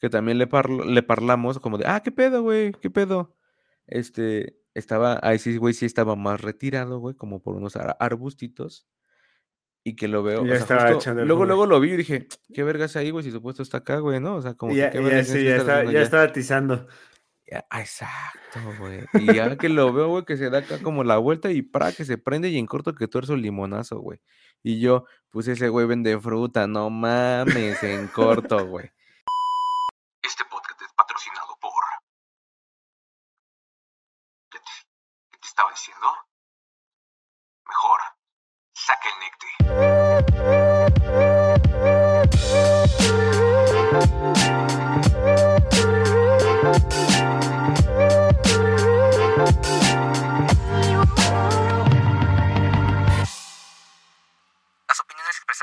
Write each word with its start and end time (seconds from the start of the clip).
que 0.00 0.10
también 0.10 0.38
le, 0.38 0.46
parlo, 0.46 0.84
le 0.84 1.02
parlamos 1.02 1.58
como 1.58 1.78
de, 1.78 1.84
ah, 1.86 2.00
¿qué 2.02 2.10
pedo, 2.10 2.42
güey? 2.42 2.72
¿Qué 2.72 2.90
pedo? 2.90 3.36
Este, 3.86 4.56
estaba, 4.74 5.20
ahí 5.22 5.38
sí, 5.38 5.56
güey, 5.56 5.74
sí 5.74 5.84
estaba 5.86 6.16
más 6.16 6.40
retirado, 6.40 6.98
güey, 6.98 7.14
como 7.14 7.42
por 7.42 7.54
unos 7.56 7.76
arbustitos. 7.76 8.86
Y 9.82 9.96
que 9.96 10.08
lo 10.08 10.22
veo. 10.22 10.44
Ya 10.44 10.52
o 10.52 10.54
sea, 10.54 10.56
estaba 10.56 10.80
justo- 10.82 10.98
echando 10.98 11.22
el 11.22 11.28
luego, 11.28 11.46
luego 11.46 11.64
lo 11.66 11.80
vi 11.80 11.92
y 11.92 11.96
dije, 11.96 12.28
¿qué 12.52 12.62
vergas 12.64 12.96
ahí, 12.96 13.10
güey? 13.10 13.24
Si 13.24 13.30
supuesto 13.30 13.62
está 13.62 13.78
acá, 13.78 13.98
güey, 13.98 14.20
¿no? 14.20 14.36
O 14.36 14.42
sea, 14.42 14.52
como 14.54 14.72
Y 14.72 14.74
que 14.74 14.80
ya, 14.80 14.90
qué 14.90 15.02
ya, 15.02 15.24
sí, 15.24 15.42
ya, 15.44 15.56
haciendo 15.56 15.66
ya 15.66 15.78
allá? 15.88 16.02
estaba 16.02 16.22
atizando. 16.24 16.86
Ya, 17.50 17.64
ah, 17.70 17.80
exacto, 17.80 18.60
güey. 18.78 19.00
Y 19.14 19.34
ya 19.34 19.56
que 19.56 19.68
lo 19.70 19.92
veo, 19.92 20.08
güey, 20.08 20.24
que 20.24 20.36
se 20.36 20.50
da 20.50 20.58
acá 20.58 20.78
como 20.82 21.02
la 21.02 21.16
vuelta 21.16 21.50
y 21.50 21.62
para 21.62 21.92
que 21.92 22.04
se 22.04 22.18
prende 22.18 22.48
y 22.50 22.58
en 22.58 22.66
corto 22.66 22.94
que 22.94 23.08
tuerzo 23.08 23.34
el 23.34 23.42
limonazo, 23.42 23.98
güey. 24.00 24.20
Y 24.62 24.80
yo, 24.80 25.04
pues 25.30 25.48
ese 25.48 25.68
güey 25.70 25.86
vende 25.86 26.18
fruta, 26.20 26.66
no 26.66 26.90
mames, 26.90 27.82
en 27.82 28.06
corto, 28.08 28.66
güey. 28.66 28.90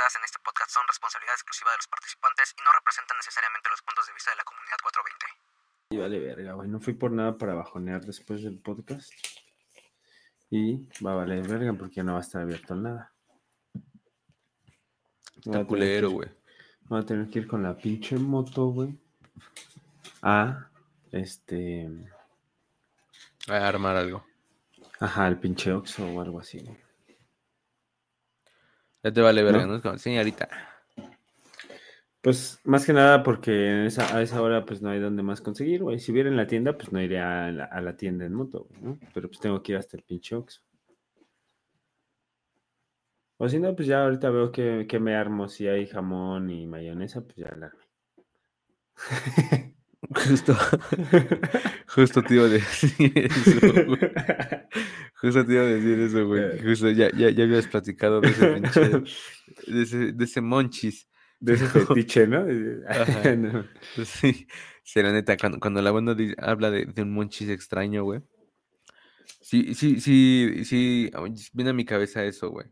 Expresadas 0.07 0.15
en 0.15 0.23
este 0.23 0.39
podcast 0.43 0.71
son 0.71 0.83
responsabilidad 0.87 1.35
exclusiva 1.35 1.71
de 1.71 1.77
los 1.77 1.87
participantes 1.87 2.55
y 2.57 2.61
no 2.63 2.71
representan 2.71 3.17
necesariamente 3.17 3.69
los 3.69 3.81
puntos 3.81 4.07
de 4.07 4.13
vista 4.13 4.31
de 4.31 4.37
la 4.37 4.43
comunidad 4.43 4.79
420. 4.81 5.25
Y 5.89 5.97
vale 5.97 6.19
verga, 6.19 6.53
güey. 6.53 6.69
No 6.69 6.79
fui 6.79 6.93
por 6.93 7.11
nada 7.11 7.37
para 7.37 7.53
bajonear 7.55 8.01
después 8.05 8.43
del 8.43 8.59
podcast. 8.59 9.11
Y 10.49 10.87
va 11.03 11.11
a 11.11 11.15
valer 11.15 11.47
verga 11.47 11.73
porque 11.73 12.03
no 12.03 12.13
va 12.13 12.19
a 12.19 12.21
estar 12.21 12.41
abierto 12.41 12.75
nada. 12.75 13.11
Está 15.37 15.65
culero, 15.65 16.11
güey. 16.11 16.29
Voy 16.83 17.01
a 17.01 17.05
tener 17.05 17.29
que 17.29 17.39
ir 17.39 17.47
con 17.47 17.63
la 17.63 17.75
pinche 17.75 18.15
moto, 18.17 18.67
güey. 18.67 18.97
A 20.21 20.69
este. 21.11 21.89
A 23.47 23.67
armar 23.67 23.97
algo. 23.97 24.25
Ajá, 24.99 25.27
el 25.27 25.37
pinche 25.37 25.71
Oxxo 25.73 26.07
o 26.07 26.21
algo 26.21 26.39
así, 26.39 26.59
güey. 26.59 26.86
Ya 29.07 29.13
te 29.13 29.21
vale 29.21 29.41
verga, 29.41 29.61
¿No? 29.61 29.67
¿no? 29.67 29.75
Es 29.77 29.81
como, 29.81 29.97
señorita. 29.97 30.49
Pues 32.19 32.59
más 32.65 32.85
que 32.85 32.91
nada 32.91 33.23
porque 33.23 33.51
en 33.51 33.85
esa, 33.85 34.13
a 34.13 34.21
esa 34.21 34.41
hora 34.41 34.65
pues 34.65 34.81
no 34.81 34.89
hay 34.89 34.99
donde 34.99 35.23
más 35.23 35.39
conseguir, 35.39 35.81
güey. 35.81 35.97
Si 35.97 36.11
hubiera 36.11 36.27
en 36.27 36.35
la 36.35 36.45
tienda, 36.45 36.77
pues 36.77 36.91
no 36.91 37.01
iré 37.01 37.21
a 37.21 37.49
la, 37.49 37.63
a 37.63 37.79
la 37.79 37.95
tienda 37.95 38.25
en 38.25 38.33
moto, 38.33 38.67
güey, 38.69 38.81
¿no? 38.81 38.99
Pero 39.13 39.29
pues 39.29 39.39
tengo 39.39 39.63
que 39.63 39.71
ir 39.71 39.77
hasta 39.77 39.95
el 39.95 40.03
pinche 40.03 40.35
Oxxo. 40.35 40.61
O 43.37 43.47
si 43.47 43.59
no, 43.59 43.73
pues 43.77 43.87
ya 43.87 44.03
ahorita 44.03 44.29
veo 44.29 44.51
que, 44.51 44.85
que 44.89 44.99
me 44.99 45.15
armo. 45.15 45.47
Si 45.47 45.69
hay 45.69 45.87
jamón 45.87 46.49
y 46.49 46.67
mayonesa, 46.67 47.21
pues 47.21 47.37
ya 47.37 47.55
la 47.55 47.67
armé. 47.67 47.83
Justo, 50.09 50.55
justo 51.87 52.23
te 52.23 52.35
iba 52.35 52.45
a 52.45 52.49
decir 52.49 53.11
eso, 53.13 53.85
güey. 53.85 53.99
Justo 55.15 55.45
te 55.45 55.53
iba 55.53 55.63
a 55.63 55.65
decir 55.65 55.99
eso, 55.99 56.27
güey. 56.27 56.43
Eh. 56.43 56.61
Justo 56.63 56.89
ya, 56.91 57.09
ya, 57.11 57.29
ya 57.29 57.43
habías 57.43 57.67
platicado 57.67 58.21
de 58.21 58.29
ese 58.29 58.47
de 59.67 59.81
ese, 59.81 59.97
de 60.13 60.23
ese 60.23 60.41
monchis. 60.41 61.07
De 61.39 61.53
ese 61.53 61.67
fetiche, 61.67 62.25
¿no? 62.25 62.45
Ajá. 62.87 63.35
No. 63.35 63.65
Sí, 64.03 64.47
sí, 64.83 65.01
la 65.01 65.11
neta, 65.11 65.35
cuando, 65.37 65.59
cuando 65.59 65.81
la 65.81 65.91
banda 65.91 66.15
habla 66.39 66.71
de, 66.71 66.85
de 66.85 67.01
un 67.01 67.11
monchis 67.11 67.49
extraño, 67.49 68.03
güey. 68.03 68.21
Sí, 69.41 69.73
sí, 69.75 69.99
sí, 69.99 70.65
sí, 70.65 71.11
viene 71.53 71.69
a 71.71 71.73
mi 71.73 71.85
cabeza 71.85 72.23
eso, 72.23 72.49
güey. 72.49 72.67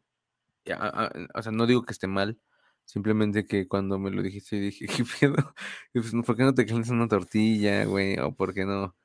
O 1.34 1.42
sea, 1.42 1.52
no 1.52 1.68
digo 1.68 1.84
que 1.84 1.94
esté 1.94 2.08
mal, 2.08 2.40
simplemente 2.86 3.46
que 3.46 3.68
cuando 3.68 4.00
me 4.00 4.12
lo 4.12 4.22
dijiste 4.24 4.58
dije, 4.58 4.86
¿qué 4.88 5.04
pedo? 5.20 5.36
Y 5.94 6.00
pues, 6.00 6.14
¿por 6.26 6.38
qué 6.38 6.44
no 6.44 6.54
te 6.54 6.66
calientas 6.66 6.92
una 6.92 7.08
tortilla, 7.08 7.86
güey? 7.86 8.18
O 8.20 8.34
por 8.34 8.54
qué 8.54 8.66
no, 8.66 8.96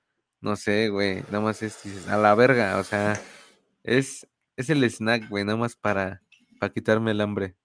no 0.40 0.56
sé, 0.56 0.88
güey, 0.88 1.22
nada 1.24 1.40
más 1.40 1.62
es, 1.62 1.82
dices, 1.82 2.08
a 2.08 2.16
la 2.16 2.34
verga, 2.34 2.78
o 2.78 2.84
sea, 2.84 3.20
es, 3.82 4.26
es 4.56 4.70
el 4.70 4.84
snack, 4.84 5.28
güey, 5.28 5.44
nada 5.44 5.58
más 5.58 5.76
para, 5.76 6.22
para 6.58 6.72
quitarme 6.72 7.10
el 7.10 7.20
hambre. 7.20 7.56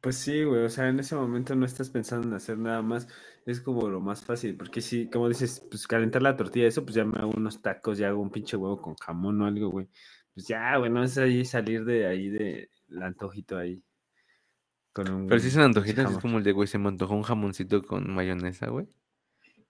Pues 0.00 0.16
sí, 0.16 0.44
güey, 0.44 0.64
o 0.64 0.68
sea, 0.68 0.88
en 0.88 1.00
ese 1.00 1.16
momento 1.16 1.54
no 1.54 1.64
estás 1.64 1.88
pensando 1.88 2.28
en 2.28 2.34
hacer 2.34 2.58
nada 2.58 2.82
más, 2.82 3.08
es 3.46 3.60
como 3.60 3.88
lo 3.88 4.00
más 4.00 4.22
fácil, 4.22 4.56
porque 4.56 4.82
si, 4.82 5.08
como 5.08 5.28
dices, 5.28 5.66
pues 5.70 5.86
calentar 5.86 6.20
la 6.22 6.36
tortilla, 6.36 6.66
eso, 6.66 6.84
pues 6.84 6.94
ya 6.94 7.04
me 7.06 7.18
hago 7.18 7.32
unos 7.34 7.62
tacos, 7.62 7.96
ya 7.96 8.08
hago 8.08 8.20
un 8.20 8.30
pinche 8.30 8.56
huevo 8.56 8.82
con 8.82 8.96
jamón 8.96 9.40
o 9.40 9.46
algo, 9.46 9.70
güey. 9.70 9.88
Pues 10.34 10.46
ya, 10.46 10.76
güey, 10.76 10.90
no 10.90 11.02
es 11.02 11.16
ahí 11.16 11.44
salir 11.44 11.84
de 11.84 12.06
ahí 12.06 12.28
de 12.28 12.68
el 12.90 13.02
antojito 13.02 13.56
ahí. 13.56 13.82
Con 14.94 15.10
un 15.10 15.26
Pero 15.26 15.40
si 15.40 15.50
son 15.50 15.62
pinche 15.64 15.66
antojitas, 15.66 16.04
es 16.04 16.06
jamón. 16.06 16.22
como 16.22 16.38
el 16.38 16.44
de, 16.44 16.52
güey, 16.52 16.66
se 16.68 16.78
me 16.78 16.88
antojó 16.88 17.14
un 17.14 17.22
jamoncito 17.22 17.82
con 17.82 18.10
mayonesa, 18.14 18.68
güey. 18.68 18.86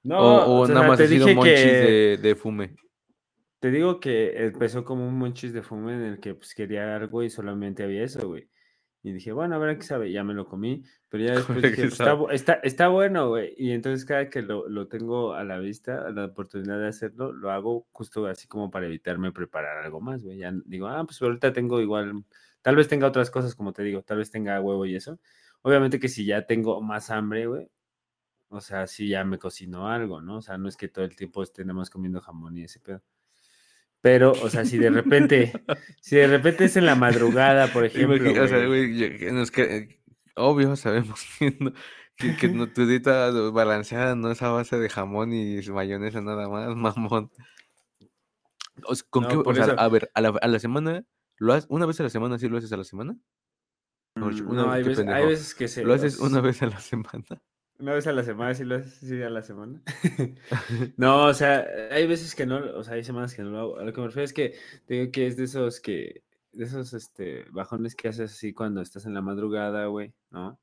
No, 0.05 0.19
o, 0.21 0.59
o 0.59 0.61
o 0.61 0.67
sea, 0.67 0.75
nada 0.77 0.87
más 0.89 0.99
te 0.99 1.05
ha 1.05 1.09
sido 1.09 1.27
dije 1.27 1.35
monchis 1.35 1.55
que, 1.55 1.69
de, 1.81 2.19
de 2.19 2.35
fume. 2.37 2.77
te 3.61 3.71
digo 3.71 4.01
que 4.01 4.45
empezó 4.47 4.85
como 4.85 5.09
un 5.09 5.19
monchis 5.19 5.53
de 5.53 5.63
fume 5.63 5.95
en 5.95 6.03
el 6.03 6.21
que 6.21 6.35
pues 6.35 6.55
quería 6.55 6.95
algo 6.97 7.23
y 7.23 7.31
solamente 7.31 7.83
había 7.83 8.05
eso, 8.05 8.29
güey. 8.29 8.49
Y 9.03 9.13
dije, 9.13 9.33
bueno, 9.33 9.55
a 9.55 9.59
ver 9.59 9.71
a 9.71 9.77
qué 9.79 9.83
sabe, 9.85 10.13
ya 10.13 10.25
me 10.25 10.35
lo 10.35 10.47
comí, 10.47 10.83
pero 11.11 11.25
ya 11.25 11.35
después 11.37 11.65
dije, 11.65 11.87
"Pues, 11.89 11.93
está, 11.93 12.05
sabe". 12.05 12.21
bu- 12.21 12.33
está, 12.33 12.53
está 12.63 12.89
bueno, 12.89 13.29
güey. 13.29 13.55
Y 13.57 13.73
entonces 13.73 14.05
cada 14.07 14.31
que 14.31 14.43
lo, 14.43 14.69
lo 14.69 14.89
tengo 14.89 15.35
a 15.35 15.45
la 15.45 15.59
vista, 15.59 16.11
la 16.11 16.27
oportunidad 16.27 16.79
de 16.81 16.89
hacerlo, 16.89 17.33
lo 17.33 17.51
hago 17.51 17.87
justo 17.93 18.27
así 18.27 18.47
como 18.49 18.71
para 18.71 18.87
evitarme 18.87 19.33
preparar 19.33 19.85
algo 19.85 20.01
más, 20.01 20.23
güey. 20.23 20.39
Ya 20.39 20.53
digo, 20.67 20.87
ah, 20.89 21.05
pues 21.05 21.21
ahorita 21.23 21.53
tengo 21.53 21.81
igual, 21.81 22.25
tal 22.65 22.77
vez 22.77 22.89
tenga 22.89 23.07
otras 23.07 23.31
cosas, 23.31 23.55
como 23.55 23.75
te 23.75 23.83
digo, 23.83 24.01
tal 24.03 24.17
vez 24.17 24.31
tenga 24.31 24.59
huevo 24.59 24.87
y 24.87 24.97
eso. 24.97 25.21
Obviamente 25.61 26.01
que 26.01 26.09
si 26.09 26.25
ya 26.25 26.47
tengo 26.47 26.81
más 26.81 27.11
hambre, 27.11 27.47
güey, 27.47 27.69
o 28.49 28.63
sea, 28.63 28.87
si 28.87 29.09
ya 29.09 29.23
me 29.23 29.39
cocino 29.39 29.87
algo, 29.89 30.23
¿no? 30.23 30.39
O 30.39 30.41
sea, 30.43 30.57
no 30.57 30.67
es 30.69 30.77
que 30.79 30.89
todo 30.89 31.05
el 31.05 31.15
tiempo 31.15 31.43
estemos 31.43 31.91
comiendo 31.91 32.23
jamón 32.23 32.57
y 32.57 32.65
ese 32.65 32.81
pedo. 32.81 33.03
Pero, 34.01 34.33
o 34.33 34.49
sea, 34.49 34.65
si 34.65 34.79
de 34.79 34.89
repente, 34.91 35.53
si 36.01 36.17
de 36.17 36.27
repente 36.27 36.65
es 36.65 36.77
en 36.77 36.87
la 36.87 36.95
madrugada, 36.95 37.67
por 37.71 37.85
ejemplo, 37.85 38.31
o 38.43 38.49
sea, 38.49 38.67
güey, 38.67 38.97
yo- 39.19 39.33
nos 39.33 39.51
que- 39.51 39.77
eh, 39.77 40.01
obvio 40.37 40.75
sabemos 40.77 41.21
que, 41.39 41.55
no- 41.61 41.73
que, 42.17 42.37
que 42.37 42.49
no- 42.49 42.69
tu 42.73 42.87
dieta 42.87 43.31
balanceada 43.51 44.15
no 44.15 44.31
es 44.31 44.41
a 44.43 44.49
base 44.51 44.79
de 44.79 44.89
jamón 44.89 45.35
y 45.35 45.61
mayonesa 45.71 46.23
nada 46.23 46.49
más, 46.49 46.75
mamón. 46.97 47.31
O 48.87 48.95
sea, 48.95 49.07
¿con 49.11 49.23
No, 49.25 49.29
qué, 49.29 49.37
o 49.37 49.55
sea, 49.55 49.65
eso- 49.65 49.81
a 49.81 49.89
ver, 49.89 50.11
a 50.15 50.21
la, 50.21 50.29
a 50.41 50.49
la 50.49 50.59
semana, 50.59 51.05
¿lo 51.39 51.53
haces 51.53 51.67
una 51.71 51.87
vez 51.87 52.01
a 52.01 52.05
la 52.05 52.11
semana? 52.11 52.39
¿Sí 52.39 52.49
lo 52.49 52.59
haces 52.59 52.73
a 52.73 52.77
la 52.77 52.85
semana? 52.85 53.17
No, 54.17 54.31
Mm, 54.31 54.55
no, 54.55 54.71
hay 54.71 54.83
veces, 54.83 55.07
hay 55.07 55.07
pendejo. 55.07 55.27
veces 55.27 55.55
que 55.55 55.69
se... 55.69 55.85
¿Lo 55.85 55.95
haces 55.95 56.19
una 56.19 56.41
vez 56.41 56.63
a 56.63 56.67
la 56.67 56.81
semana? 56.81 57.43
Una 57.79 57.95
vez 57.95 58.07
a 58.07 58.13
la 58.13 58.23
semana, 58.23 58.55
sí 58.55 58.65
lo 58.65 58.77
haces, 58.77 58.95
sí, 58.95 59.21
a 59.23 59.31
la 59.31 59.43
semana. 59.43 59.83
No, 60.97 61.27
o 61.27 61.35
sea, 61.35 61.67
hay 61.91 62.07
veces 62.07 62.35
que 62.35 62.47
no, 62.47 62.59
o 62.77 62.85
sea, 62.85 62.95
hay 62.95 63.05
semanas 63.05 63.35
que 63.35 63.43
no 63.43 63.51
lo 63.51 63.59
hago. 63.61 63.79
A 63.79 63.85
lo 63.85 63.93
que 63.93 64.01
me 64.01 64.07
refiero 64.07 64.25
es 64.25 64.33
que 64.33 64.55
digo 64.89 65.11
que 65.11 65.27
es 65.27 65.37
de 65.37 65.45
esos 65.45 65.81
que, 65.81 66.23
de 66.53 66.65
esos 66.65 66.93
este, 66.95 67.45
bajones 67.51 67.97
que 67.97 68.09
haces 68.09 68.33
así 68.33 68.53
cuando 68.55 68.81
estás 68.81 69.07
en 69.07 69.15
la 69.15 69.23
madrugada, 69.23 69.87
güey, 69.87 70.15
¿no? 70.31 70.61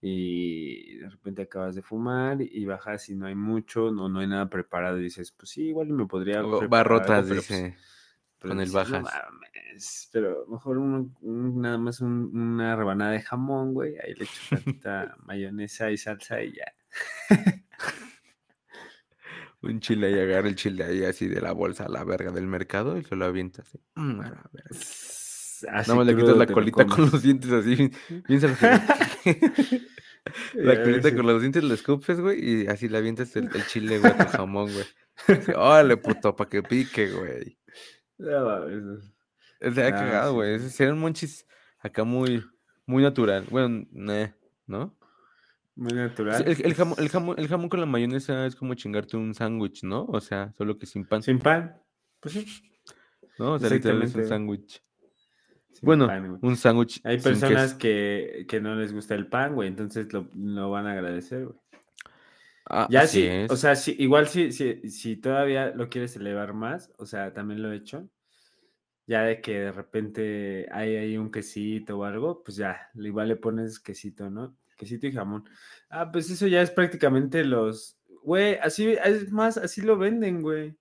Y 0.00 0.98
de 0.98 1.08
repente 1.10 1.42
acabas 1.42 1.74
de 1.74 1.82
fumar 1.82 2.38
y 2.42 2.64
bajas 2.66 3.08
y 3.08 3.16
no 3.16 3.26
hay 3.26 3.34
mucho, 3.34 3.90
no, 3.90 4.08
no 4.08 4.20
hay 4.20 4.26
nada 4.28 4.50
preparado 4.50 4.98
y 4.98 5.04
dices, 5.04 5.32
pues 5.32 5.50
sí, 5.50 5.68
igual 5.68 5.88
me 5.88 6.06
podría 6.06 6.42
Barrotas, 6.42 7.26
pues, 7.26 7.48
dice. 7.48 7.76
Pero 8.44 8.54
con 8.54 8.60
el 8.60 8.66
dices, 8.68 8.88
"No 8.90 9.02
bajas". 9.02 9.22
mames", 9.32 10.08
pero 10.12 10.46
mejor 10.48 10.78
un- 10.78 11.16
un- 11.20 11.60
nada 11.60 11.78
más 11.78 12.00
un- 12.00 12.30
una 12.36 12.76
rebanada 12.76 13.10
de 13.12 13.20
jamón, 13.22 13.74
güey, 13.74 13.94
ahí 13.98 14.14
le 14.14 14.24
echo 14.24 14.40
tantita 14.80 15.16
mayonesa 15.24 15.90
y 15.90 15.96
salsa 15.96 16.42
y 16.42 16.52
ya. 16.54 16.64
Un 19.62 19.80
chile 19.80 20.10
y 20.10 20.18
agarra 20.20 20.48
el 20.48 20.56
chile 20.56 20.84
ahí 20.84 21.04
así 21.04 21.26
de 21.26 21.40
la 21.40 21.52
bolsa 21.52 21.86
a 21.86 21.88
la 21.88 22.04
verga 22.04 22.30
del 22.30 22.46
mercado 22.46 22.98
y 22.98 23.04
se 23.04 23.16
lo 23.16 23.24
avienta 23.24 23.62
así. 23.62 23.78
Mm, 23.94 24.20
a 24.20 24.24
la 24.30 24.50
verga. 24.52 24.70
Así 24.70 25.66
Nada 25.66 25.94
más 25.94 26.06
le 26.06 26.14
quitas 26.16 26.36
la 26.36 26.44
lo 26.44 26.52
colita 26.52 26.84
con 26.86 27.10
los 27.10 27.22
dientes 27.22 27.50
así. 27.50 27.90
salvaje. 28.38 29.40
La 30.54 30.82
colita 30.82 31.14
con 31.14 31.26
los 31.26 31.40
dientes 31.40 31.64
la 31.64 31.72
escupes, 31.74 32.20
güey, 32.20 32.62
y 32.64 32.66
así 32.66 32.88
le 32.90 32.98
avientas 32.98 33.34
el, 33.36 33.44
el 33.54 33.66
chile, 33.66 33.98
güey, 33.98 34.14
con 34.16 34.26
jamón, 34.26 34.70
güey. 34.72 34.84
Así, 35.28 35.52
Órale, 35.56 35.96
puto, 35.96 36.36
para 36.36 36.50
que 36.50 36.62
pique, 36.62 37.10
güey. 37.10 37.58
No 38.18 39.00
sea, 39.74 39.86
Ah, 39.86 39.90
cagado, 39.90 40.34
güey. 40.34 40.58
sí. 40.58 40.70
Serían 40.70 40.98
monchis 40.98 41.46
acá 41.80 42.04
muy, 42.04 42.44
muy 42.86 43.02
natural. 43.02 43.44
Bueno, 43.50 43.86
nah, 43.92 44.28
¿no? 44.66 44.96
Muy 45.76 45.92
natural. 45.92 46.42
El, 46.46 46.64
el 46.64 46.74
jamón, 46.74 46.96
el, 46.98 47.08
jamón, 47.08 47.38
el 47.38 47.48
jamón 47.48 47.68
con 47.68 47.80
la 47.80 47.86
mayonesa 47.86 48.46
es 48.46 48.54
como 48.54 48.74
chingarte 48.74 49.16
un 49.16 49.34
sándwich, 49.34 49.82
¿no? 49.82 50.04
O 50.06 50.20
sea, 50.20 50.52
solo 50.52 50.78
que 50.78 50.86
sin 50.86 51.04
pan, 51.04 51.22
Sin 51.22 51.38
pan. 51.38 51.80
Pues 52.20 52.34
sí. 52.34 52.46
¿no? 53.38 53.54
O 53.54 53.58
sea, 53.58 53.70
literal 53.70 54.02
es 54.02 54.14
un 54.14 54.26
sándwich. 54.26 54.82
Bueno, 55.82 56.06
pan, 56.06 56.38
un 56.40 56.56
sándwich 56.56 57.00
Hay 57.04 57.20
personas 57.20 57.74
que, 57.74 58.46
que 58.48 58.60
no 58.60 58.76
les 58.76 58.92
gusta 58.92 59.14
el 59.14 59.26
pan, 59.26 59.54
güey, 59.54 59.68
entonces 59.68 60.12
lo, 60.12 60.28
lo 60.34 60.70
van 60.70 60.86
a 60.86 60.92
agradecer, 60.92 61.46
güey. 61.46 61.58
Ah, 62.66 62.86
Ya 62.90 63.02
así 63.02 63.20
sí, 63.22 63.26
es. 63.26 63.50
o 63.50 63.56
sea, 63.56 63.76
sí, 63.76 63.94
igual 63.98 64.26
si, 64.28 64.50
si, 64.52 64.88
si 64.90 65.16
todavía 65.16 65.68
lo 65.74 65.88
quieres 65.88 66.16
elevar 66.16 66.54
más, 66.54 66.92
o 66.98 67.06
sea, 67.06 67.32
también 67.34 67.62
lo 67.62 67.72
he 67.72 67.76
hecho. 67.76 68.08
Ya 69.06 69.22
de 69.24 69.40
que 69.42 69.60
de 69.60 69.72
repente 69.72 70.66
hay 70.72 70.96
ahí 70.96 71.16
un 71.18 71.30
quesito 71.30 71.98
o 71.98 72.04
algo, 72.04 72.42
pues 72.42 72.56
ya, 72.56 72.88
igual 72.94 73.28
le 73.28 73.36
pones 73.36 73.78
quesito, 73.78 74.30
¿no? 74.30 74.56
Quesito 74.78 75.06
y 75.06 75.12
jamón. 75.12 75.44
Ah, 75.90 76.10
pues 76.10 76.30
eso 76.30 76.46
ya 76.46 76.62
es 76.62 76.70
prácticamente 76.70 77.44
los. 77.44 77.98
Güey, 78.22 78.56
así, 78.62 78.96
es 79.04 79.30
más, 79.30 79.58
así 79.58 79.82
lo 79.82 79.98
venden, 79.98 80.40
güey. 80.40 80.74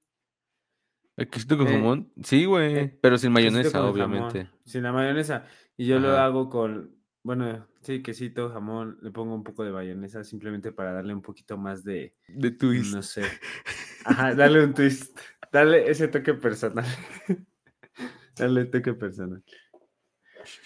¿El 1.17 1.29
quesito 1.29 1.57
con 1.57 1.67
eh, 1.67 1.71
jamón? 1.73 2.11
Sí, 2.23 2.45
güey. 2.45 2.77
eh, 2.77 2.99
pero 3.01 3.17
sin 3.17 3.33
mayonesa, 3.33 3.69
jamón, 3.71 3.91
obviamente. 3.91 4.49
Sin 4.65 4.83
la 4.83 4.93
mayonesa. 4.93 5.45
Y 5.75 5.85
yo 5.85 5.99
lo 5.99 6.17
hago 6.17 6.49
con, 6.49 6.95
bueno, 7.23 7.67
sí, 7.83 8.01
quesito, 8.01 8.49
jamón, 8.49 8.97
le 9.01 9.11
pongo 9.11 9.35
un 9.35 9.43
poco 9.43 9.63
de 9.63 9.71
mayonesa 9.71 10.23
simplemente 10.23 10.71
para 10.71 10.93
darle 10.93 11.13
un 11.13 11.21
poquito 11.21 11.57
más 11.57 11.83
de, 11.83 12.15
De 12.27 12.51
twist. 12.51 12.93
no 12.93 13.01
sé. 13.01 13.23
Ajá, 14.05 14.33
dale 14.33 14.63
un 14.63 14.73
twist. 14.73 15.17
Dale 15.51 15.89
ese 15.89 16.07
toque 16.07 16.33
personal. 16.33 16.85
dale 18.37 18.65
toque 18.65 18.93
personal. 18.93 19.43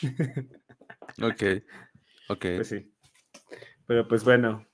Ok. 1.21 1.43
Ok. 2.29 2.45
Pues 2.57 2.67
sí. 2.67 2.93
Pero 3.87 4.07
pues 4.07 4.23
bueno. 4.23 4.67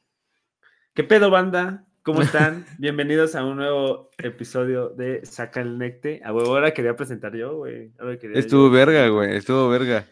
¿Qué 0.93 1.03
pedo, 1.03 1.29
banda? 1.29 1.85
¿Cómo 2.01 2.21
están? 2.21 2.65
Bienvenidos 2.79 3.35
a 3.35 3.45
un 3.45 3.55
nuevo 3.55 4.09
episodio 4.17 4.89
de 4.89 5.25
Saca 5.25 5.61
el 5.61 5.77
Necte. 5.77 6.21
A 6.25 6.33
huevo, 6.33 6.49
ahora 6.49 6.73
quería 6.73 6.95
presentar 6.97 7.33
yo, 7.35 7.57
güey. 7.57 7.93
Estuvo 8.33 8.67
yo 8.67 8.71
verga, 8.71 9.07
güey. 9.07 9.37
Estuvo 9.37 9.69
verga. 9.69 10.05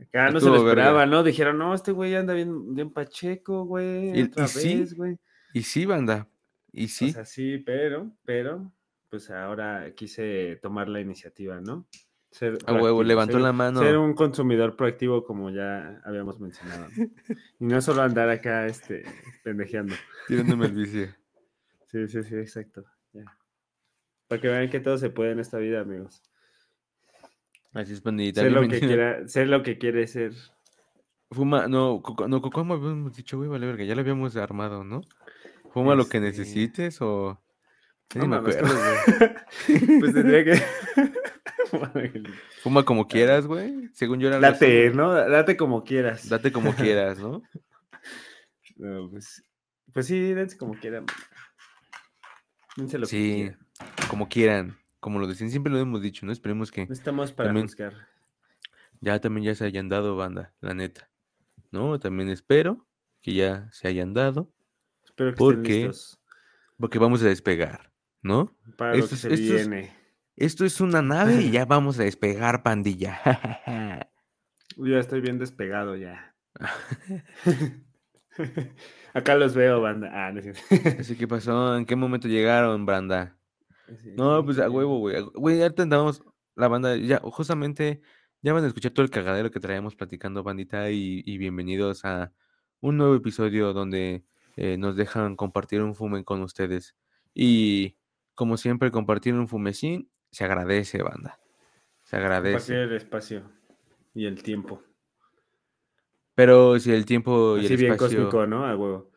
Acá 0.00 0.30
no 0.30 0.40
se 0.40 0.46
lo 0.46 0.52
verga. 0.64 0.68
esperaba, 0.70 1.06
¿no? 1.06 1.22
Dijeron, 1.22 1.56
no, 1.58 1.74
este 1.74 1.92
güey 1.92 2.14
anda 2.14 2.34
bien, 2.34 2.74
bien 2.74 2.90
pacheco, 2.90 3.64
güey. 3.64 4.18
Y- 4.18 4.22
Otra 4.24 4.44
y 4.44 4.48
sí, 4.48 4.78
vez, 4.80 4.94
güey. 4.94 5.18
Y 5.54 5.62
sí, 5.62 5.86
banda. 5.86 6.28
Y 6.72 6.88
sí. 6.88 7.10
O 7.10 7.12
sea, 7.12 7.24
sí, 7.24 7.58
pero, 7.58 8.10
pero, 8.24 8.70
pues 9.08 9.30
ahora 9.30 9.90
quise 9.94 10.58
tomar 10.60 10.88
la 10.88 11.00
iniciativa, 11.00 11.60
¿no? 11.60 11.86
Ser 12.30 12.58
A 12.66 12.74
huevo, 12.74 13.02
levantó 13.02 13.34
ser- 13.34 13.40
la 13.42 13.52
mano. 13.52 13.80
Ser 13.80 13.96
un 13.96 14.12
consumidor 14.12 14.76
proactivo, 14.76 15.24
como 15.24 15.48
ya 15.48 16.02
habíamos 16.04 16.38
mencionado. 16.40 16.88
y 17.58 17.64
no 17.64 17.80
solo 17.80 18.02
andar 18.02 18.28
acá, 18.28 18.66
este, 18.66 19.04
pendejeando. 19.42 19.94
Tirándome 20.28 20.66
el 20.66 20.72
vicio. 20.74 21.08
Sí, 21.86 22.06
sí, 22.08 22.22
sí, 22.22 22.34
exacto. 22.36 22.84
Para 24.28 24.40
que 24.42 24.48
vean 24.48 24.68
que 24.68 24.80
todo 24.80 24.98
se 24.98 25.08
puede 25.08 25.30
en 25.32 25.38
esta 25.38 25.56
vida, 25.58 25.80
amigos. 25.80 26.20
Así 27.76 27.92
es, 27.92 28.00
pandita. 28.00 28.40
Ser 28.40 28.52
lo 28.52 28.66
que 28.68 28.80
quiera, 28.80 29.28
ser 29.28 29.48
lo 29.48 29.62
que 29.62 29.78
quiere 29.78 30.06
ser. 30.06 30.32
Fuma, 31.30 31.66
no, 31.68 32.00
Coco- 32.02 32.28
no, 32.28 32.40
Cocomo 32.40 32.74
habíamos 32.74 33.14
dicho, 33.16 33.36
güey, 33.36 33.48
vale 33.50 33.66
verga, 33.66 33.84
ya 33.84 33.94
lo 33.94 34.00
habíamos 34.00 34.36
armado, 34.36 34.84
¿no? 34.84 35.02
Fuma 35.72 35.94
lo 35.94 36.08
que 36.08 36.18
Este, 36.18 36.28
necesites 36.40 37.02
o... 37.02 37.40
No 38.14 38.26
me 38.28 38.36
acuerdo. 38.36 38.68
¿cómo? 38.68 38.80
pues 40.00 40.14
tendría 40.14 40.44
que. 40.44 40.62
Fuma 42.62 42.84
como 42.84 43.08
quieras, 43.08 43.46
güey. 43.46 43.88
Según 43.92 44.20
yo 44.20 44.28
era 44.28 44.38
Date, 44.38 44.90
güey. 44.90 44.96
¿no? 44.96 45.12
Date 45.12 45.56
como 45.56 45.82
quieras. 45.84 46.28
Date 46.28 46.52
como 46.52 46.72
quieras, 46.74 47.18
¿no? 47.18 47.42
No, 48.76 49.10
pues, 49.10 49.42
pues 49.92 50.06
sí, 50.06 50.32
dense 50.32 50.56
como 50.56 50.74
quieran. 50.74 51.04
Dense 52.76 52.98
lo 52.98 53.06
que 53.06 53.10
Sí, 53.10 53.34
quieran. 53.34 53.58
como 54.08 54.28
quieran. 54.28 54.78
Como 55.06 55.20
lo 55.20 55.28
decían, 55.28 55.50
siempre 55.50 55.72
lo 55.72 55.78
hemos 55.78 56.02
dicho, 56.02 56.26
¿no? 56.26 56.32
Esperemos 56.32 56.72
que 56.72 56.84
No 56.84 56.92
estamos 56.92 57.30
para 57.30 57.50
También- 57.50 57.68
juzgar. 57.68 57.94
ya 59.00 59.20
también 59.20 59.44
ya 59.46 59.54
se 59.54 59.64
hayan 59.64 59.88
dado, 59.88 60.16
banda, 60.16 60.52
la 60.60 60.74
neta. 60.74 61.08
¿No? 61.70 62.00
También 62.00 62.28
espero 62.28 62.88
que 63.22 63.32
ya 63.32 63.68
se 63.70 63.86
hayan 63.86 64.14
dado, 64.14 64.50
Espero 65.04 65.30
que 65.30 65.36
¿Por 65.36 65.54
estén 65.54 65.72
listos 65.86 66.18
porque 66.76 66.98
vamos 66.98 67.22
a 67.22 67.26
despegar, 67.28 67.92
¿no? 68.20 68.52
para 68.76 68.94
lo 68.94 68.98
Esto 69.04 69.10
que 69.10 69.14
es- 69.14 69.20
se 69.20 69.32
esto 69.34 69.54
es- 69.56 69.68
viene. 69.68 69.92
Esto 70.34 70.64
es 70.64 70.80
una 70.80 71.02
nave 71.02 71.40
y 71.40 71.52
ya 71.52 71.64
vamos 71.66 72.00
a 72.00 72.02
despegar, 72.02 72.64
pandilla. 72.64 73.20
Ya 74.76 74.98
estoy 74.98 75.20
bien 75.20 75.38
despegado 75.38 75.94
ya. 75.94 76.34
Acá 79.14 79.36
los 79.36 79.54
veo, 79.54 79.80
banda. 79.80 80.10
Ah, 80.12 80.32
no 80.32 80.40
es 80.40 80.44
cierto. 80.52 81.00
Así 81.00 81.16
que 81.16 81.28
pasó, 81.28 81.76
¿en 81.76 81.86
qué 81.86 81.94
momento 81.94 82.26
llegaron, 82.26 82.84
banda? 82.84 83.35
Sí, 83.86 84.12
No, 84.16 84.44
pues 84.44 84.58
a 84.58 84.68
huevo, 84.70 84.98
güey. 84.98 85.22
Güey, 85.34 85.58
ya 85.58 85.72
andamos 85.78 86.22
la 86.54 86.68
banda, 86.68 86.96
ya, 86.96 87.20
justamente, 87.20 88.00
ya 88.42 88.52
van 88.52 88.64
a 88.64 88.66
escuchar 88.66 88.92
todo 88.92 89.04
el 89.04 89.10
cagadero 89.10 89.50
que 89.50 89.60
traemos 89.60 89.94
platicando, 89.94 90.42
bandita, 90.42 90.90
y, 90.90 91.22
y 91.24 91.38
bienvenidos 91.38 92.04
a 92.04 92.32
un 92.80 92.96
nuevo 92.96 93.14
episodio 93.14 93.72
donde 93.72 94.24
eh, 94.56 94.76
nos 94.78 94.96
dejan 94.96 95.36
compartir 95.36 95.82
un 95.82 95.94
fume 95.94 96.24
con 96.24 96.42
ustedes. 96.42 96.96
Y 97.34 97.96
como 98.34 98.56
siempre, 98.56 98.90
compartir 98.90 99.34
un 99.34 99.48
fumecín 99.48 100.10
se 100.30 100.44
agradece, 100.44 101.02
banda. 101.02 101.38
Se 102.02 102.16
Compartir 102.16 102.16
agradece. 102.16 102.82
el 102.82 102.92
espacio 102.94 103.50
y 104.14 104.26
el 104.26 104.42
tiempo. 104.42 104.82
Pero 106.34 106.78
si 106.78 106.92
el 106.92 107.06
tiempo 107.06 107.56
y 107.56 107.64
Así 107.64 107.74
el 107.74 107.78
bien 107.80 107.92
espacio... 107.92 108.24
cósmico, 108.24 108.46
¿no? 108.46 108.66
A 108.66 108.76
huevo. 108.76 109.10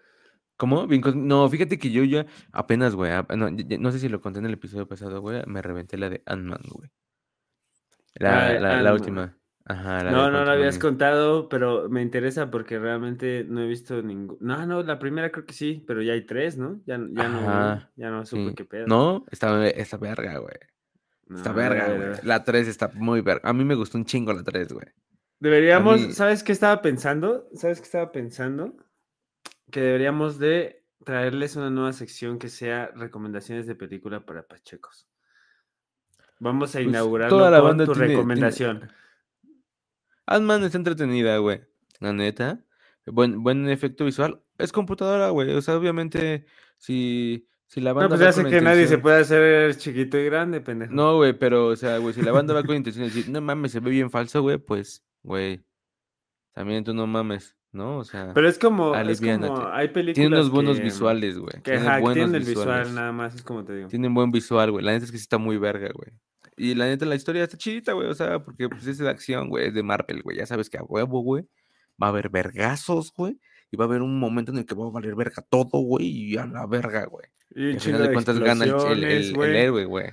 ¿Cómo? 0.60 0.86
No, 1.16 1.48
fíjate 1.50 1.80
que 1.80 1.90
yo 1.90 2.04
ya 2.04 2.26
apenas, 2.52 2.94
güey, 2.94 3.12
no, 3.38 3.50
no 3.50 3.92
sé 3.94 4.00
si 4.00 4.10
lo 4.10 4.20
conté 4.20 4.40
en 4.40 4.46
el 4.46 4.54
episodio 4.56 4.86
pasado, 4.90 5.22
güey, 5.22 5.42
me 5.48 5.62
reventé 5.62 5.98
la 5.98 6.10
de 6.10 6.22
Ant-Man, 6.26 6.60
güey. 6.70 6.90
La, 8.16 8.48
Ah, 8.48 8.54
la, 8.60 8.82
la 8.82 8.94
última. 8.94 9.38
Ajá, 9.64 10.04
la 10.04 10.12
No, 10.12 10.30
no 10.30 10.44
lo 10.44 10.52
habías 10.52 10.78
contado, 10.78 11.48
pero 11.48 11.88
me 11.90 12.02
interesa 12.02 12.52
porque 12.52 12.78
realmente 12.78 13.46
no 13.48 13.62
he 13.62 13.68
visto 13.68 14.02
ningún. 14.02 14.36
No, 14.42 14.66
no, 14.66 14.84
la 14.84 15.00
primera 15.00 15.32
creo 15.32 15.46
que 15.46 15.54
sí, 15.54 15.82
pero 15.88 16.02
ya 16.02 16.12
hay 16.12 16.26
tres, 16.26 16.58
¿no? 16.58 16.82
Ya, 16.86 16.98
ya 17.12 17.30
no, 17.30 17.90
ya 17.96 18.10
no 18.10 18.26
supe 18.26 18.50
Sí. 18.50 18.56
qué 18.56 18.66
pedo. 18.66 18.86
No, 18.88 19.26
está, 19.32 19.66
está 19.70 19.96
verga, 19.96 20.40
güey. 20.40 20.56
Está 21.34 21.50
No, 21.52 21.56
verga, 21.56 21.86
a 21.86 21.88
ver, 21.90 22.02
a 22.02 22.08
güey. 22.16 22.20
La 22.24 22.44
3 22.44 22.68
está 22.68 22.92
muy 22.96 23.22
verga. 23.22 23.48
A 23.48 23.54
mí 23.54 23.64
me 23.64 23.76
gustó 23.76 23.98
un 23.98 24.04
chingo 24.04 24.34
la 24.34 24.44
3, 24.44 24.74
güey. 24.74 24.88
Deberíamos, 25.40 26.02
mí- 26.08 26.12
¿sabes 26.14 26.44
qué 26.44 26.52
estaba 26.52 26.82
pensando? 26.82 27.48
¿Sabes 27.54 27.80
qué 27.80 27.86
estaba 27.86 28.12
pensando? 28.12 28.76
Que 29.72 29.82
deberíamos 29.82 30.40
de 30.40 30.84
traerles 31.06 31.56
una 31.56 31.70
nueva 31.70 31.94
sección 31.94 32.40
que 32.40 32.50
sea 32.50 32.88
recomendaciones 32.96 33.68
de 33.68 33.76
película 33.76 34.26
para 34.26 34.44
pachecos. 34.48 35.08
Vamos 36.40 36.72
a 36.76 36.80
Pues, 36.80 36.88
inaugurarlo 36.88 37.38
toda 37.38 37.52
la 37.52 37.60
con 37.62 37.78
tu 37.78 37.84
tiene- 37.86 37.94
tiene- 38.00 38.14
recomendación. 38.16 38.92
Ant-Man 40.26 40.64
está 40.64 40.78
entretenida, 40.78 41.38
güey. 41.38 41.62
La 42.00 42.14
neta. 42.14 42.64
Buen, 43.06 43.42
buen 43.44 43.68
efecto 43.70 44.06
visual. 44.06 44.42
Es 44.58 44.72
computadora, 44.72 45.30
güey. 45.30 45.52
O 45.56 45.62
sea, 45.62 45.76
obviamente, 45.78 46.46
si, 46.78 47.48
si 47.66 47.82
la 47.82 47.92
No, 47.92 47.96
banda 47.96 48.10
pues 48.10 48.22
va 48.22 48.26
ya 48.32 48.36
con 48.36 48.44
sé 48.46 48.50
que 48.52 48.62
nadie 48.62 48.88
se 48.88 48.98
puede 49.00 49.22
hacer 49.22 49.76
chiquito 49.78 50.18
y 50.18 50.26
grande, 50.26 50.62
pendejo. 50.62 50.94
No, 50.94 51.16
güey, 51.18 51.34
pero, 51.34 51.68
o 51.68 51.76
sea, 51.76 51.98
güey, 51.98 52.14
si 52.14 52.22
la 52.22 52.32
banda 52.32 52.54
va 52.54 52.64
con 52.64 52.76
intención 52.76 53.06
de 53.08 53.10
decir, 53.14 53.30
no 53.32 53.42
mames, 53.42 53.72
se 53.72 53.80
ve 53.80 53.90
bien 53.90 54.12
falso, 54.12 54.42
güey, 54.42 54.58
pues, 54.60 55.04
güey, 55.24 55.66
también 56.54 56.84
tú 56.84 56.94
no 56.94 57.08
mames, 57.08 57.56
¿no? 57.72 57.98
O 58.00 58.04
sea, 58.04 58.32
Pero 58.34 58.48
es 58.50 58.58
como, 58.58 58.96
es 58.96 59.22
como, 59.22 59.68
hay 59.68 59.90
películas 59.90 60.16
tiene 60.16 60.36
unos 60.36 60.50
buenos 60.50 60.78
que- 60.78 60.84
visuales, 60.84 61.38
güey. 61.38 61.54
Que, 61.64 61.72
Tiene 61.72 61.80
ajá, 61.88 61.96
que 61.98 62.02
buenos 62.02 62.16
tienen 62.16 62.36
el 62.36 62.48
visual 62.48 62.96
nada 62.96 63.12
más, 63.12 63.36
es 63.36 63.44
como 63.44 63.64
te 63.64 63.76
digo. 63.76 63.88
Tienen 63.90 64.14
buen 64.14 64.32
visual, 64.32 64.72
güey. 64.72 64.84
La 64.84 64.92
neta 64.94 65.06
es 65.06 65.12
que 65.12 65.18
sí 65.18 65.24
está 65.24 65.38
muy 65.38 65.58
verga, 65.58 65.90
güey. 65.94 66.12
Y 66.58 66.76
la 66.76 66.86
neta, 66.88 67.06
la 67.06 67.16
historia 67.16 67.44
está 67.44 67.58
chidita, 67.58 67.94
güey. 67.94 68.08
O 68.08 68.14
sea, 68.14 68.40
porque 68.44 68.68
pues 68.68 68.86
es 68.88 68.98
de 68.98 69.10
acción, 69.10 69.50
güey. 69.50 69.68
Es 69.68 69.74
de 69.74 69.84
Marvel, 69.84 70.22
güey. 70.24 70.38
Ya 70.38 70.46
sabes 70.46 70.70
que 70.70 70.78
a 70.78 70.84
huevo, 70.84 71.22
güey. 71.22 71.46
Va 72.02 72.08
a 72.08 72.10
haber 72.10 72.30
vergazos, 72.30 73.14
güey. 73.16 73.40
Y 73.72 73.78
va 73.78 73.86
a 73.86 73.88
haber 73.88 74.02
un 74.02 74.20
momento 74.20 74.52
en 74.52 74.58
el 74.58 74.66
que 74.66 74.76
va 74.76 74.88
a 74.88 74.90
valer 74.90 75.16
verga 75.16 75.42
todo, 75.48 75.70
güey. 75.80 76.06
Y 76.08 76.38
a 76.38 76.46
la 76.46 76.66
verga, 76.66 77.06
güey. 77.06 77.26
Y 77.56 77.72
al 77.72 77.78
chingo 77.78 77.98
final 77.98 78.08
de 78.08 78.14
cuentas 78.14 78.40
gana 78.40 78.66
el, 78.66 78.72
el- 78.72 79.04
el- 79.06 79.42
el 79.42 79.56
héroe, 79.56 79.86
güey. 79.86 80.08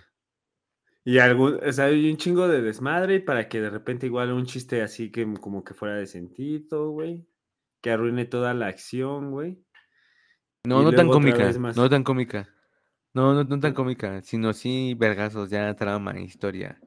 Y 1.05 1.19
algún, 1.19 1.59
o 1.65 1.73
sea, 1.73 1.87
hay 1.87 2.11
un 2.11 2.17
chingo 2.17 2.49
de 2.49 2.63
desmadre 2.63 3.21
para 3.21 3.49
que 3.49 3.61
de 3.61 3.71
repente 3.71 4.07
igual 4.07 4.33
un 4.33 4.45
chiste 4.47 4.83
así 4.83 5.11
que 5.11 5.25
como 5.41 5.63
que 5.65 5.73
fuera 5.75 5.95
de 5.97 6.07
sentido, 6.07 6.91
güey. 6.91 7.25
Que 7.81 7.91
arruine 7.91 8.25
toda 8.25 8.55
la 8.55 8.67
acción, 8.67 9.31
güey. 9.31 9.63
No, 10.65 10.83
no 10.83 10.93
tan 10.93 11.09
cómica. 11.09 11.53
No 11.53 11.89
tan 11.89 12.03
cómica. 12.03 12.49
No, 13.15 13.33
no, 13.33 13.45
no 13.45 13.61
tan 13.61 13.73
cómica. 13.73 14.21
Sino 14.23 14.53
sí 14.53 14.95
vergazos, 14.99 15.51
ya 15.51 15.75
trama, 15.75 16.19
historia. 16.19 16.81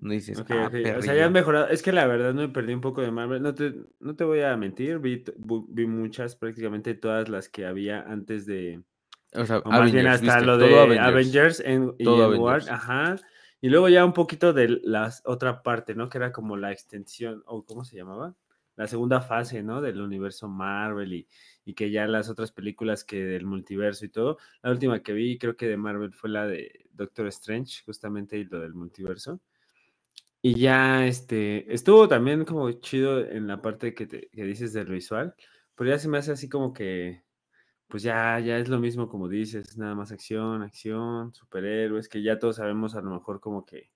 No 0.00 0.12
dices, 0.12 0.38
Ok, 0.40 0.50
ah. 0.50 0.66
O 0.66 0.70
sea, 0.70 0.80
ya 0.80 1.00
perrillo". 1.00 1.24
han 1.26 1.32
mejorado. 1.32 1.68
Es 1.68 1.82
que 1.82 1.92
la 1.92 2.06
verdad 2.06 2.34
me 2.34 2.48
perdí 2.48 2.74
un 2.74 2.80
poco 2.80 3.00
de 3.02 3.10
Marvel. 3.10 3.42
No 3.42 3.54
te, 3.54 3.74
no 4.00 4.14
te 4.14 4.24
voy 4.24 4.40
a 4.40 4.56
mentir, 4.56 4.98
vi, 4.98 5.24
vi 5.68 5.86
muchas, 5.86 6.36
prácticamente 6.36 6.94
todas 6.94 7.28
las 7.28 7.48
que 7.48 7.66
había 7.66 8.02
antes 8.02 8.46
de, 8.46 8.82
O 9.34 9.44
sea, 9.46 9.58
O 9.60 9.70
más 9.70 9.90
bien 9.92 10.06
Avengers, 10.06 10.28
hasta 10.28 10.36
¿viste? 10.38 10.46
lo 10.46 10.58
de 10.58 10.78
Avengers, 10.98 11.06
Avengers. 11.06 11.60
en, 11.60 11.94
y 11.98 12.06
War, 12.06 12.62
ajá. 12.68 13.16
Y 13.62 13.70
luego 13.70 13.88
ya 13.88 14.04
un 14.04 14.12
poquito 14.12 14.52
de 14.52 14.80
la 14.82 15.12
otra 15.24 15.62
parte, 15.62 15.94
¿no? 15.94 16.08
Que 16.10 16.18
era 16.18 16.30
como 16.30 16.56
la 16.56 16.72
extensión, 16.72 17.42
o 17.46 17.64
¿cómo 17.64 17.84
se 17.84 17.96
llamaba? 17.96 18.34
La 18.76 18.86
segunda 18.86 19.20
fase, 19.20 19.62
¿no? 19.62 19.80
Del 19.80 20.00
universo 20.00 20.48
Marvel 20.48 21.12
y, 21.14 21.28
y 21.64 21.74
que 21.74 21.90
ya 21.90 22.06
las 22.06 22.28
otras 22.28 22.52
películas 22.52 23.04
que 23.04 23.24
del 23.24 23.46
multiverso 23.46 24.04
y 24.04 24.10
todo. 24.10 24.38
La 24.62 24.70
última 24.70 25.02
que 25.02 25.12
vi, 25.14 25.38
creo 25.38 25.56
que 25.56 25.66
de 25.68 25.76
Marvel, 25.76 26.12
fue 26.14 26.30
la 26.30 26.46
de 26.46 26.86
Doctor 26.92 27.26
Strange, 27.28 27.82
justamente, 27.84 28.38
y 28.38 28.44
lo 28.44 28.60
del 28.60 28.74
multiverso. 28.74 29.40
Y 30.42 30.54
ya, 30.60 31.06
este, 31.06 31.72
estuvo 31.74 32.06
también 32.08 32.44
como 32.44 32.70
chido 32.72 33.20
en 33.26 33.46
la 33.46 33.60
parte 33.62 33.94
que, 33.94 34.06
te- 34.06 34.28
que 34.30 34.44
dices 34.44 34.72
del 34.72 34.86
visual, 34.86 35.34
pero 35.74 35.90
ya 35.90 35.98
se 35.98 36.08
me 36.08 36.18
hace 36.18 36.32
así 36.32 36.48
como 36.48 36.72
que 36.72 37.24
pues 37.88 38.02
ya, 38.04 38.40
ya 38.40 38.58
es 38.58 38.68
lo 38.68 38.78
mismo 38.80 39.08
como 39.08 39.28
dices, 39.28 39.78
nada 39.78 39.94
más 39.96 40.12
acción, 40.12 40.62
acción, 40.62 41.34
superhéroes, 41.34 42.08
que 42.08 42.22
ya 42.22 42.38
todos 42.38 42.56
sabemos 42.56 42.94
a 42.96 43.02
lo 43.02 43.10
mejor 43.12 43.40
como 43.40 43.64
que 43.66 43.90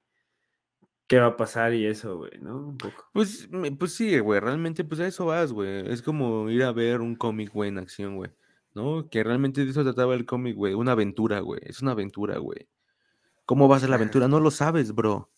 qué 1.11 1.19
va 1.19 1.27
a 1.27 1.37
pasar 1.37 1.75
y 1.75 1.87
eso, 1.87 2.19
güey, 2.19 2.31
¿no? 2.41 2.57
Un 2.69 2.79
poco. 2.79 3.05
Pues, 3.13 3.49
pues 3.77 3.93
sí, 3.95 4.17
güey, 4.21 4.39
realmente 4.39 4.85
pues 4.85 5.01
a 5.01 5.09
eso 5.09 5.27
vas, 5.27 5.53
güey. 5.53 5.91
Es 5.91 6.03
como 6.03 6.49
ir 6.49 6.63
a 6.63 6.71
ver 6.71 7.01
un 7.01 7.17
cómic, 7.17 7.53
güey, 7.53 7.69
en 7.69 7.79
acción, 7.79 8.15
güey. 8.15 8.31
¿No? 8.75 9.09
Que 9.11 9.25
realmente 9.25 9.65
de 9.65 9.73
eso 9.73 9.83
trataba 9.83 10.15
el 10.15 10.25
cómic, 10.25 10.55
güey. 10.55 10.75
Una 10.75 10.93
aventura, 10.93 11.41
güey. 11.41 11.61
Es 11.65 11.83
una 11.83 11.91
aventura, 11.91 12.39
güey. 12.39 12.69
¿Cómo 13.45 13.69
va 13.69 13.77
a 13.77 13.81
ser 13.81 13.91
la 13.91 13.97
aventura? 13.97 14.29
No 14.29 14.39
lo 14.39 14.53
sabes, 14.53 14.95
bro. 14.95 15.29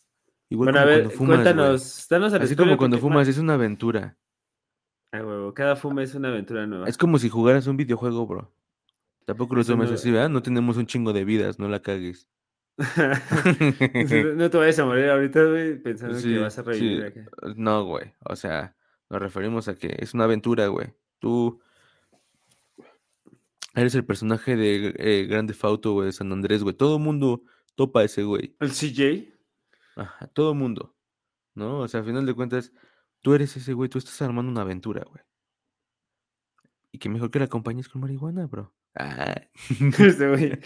Igual 0.50 0.66
Bueno, 0.66 0.80
a 0.80 0.82
como 0.82 0.90
ver, 0.90 1.00
cuando 1.04 1.16
fumas, 1.16 1.36
cuéntanos, 1.36 2.06
danos 2.10 2.34
Así 2.34 2.54
como 2.54 2.76
cuando 2.76 2.98
fumas, 2.98 3.26
es 3.26 3.38
una 3.38 3.54
aventura. 3.54 4.18
Ah, 5.10 5.24
huevo, 5.24 5.54
cada 5.54 5.74
fume 5.74 6.02
es 6.02 6.14
una 6.14 6.28
aventura 6.28 6.66
nueva. 6.66 6.86
Es 6.86 6.98
como 6.98 7.18
si 7.18 7.30
jugaras 7.30 7.66
un 7.66 7.78
videojuego, 7.78 8.26
bro. 8.26 8.52
Tampoco 9.24 9.54
lo 9.54 9.64
tomes 9.64 9.90
así, 9.90 10.10
¿verdad? 10.10 10.28
No 10.28 10.42
tenemos 10.42 10.76
un 10.76 10.84
chingo 10.84 11.14
de 11.14 11.24
vidas, 11.24 11.58
no 11.58 11.66
la 11.68 11.80
cagues. 11.80 12.28
no 14.36 14.50
te 14.50 14.56
vayas 14.58 14.78
a 14.78 14.84
morir 14.84 15.10
ahorita, 15.10 15.44
güey, 15.44 15.78
pensando 15.78 16.18
Sí, 16.18 16.32
que 16.34 16.38
vas 16.38 16.58
a 16.58 16.62
revivir 16.62 17.12
sí. 17.12 17.20
acá. 17.20 17.30
No, 17.56 17.84
güey. 17.84 18.12
O 18.24 18.36
sea, 18.36 18.74
nos 19.10 19.20
referimos 19.20 19.68
a 19.68 19.74
que 19.74 19.94
es 19.98 20.14
una 20.14 20.24
aventura, 20.24 20.66
güey. 20.68 20.94
Tú 21.18 21.60
eres 23.74 23.94
el 23.94 24.04
personaje 24.04 24.56
de 24.56 24.94
eh, 24.96 25.26
Grande 25.26 25.54
Fauto, 25.54 25.92
güey, 25.92 26.06
de 26.06 26.12
San 26.12 26.32
Andrés, 26.32 26.62
güey. 26.62 26.74
Todo 26.74 26.96
el 26.96 27.02
mundo 27.02 27.42
topa 27.74 28.00
a 28.00 28.04
ese 28.04 28.22
güey. 28.22 28.56
¿El 28.60 28.70
CJ? 28.70 29.32
Ajá, 29.96 30.26
todo 30.28 30.54
mundo. 30.54 30.96
¿No? 31.54 31.80
O 31.80 31.88
sea, 31.88 32.00
al 32.00 32.06
final 32.06 32.24
de 32.24 32.34
cuentas, 32.34 32.72
tú 33.20 33.34
eres 33.34 33.56
ese 33.56 33.74
güey, 33.74 33.90
tú 33.90 33.98
estás 33.98 34.20
armando 34.22 34.50
una 34.50 34.62
aventura, 34.62 35.04
güey. 35.04 35.22
Y 36.90 36.98
que 36.98 37.08
mejor 37.08 37.30
que 37.30 37.38
la 37.38 37.46
acompañes 37.46 37.88
con 37.88 38.00
marihuana, 38.00 38.46
bro. 38.46 38.74
Ah. 38.94 39.34
Este 39.98 40.28
güey, 40.28 40.58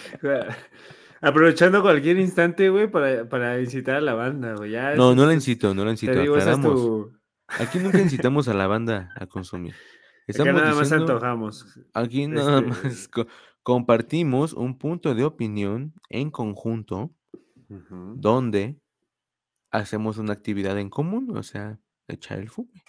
Aprovechando 1.21 1.83
cualquier 1.83 2.19
instante, 2.19 2.69
güey, 2.69 2.91
para, 2.91 3.29
para 3.29 3.61
incitar 3.61 3.97
a 3.97 4.01
la 4.01 4.15
banda, 4.15 4.55
güey. 4.55 4.73
ya 4.73 4.95
No, 4.95 5.15
no 5.15 5.27
la 5.27 5.33
incito, 5.35 5.75
no 5.75 5.83
la 5.85 5.89
Te 5.89 5.93
incito. 5.93 6.21
digo, 6.21 6.37
es 6.37 6.43
Aclaramos. 6.47 6.75
tu... 6.75 7.13
Aquí 7.49 7.79
nunca 7.79 8.01
incitamos 8.01 8.49
a 8.49 8.55
la 8.55 8.67
banda 8.67 9.13
a 9.17 9.27
consumir. 9.27 9.73
Acá 9.75 9.83
Estamos 10.27 10.55
nada 10.55 10.75
más 10.75 10.81
diciendo, 10.91 11.13
antojamos. 11.13 11.79
aquí 11.95 12.27
nada 12.27 12.59
este- 12.59 12.71
más 12.89 13.09
co- 13.09 13.27
compartimos 13.63 14.53
un 14.53 14.77
punto 14.79 15.15
de 15.15 15.25
opinión 15.25 15.95
en 16.11 16.31
conjunto 16.31 17.15
donde 18.15 18.81
hacemos 19.71 20.19
una 20.19 20.33
actividad 20.33 20.79
en 20.79 20.91
común, 20.91 21.37
o 21.37 21.43
sea, 21.43 21.79
echar 22.09 22.39
el 22.39 22.49
fume, 22.49 22.85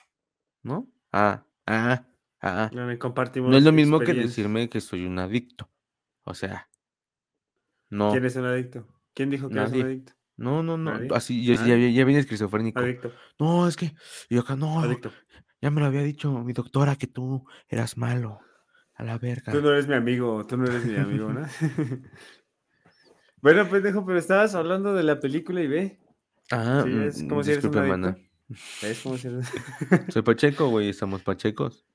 ¿no? 0.64 0.88
Ah, 1.12 1.46
ah, 1.66 2.06
ah. 2.42 2.70
Donde 2.74 2.98
compartimos 3.00 3.50
No 3.52 3.58
es 3.58 3.64
lo 3.64 3.72
mismo 3.72 4.00
que 4.00 4.14
decirme 4.14 4.70
que 4.70 4.82
soy 4.82 5.06
un 5.06 5.18
adicto. 5.20 5.70
O 6.24 6.34
sea, 6.34 6.70
no, 7.90 8.12
¿Quién 8.12 8.26
es 8.26 8.36
un 8.36 8.46
adicto? 8.46 8.88
¿Quién 9.14 9.30
dijo 9.30 9.50
que 9.50 9.56
eres 9.56 9.70
Nadie. 9.72 9.84
un 9.84 9.88
adicto? 9.90 10.14
no, 10.38 10.62
no, 10.64 10.78
no. 10.78 10.92
¿Nadie? 10.92 11.10
Así 11.14 11.44
ya, 11.46 11.56
ya, 11.56 11.62
¿Nadie? 11.62 11.94
ya 11.94 12.06
viene 12.06 12.20
esquizofrénico. 12.22 12.80
Adicto, 12.80 13.12
No, 13.40 13.68
es 13.68 13.76
que 13.76 13.94
yo 14.30 14.42
acá 14.42 14.56
no, 14.56 14.80
adicto. 14.82 15.12
ya 15.62 15.72
me 15.72 15.80
lo 15.82 15.88
había 15.88 16.04
dicho 16.04 16.32
mi 16.44 16.54
doctora 16.54 16.96
que 16.96 17.08
tú 17.08 17.46
eras 17.68 17.98
malo. 17.98 18.40
A 18.96 19.04
la 19.04 19.20
verga. 19.20 19.52
Tú 19.52 19.62
no 19.62 19.70
eres 19.70 19.88
mi 19.88 19.94
amigo, 19.94 20.46
tú 20.48 20.58
no 20.58 20.66
eres 20.66 20.84
mi 20.84 20.96
amigo, 20.96 21.32
¿no? 21.32 21.46
bueno, 23.42 23.70
pendejo, 23.70 24.04
pero 24.06 24.18
estabas 24.18 24.56
hablando 24.56 24.94
de 24.96 25.04
la 25.04 25.20
película 25.20 25.62
y 25.62 25.68
ve. 25.68 26.00
Ah, 26.52 26.82
Sí, 26.84 26.92
es 27.04 27.22
mm, 27.24 27.28
como 27.28 27.44
si 27.44 27.52
eres 27.52 27.64
un 27.66 27.78
adicto. 27.78 28.16
¿Ves 28.82 29.02
cómo 29.04 29.18
si 29.18 29.28
eres? 29.28 29.48
Soy 30.10 30.22
Pacheco, 30.24 30.70
güey, 30.70 30.90
estamos 30.90 31.22
Pachecos. 31.22 31.86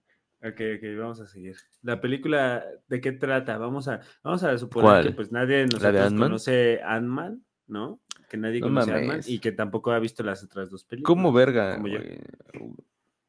Ok, 0.44 0.60
ok, 0.76 0.98
vamos 0.98 1.20
a 1.20 1.26
seguir. 1.26 1.56
La 1.82 2.00
película, 2.00 2.64
¿de 2.88 3.00
qué 3.00 3.12
trata? 3.12 3.58
Vamos 3.58 3.86
a, 3.86 4.00
vamos 4.24 4.42
a 4.42 4.58
suponer 4.58 4.90
¿Cuál? 4.90 5.04
que 5.04 5.12
pues 5.12 5.30
nadie 5.30 5.56
de 5.58 5.62
¿La 5.62 5.66
de 5.66 5.72
nosotros 5.74 6.00
Ant-Man? 6.06 6.28
conoce 6.28 6.80
Ant-Man, 6.82 7.44
¿no? 7.68 8.00
Que 8.28 8.36
nadie 8.38 8.60
No 8.60 8.66
conoce 8.66 8.92
a 8.92 8.96
Ant-Man 8.96 9.20
y 9.26 9.38
que 9.38 9.52
tampoco 9.52 9.92
ha 9.92 10.00
visto 10.00 10.24
las 10.24 10.42
otras 10.42 10.68
dos 10.68 10.84
películas. 10.84 11.06
¿Cómo 11.06 11.32
verga? 11.32 11.76
como 11.76 11.86
yo. 11.88 11.98
güey? 12.00 12.18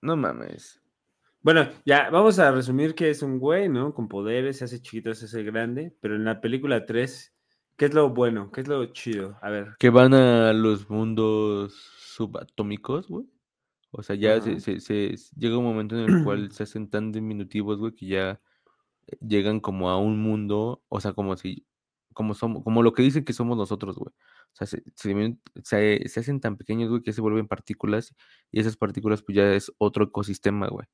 No 0.01 0.17
mames. 0.17 0.81
Bueno, 1.41 1.69
ya, 1.85 2.09
vamos 2.09 2.39
a 2.39 2.51
resumir 2.51 2.95
que 2.95 3.09
es 3.09 3.21
un 3.21 3.37
güey, 3.37 3.69
¿no? 3.69 3.93
Con 3.93 4.07
poderes, 4.07 4.57
se 4.57 4.65
hace 4.65 4.81
chiquito, 4.81 5.13
se 5.13 5.25
hace 5.25 5.43
grande, 5.43 5.95
pero 5.99 6.15
en 6.15 6.23
la 6.23 6.41
película 6.41 6.85
3, 6.85 7.35
¿qué 7.75 7.85
es 7.85 7.93
lo 7.93 8.09
bueno? 8.09 8.49
¿Qué 8.51 8.61
es 8.61 8.67
lo 8.67 8.83
chido? 8.87 9.37
A 9.41 9.49
ver. 9.49 9.75
Que 9.77 9.89
van 9.89 10.13
a 10.13 10.51
los 10.53 10.89
mundos 10.89 11.73
subatómicos, 11.99 13.07
güey. 13.07 13.25
O 13.95 14.03
sea, 14.03 14.15
ya 14.15 14.41
se, 14.41 14.59
se- 14.59 14.79
se- 14.79 15.15
llega 15.37 15.57
un 15.57 15.65
momento 15.65 15.95
en 15.97 16.09
el 16.09 16.23
cual 16.23 16.51
se 16.51 16.63
hacen 16.63 16.89
tan 16.89 17.11
diminutivos, 17.11 17.77
güey, 17.79 17.93
que 17.93 18.07
ya 18.07 18.41
eh, 19.07 19.17
llegan 19.27 19.59
como 19.61 19.89
a 19.91 19.97
un 19.99 20.19
mundo, 20.21 20.83
o 20.89 20.99
sea, 21.01 21.13
como 21.13 21.37
si, 21.37 21.65
como 22.13 22.33
somos, 22.35 22.63
como 22.63 22.83
lo 22.83 22.93
que 22.93 23.03
dicen 23.03 23.25
que 23.25 23.33
somos 23.33 23.57
nosotros, 23.57 23.95
güey. 23.97 24.09
O 24.53 24.55
sea, 24.55 24.67
se, 24.67 24.83
se 24.95 25.09
dimin- 25.15 25.39
se- 25.63 26.07
se 26.09 26.19
hacen 26.21 26.39
tan 26.41 26.57
pequeños, 26.57 26.89
güey, 26.89 27.01
que 27.03 27.13
se 27.13 27.21
vuelven 27.21 27.47
partículas 27.47 28.15
y 28.51 28.59
esas 28.61 28.77
partículas, 28.77 29.23
pues 29.23 29.35
ya 29.37 29.53
es 29.53 29.71
otro 29.79 30.05
ecosistema, 30.05 30.67
güey. 30.69 30.87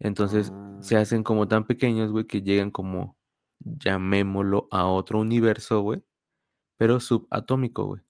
Entonces, 0.00 0.52
se 0.80 0.96
Ah. 0.96 1.00
hacen 1.02 1.22
como 1.24 1.48
tan 1.48 1.66
pequeños, 1.66 2.10
güey, 2.12 2.26
que 2.26 2.42
llegan 2.42 2.70
como, 2.70 3.18
llamémoslo, 3.60 4.68
a 4.70 4.86
otro 4.86 5.20
universo, 5.20 5.80
güey, 5.82 6.02
pero 6.78 7.00
subatómico, 7.00 7.86
güey. 7.86 8.02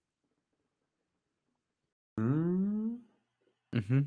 Mm. 2.19 2.70
Ujú. 3.73 4.07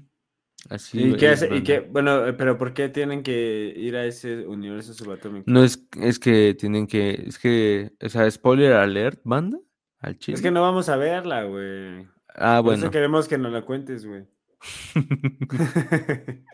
Así 0.69 1.01
¿Y 1.01 1.15
qué 1.17 1.33
es, 1.33 1.43
hace? 1.43 1.55
¿Y 1.55 1.63
qué? 1.63 1.81
Bueno, 1.81 2.25
eh, 2.25 2.33
pero 2.33 2.57
¿por 2.57 2.73
qué 2.73 2.87
tienen 2.89 3.21
que 3.21 3.73
ir 3.75 3.95
a 3.97 4.05
ese 4.05 4.47
universo 4.47 4.93
subatómico? 4.93 5.43
No 5.51 5.63
es, 5.63 5.87
es 5.99 6.19
que 6.19 6.55
tienen 6.57 6.87
que, 6.87 7.23
es 7.27 7.37
que, 7.37 7.91
o 8.01 8.09
sea, 8.09 8.29
spoiler 8.31 8.73
alert, 8.73 9.19
banda, 9.23 9.59
al 9.99 10.17
chile. 10.17 10.35
Es 10.35 10.41
que 10.41 10.51
no 10.51 10.61
vamos 10.61 10.87
a 10.87 10.95
verla, 10.95 11.43
güey. 11.43 12.07
Ah, 12.35 12.61
Por 12.63 12.73
eso 12.73 12.81
bueno. 12.81 12.91
queremos 12.91 13.27
que 13.27 13.37
nos 13.37 13.51
la 13.51 13.63
cuentes, 13.63 14.05
güey. 14.05 14.25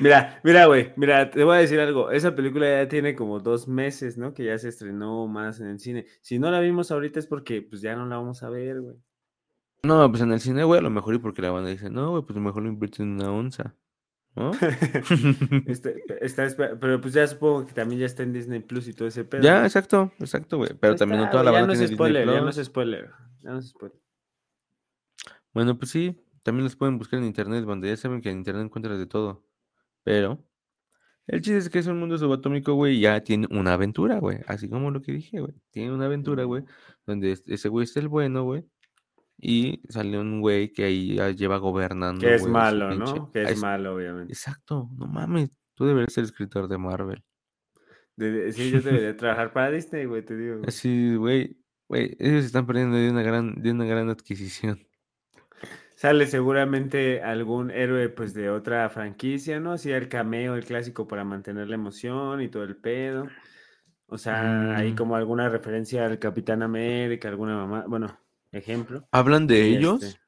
Mira, 0.00 0.40
mira, 0.42 0.66
güey, 0.66 0.92
mira, 0.96 1.30
te 1.30 1.44
voy 1.44 1.56
a 1.56 1.60
decir 1.60 1.78
algo. 1.80 2.10
Esa 2.10 2.34
película 2.34 2.66
ya 2.66 2.88
tiene 2.88 3.14
como 3.14 3.40
dos 3.40 3.68
meses, 3.68 4.16
¿no? 4.16 4.32
Que 4.32 4.44
ya 4.44 4.58
se 4.58 4.68
estrenó 4.68 5.26
más 5.26 5.60
en 5.60 5.68
el 5.68 5.78
cine. 5.78 6.06
Si 6.22 6.38
no 6.38 6.50
la 6.50 6.60
vimos 6.60 6.90
ahorita 6.90 7.18
es 7.18 7.26
porque 7.26 7.62
pues 7.62 7.82
ya 7.82 7.94
no 7.94 8.06
la 8.06 8.16
vamos 8.16 8.42
a 8.42 8.48
ver, 8.48 8.80
güey. 8.80 8.96
No, 9.84 10.08
pues 10.10 10.22
en 10.22 10.32
el 10.32 10.40
cine, 10.40 10.64
güey, 10.64 10.78
a 10.80 10.82
lo 10.82 10.90
mejor 10.90 11.14
y 11.14 11.18
porque 11.18 11.42
la 11.42 11.50
banda 11.50 11.70
dice, 11.70 11.90
no, 11.90 12.10
güey, 12.10 12.22
pues 12.24 12.38
mejor 12.38 12.62
lo 12.62 12.68
invierto 12.68 13.02
en 13.02 13.10
una 13.12 13.30
onza, 13.30 13.74
¿no? 14.34 14.50
Este, 15.66 16.02
está, 16.20 16.46
pero 16.80 17.00
pues 17.00 17.14
ya 17.14 17.26
supongo 17.26 17.66
que 17.66 17.72
también 17.74 18.00
ya 18.00 18.06
está 18.06 18.22
en 18.22 18.32
Disney 18.32 18.60
Plus 18.60 18.88
y 18.88 18.94
todo 18.94 19.08
ese 19.08 19.24
pedo. 19.24 19.42
ya, 19.42 19.60
¿no? 19.60 19.64
exacto, 19.66 20.12
exacto, 20.18 20.56
güey. 20.58 20.70
Pero 20.80 20.94
Ya 20.94 20.98
también 20.98 21.20
no 21.20 21.30
toda 21.30 21.44
la 21.44 21.50
banda 21.50 21.60
ya 21.60 21.66
no 21.66 21.72
tiene 21.72 21.84
es 21.84 21.90
Disney 21.90 21.96
spoiler, 21.96 22.26
ya 22.26 22.34
no 22.36 22.42
Plus. 22.42 22.58
es 22.58 22.66
spoiler. 22.66 23.10
Ya 23.42 23.50
no 23.50 23.58
es 23.58 23.68
spoiler. 23.68 23.98
Bueno, 25.52 25.78
pues 25.78 25.90
sí, 25.90 26.20
también 26.42 26.64
los 26.64 26.76
pueden 26.76 26.98
buscar 26.98 27.18
en 27.20 27.26
internet, 27.26 27.64
banda. 27.64 27.86
Ya 27.88 27.96
saben 27.96 28.20
que 28.20 28.30
en 28.30 28.38
internet 28.38 28.64
encuentras 28.64 28.98
de 28.98 29.06
todo. 29.06 29.44
Pero 30.02 30.44
el 31.26 31.40
chiste 31.40 31.58
es 31.58 31.70
que 31.70 31.78
es 31.78 31.86
un 31.86 31.98
mundo 31.98 32.18
subatómico, 32.18 32.74
güey, 32.74 32.96
y 32.96 33.00
ya 33.00 33.20
tiene 33.22 33.46
una 33.50 33.74
aventura, 33.74 34.18
güey. 34.18 34.38
Así 34.46 34.68
como 34.68 34.90
lo 34.90 35.00
que 35.00 35.12
dije, 35.12 35.40
güey. 35.40 35.54
Tiene 35.70 35.92
una 35.92 36.06
aventura, 36.06 36.44
güey, 36.44 36.64
donde 37.06 37.32
es- 37.32 37.44
ese 37.46 37.68
güey 37.68 37.84
es 37.84 37.96
el 37.96 38.08
bueno, 38.08 38.42
güey. 38.44 38.64
Y 39.38 39.82
sale 39.88 40.18
un 40.18 40.40
güey 40.40 40.72
que 40.72 40.84
ahí 40.84 41.16
ya 41.16 41.30
lleva 41.30 41.58
gobernando. 41.58 42.20
Que 42.20 42.34
es 42.34 42.42
güey, 42.42 42.52
malo, 42.52 42.88
pinche- 42.90 42.98
¿no? 43.16 43.30
Que 43.32 43.40
Ah, 43.40 43.50
es 43.50 43.60
malo, 43.60 43.94
obviamente. 43.94 44.32
Exacto, 44.32 44.88
no 44.96 45.06
mames. 45.06 45.50
Tú 45.74 45.84
deberías 45.86 46.12
ser 46.12 46.24
escritor 46.24 46.68
de 46.68 46.78
Marvel. 46.78 47.22
De- 48.16 48.30
de- 48.30 48.52
sí, 48.52 48.70
yo 48.70 48.80
debería 48.80 49.16
trabajar 49.16 49.52
para 49.52 49.70
Disney, 49.72 50.04
güey, 50.06 50.22
te 50.24 50.36
digo. 50.36 50.54
güey. 50.58 50.68
Así, 50.68 51.16
güey, 51.16 51.58
güey, 51.88 52.16
ellos 52.20 52.40
se 52.42 52.46
están 52.46 52.66
perdiendo 52.66 52.96
de 52.96 53.10
una 53.10 53.22
gran, 53.22 53.60
de 53.60 53.70
una 53.72 53.84
gran 53.84 54.08
adquisición. 54.08 54.86
Sale 55.96 56.26
seguramente 56.26 57.22
algún 57.22 57.70
héroe 57.70 58.08
pues 58.10 58.34
de 58.34 58.50
otra 58.50 58.88
franquicia, 58.90 59.58
¿no? 59.60 59.72
Así 59.72 59.90
el 59.90 60.08
cameo, 60.08 60.54
el 60.54 60.64
clásico 60.64 61.06
para 61.08 61.24
mantener 61.24 61.68
la 61.68 61.76
emoción 61.76 62.40
y 62.42 62.48
todo 62.48 62.64
el 62.64 62.76
pedo. 62.76 63.28
O 64.06 64.18
sea, 64.18 64.76
hay 64.76 64.92
Mm. 64.92 64.96
como 64.96 65.16
alguna 65.16 65.48
referencia 65.48 66.04
al 66.04 66.18
Capitán 66.18 66.62
América, 66.62 67.28
alguna 67.28 67.56
mamá, 67.56 67.84
bueno, 67.88 68.18
ejemplo. 68.58 69.06
Hablan 69.10 69.46
de 69.46 69.68
y 69.68 69.76
ellos, 69.76 70.02
este, 70.02 70.20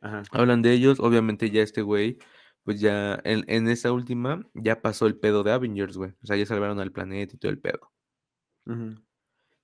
Ajá. 0.00 0.22
hablan 0.32 0.62
de 0.62 0.72
ellos, 0.72 1.00
obviamente 1.00 1.50
ya 1.50 1.62
este 1.62 1.82
güey, 1.82 2.18
pues 2.64 2.80
ya 2.80 3.20
en, 3.24 3.44
en 3.48 3.68
esa 3.68 3.92
última 3.92 4.42
ya 4.54 4.80
pasó 4.80 5.06
el 5.06 5.18
pedo 5.18 5.42
de 5.42 5.52
Avengers, 5.52 5.96
güey. 5.96 6.12
O 6.22 6.26
sea, 6.26 6.36
ya 6.36 6.46
salvaron 6.46 6.80
al 6.80 6.92
planeta 6.92 7.34
y 7.34 7.38
todo 7.38 7.50
el 7.50 7.60
pedo. 7.60 7.92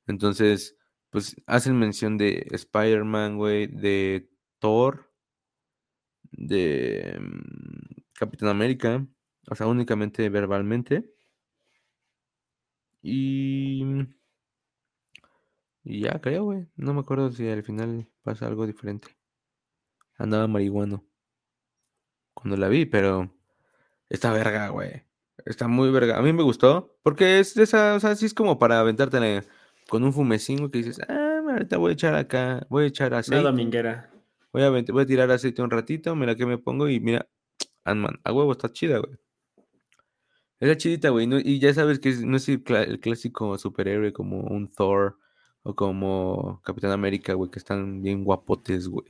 Entonces, 0.06 0.76
pues 1.10 1.36
hacen 1.46 1.78
mención 1.78 2.18
de 2.18 2.46
Spider-Man, 2.50 3.38
güey, 3.38 3.66
de 3.66 4.28
Thor, 4.58 5.10
de 6.30 7.18
mm, 7.18 8.02
Capitán 8.14 8.48
América, 8.48 9.06
o 9.48 9.54
sea, 9.54 9.66
únicamente 9.66 10.28
verbalmente. 10.28 11.10
Y, 13.02 13.82
y 15.84 16.00
ya, 16.00 16.20
creo, 16.20 16.44
güey. 16.44 16.68
No 16.76 16.94
me 16.94 17.00
acuerdo 17.00 17.30
si 17.32 17.48
al 17.48 17.62
final 17.62 18.06
pasa 18.22 18.46
algo 18.46 18.66
diferente. 18.66 19.08
Andaba 20.18 20.46
marihuano 20.46 21.04
cuando 22.34 22.56
la 22.56 22.68
vi, 22.68 22.86
pero 22.86 23.32
esta 24.08 24.32
verga, 24.32 24.68
güey. 24.68 25.02
Está 25.46 25.68
muy 25.68 25.90
verga. 25.90 26.18
A 26.18 26.22
mí 26.22 26.32
me 26.32 26.42
gustó. 26.42 26.98
Porque 27.02 27.38
es 27.40 27.54
de 27.54 27.62
esa, 27.64 27.94
o 27.94 28.00
sea, 28.00 28.14
sí 28.14 28.26
es 28.26 28.34
como 28.34 28.58
para 28.58 28.78
aventarte 28.80 29.42
con 29.88 30.04
un 30.04 30.12
fumecín, 30.12 30.58
güey, 30.58 30.70
que 30.70 30.78
dices, 30.78 31.00
ah, 31.08 31.40
ahorita 31.50 31.78
voy 31.78 31.90
a 31.90 31.94
echar 31.94 32.14
acá, 32.14 32.66
voy 32.68 32.84
a 32.84 32.86
echar 32.88 33.12
Una 33.12 33.18
aceite. 33.20 33.42
dominguera. 33.42 34.10
Voy 34.52 34.62
a, 34.62 34.68
avent- 34.70 34.92
voy 34.92 35.02
a 35.02 35.06
tirar 35.06 35.30
aceite 35.30 35.62
un 35.62 35.70
ratito, 35.70 36.14
mira 36.16 36.34
que 36.34 36.44
me 36.46 36.58
pongo 36.58 36.88
y 36.88 37.00
mira, 37.00 37.28
Ant-Man, 37.84 38.20
a 38.24 38.32
huevo, 38.32 38.52
está 38.52 38.70
chida, 38.72 38.98
güey. 38.98 39.16
Está 40.60 40.76
chidita, 40.76 41.08
güey. 41.08 41.26
no- 41.26 41.38
y 41.38 41.58
ya 41.58 41.72
sabes 41.72 41.98
que 42.00 42.12
no 42.26 42.36
es 42.36 42.48
el, 42.48 42.62
el 42.66 43.00
clásico 43.00 43.56
superhéroe 43.58 44.12
como 44.12 44.40
un 44.42 44.68
Thor 44.70 45.18
o 45.62 45.74
como 45.74 46.60
Capitán 46.64 46.92
América, 46.92 47.34
güey, 47.34 47.50
que 47.50 47.58
están 47.58 48.02
bien 48.02 48.24
guapotes, 48.24 48.88
güey. 48.88 49.06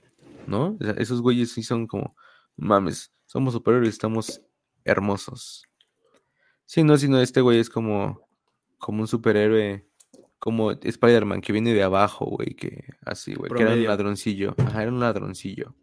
¿No? 0.46 0.76
O 0.80 0.84
sea, 0.84 0.94
esos 0.94 1.20
güeyes 1.22 1.52
sí 1.52 1.62
son 1.62 1.86
como, 1.86 2.16
mames, 2.56 3.12
somos 3.26 3.54
superhéroes, 3.54 3.90
estamos 3.90 4.40
hermosos. 4.84 5.64
Sí, 6.64 6.82
no, 6.82 6.96
sino 6.96 7.20
este 7.20 7.40
güey 7.40 7.58
es 7.58 7.70
como, 7.70 8.28
como 8.78 9.02
un 9.02 9.08
superhéroe, 9.08 9.86
como 10.38 10.72
Spider-Man, 10.72 11.40
que 11.40 11.52
viene 11.52 11.74
de 11.74 11.82
abajo, 11.82 12.24
güey, 12.26 12.54
que 12.54 12.84
así, 13.04 13.34
güey, 13.34 13.50
que 13.52 13.62
era 13.62 13.74
un 13.74 13.84
ladroncillo. 13.84 14.54
Ajá, 14.58 14.82
era 14.82 14.90
un 14.90 15.00
ladroncillo. 15.00 15.74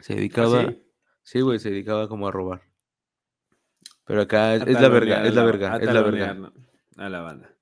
Se 0.00 0.14
dedicaba, 0.14 0.60
¿Ah, 0.60 0.66
sí? 0.70 0.82
sí, 1.22 1.40
güey, 1.40 1.58
se 1.58 1.70
dedicaba 1.70 2.08
como 2.08 2.28
a 2.28 2.30
robar. 2.30 2.62
Pero 4.04 4.22
acá 4.22 4.56
es, 4.56 4.80
la 4.80 4.88
verga, 4.88 5.24
es 5.24 5.34
la 5.34 5.44
verga, 5.44 5.76
es 5.76 5.92
la 5.92 6.02
verga. 6.02 6.52
A 6.96 7.08
la 7.08 7.20
banda. 7.20 7.53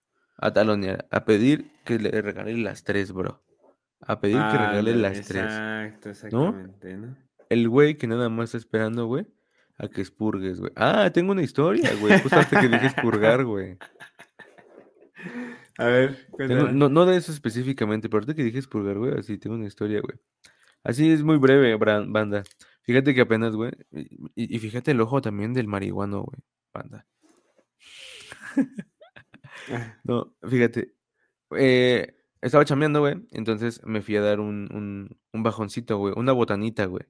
A 0.42 0.52
talonear, 0.52 1.06
a 1.12 1.24
pedir 1.24 1.70
que 1.84 1.98
le 2.00 2.20
regale 2.20 2.56
las 2.58 2.82
tres, 2.82 3.12
bro. 3.12 3.40
A 4.00 4.20
pedir 4.20 4.36
que 4.38 4.58
regale 4.58 4.78
Ándale, 4.90 4.96
las 4.96 5.22
tres. 5.28 5.44
Exacto, 5.44 6.10
exactamente, 6.10 6.96
¿no? 6.96 7.16
El 7.48 7.68
güey 7.68 7.96
que 7.96 8.08
nada 8.08 8.28
más 8.28 8.46
está 8.46 8.58
esperando, 8.58 9.06
güey, 9.06 9.26
a 9.78 9.86
que 9.86 10.00
expurgues, 10.00 10.58
güey. 10.58 10.72
Ah, 10.74 11.10
tengo 11.14 11.30
una 11.30 11.42
historia, 11.42 11.94
güey. 12.00 12.18
Justo 12.20 12.36
antes 12.40 12.58
que 12.58 12.68
dije 12.68 12.86
expurgar, 12.86 13.44
güey. 13.44 13.78
A 15.78 15.84
ver, 15.86 16.26
Tengo- 16.36 16.72
no, 16.72 16.88
no 16.88 17.06
de 17.06 17.16
eso 17.18 17.30
específicamente, 17.30 18.08
pero 18.08 18.18
ahorita 18.18 18.34
que 18.34 18.42
dije 18.42 18.58
expurgar, 18.58 18.98
güey, 18.98 19.16
así 19.16 19.38
tengo 19.38 19.54
una 19.54 19.66
historia, 19.66 20.00
güey. 20.00 20.18
Así 20.82 21.08
es 21.12 21.22
muy 21.22 21.36
breve, 21.38 21.76
banda. 21.76 22.42
Fíjate 22.82 23.14
que 23.14 23.20
apenas, 23.20 23.54
güey. 23.54 23.70
Y, 23.92 24.56
y 24.56 24.58
fíjate 24.58 24.90
el 24.90 25.00
ojo 25.00 25.22
también 25.22 25.54
del 25.54 25.68
marihuano, 25.68 26.22
güey, 26.22 26.40
banda. 26.74 27.06
No, 30.04 30.34
fíjate. 30.48 30.94
eh, 31.56 32.16
estaba 32.40 32.64
chambeando, 32.64 33.00
güey. 33.00 33.26
Entonces 33.32 33.80
me 33.84 34.02
fui 34.02 34.16
a 34.16 34.20
dar 34.22 34.40
un, 34.40 34.68
un, 34.74 35.20
un 35.32 35.42
bajoncito, 35.42 35.96
güey. 35.98 36.14
Una 36.16 36.32
botanita, 36.32 36.86
güey. 36.86 37.04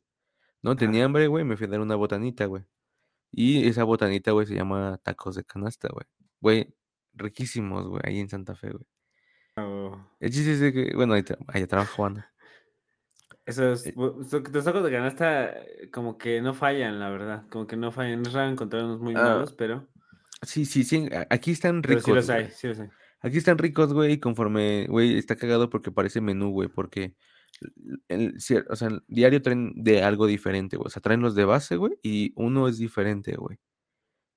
No, 0.63 0.77
tenía 0.77 1.05
hambre, 1.05 1.27
güey. 1.27 1.45
Me 1.45 1.57
fui 1.57 1.67
a 1.67 1.71
dar 1.71 1.81
una 1.81 1.95
botanita, 1.97 2.47
güey. 2.47 2.65
Y 3.31 3.67
esa 3.67 3.85
botanita, 3.85 4.33
güey, 4.33 4.47
se 4.47 4.55
llama 4.55 4.99
tacos 5.03 5.37
de 5.37 5.45
canasta, 5.45 5.89
güey. 5.91 6.07
Güey, 6.41 6.75
riquísimos, 7.15 7.89
güey, 7.89 8.03
ahí 8.05 8.21
en 8.21 8.29
Santa 8.29 8.55
Fe, 8.55 8.71
güey. 8.73 8.85
oh. 9.57 10.07
El 10.21 10.31
chiste 10.31 10.53
es 10.53 10.61
de 10.61 10.73
que, 10.73 10.93
bueno, 10.95 11.15
ahí, 11.15 11.23
tra- 11.23 11.39
ahí 11.49 11.67
trabajo, 11.67 12.05
anda. 12.05 12.31
Esos, 13.47 13.87
Eh. 13.87 13.95
los 13.97 14.29
tacos 14.65 14.85
de 14.85 14.91
canasta 14.93 15.55
como 15.93 16.17
que 16.19 16.41
no 16.43 16.55
fallan, 16.55 17.01
la 17.01 17.11
verdad. 17.11 17.45
Como 17.51 17.67
que 17.67 17.77
no 17.77 17.91
fallan. 17.91 18.23
Es 18.27 18.33
raro 18.33 18.51
encontrar 18.51 18.85
unos 18.85 19.01
muy 19.01 19.15
Ah, 19.17 19.23
malos, 19.23 19.53
pero, 19.55 19.89
Sí, 20.43 20.65
sí, 20.65 20.85
sí. 20.85 21.09
Aquí 21.31 21.51
están 21.53 21.83
ricos. 21.83 22.05
sí 22.05 22.13
los 22.13 22.29
hay, 22.31 22.49
sí 22.51 22.67
los 22.69 22.81
hay. 22.81 22.89
Aquí 23.21 23.39
están 23.39 23.59
ricos, 23.59 23.93
güey, 23.93 24.15
y 24.15 24.19
conforme, 24.19 24.87
güey, 24.89 25.17
está 25.17 25.37
cagado 25.37 25.71
porque 25.71 25.93
parece 25.93 26.21
menú, 26.21 26.51
güey, 26.51 26.69
porque, 26.69 27.15
el, 28.09 28.35
cier- 28.39 28.67
o 28.69 28.75
sea, 28.75 28.89
el 28.89 29.03
diario 29.07 29.41
traen 29.43 29.73
de 29.77 30.03
algo 30.03 30.27
diferente, 30.27 30.77
güey, 30.77 30.87
o 30.89 30.91
sea, 30.91 31.01
traen 31.01 31.21
los 31.21 31.37
de 31.37 31.45
base, 31.45 31.77
güey, 31.77 31.93
y 32.03 32.33
uno 32.35 32.67
es 32.67 32.79
diferente, 32.79 33.37
güey, 33.37 33.59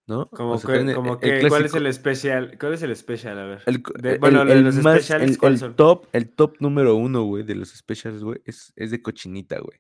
¿no? 0.06 0.30
Como 0.30 0.52
o 0.52 0.58
sea, 0.60 0.76
que, 0.76 0.82
el, 0.82 0.94
como 0.94 1.14
el 1.14 1.42
que, 1.42 1.48
¿cuál 1.48 1.66
es 1.66 1.74
el 1.74 1.88
especial? 1.88 2.58
¿Cuál 2.60 2.76
es 2.76 2.84
el 2.84 2.92
especial? 2.92 3.40
A 3.40 3.46
ver. 3.46 3.62
el 3.66 3.82
De- 4.00 4.12
el- 4.14 4.20
bueno, 4.20 4.44
el- 4.44 4.52
el 4.52 4.64
los 4.66 4.76
más- 4.76 4.98
especiales, 4.98 5.32
el- 5.32 5.38
¿cuáles 5.40 5.62
el 5.64 5.68
son? 5.70 5.76
top, 5.76 6.08
el 6.14 6.30
top 6.30 6.58
número 6.60 6.96
uno, 6.96 7.24
güey, 7.24 7.44
de 7.44 7.56
los 7.56 7.70
specials, 7.70 8.24
güey, 8.24 8.40
es, 8.46 8.72
es 8.76 8.92
de 8.92 9.02
cochinita, 9.02 9.58
güey. 9.60 9.80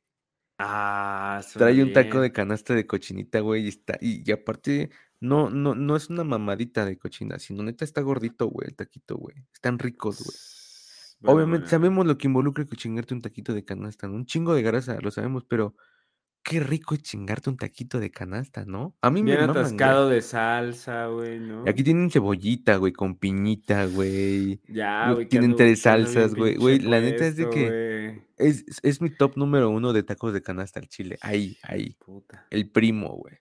Ah, 0.57 1.41
Trae 1.53 1.83
un 1.83 1.93
taco 1.93 2.21
de 2.21 2.31
canasta 2.31 2.73
de 2.73 2.87
cochinita, 2.87 3.41
güey, 3.41 3.65
y 3.65 3.67
está, 3.67 3.97
y, 4.01 4.27
y 4.27 4.31
aparte, 4.31 4.89
no, 5.25 5.49
no, 5.49 5.75
no 5.75 5.95
es 5.95 6.09
una 6.09 6.23
mamadita 6.23 6.85
de 6.85 6.97
cochina, 6.97 7.39
sino 7.39 7.63
neta 7.63 7.83
está 7.85 8.01
gordito, 8.01 8.47
güey, 8.47 8.67
el 8.69 8.75
taquito, 8.75 9.17
güey. 9.17 9.35
Están 9.53 9.79
ricos, 9.79 10.17
güey. 10.23 10.37
Bueno, 11.21 11.35
Obviamente 11.37 11.63
bueno. 11.65 11.69
sabemos 11.69 12.05
lo 12.05 12.17
que 12.17 12.27
involucra 12.27 12.65
que 12.65 12.75
chingarte 12.75 13.13
un 13.13 13.21
taquito 13.21 13.53
de 13.53 13.63
canasta, 13.65 14.07
¿no? 14.07 14.15
Un 14.15 14.25
chingo 14.25 14.53
de 14.53 14.61
grasa, 14.61 14.99
lo 15.01 15.11
sabemos, 15.11 15.43
pero 15.45 15.75
qué 16.43 16.59
rico 16.59 16.93
es 16.93 17.01
chingarte 17.01 17.49
un 17.49 17.57
taquito 17.57 17.99
de 17.99 18.11
canasta, 18.11 18.65
¿no? 18.65 18.95
A 19.01 19.09
mí 19.09 19.23
me 19.23 19.31
Bien 19.31 19.39
maman, 19.47 19.53
güey. 19.55 19.65
atascado 19.65 20.09
de 20.09 20.21
salsa, 20.21 21.07
güey, 21.07 21.39
¿no? 21.39 21.63
Y 21.65 21.69
aquí 21.69 21.83
tienen 21.83 22.11
cebollita, 22.11 22.75
güey, 22.75 22.93
con 22.93 23.15
piñita, 23.15 23.85
güey. 23.87 24.61
Ya, 24.67 25.11
güey, 25.13 25.25
tienen 25.27 25.53
ando- 25.53 25.57
tres 25.57 25.81
salsas, 25.81 26.35
güey. 26.35 26.55
Güey, 26.57 26.79
la 26.79 26.99
neta 27.01 27.25
es 27.25 27.37
de 27.37 27.49
que 27.49 28.21
es- 28.37 28.65
es 28.83 29.01
mi 29.01 29.09
top 29.09 29.37
número 29.37 29.69
uno 29.71 29.91
de 29.93 30.03
tacos 30.03 30.33
de 30.33 30.43
canasta 30.43 30.79
al 30.79 30.87
chile. 30.87 31.17
Ahí, 31.21 31.57
ahí. 31.63 31.95
Puta. 32.05 32.45
El 32.51 32.69
primo, 32.69 33.15
güey. 33.15 33.35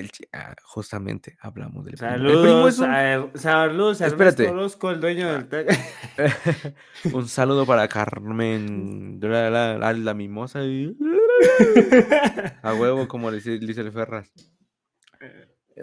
El, 0.00 0.10
ah, 0.32 0.54
justamente 0.64 1.36
hablamos 1.40 1.84
del 1.84 1.94
primo. 1.94 2.12
El 2.14 2.20
primo 2.22 2.70
Saludos, 2.70 2.78
un, 2.80 2.90
a, 2.90 3.30
saludos 3.38 4.00
a 4.02 4.06
Espérate. 4.08 4.48
Orozco, 4.48 4.90
el 4.90 5.00
dueño 5.00 5.32
del 5.32 5.48
taco. 5.48 5.72
un 7.12 7.28
saludo 7.28 7.64
para 7.64 7.86
Carmen, 7.86 9.18
la, 9.22 9.50
la, 9.50 9.78
la- 9.78 9.92
la 9.92 10.14
mimosa. 10.14 10.64
y- 10.64 10.96
A 12.62 12.74
huevo, 12.74 13.06
como 13.06 13.30
le 13.30 13.36
dice, 13.36 13.58
dice 13.58 13.82
el 13.82 13.92
Ferraz. 13.92 14.32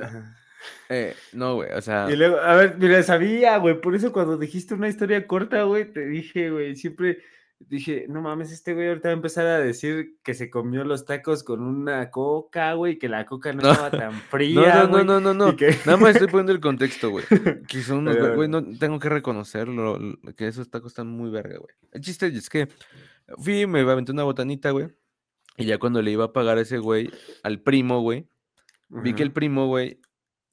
Ajá. 0.01 0.35
Eh, 0.89 1.15
no, 1.33 1.55
güey, 1.55 1.71
o 1.71 1.81
sea, 1.81 2.07
Y 2.11 2.15
luego, 2.15 2.37
a 2.37 2.55
ver, 2.55 2.75
mira, 2.77 3.01
sabía, 3.03 3.57
güey, 3.57 3.79
por 3.81 3.95
eso 3.95 4.11
cuando 4.11 4.37
dijiste 4.37 4.73
una 4.73 4.89
historia 4.89 5.25
corta, 5.25 5.63
güey, 5.63 5.85
te 5.91 6.05
dije, 6.05 6.51
güey, 6.51 6.75
siempre 6.75 7.19
dije, 7.69 8.05
no 8.09 8.21
mames, 8.21 8.51
este 8.51 8.73
güey 8.73 8.87
ahorita 8.89 9.09
va 9.09 9.13
a 9.13 9.15
empezar 9.15 9.45
a 9.47 9.59
decir 9.59 10.17
que 10.23 10.33
se 10.33 10.49
comió 10.49 10.83
los 10.83 11.05
tacos 11.05 11.43
con 11.43 11.61
una 11.61 12.09
coca, 12.11 12.73
güey, 12.73 12.97
que 12.97 13.09
la 13.09 13.25
coca 13.25 13.53
no, 13.53 13.61
No. 13.63 13.71
estaba 13.71 13.91
tan 13.91 14.13
no, 14.13 14.19
fría, 14.29 14.75
no, 14.75 14.83
no, 14.83 14.89
güey, 14.89 15.05
no, 15.05 15.19
no, 15.19 15.33
no. 15.33 15.55
que- 15.55 15.75
Nada 15.85 15.97
más 15.97 16.15
estoy 16.15 16.27
poniendo 16.31 16.51
el 16.51 16.59
contexto, 16.59 17.09
güey. 17.09 17.25
Que 17.67 17.81
son 17.81 17.99
unos, 17.99 18.15
Pero 18.15 18.35
güey, 18.35 18.49
no, 18.49 18.63
tengo 18.77 18.99
que 18.99 19.09
reconocerlo, 19.09 19.99
que 20.35 20.47
esos 20.47 20.69
tacos 20.69 20.91
están 20.91 21.07
muy 21.07 21.29
verga, 21.29 21.57
güey. 21.57 21.73
El 21.91 22.01
chiste 22.01 22.27
es 22.27 22.49
que 22.49 22.67
fui, 23.37 23.65
me 23.67 23.81
aventé 23.81 24.11
una 24.11 24.23
botanita, 24.23 24.71
güey. 24.71 24.89
Y 25.57 25.65
ya 25.65 25.77
cuando 25.79 26.01
le 26.01 26.11
iba 26.11 26.25
a 26.25 26.33
pagar 26.33 26.57
a 26.57 26.61
ese 26.61 26.77
güey, 26.79 27.11
al 27.43 27.61
primo, 27.61 28.01
güey, 28.01 28.27
vi 28.89 29.13
que 29.13 29.23
el 29.23 29.31
primo, 29.31 29.67
güey, 29.67 29.99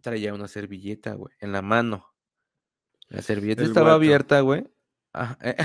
traía 0.01 0.35
una 0.35 0.49
servilleta, 0.49 1.15
güey, 1.15 1.33
en 1.41 1.53
la 1.53 1.63
mano. 1.63 2.07
La 3.09 3.23
servilleta 3.23 3.63
El 3.63 3.69
estaba 3.69 3.87
guato. 3.91 3.97
abierta, 3.97 4.41
güey. 4.41 4.67
Ajá, 5.13 5.39
eh, 5.43 5.57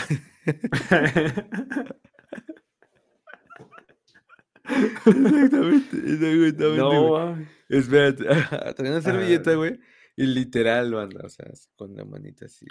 Exactamente, 4.65 5.97
exactamente, 5.97 6.77
no, 6.77 7.07
güey. 7.09 7.47
Espérate, 7.69 8.23
traía 8.75 8.91
una 8.91 9.01
servilleta, 9.01 9.51
Ah. 9.51 9.55
güey. 9.55 9.79
Y 10.15 10.25
literal, 10.27 10.93
banda, 10.93 11.21
o 11.25 11.29
sea, 11.29 11.47
con 11.75 11.95
la 11.95 12.05
manita 12.05 12.45
así. 12.45 12.65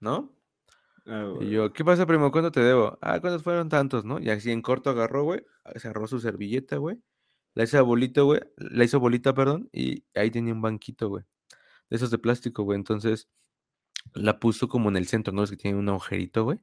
¿No? 0.00 0.34
Ah, 1.06 1.32
Y 1.40 1.50
yo, 1.50 1.72
¿qué 1.72 1.84
pasa, 1.84 2.06
primo? 2.06 2.30
¿Cuánto 2.32 2.50
te 2.50 2.60
debo? 2.60 2.98
Ah, 3.00 3.20
¿cuántos 3.20 3.42
fueron 3.42 3.68
tantos, 3.68 4.04
no? 4.04 4.18
Y 4.20 4.30
así 4.30 4.50
en 4.50 4.60
corto 4.62 4.90
agarró, 4.90 5.22
güey, 5.24 5.44
cerró 5.76 6.06
su 6.08 6.18
servilleta, 6.18 6.76
güey. 6.78 6.98
La 7.54 7.64
hizo 7.64 7.84
bolita, 7.84 8.22
güey. 8.22 8.40
La 8.56 8.84
hizo 8.84 8.98
bolita, 8.98 9.32
perdón. 9.32 9.68
Y 9.72 10.04
ahí 10.14 10.30
tenía 10.30 10.52
un 10.52 10.60
banquito, 10.62 11.08
güey. 11.08 11.24
De 11.88 11.96
esos 11.96 12.10
de 12.10 12.18
plástico, 12.18 12.64
güey. 12.64 12.76
Entonces, 12.76 13.28
la 14.12 14.38
puso 14.38 14.68
como 14.68 14.88
en 14.88 14.96
el 14.96 15.06
centro, 15.06 15.32
¿no? 15.32 15.42
Es 15.42 15.50
que 15.50 15.56
tiene 15.56 15.78
un 15.78 15.88
agujerito, 15.88 16.44
güey. 16.44 16.58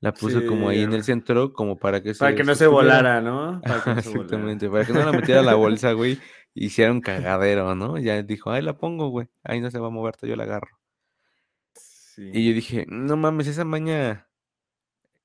La 0.00 0.12
puso 0.12 0.44
como 0.46 0.68
ahí 0.68 0.82
en 0.82 0.92
el 0.92 1.04
centro, 1.04 1.54
como 1.54 1.78
para 1.78 2.02
que 2.02 2.14
Para 2.14 2.32
se 2.32 2.36
que 2.36 2.44
no 2.44 2.54
se 2.54 2.66
volara, 2.66 3.22
¿no? 3.22 3.60
Para 3.62 3.82
que 3.82 3.94
no 3.94 4.02
se 4.02 4.08
volara. 4.10 4.24
Exactamente, 4.24 4.68
para 4.68 4.84
que 4.84 4.92
no 4.92 5.04
la 5.04 5.12
metiera 5.12 5.42
la 5.42 5.54
bolsa, 5.54 5.92
güey, 5.92 6.18
hiciera 6.54 6.92
un 6.92 7.00
cagadero, 7.00 7.74
¿no? 7.74 7.98
Ya 7.98 8.22
dijo, 8.22 8.50
ahí 8.50 8.62
la 8.62 8.76
pongo, 8.76 9.08
güey, 9.08 9.28
ahí 9.42 9.60
no 9.60 9.70
se 9.70 9.78
va 9.78 9.86
a 9.86 9.90
mover, 9.90 10.14
yo 10.22 10.36
la 10.36 10.44
agarro. 10.44 10.78
Sí. 11.74 12.30
Y 12.32 12.48
yo 12.48 12.54
dije, 12.54 12.84
no 12.88 13.16
mames, 13.16 13.46
esa 13.46 13.64
maña, 13.64 14.28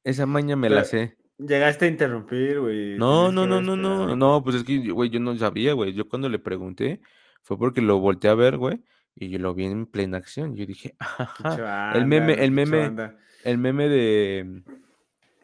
esa 0.04 0.26
maña 0.26 0.56
me 0.56 0.70
la 0.70 0.86
sé. 0.86 1.18
Llegaste 1.38 1.86
a 1.86 1.88
interrumpir, 1.90 2.60
güey. 2.60 2.98
No, 2.98 3.32
no, 3.32 3.46
no, 3.46 3.62
no, 3.62 3.76
no, 3.76 4.16
no, 4.16 4.44
pues 4.44 4.56
es 4.58 4.64
que, 4.64 4.82
yo, 4.82 4.96
güey, 4.96 5.10
yo 5.10 5.20
no 5.20 5.36
sabía, 5.38 5.74
güey, 5.74 5.94
yo 5.94 6.08
cuando 6.08 6.30
le 6.30 6.40
pregunté, 6.40 7.02
fue 7.42 7.58
porque 7.58 7.82
lo 7.82 8.00
volteé 8.00 8.30
a 8.30 8.36
ver, 8.36 8.58
güey, 8.58 8.82
y 9.16 9.30
yo 9.30 9.40
lo 9.40 9.54
vi 9.54 9.66
en 9.66 9.86
plena 9.86 10.18
acción, 10.18 10.56
yo 10.56 10.66
dije, 10.66 10.96
ajá, 11.00 11.92
el 11.96 12.06
meme, 12.06 12.34
el 12.44 12.52
meme, 12.52 13.14
el 13.44 13.58
meme 13.58 13.90
de, 13.90 14.64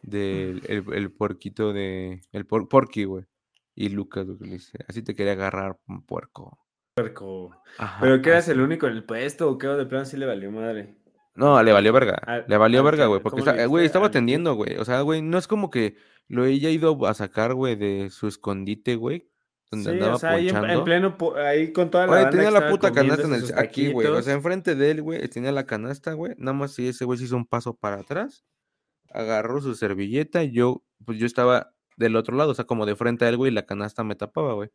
del 0.01 0.61
el, 0.67 0.83
el 0.93 1.11
puerquito 1.11 1.73
de, 1.73 2.21
el 2.31 2.45
por, 2.45 2.67
porky, 2.69 3.03
güey, 3.05 3.25
y 3.75 3.89
Lucas, 3.89 4.25
güey, 4.25 4.37
que 4.39 4.45
le 4.45 4.51
dice, 4.53 4.77
así 4.87 5.01
te 5.03 5.15
quería 5.15 5.33
agarrar, 5.33 5.77
un 5.87 6.01
puerco. 6.03 6.57
Puerco. 6.95 7.51
Ajá, 7.77 7.99
¿Pero 8.01 8.21
que 8.21 8.29
eras 8.29 8.47
el 8.49 8.59
único 8.59 8.87
en 8.87 8.93
el 8.93 9.03
puesto 9.03 9.49
o 9.51 9.57
qué? 9.59 9.67
¿O 9.67 9.77
de 9.77 9.85
plano 9.85 10.05
sí 10.05 10.17
le 10.17 10.25
valió 10.25 10.51
madre? 10.51 10.95
No, 11.35 11.61
le 11.61 11.71
valió 11.71 11.93
verga. 11.93 12.15
Al- 12.25 12.45
le 12.47 12.57
valió 12.57 12.79
al 12.79 12.85
verga, 12.85 13.05
güey. 13.05 13.21
Porque, 13.21 13.39
¿cómo 13.41 13.45
le 13.45 13.51
está- 13.51 13.63
eh, 13.63 13.67
güey, 13.67 13.85
estaba 13.85 14.07
Al 14.07 14.09
atendiendo, 14.09 14.55
güey. 14.55 14.77
O 14.77 14.85
sea, 14.85 15.01
güey, 15.01 15.21
no 15.21 15.37
es 15.37 15.47
como 15.47 15.69
que 15.69 15.95
lo 16.27 16.43
haya 16.45 16.71
ido 16.71 17.05
a 17.05 17.13
sacar, 17.13 17.53
güey, 17.53 17.75
de 17.75 18.09
su 18.09 18.27
escondite, 18.27 18.95
güey. 18.95 19.29
Donde 19.69 19.91
Sí, 19.91 19.97
andaba 19.97 20.15
o 20.15 20.19
sea, 20.19 20.31
ahí 20.31 20.49
en, 20.49 20.83
pleno, 20.83 21.17
ahí 21.35 21.73
con 21.73 21.89
toda 21.91 22.05
la 22.05 22.11
Güey, 22.11 22.23
banda 22.23 22.37
tenía 22.37 22.51
la 22.51 22.69
puta 22.69 22.91
canasta 22.91 23.27
en 23.27 23.33
el, 23.33 23.53
aquí, 23.57 23.91
güey. 23.91 24.07
O 24.07 24.21
sea, 24.21 24.33
enfrente 24.33 24.75
de 24.75 24.91
él, 24.91 25.01
güey, 25.01 25.27
tenía 25.27 25.51
la 25.51 25.65
canasta, 25.65 26.13
güey. 26.13 26.33
Nada 26.37 26.53
más 26.53 26.73
si 26.73 26.87
ese 26.87 27.05
güey 27.05 27.19
se 27.19 27.25
hizo 27.25 27.35
un 27.35 27.45
paso 27.45 27.75
para 27.75 27.97
atrás, 27.97 28.45
agarró 29.11 29.61
su 29.61 29.75
servilleta 29.75 30.43
y 30.43 30.51
yo, 30.51 30.83
pues 31.05 31.17
yo 31.17 31.25
estaba 31.25 31.73
del 31.97 32.15
otro 32.15 32.37
lado, 32.37 32.51
o 32.51 32.53
sea, 32.53 32.65
como 32.65 32.85
de 32.85 32.95
frente 32.95 33.25
a 33.25 33.29
él, 33.29 33.37
güey, 33.37 33.51
y 33.51 33.55
la 33.55 33.65
canasta 33.65 34.03
me 34.03 34.15
tapaba, 34.15 34.53
güey. 34.53 34.69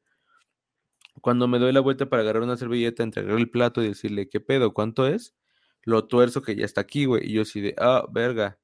Cuando 1.21 1.47
me 1.47 1.59
doy 1.59 1.73
la 1.73 1.81
vuelta 1.81 2.07
para 2.07 2.23
agarrar 2.23 2.43
una 2.43 2.57
servilleta, 2.57 3.03
entregar 3.03 3.37
el 3.39 3.51
plato 3.51 3.83
y 3.83 3.89
decirle, 3.89 4.29
¿qué 4.29 4.41
pedo? 4.41 4.73
¿Cuánto 4.75 5.07
es? 5.07 5.35
Lo 5.83 6.07
tuerzo 6.07 6.43
que 6.43 6.57
ya 6.57 6.65
está 6.65 6.81
aquí, 6.81 7.05
güey. 7.05 7.29
Y 7.29 7.35
yo 7.35 7.43
así 7.43 7.61
de, 7.61 7.75
ah, 7.79 8.07
verga. 8.11 8.59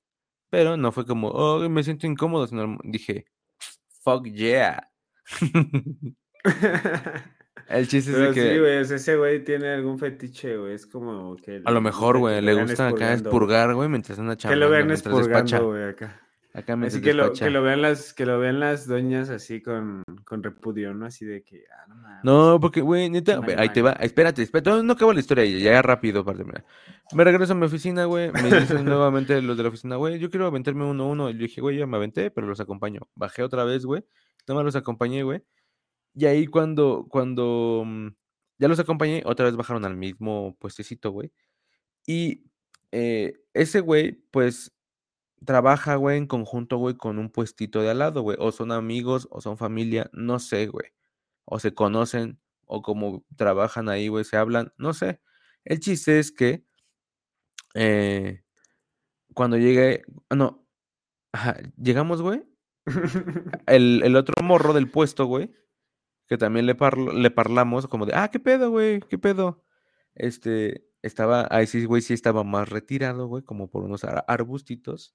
Pero 0.50 0.76
no 0.76 0.92
fue 0.92 1.06
como, 1.06 1.28
oh, 1.28 1.68
me 1.68 1.82
siento 1.82 2.06
incómodo, 2.06 2.46
sino 2.46 2.78
dije, 2.84 3.26
fuck 4.00 4.26
yeah. 4.26 4.90
El 7.68 7.86
chiste 7.86 8.12
es 8.12 8.16
de 8.16 8.22
Pero 8.22 8.34
que... 8.34 8.52
sí, 8.52 8.58
güey, 8.58 8.78
o 8.78 8.84
sea, 8.84 8.96
ese 8.96 9.16
güey 9.16 9.44
tiene 9.44 9.68
algún 9.68 9.98
fetiche, 9.98 10.56
güey. 10.56 10.72
Es 10.74 10.86
como 10.86 11.36
que. 11.36 11.60
A 11.64 11.70
lo 11.70 11.80
mejor, 11.80 12.18
güey, 12.18 12.36
que 12.36 12.42
le 12.42 12.54
gusta 12.54 12.88
acá 12.88 13.12
expurgar, 13.12 13.74
güey, 13.74 13.88
mientras 13.88 14.18
anda 14.18 14.36
Que 14.36 14.42
chambeando, 14.42 14.66
lo 14.66 14.72
vean 14.72 14.90
expurgando, 14.90 15.66
güey, 15.66 15.84
acá. 15.84 16.22
Acá 16.54 16.76
mientras 16.76 16.94
Así 16.94 17.02
que 17.02 17.12
lo, 17.12 17.32
que 17.34 17.50
lo 17.50 17.62
vean 17.62 17.82
las, 17.82 18.14
que 18.14 18.24
lo 18.24 18.38
vean 18.38 18.58
las 18.58 18.86
doñas 18.86 19.28
así 19.28 19.60
con, 19.60 20.02
con 20.24 20.42
repudio, 20.42 20.94
¿no? 20.94 21.04
Así 21.04 21.26
de 21.26 21.42
que, 21.42 21.64
ah, 21.70 21.84
no 21.88 21.94
mames. 21.96 22.24
No, 22.24 22.58
porque, 22.58 22.80
güey, 22.80 23.10
neta, 23.10 23.40
ahí 23.58 23.68
te 23.68 23.82
va, 23.82 23.92
espérate, 23.92 24.42
espérate, 24.42 24.70
no, 24.70 24.82
no 24.82 24.94
acabo 24.94 25.12
la 25.12 25.20
historia 25.20 25.44
ya 25.44 25.82
rápido, 25.82 26.24
para 26.24 26.38
terminar. 26.38 26.64
Me 27.12 27.22
regreso 27.22 27.52
a 27.52 27.56
mi 27.56 27.66
oficina, 27.66 28.06
güey, 28.06 28.32
me 28.32 28.50
dicen 28.50 28.84
nuevamente 28.86 29.40
los 29.42 29.58
de 29.58 29.62
la 29.62 29.68
oficina, 29.68 29.96
güey, 29.96 30.18
yo 30.18 30.30
quiero 30.30 30.46
aventarme 30.46 30.86
uno 30.86 31.04
a 31.04 31.06
uno, 31.06 31.30
y 31.30 31.34
yo 31.34 31.40
dije, 31.40 31.60
güey, 31.60 31.76
ya 31.76 31.86
me 31.86 31.98
aventé, 31.98 32.30
pero 32.30 32.46
los 32.46 32.60
acompaño. 32.60 33.02
Bajé 33.14 33.42
otra 33.42 33.64
vez, 33.64 33.84
güey, 33.84 34.02
nada 34.48 34.60
más 34.60 34.66
los 34.66 34.76
acompañé, 34.76 35.22
güey, 35.22 35.42
y 36.14 36.26
ahí 36.26 36.46
cuando, 36.46 37.06
cuando 37.10 37.84
mm, 37.86 38.08
ya 38.58 38.68
los 38.68 38.80
acompañé, 38.80 39.22
otra 39.26 39.46
vez 39.46 39.56
bajaron 39.56 39.84
al 39.84 39.96
mismo 39.96 40.56
puestecito, 40.60 41.10
güey, 41.12 41.32
y 42.06 42.44
eh, 42.92 43.34
ese 43.54 43.80
güey, 43.80 44.12
pues, 44.30 44.72
trabaja, 45.44 45.96
güey, 45.96 46.18
en 46.18 46.26
conjunto, 46.26 46.78
güey, 46.78 46.96
con 46.96 47.18
un 47.18 47.30
puestito 47.30 47.82
de 47.82 47.90
al 47.90 47.98
lado, 48.00 48.22
güey. 48.22 48.36
O 48.40 48.52
son 48.52 48.72
amigos, 48.72 49.28
o 49.30 49.40
son 49.40 49.58
familia, 49.58 50.10
no 50.12 50.38
sé, 50.38 50.66
güey. 50.68 50.88
O 51.44 51.58
se 51.60 51.74
conocen, 51.74 52.40
o 52.66 52.82
como 52.82 53.24
trabajan 53.36 53.88
ahí, 53.88 54.08
güey, 54.08 54.24
se 54.24 54.36
hablan, 54.36 54.72
no 54.78 54.94
sé. 54.94 55.20
El 55.64 55.80
chiste 55.80 56.18
es 56.18 56.32
que 56.32 56.64
eh, 57.74 58.42
cuando 59.34 59.56
llegué, 59.58 60.02
ah, 60.30 60.34
no, 60.36 60.66
llegamos, 61.76 62.22
güey. 62.22 62.44
El, 63.66 64.02
el 64.04 64.16
otro 64.16 64.34
morro 64.42 64.72
del 64.72 64.90
puesto, 64.90 65.26
güey, 65.26 65.50
que 66.26 66.38
también 66.38 66.66
le, 66.66 66.76
parlo- 66.76 67.12
le 67.12 67.30
parlamos, 67.30 67.86
como 67.86 68.06
de, 68.06 68.12
ah, 68.14 68.28
¿qué 68.30 68.38
pedo, 68.40 68.70
güey? 68.70 69.00
¿Qué 69.08 69.18
pedo? 69.18 69.64
Este, 70.14 70.84
estaba, 71.02 71.46
ahí 71.50 71.66
sí, 71.66 71.84
güey, 71.84 72.02
sí 72.02 72.14
estaba 72.14 72.44
más 72.44 72.68
retirado, 72.68 73.26
güey, 73.26 73.42
como 73.42 73.70
por 73.70 73.84
unos 73.84 74.04
ar- 74.04 74.24
arbustitos. 74.28 75.14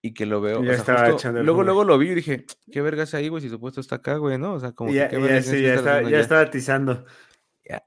Y 0.00 0.14
que 0.14 0.26
lo 0.26 0.40
veo, 0.40 0.60
o 0.60 0.62
ya 0.62 0.70
sea, 0.70 0.78
estaba 0.78 0.98
justo- 1.00 1.16
echando 1.16 1.40
el 1.40 1.46
luego, 1.46 1.64
luego 1.64 1.82
lo 1.82 1.98
vi 1.98 2.10
y 2.10 2.14
dije, 2.14 2.46
¿qué 2.70 2.80
vergas 2.82 3.14
ahí, 3.14 3.28
güey? 3.28 3.42
Si 3.42 3.48
su 3.48 3.58
puesto 3.58 3.80
está 3.80 3.96
acá, 3.96 4.16
güey, 4.16 4.38
¿no? 4.38 4.54
O 4.54 4.60
sea, 4.60 4.70
como 4.72 4.90
que, 4.90 4.96
ya, 4.96 5.08
¿qué 5.08 5.16
y 5.16 5.20
ya, 5.20 5.24
vergas 5.26 5.44
sí, 5.44 5.50
tienes 5.50 5.80
que 5.80 5.84
ya, 5.84 5.96
está, 5.98 6.10
ya 6.10 6.20
estaba 6.20 6.40
atizando. 6.42 7.04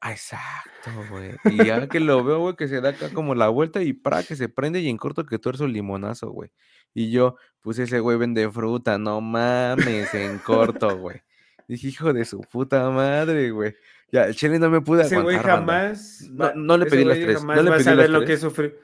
Ah, 0.02 0.12
exacto, 0.12 0.92
güey. 1.10 1.32
Y 1.46 1.66
ya 1.66 1.88
que 1.88 2.00
lo 2.02 2.24
veo, 2.24 2.40
güey, 2.40 2.56
que 2.56 2.68
se 2.68 2.82
da 2.82 2.90
acá 2.90 3.10
como 3.14 3.34
la 3.34 3.48
vuelta 3.48 3.82
y 3.82 3.94
para 3.94 4.22
que 4.24 4.36
se 4.36 4.48
prende 4.50 4.80
y 4.82 4.90
en 4.90 4.98
corto 4.98 5.26
que 5.26 5.40
tuerzo 5.40 5.66
el 5.66 5.74
limonazo, 5.74 6.30
güey. 6.32 6.52
Y 6.94 7.10
yo, 7.12 7.36
pues 7.62 7.80
ese 7.80 8.00
güey 8.00 8.17
vende 8.17 8.50
fruta, 8.52 8.97
no 8.97 9.21
mames, 9.21 10.13
en 10.13 10.39
corto, 10.39 10.97
güey. 10.97 11.21
Dije, 11.67 11.88
hijo 11.88 12.12
de 12.13 12.26
su 12.26 12.41
puta 12.41 12.89
madre, 12.89 13.52
güey. 13.52 13.74
Ya, 14.12 14.26
el 14.26 14.36
chile 14.36 14.60
no 14.60 14.69
me 14.69 14.82
pude 14.82 15.04
Ese 15.04 15.15
güey 15.21 15.38
aguantar, 15.38 15.60
jamás. 15.60 16.28
No- 16.32 16.54
no 16.56 16.78
le 16.78 16.86
pedí 16.86 17.06
las 17.06 17.17
tres, 17.17 17.38
jamás 17.39 17.58
no 17.58 17.63
le 17.63 17.69
a 17.69 17.74
pedí 17.74 17.84
saber 17.84 18.00
las 18.00 18.10
lo 18.10 18.19
que 18.21 18.26
tres. 18.26 18.39
sufre. 18.41 18.80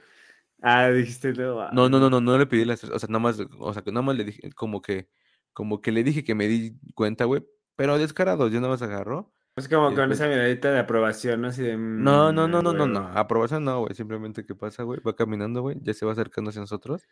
Ah, 0.61 0.89
dijiste, 0.89 1.33
no. 1.33 1.69
No, 1.71 1.89
no, 1.89 1.99
no, 1.99 2.09
no, 2.09 2.21
no 2.21 2.37
le 2.37 2.45
pedí 2.45 2.65
las 2.65 2.79
tres. 2.79 2.91
O 2.93 2.97
sea, 2.99 3.07
nada 3.09 3.19
más, 3.19 3.39
o 3.59 3.73
sea, 3.73 3.81
que 3.83 3.91
nada 3.91 4.01
más 4.03 4.15
le 4.15 4.23
dije, 4.23 4.49
como 4.55 4.81
que, 4.81 5.09
como 5.53 5.81
que 5.81 5.91
le 5.91 6.03
dije 6.03 6.23
que 6.23 6.33
me 6.33 6.47
di 6.47 6.77
cuenta, 6.95 7.25
güey. 7.25 7.45
Pero 7.75 7.97
descarado, 7.97 8.47
yo 8.47 8.59
nada 8.61 8.71
más 8.73 8.81
agarró. 8.81 9.33
Es 9.55 9.67
como 9.67 9.93
con 9.93 10.11
esa 10.11 10.27
miradita 10.27 10.71
de 10.71 10.79
aprobación, 10.79 11.41
¿no? 11.41 11.47
Así 11.49 11.63
de. 11.63 11.77
No, 11.77 12.31
no, 12.31 12.47
"Mm, 12.47 12.51
no, 12.51 12.59
a 12.59 12.61
no, 12.61 12.73
no, 12.73 12.87
no. 12.87 12.99
huevo". 13.01 13.17
Aprobación 13.17 13.65
no, 13.65 13.81
güey. 13.81 13.93
Simplemente, 13.95 14.45
¿qué 14.45 14.55
pasa, 14.55 14.83
güey? 14.83 14.99
Va 15.05 15.15
caminando, 15.15 15.61
güey. 15.61 15.77
Ya 15.81 15.93
se 15.93 16.05
va 16.05 16.11
acercando 16.13 16.49
hacia 16.49 16.61
nosotros. 16.61 17.07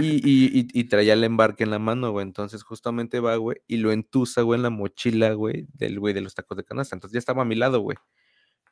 Y, 0.00 0.16
y, 0.16 0.46
y, 0.60 0.68
y 0.72 0.84
traía 0.84 1.12
el 1.14 1.24
embarque 1.24 1.64
en 1.64 1.70
la 1.70 1.78
mano, 1.78 2.10
güey. 2.10 2.24
Entonces, 2.24 2.62
justamente 2.62 3.20
va, 3.20 3.36
güey, 3.36 3.58
y 3.66 3.78
lo 3.78 3.92
entusa, 3.92 4.42
güey, 4.42 4.58
en 4.58 4.62
la 4.62 4.70
mochila, 4.70 5.32
güey, 5.32 5.66
del 5.74 5.98
güey 6.00 6.14
de 6.14 6.20
los 6.20 6.34
tacos 6.34 6.56
de 6.56 6.64
canasta. 6.64 6.96
Entonces, 6.96 7.14
ya 7.14 7.18
estaba 7.18 7.42
a 7.42 7.46
mi 7.46 7.54
lado, 7.54 7.80
güey. 7.80 7.96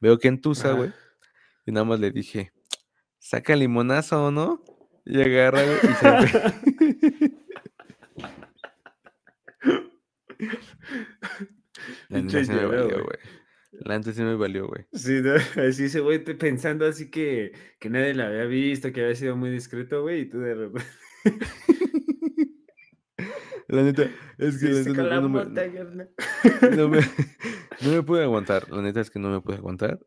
Veo 0.00 0.18
que 0.18 0.28
entusa, 0.28 0.72
güey. 0.72 0.92
Y 1.66 1.72
nada 1.72 1.84
más 1.84 2.00
le 2.00 2.10
dije, 2.10 2.52
saca 3.18 3.56
limonazo, 3.56 4.26
¿o 4.26 4.30
no? 4.30 4.62
Y 5.04 5.20
agarra, 5.20 5.62
güey, 5.62 5.78
y 5.82 5.94
se 5.94 6.04
La 12.08 12.22
me 12.22 12.66
valió, 12.66 13.04
güey. 13.04 13.45
La 13.80 13.98
neta 13.98 14.12
sí 14.12 14.22
me 14.22 14.34
valió, 14.36 14.66
güey. 14.68 14.86
Sí, 14.92 15.20
no, 15.22 15.34
así 15.68 15.84
ese 15.84 16.00
güey 16.00 16.22
pensando 16.24 16.86
así 16.86 17.10
que, 17.10 17.52
que 17.78 17.90
nadie 17.90 18.14
lo 18.14 18.24
había 18.24 18.44
visto, 18.44 18.92
que 18.92 19.02
había 19.02 19.14
sido 19.14 19.36
muy 19.36 19.50
discreto, 19.50 20.02
güey, 20.02 20.22
y 20.22 20.26
tú 20.28 20.38
de 20.38 20.54
repente. 20.54 20.88
La 23.68 23.82
neta, 23.82 24.02
es 24.38 24.58
que 24.58 24.66
Sí, 24.68 24.72
la 24.72 24.78
neta 24.90 25.02
no, 25.02 25.08
la 25.08 25.20
me, 25.22 25.28
no 26.76 26.88
me- 26.88 27.00
no 27.82 27.90
me 27.92 28.02
pude 28.02 28.22
aguantar. 28.22 28.70
La 28.70 28.80
neta 28.80 29.00
es 29.00 29.10
que 29.10 29.18
no 29.18 29.28
me 29.28 29.40
pude 29.40 29.56
aguantar. 29.56 29.98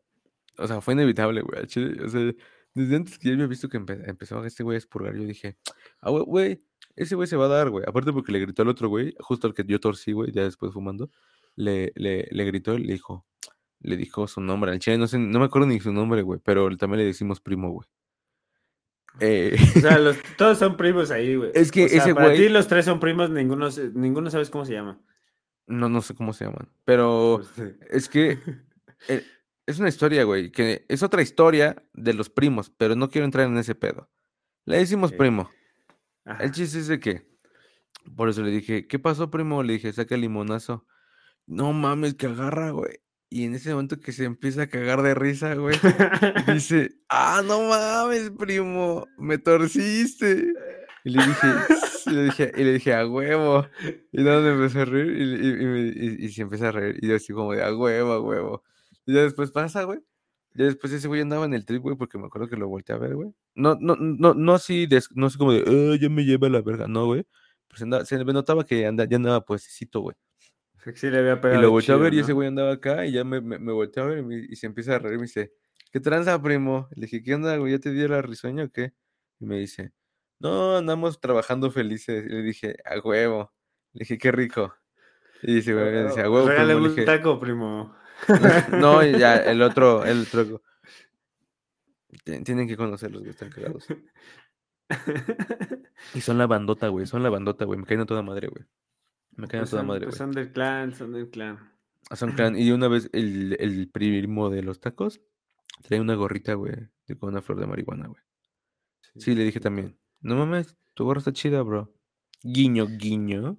O 0.56 0.66
sea, 0.66 0.80
fue 0.80 0.94
inevitable, 0.94 1.42
güey. 1.42 1.62
O 1.64 2.08
sea, 2.08 2.32
desde 2.74 2.96
antes 2.96 3.18
que 3.18 3.28
ya 3.28 3.34
había 3.34 3.46
visto 3.46 3.68
que 3.68 3.78
empe- 3.78 4.02
empezaba 4.08 4.46
este 4.46 4.62
güey 4.62 4.76
a 4.76 4.78
expurgar, 4.78 5.14
yo 5.14 5.24
dije, 5.24 5.58
ah, 6.00 6.08
güey, 6.10 6.24
güey, 6.24 6.64
ese 6.96 7.16
güey 7.16 7.28
se 7.28 7.36
va 7.36 7.46
a 7.46 7.48
dar, 7.48 7.68
güey. 7.68 7.84
Aparte 7.86 8.12
porque 8.12 8.32
le 8.32 8.38
gritó 8.40 8.62
al 8.62 8.68
otro 8.68 8.88
güey, 8.88 9.14
justo 9.18 9.46
al 9.46 9.52
que 9.54 9.64
yo 9.66 9.78
torcí, 9.78 10.12
güey, 10.12 10.32
ya 10.32 10.42
después 10.44 10.72
fumando, 10.72 11.10
le, 11.54 11.92
le, 11.96 12.28
le 12.30 12.44
gritó 12.46 12.74
y 12.76 12.84
le 12.84 12.94
dijo, 12.94 13.26
le 13.80 13.96
dijo 13.96 14.26
su 14.28 14.40
nombre. 14.40 14.72
Al 14.72 14.78
chile 14.78 14.98
no 14.98 15.06
sé, 15.06 15.18
no 15.18 15.38
me 15.38 15.44
acuerdo 15.46 15.66
ni 15.68 15.80
su 15.80 15.92
nombre, 15.92 16.22
güey, 16.22 16.40
pero 16.44 16.74
también 16.76 17.00
le 17.00 17.06
decimos 17.06 17.40
primo, 17.40 17.70
güey. 17.70 17.88
Eh, 19.18 19.56
O 19.76 19.80
sea, 19.80 19.98
los, 19.98 20.16
todos 20.38 20.58
son 20.58 20.76
primos 20.76 21.10
ahí, 21.10 21.34
güey. 21.36 21.50
Es 21.54 21.72
que 21.72 21.84
O 21.86 21.88
sea, 21.88 21.98
ese 22.04 22.14
para 22.14 22.28
güey- 22.28 22.36
ti 22.36 22.48
los 22.48 22.68
tres 22.68 22.84
son 22.84 23.00
primos, 23.00 23.30
ninguno, 23.30 23.68
ninguno 23.94 24.30
sabes 24.30 24.50
cómo 24.50 24.64
se 24.64 24.72
llama. 24.74 25.00
no, 25.66 25.88
no 25.88 26.00
sé 26.02 26.14
cómo 26.14 26.32
se 26.32 26.44
llaman, 26.44 26.68
pero... 26.84 27.40
Pues, 27.42 27.48
sí. 27.70 27.76
Es 27.90 28.08
que 28.08 28.38
eh, 29.08 29.24
es 29.66 29.78
una 29.78 29.88
historia, 29.88 30.24
güey, 30.24 30.50
que 30.50 30.84
es 30.88 31.02
otra 31.02 31.22
historia 31.22 31.82
de 31.92 32.14
los 32.14 32.28
primos, 32.30 32.70
pero 32.70 32.94
no 32.96 33.08
quiero 33.10 33.24
entrar 33.24 33.46
en 33.46 33.56
ese 33.58 33.74
pedo. 33.74 34.08
Le 34.64 34.78
decimos 34.78 35.12
primo. 35.12 35.50
Ajá. 36.24 36.42
El 36.44 36.50
chiste 36.52 36.78
es 36.78 36.86
de 36.86 37.00
que, 37.00 37.26
por 38.16 38.28
eso 38.28 38.42
le 38.42 38.50
dije, 38.50 38.86
¿qué 38.86 38.98
pasó, 38.98 39.30
primo? 39.30 39.62
Le 39.62 39.74
dije, 39.74 39.92
saca 39.92 40.14
el 40.14 40.20
limonazo. 40.22 40.86
No 41.46 41.72
mames, 41.72 42.14
que 42.14 42.26
agarra, 42.26 42.70
güey. 42.70 42.98
Y 43.32 43.44
en 43.44 43.54
ese 43.54 43.70
momento 43.70 44.00
que 44.00 44.10
se 44.12 44.24
empieza 44.24 44.62
a 44.62 44.66
cagar 44.66 45.02
de 45.02 45.14
risa, 45.14 45.54
güey, 45.54 45.76
dice, 46.52 46.90
ah, 47.08 47.42
no 47.46 47.68
mames, 47.68 48.30
primo, 48.36 49.06
me 49.18 49.38
torciste. 49.38 50.52
Y 51.04 51.10
le 51.10 51.24
dije, 51.26 51.46
y 52.06 52.10
le 52.10 52.22
dije, 52.24 52.52
y 52.56 52.64
le 52.64 52.72
dije, 52.74 52.92
a 52.94 53.06
huevo. 53.06 53.66
Y 54.12 54.22
nada, 54.22 54.40
me 54.42 54.50
empezó 54.52 54.80
a 54.80 54.84
reír 54.84 55.16
y, 55.16 56.22
y, 56.22 56.26
y 56.26 56.28
se 56.32 56.42
empieza 56.42 56.68
a 56.68 56.72
reír. 56.72 56.98
Y 57.00 57.08
yo 57.08 57.16
así 57.16 57.32
como 57.32 57.52
de, 57.52 57.62
a 57.62 57.74
huevo, 57.74 58.12
a 58.12 58.20
huevo. 58.20 58.62
Y 59.06 59.14
ya 59.14 59.22
después 59.22 59.50
pasa, 59.52 59.84
güey. 59.84 60.00
Ya 60.54 60.64
después 60.64 60.92
ese 60.92 61.06
güey 61.06 61.20
andaba 61.20 61.44
en 61.44 61.54
el 61.54 61.64
trip, 61.64 61.80
güey, 61.82 61.96
porque 61.96 62.18
me 62.18 62.26
acuerdo 62.26 62.48
que 62.48 62.56
lo 62.56 62.68
volteé 62.68 62.96
a 62.96 62.98
ver, 62.98 63.14
güey. 63.14 63.30
No, 63.54 63.76
no, 63.80 63.94
no, 63.96 64.34
no 64.34 64.54
así, 64.54 64.88
no 65.14 65.26
así 65.26 65.38
como 65.38 65.52
de, 65.52 65.62
"Ah, 65.66 65.96
ya 66.00 66.08
me 66.10 66.24
lleva 66.24 66.48
la 66.48 66.60
verga. 66.62 66.88
No, 66.88 67.06
güey. 67.06 67.24
Pero 67.68 67.78
se, 67.78 67.84
andaba- 67.84 68.04
se 68.04 68.22
me 68.24 68.32
notaba 68.32 68.64
que 68.66 68.84
anda, 68.84 69.04
ya 69.04 69.16
andaba 69.16 69.44
puestecito, 69.44 70.00
güey. 70.00 70.16
Sí 70.94 71.10
le 71.10 71.18
había 71.18 71.40
Y 71.54 71.60
lo 71.60 71.70
volteé 71.70 71.94
a 71.94 71.98
ver 71.98 72.14
y 72.14 72.18
ese 72.20 72.32
güey 72.32 72.48
andaba 72.48 72.72
acá 72.72 73.04
y 73.06 73.12
ya 73.12 73.24
me, 73.24 73.40
me, 73.40 73.58
me 73.58 73.72
volteé 73.72 74.02
a 74.02 74.06
ver 74.06 74.18
y, 74.18 74.22
me- 74.22 74.46
y 74.48 74.56
se 74.56 74.66
empieza 74.66 74.96
a 74.96 74.98
reír 74.98 75.14
y 75.14 75.18
me 75.18 75.22
dice, 75.24 75.52
¿qué 75.92 76.00
tranza, 76.00 76.40
primo? 76.42 76.88
Le 76.96 77.02
dije, 77.06 77.22
¿qué 77.22 77.34
onda, 77.34 77.56
güey? 77.58 77.72
¿Ya 77.72 77.78
te 77.78 77.90
dio 77.92 78.08
la 78.08 78.22
risueña 78.22 78.64
o 78.64 78.70
qué? 78.70 78.92
Y 79.40 79.44
me 79.46 79.58
dice, 79.58 79.92
no, 80.38 80.76
andamos 80.78 81.20
trabajando 81.20 81.70
felices. 81.70 82.24
Y 82.26 82.28
le 82.30 82.42
dije, 82.42 82.76
a 82.84 82.98
huevo. 82.98 83.52
Le 83.92 84.00
dije, 84.00 84.16
qué 84.18 84.32
rico. 84.32 84.74
Y 85.42 85.54
dice, 85.56 85.72
güey, 85.74 85.92
me 85.92 86.04
dice, 86.04 86.20
a 86.22 86.30
huevo, 86.30 86.48
Regálame 86.48 86.74
primo. 86.74 86.80
Le 86.86 86.88
un 86.90 86.94
dije, 86.96 87.06
taco, 87.06 87.38
primo. 87.38 87.94
no, 88.80 89.04
y 89.04 89.18
ya, 89.18 89.36
el 89.36 89.60
otro, 89.62 90.04
el 90.04 90.22
otro. 90.22 90.62
Tien- 92.24 92.44
Tienen 92.44 92.68
que 92.68 92.76
conocerlos, 92.76 93.20
güey, 93.22 93.30
están 93.30 93.50
cagados. 93.50 93.86
Y 96.14 96.20
son 96.22 96.38
la 96.38 96.46
bandota, 96.46 96.88
güey, 96.88 97.06
son 97.06 97.22
la 97.22 97.30
bandota, 97.30 97.64
güey. 97.64 97.78
Me 97.78 97.86
caen 97.86 98.00
a 98.00 98.06
toda 98.06 98.22
madre, 98.22 98.48
güey. 98.48 98.64
Me 99.40 99.48
caen 99.48 99.60
a 99.60 99.62
Pues 99.62 99.70
toda 99.70 99.80
son, 99.82 99.86
madre, 99.88 100.04
pues 100.06 100.16
son 100.16 100.32
del 100.32 100.52
clan, 100.52 100.94
son 100.94 101.12
del 101.12 101.30
clan. 101.30 101.58
Son 102.14 102.32
clan. 102.32 102.58
Y 102.58 102.70
una 102.72 102.88
vez 102.88 103.08
el, 103.12 103.56
el 103.60 103.88
primo 103.88 104.50
de 104.50 104.62
los 104.62 104.80
tacos 104.80 105.20
trae 105.82 106.00
una 106.00 106.14
gorrita, 106.14 106.54
güey, 106.54 106.74
con 107.18 107.30
una 107.30 107.42
flor 107.42 107.60
de 107.60 107.66
marihuana, 107.66 108.08
güey. 108.08 108.22
Sí, 109.16 109.34
le 109.34 109.44
dije 109.44 109.60
también. 109.60 109.96
No 110.20 110.36
mames, 110.36 110.76
tu 110.94 111.04
gorra 111.04 111.18
está 111.18 111.32
chida, 111.32 111.62
bro. 111.62 111.92
Guiño, 112.42 112.86
guiño. 112.86 113.56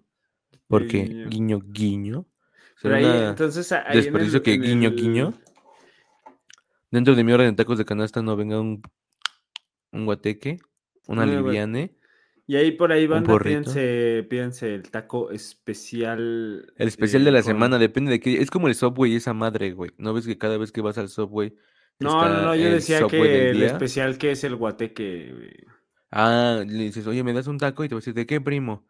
Porque 0.68 1.04
Guiño. 1.04 1.30
guiño, 1.30 1.60
guiño. 1.66 2.26
Pero 2.82 2.96
ahí, 2.96 3.06
entonces, 3.06 3.72
ahí 3.72 3.82
en 3.86 3.92
el- 3.98 4.04
desperdicio 4.04 4.42
que 4.44 4.54
en 4.54 4.62
guiño, 4.62 4.90
el- 4.90 4.96
guiño. 4.96 5.34
Dentro 6.90 7.16
de 7.16 7.24
mi 7.24 7.32
orden 7.32 7.52
de 7.52 7.56
tacos 7.56 7.78
de 7.78 7.86
canasta 7.86 8.22
no 8.22 8.36
venga 8.36 8.60
un, 8.60 8.82
un 9.92 10.06
guateque, 10.06 10.60
una 11.08 11.26
gua- 11.26 11.38
liviane, 11.38 11.96
Y 12.48 12.56
ahí 12.56 12.72
por 12.72 12.92
ahí 12.92 13.08
van, 13.08 13.24
pídense, 13.24 14.26
pídense 14.30 14.76
el 14.76 14.90
taco 14.90 15.32
especial. 15.32 16.74
el 16.76 16.88
especial 16.88 17.24
de 17.24 17.32
la 17.32 17.40
eh, 17.40 17.44
con- 17.44 17.54
semana, 17.54 17.78
depende 17.80 18.12
de 18.12 18.20
qué. 18.20 18.42
Es 18.42 18.50
como 18.52 18.68
el 18.68 18.76
Subway, 18.76 19.16
esa 19.16 19.34
madre, 19.34 19.72
güey. 19.74 19.92
¿No 19.98 20.14
ves 20.14 20.26
que 20.26 20.38
cada 20.38 20.58
vez 20.58 20.72
que 20.72 20.82
vas 20.82 20.98
al 20.98 21.10
Subway 21.10 21.54
No, 22.00 22.28
no, 22.28 22.42
no, 22.42 22.56
yo 22.56 22.72
decía 22.72 23.08
que 23.08 23.50
el 23.52 23.64
especial 23.64 24.18
que 24.18 24.32
es 24.32 24.44
el 24.44 24.56
guateque. 24.56 25.34
güey. 25.34 25.52
Ah, 26.12 26.64
le 26.68 26.84
dices, 26.86 27.08
oye, 27.08 27.24
¿me 27.24 27.32
das 27.34 27.48
un 27.48 27.58
taco? 27.58 27.84
Y 27.86 27.88
te 27.88 27.96
va 27.96 28.00
a 28.00 28.02
decir, 28.02 28.14
¿de 28.14 28.26
qué, 28.26 28.42
primo? 28.42 28.86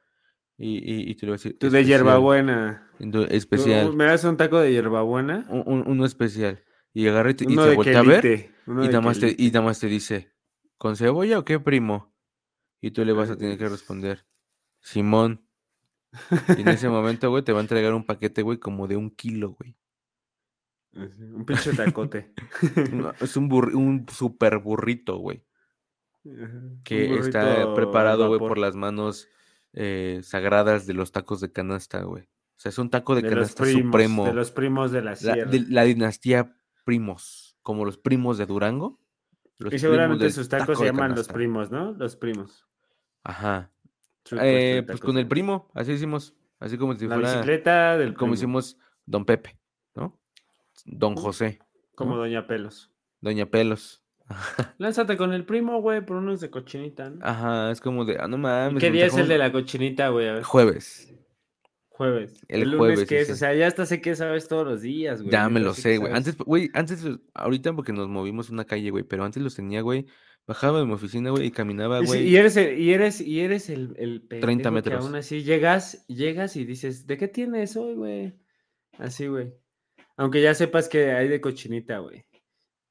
Y, 0.57 0.77
y, 0.77 1.11
y 1.11 1.15
te 1.15 1.25
lo 1.25 1.31
va 1.31 1.35
a 1.35 1.37
decir, 1.37 1.57
Tú 1.59 1.69
de 1.69 1.83
hierbabuena. 1.85 2.89
Especial. 3.29 3.93
¿Me 3.95 4.05
das 4.05 4.23
un 4.23 4.37
taco 4.37 4.59
de 4.59 4.71
hierbabuena? 4.71 5.45
Un- 5.49 5.63
un- 5.65 5.83
uno 5.87 6.05
especial. 6.05 6.63
Y 6.93 7.07
agarra 7.07 7.31
y, 7.31 7.33
te- 7.35 7.45
voltea 7.45 7.99
a 7.99 8.03
ver. 8.03 8.49
Y 8.67 8.71
nada, 8.87 9.01
más 9.01 9.19
te, 9.19 9.35
y 9.37 9.47
nada 9.51 9.61
más 9.65 9.79
te 9.79 9.87
dice, 9.87 10.31
¿con 10.77 10.95
cebolla 10.95 11.39
o 11.39 11.45
qué, 11.45 11.59
primo? 11.59 12.10
Y 12.81 12.91
tú 12.91 13.05
le 13.05 13.13
vas 13.13 13.29
a 13.29 13.37
tener 13.37 13.57
que 13.57 13.69
responder, 13.69 14.25
Simón. 14.79 15.45
Y 16.57 16.61
en 16.61 16.67
ese 16.69 16.89
momento, 16.89 17.29
güey, 17.29 17.43
te 17.43 17.51
va 17.53 17.59
a 17.59 17.61
entregar 17.61 17.93
un 17.93 18.05
paquete, 18.05 18.41
güey, 18.41 18.57
como 18.57 18.87
de 18.87 18.97
un 18.97 19.11
kilo, 19.11 19.51
güey. 19.59 19.75
Ujú, 20.93 21.37
Un 21.37 21.45
pinche 21.45 21.73
tacote. 21.73 22.33
Es 23.21 23.37
un, 23.37 23.49
burri- 23.49 23.75
un 23.75 24.05
super 24.09 24.57
burrito, 24.57 25.17
güey. 25.17 25.45
Que 26.83 27.15
está 27.17 27.73
preparado, 27.73 28.27
güey, 28.27 28.39
por 28.39 28.57
las 28.57 28.75
manos 28.75 29.27
eh, 29.73 30.19
sagradas 30.23 30.85
de 30.85 30.93
los 30.93 31.11
tacos 31.11 31.39
de 31.41 31.51
canasta, 31.51 32.03
güey. 32.03 32.23
O 32.25 32.59
sea, 32.61 32.69
es 32.69 32.77
un 32.77 32.89
taco 32.89 33.15
de, 33.15 33.23
de 33.23 33.29
canasta 33.29 33.63
primos, 33.63 33.83
supremo. 33.85 34.25
de 34.25 34.33
los 34.33 34.51
primos 34.51 34.91
de 34.91 35.01
la 35.01 35.11
la, 35.11 35.15
sierra. 35.15 35.49
de 35.49 35.61
la 35.69 35.83
dinastía 35.83 36.55
primos, 36.83 37.57
como 37.63 37.85
los 37.85 37.97
primos 37.97 38.37
de 38.37 38.45
Durango. 38.45 38.99
Los 39.57 39.73
y 39.73 39.79
seguramente 39.79 40.29
sus 40.31 40.47
tacos 40.49 40.67
taco 40.67 40.79
se 40.79 40.85
llaman 40.85 41.15
los 41.15 41.27
primos, 41.27 41.71
¿no? 41.71 41.93
Los 41.93 42.15
primos. 42.15 42.67
Ajá. 43.23 43.71
Eh, 44.31 44.83
pues 44.85 44.99
con 44.99 45.17
el 45.17 45.27
primo, 45.27 45.69
así 45.73 45.93
hicimos. 45.93 46.33
Así 46.59 46.77
como 46.77 46.93
si 46.95 47.07
La 47.07 47.15
fuera. 47.15 47.31
bicicleta 47.31 47.97
del 47.97 48.13
como 48.13 48.31
primo, 48.31 48.33
hicimos 48.35 48.77
Don 49.05 49.25
Pepe, 49.25 49.57
¿no? 49.95 50.19
Don. 50.85 51.15
José, 51.15 51.59
Como 51.95 52.11
¿no? 52.15 52.21
Doña 52.21 52.45
Pelos. 52.45 52.91
Doña 53.19 53.47
Pelos. 53.47 54.03
Lánzate 54.77 55.17
con 55.17 55.33
el 55.33 55.43
primo, 55.43 55.81
güey, 55.81 56.05
por 56.05 56.17
unos 56.17 56.39
de 56.39 56.49
cochinita, 56.49 57.09
¿no? 57.09 57.25
Ajá, 57.25 57.71
es 57.71 57.81
como 57.81 58.05
de, 58.05 58.17
ah, 58.19 58.27
no 58.27 58.37
¿Y 58.37 58.39
mames. 58.39 58.79
¿Qué 58.79 58.91
día 58.91 59.07
es 59.07 59.17
el 59.17 59.27
de 59.27 59.37
la 59.39 59.51
cochinita, 59.51 60.09
güey? 60.09 60.27
A 60.27 60.33
ver. 60.33 60.43
Jueves. 60.43 61.13
Jueves. 61.89 62.43
el 62.47 62.61
El, 62.61 62.71
lunes, 62.71 62.77
jueves, 62.79 63.09
¿qué 63.09 63.21
es? 63.21 63.29
O 63.31 63.35
sea, 63.35 63.53
ya 63.53 63.67
hasta 63.67 63.85
sé 63.85 64.01
que 64.01 64.15
sabes 64.15 64.47
todos 64.47 64.65
los 64.65 64.81
días, 64.81 65.21
güey. 65.21 65.31
Ya 65.31 65.49
me 65.49 65.59
lo 65.59 65.73
sé, 65.73 65.93
que 65.93 65.97
güey. 65.97 66.13
Antes, 66.13 66.37
güey, 66.37 66.69
antes, 66.73 67.05
ahorita 67.33 67.73
porque 67.73 67.91
nos 67.91 68.07
movimos 68.07 68.49
una 68.49 68.65
calle, 68.65 68.89
güey, 68.89 69.03
pero 69.03 69.23
antes 69.23 69.41
los 69.41 69.55
tenía, 69.55 69.81
güey. 69.81 70.05
Bajaba 70.51 70.79
de 70.79 70.85
mi 70.85 70.91
oficina, 70.93 71.29
güey, 71.29 71.45
y 71.47 71.51
caminaba, 71.51 72.01
güey. 72.01 72.27
y 72.27 72.35
eres 72.35 72.57
el, 72.57 72.77
y 72.77 72.91
eres, 72.91 73.21
y 73.21 73.39
eres 73.39 73.69
el, 73.69 73.93
el 73.97 74.27
30 74.27 74.45
pendejo 74.47 74.63
que 74.63 74.71
metros. 74.71 75.05
aún 75.05 75.15
así 75.15 75.43
llegas, 75.43 76.05
llegas 76.07 76.57
y 76.57 76.65
dices, 76.65 77.07
¿de 77.07 77.17
qué 77.17 77.29
tienes 77.29 77.77
hoy, 77.77 77.95
güey? 77.95 78.33
Así, 78.97 79.27
güey. 79.27 79.53
Aunque 80.17 80.41
ya 80.41 80.53
sepas 80.53 80.89
que 80.89 81.11
hay 81.13 81.29
de 81.29 81.39
cochinita, 81.39 81.99
güey. 81.99 82.25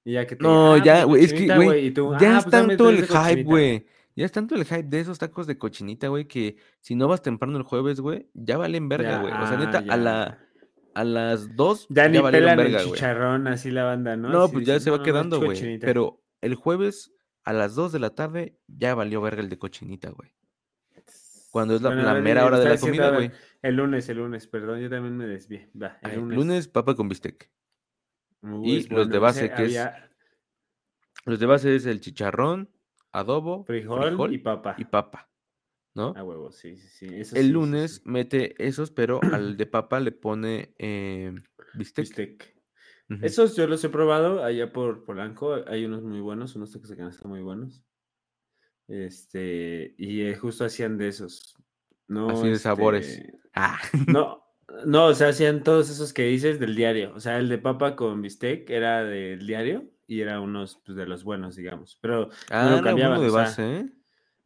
Y 0.04 0.12
ya 0.14 0.26
que 0.26 0.36
te 0.36 0.42
No, 0.42 0.72
"Ah, 0.74 0.82
ya, 0.82 0.94
pues, 1.04 1.06
güey, 1.06 1.24
es 1.24 1.32
que, 1.34 1.54
güey, 1.54 1.92
ya 2.18 2.36
"Ah, 2.36 2.38
es 2.38 2.44
pues 2.44 2.50
tanto 2.50 2.88
el 2.88 2.96
hype, 2.96 3.06
cochinita". 3.08 3.42
güey. 3.50 3.86
Ya 4.16 4.24
es 4.24 4.32
tanto 4.32 4.54
el 4.54 4.64
hype 4.64 4.82
de 4.84 5.00
esos 5.00 5.18
tacos 5.18 5.46
de 5.46 5.58
cochinita, 5.58 6.08
güey, 6.08 6.24
que 6.26 6.56
si 6.80 6.94
no 6.94 7.06
vas 7.08 7.20
temprano 7.22 7.58
el 7.58 7.64
jueves, 7.64 8.00
güey, 8.00 8.28
ya 8.34 8.56
valen 8.56 8.88
verga, 8.88 9.10
Ya, 9.10 9.20
güey. 9.20 9.32
O 9.34 9.46
sea, 9.46 9.56
neta, 9.58 9.78
a 9.78 9.84
ya. 9.84 9.96
la 9.98 10.38
a 10.94 11.04
las 11.04 11.54
dos 11.54 11.86
Ya 11.88 12.08
ni 12.08 12.18
pelan 12.20 12.56
verga, 12.56 12.80
el 12.80 12.86
chicharrón 12.86 13.46
así 13.46 13.70
la 13.70 13.84
banda, 13.84 14.16
¿no? 14.16 14.28
No, 14.30 14.42
Así 14.44 14.52
pues 14.54 14.66
ya 14.66 14.80
se 14.80 14.90
va 14.90 14.96
"No, 14.96 15.02
no, 15.02 15.04
quedando, 15.04 15.36
güey. 15.36 15.50
cochinita". 15.50 15.86
Pero 15.86 16.20
el 16.40 16.54
jueves 16.56 17.12
a 17.44 17.52
las 17.52 17.74
2 17.74 17.92
de 17.92 17.98
la 17.98 18.14
tarde 18.14 18.58
ya 18.66 18.94
valió 18.94 19.20
verga 19.20 19.40
el 19.42 19.48
de 19.48 19.58
cochinita, 19.58 20.10
güey. 20.10 20.32
Cuando 21.50 21.74
es 21.74 21.82
la, 21.82 21.88
Bueno, 21.88 22.02
a 22.02 22.04
la 22.04 22.12
ver, 22.14 22.22
mera 22.22 22.46
hora 22.46 22.60
de 22.60 22.68
la 22.68 22.78
comida, 22.78 23.10
güey. 23.10 23.32
El 23.62 23.76
lunes, 23.76 24.08
el 24.08 24.18
lunes, 24.18 24.46
perdón, 24.46 24.80
yo 24.80 24.88
también 24.88 25.16
me 25.16 25.26
desvié. 25.26 25.70
Va, 25.80 25.98
el 26.02 26.10
Ay, 26.10 26.16
lunes. 26.16 26.36
Lunes, 26.38 26.68
papa 26.68 26.94
con 26.94 27.08
bistec. 27.08 27.50
Uh, 28.42 28.64
y 28.64 28.84
los 28.84 29.08
de 29.10 29.18
base, 29.18 29.46
ese 29.46 29.54
que 29.54 29.64
es 29.64 29.78
Los 31.26 31.38
de 31.38 31.46
base 31.46 31.74
es 31.76 31.86
el 31.86 32.00
chicharrón, 32.00 32.70
adobo, 33.12 33.64
frijol, 33.64 34.02
frijol 34.06 34.32
y 34.34 34.38
papa. 34.38 34.74
y 34.78 34.84
papa, 34.84 35.28
¿no? 35.94 36.14
A 36.16 36.22
huevo, 36.22 36.52
sí, 36.52 36.76
sí, 36.76 36.88
sí. 36.88 37.20
eso 37.20 37.36
El 37.36 37.46
sí, 37.46 37.52
lunes 37.52 37.96
sí. 37.96 38.02
mete 38.04 38.54
esos, 38.64 38.90
pero 38.92 39.20
al 39.32 39.56
de 39.56 39.66
papa 39.66 40.00
le 40.00 40.12
pone 40.12 40.74
eh, 40.78 41.34
bistec. 41.74 42.04
Bistec. 42.04 42.59
Esos 43.22 43.56
yo 43.56 43.66
los 43.66 43.82
he 43.82 43.88
probado 43.88 44.44
allá 44.44 44.72
por 44.72 45.04
Polanco. 45.04 45.56
Hay 45.66 45.84
unos 45.84 46.02
muy 46.02 46.20
buenos, 46.20 46.54
unos 46.54 46.70
tacos 46.70 46.88
de 46.88 46.96
canasta 46.96 47.26
muy 47.28 47.40
buenos. 47.40 47.82
Este, 48.86 49.94
y 49.98 50.22
eh, 50.22 50.36
justo 50.36 50.64
hacían 50.64 50.96
de 50.96 51.08
esos. 51.08 51.56
No, 52.06 52.30
Así 52.30 52.48
de 52.48 52.58
sabores. 52.58 53.08
este, 53.08 53.40
Ah, 53.54 53.78
No, 54.06 54.44
no, 54.86 55.06
o 55.06 55.14
sea, 55.14 55.28
hacían 55.28 55.62
todos 55.62 55.90
esos 55.90 56.12
que 56.12 56.24
dices 56.24 56.60
del 56.60 56.74
diario. 56.76 57.12
O 57.14 57.20
sea, 57.20 57.38
el 57.38 57.48
de 57.48 57.58
papa 57.58 57.96
con 57.96 58.22
bistec 58.22 58.68
era 58.70 59.04
del 59.04 59.46
diario 59.46 59.90
y 60.06 60.20
era 60.20 60.40
unos 60.40 60.80
pues, 60.84 60.96
de 60.96 61.06
los 61.06 61.24
buenos, 61.24 61.56
digamos. 61.56 61.98
Pero 62.00 62.30
ah, 62.50 62.64
no 62.70 62.76
lo 62.76 62.82
cambiaban, 62.82 63.18
bueno 63.18 63.22
de 63.22 63.28
o 63.28 63.32
sea, 63.32 63.42
base, 63.42 63.76
¿eh? 63.78 63.92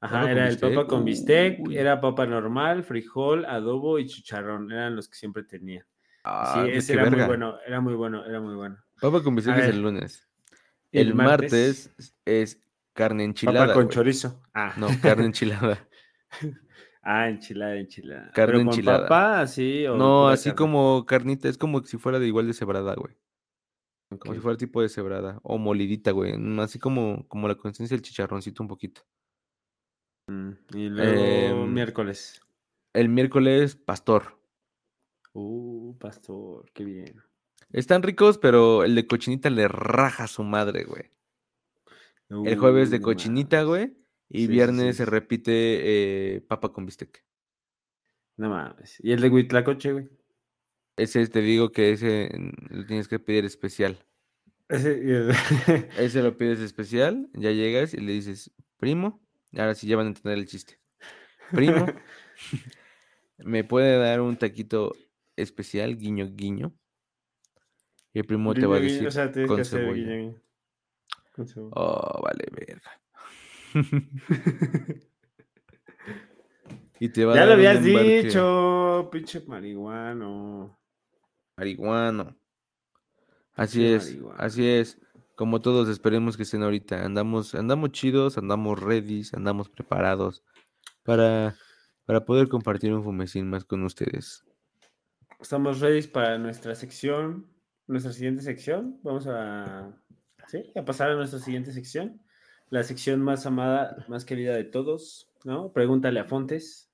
Ajá, 0.00 0.31
era 0.31 0.48
el 0.48 0.59
papa 0.59 0.87
con 0.87 1.05
bistec, 1.05 1.61
uy. 1.61 1.79
era 1.79 2.00
papa 2.00 2.27
normal, 2.27 2.85
frijol, 2.85 3.46
adobo 3.46 3.98
y 3.98 4.07
chicharrón. 4.07 4.70
Eran 4.70 4.96
los 4.96 5.09
que 5.09 5.16
siempre 5.16 5.44
tenía. 5.44 5.87
Ah, 6.24 6.52
sí, 6.54 6.60
pues 6.70 6.76
ese 6.84 6.94
era 6.94 7.10
muy 7.10 7.22
bueno, 7.24 7.58
era 7.66 7.80
muy 7.80 7.94
bueno, 7.94 8.24
era 8.24 8.40
muy 8.40 8.54
bueno. 8.54 8.78
Papa 9.00 9.22
con 9.22 9.38
es 9.38 9.46
el 9.46 9.82
lunes. 9.82 10.26
¿y 10.90 11.00
El, 11.00 11.14
martes? 11.14 11.92
es 12.24 12.60
carne 12.94 13.24
enchilada. 13.24 13.66
Papa 13.66 13.74
con 13.74 13.88
chorizo. 13.90 14.42
Ah. 14.54 14.72
No, 14.76 14.88
carne 15.02 15.26
enchilada. 15.26 15.87
ah, 17.02 17.28
enchilada, 17.28 17.76
enchilada. 17.76 18.30
Carne 18.32 18.52
¿Pero 18.52 18.58
con 18.60 18.68
enchilada. 18.68 19.02
papa 19.02 19.40
así 19.42 19.87
o 19.87 19.96
No, 19.96 20.28
así 20.28 20.50
carne? 20.50 20.56
como 20.56 21.04
carnita, 21.06 21.48
es 21.48 21.58
como 21.58 21.82
si 21.84 21.98
fuera 21.98 22.18
de 22.18 22.26
igual 22.26 22.46
de 22.46 22.54
cebrada, 22.54 22.94
güey. 22.94 23.16
Como 24.18 24.32
si 24.34 24.40
fuera 24.40 24.56
tipo 24.56 24.80
de 24.80 24.88
cebrada. 24.88 25.40
O 25.42 25.58
molidita, 25.58 26.12
güey. 26.12 26.38
mm, 26.38 26.60
Así 26.60 26.78
como, 26.78 27.26
como 27.28 27.48
la 27.48 27.56
consistencia 27.56 27.96
del 27.96 28.02
chicharroncito 28.02 28.62
un 28.62 28.68
poquito. 28.68 29.02
Mm, 30.30 30.50
Y 30.74 30.88
luego 30.88 31.64
Em, 31.64 31.72
miércoles. 31.74 32.40
El 32.94 33.08
miércoles, 33.08 33.74
pastor. 33.76 34.38
Uh, 35.35 35.97
pastor, 35.99 36.70
qué 36.73 36.85
bien. 36.85 37.20
Están 37.70 38.03
ricos, 38.03 38.38
pero 38.38 38.85
el 38.85 38.94
de 38.94 39.07
cochinita 39.07 39.51
le 39.51 39.68
raja 39.68 40.25
a 40.25 40.29
su 40.29 40.44
madre, 40.44 40.85
güey. 40.85 41.11
El 42.31 42.57
jueves 42.57 42.90
de 42.90 42.97
Uh, 42.97 43.01
no 43.01 43.05
cochinita, 43.05 43.62
güey. 43.64 43.97
Y 44.29 44.42
Sí, 44.42 44.47
viernes 44.47 44.97
sí, 44.97 44.99
se 44.99 45.07
repite 45.07 46.37
eh, 46.37 46.40
papa 46.40 46.73
con 46.73 46.87
bistec. 46.87 47.25
No 48.37 48.49
mames. 48.49 48.99
¿Y 49.01 49.12
el 49.12 49.20
de 49.20 49.29
Huitlacoche, 49.29 49.92
güey? 49.92 50.09
Ese 50.97 51.27
te 51.27 51.40
digo 51.40 51.73
que 51.73 51.92
ese 51.92 52.31
mm, 52.37 52.77
lo 52.77 52.87
tienes 52.87 53.09
que 53.09 53.18
pedir 53.18 53.44
especial. 53.44 53.99
Ese 54.68 56.23
lo 56.23 56.37
pides 56.38 56.61
especial, 56.61 57.29
ya 57.35 57.51
llegas 57.51 57.92
y 57.92 57.99
le 57.99 58.12
dices, 58.12 58.51
primo, 58.79 59.20
ahora 59.53 59.75
sí 59.75 59.87
ya 59.87 59.97
van 59.97 60.07
a 60.07 60.09
entender 60.11 60.38
el 60.38 60.47
chiste. 60.47 60.81
Primo, 61.51 61.87
¿me 63.38 63.64
puede 63.64 63.99
dar 63.99 64.20
un 64.20 64.37
taquito 64.37 64.94
especial, 65.37 65.97
guiño, 65.97 66.29
guiño? 66.33 66.75
Y 68.12 68.20
el 68.20 68.27
primo 68.27 68.55
te 68.55 68.66
va 68.66 68.77
a 68.77 68.79
guiño, 68.79 68.92
decir 68.92 69.09
o 69.09 69.11
sea, 69.11 69.31
que 69.33 69.47
con 69.47 69.61
hacer 69.61 69.81
cebolla. 69.81 69.94
guiño, 69.94 70.16
guiño. 70.16 70.42
Con 71.33 71.49
cebolla. 71.49 71.73
Oh, 71.75 72.23
vale, 72.23 72.47
verga. 72.53 73.01
y 77.01 77.09
te 77.09 77.25
va 77.25 77.35
ya 77.35 77.47
lo 77.47 77.53
habías 77.55 77.83
dicho, 77.83 79.09
pinche 79.11 79.40
marihuano. 79.47 80.79
Marihuano. 81.57 82.37
Así 83.55 83.79
Pinche 83.79 83.94
es, 83.97 84.05
marihuano. 84.11 84.37
así 84.38 84.68
es. 84.68 85.01
Como 85.37 85.61
todos 85.61 85.88
esperemos 85.88 86.37
que 86.37 86.44
estén 86.44 86.62
ahorita. 86.62 87.05
Andamos, 87.05 87.55
andamos 87.57 87.90
chidos, 87.90 88.38
andamos 88.38 88.81
ready, 88.81 89.23
andamos 89.33 89.68
preparados 89.68 90.44
para, 91.03 91.57
para 92.05 92.25
poder 92.25 92.49
compartir 92.49 92.92
un 92.92 93.03
fumecín 93.03 93.51
más 93.51 93.64
con 93.64 93.83
ustedes. 93.83 94.44
Estamos 95.40 95.81
ready 95.81 96.03
para 96.09 96.38
nuestra 96.38 96.75
sección, 96.75 97.47
nuestra 97.87 98.12
siguiente 98.12 98.42
sección. 98.42 98.99
Vamos 99.03 99.27
a, 99.27 99.94
¿sí? 100.49 100.73
a 100.75 100.85
pasar 100.85 101.11
a 101.11 101.14
nuestra 101.14 101.38
siguiente 101.38 101.73
sección. 101.73 102.20
La 102.70 102.83
sección 102.83 103.20
más 103.20 103.47
amada, 103.47 104.05
más 104.09 104.25
querida 104.25 104.55
de 104.55 104.64
todos, 104.64 105.29
¿no? 105.44 105.73
Pregúntale 105.73 106.20
a 106.20 106.25
Fontes. 106.25 106.90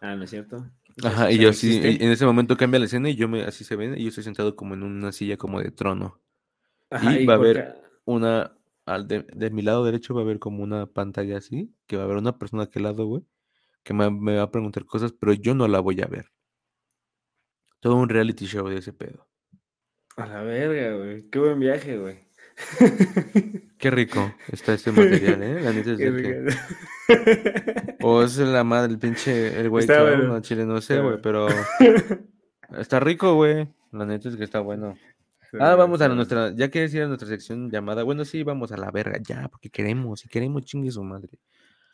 Ah, 0.00 0.14
¿no 0.14 0.24
es 0.24 0.30
cierto? 0.30 0.64
Ajá, 1.02 1.30
y 1.30 1.38
yo 1.38 1.52
sí, 1.52 1.78
en 1.82 2.10
ese 2.10 2.24
momento 2.24 2.56
cambia 2.56 2.78
la 2.80 2.86
escena 2.86 3.10
y 3.10 3.16
yo 3.16 3.28
me, 3.28 3.42
así 3.44 3.64
se 3.64 3.76
ven, 3.76 3.98
y 3.98 4.02
yo 4.02 4.08
estoy 4.08 4.24
sentado 4.24 4.56
como 4.56 4.74
en 4.74 4.82
una 4.82 5.12
silla 5.12 5.36
como 5.36 5.60
de 5.60 5.70
trono. 5.70 6.20
Ajá, 6.90 7.18
y 7.20 7.26
va 7.26 7.34
a 7.34 7.36
haber- 7.36 7.74
Una, 8.06 8.56
al 8.86 9.06
de, 9.08 9.26
de 9.34 9.50
mi 9.50 9.62
lado 9.62 9.84
derecho 9.84 10.14
va 10.14 10.20
a 10.22 10.24
haber 10.24 10.38
como 10.38 10.62
una 10.62 10.86
pantalla 10.86 11.38
así, 11.38 11.74
que 11.86 11.96
va 11.96 12.02
a 12.02 12.06
haber 12.06 12.18
una 12.18 12.38
persona 12.38 12.62
a 12.62 12.66
aquel 12.66 12.84
lado, 12.84 13.06
güey, 13.06 13.24
que 13.84 13.94
me, 13.94 14.10
me 14.10 14.36
va 14.36 14.44
a 14.44 14.50
preguntar 14.52 14.86
cosas, 14.86 15.12
pero 15.12 15.34
yo 15.34 15.54
no 15.54 15.68
la 15.68 15.80
voy 15.80 16.00
a 16.02 16.06
ver. 16.06 16.32
Todo 17.80 17.96
un 17.96 18.08
reality 18.08 18.46
show 18.46 18.68
de 18.68 18.78
ese 18.78 18.92
pedo. 18.92 19.26
A 20.16 20.26
la 20.26 20.42
verga, 20.42 20.96
güey. 20.96 21.28
Qué 21.30 21.38
buen 21.38 21.60
viaje, 21.60 21.98
güey. 21.98 22.26
Qué 23.78 23.90
rico 23.90 24.34
está 24.50 24.74
este 24.74 24.90
material, 24.90 25.42
¿eh? 25.42 25.60
La 25.60 25.72
neta 25.72 25.90
es 25.92 25.98
de 25.98 26.22
que... 26.22 27.96
O 28.02 28.22
es 28.22 28.38
la 28.38 28.64
madre, 28.64 28.92
el 28.92 28.98
pinche, 28.98 29.58
el 29.58 29.68
güey 29.68 29.86
clown, 29.86 30.04
bueno. 30.04 30.34
no, 30.34 30.40
chile, 30.40 30.64
no 30.64 30.80
sé, 30.80 31.00
güey, 31.00 31.20
pero 31.20 31.48
está 32.78 33.00
rico, 33.00 33.34
güey. 33.34 33.68
La 33.92 34.06
neta 34.06 34.28
es 34.28 34.36
que 34.36 34.44
está 34.44 34.60
bueno. 34.60 34.96
Ah, 35.58 35.74
vamos 35.74 36.00
a 36.00 36.08
nuestra, 36.08 36.54
ya 36.54 36.70
quieres 36.70 36.92
ir 36.94 37.02
a 37.02 37.06
nuestra 37.06 37.28
sección 37.28 37.70
llamada, 37.70 38.02
bueno, 38.02 38.24
sí, 38.24 38.42
vamos 38.42 38.72
a 38.72 38.76
la 38.76 38.90
verga, 38.90 39.18
ya, 39.22 39.48
porque 39.48 39.70
queremos, 39.70 40.24
y 40.24 40.28
queremos 40.28 40.64
chingue 40.64 40.90
su 40.90 41.02
madre. 41.02 41.38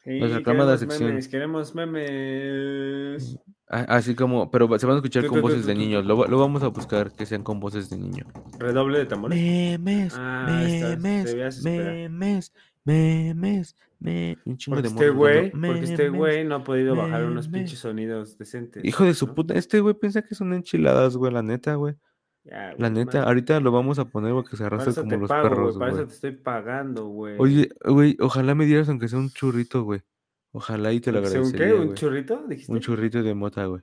Sí, 0.04 0.18
Nos 0.18 0.32
aclamada 0.32 0.74
queremos 0.74 0.80
sección. 0.80 1.08
memes, 1.10 1.28
queremos 1.28 1.74
memes. 1.74 3.38
Así 3.68 4.14
como, 4.14 4.50
pero 4.50 4.66
se 4.78 4.84
van 4.86 4.96
a 4.96 4.98
escuchar 4.98 5.24
con 5.26 5.40
voces 5.40 5.64
de 5.64 5.74
niños, 5.74 6.04
lo, 6.04 6.26
lo 6.26 6.38
vamos 6.38 6.62
a 6.62 6.68
buscar 6.68 7.12
que 7.12 7.24
sean 7.24 7.42
con 7.42 7.58
voces 7.60 7.88
de 7.88 7.96
niño. 7.96 8.26
Redoble 8.58 8.98
de 8.98 9.06
tambores. 9.06 9.38
Memes, 9.40 10.12
Ah, 10.18 10.46
memes, 10.48 11.62
memes, 11.64 12.52
memes, 12.84 13.76
me, 14.00 14.36
un 14.44 14.56
chingo 14.58 14.76
Porque 14.76 14.88
de 14.88 14.94
este 14.94 15.10
güey, 15.10 15.50
porque 15.52 15.80
este 15.84 16.02
"Memes". 16.04 16.18
güey 16.18 16.44
no 16.44 16.56
ha 16.56 16.64
podido 16.64 16.96
bajar 16.96 17.24
unos 17.24 17.48
memes. 17.48 17.70
pinches 17.70 17.78
sonidos 17.78 18.36
decentes. 18.36 18.84
Hijo 18.84 19.04
de 19.04 19.14
su 19.14 19.32
puta, 19.34 19.54
este 19.54 19.80
güey 19.80 19.94
piensa 19.94 20.20
que 20.22 20.34
son 20.34 20.52
enchiladas, 20.52 21.16
güey, 21.16 21.32
la 21.32 21.42
neta, 21.42 21.76
güey. 21.76 21.94
Ya, 22.44 22.74
La 22.76 22.90
neta, 22.90 23.22
ahorita 23.22 23.60
lo 23.60 23.70
vamos 23.70 23.98
a 24.00 24.06
poner 24.06 24.32
porque 24.32 24.56
se 24.56 24.64
arrastra 24.64 24.92
como 24.94 25.16
los 25.16 25.28
pago, 25.28 25.48
perros, 25.48 25.76
güey. 25.76 25.78
Para 25.78 25.90
güey. 25.92 26.02
eso 26.02 26.08
te 26.08 26.14
estoy 26.14 26.32
pagando, 26.32 27.06
güey. 27.06 27.36
Oye, 27.38 27.68
güey, 27.84 28.16
ojalá 28.20 28.54
me 28.56 28.66
dieras 28.66 28.88
aunque 28.88 29.06
sea 29.08 29.20
un 29.20 29.30
churrito, 29.30 29.84
güey. 29.84 30.02
Ojalá 30.50 30.92
y 30.92 31.00
te 31.00 31.12
lo 31.12 31.18
¿Aunque 31.18 31.30
sea 31.30 31.40
¿un 31.40 31.46
agradecería, 31.46 31.76
qué? 31.80 31.88
¿Un 31.88 31.94
churrito? 31.94 32.44
¿Dijiste? 32.48 32.72
Un 32.72 32.80
churrito 32.80 33.22
de 33.22 33.34
mota, 33.34 33.64
güey. 33.66 33.82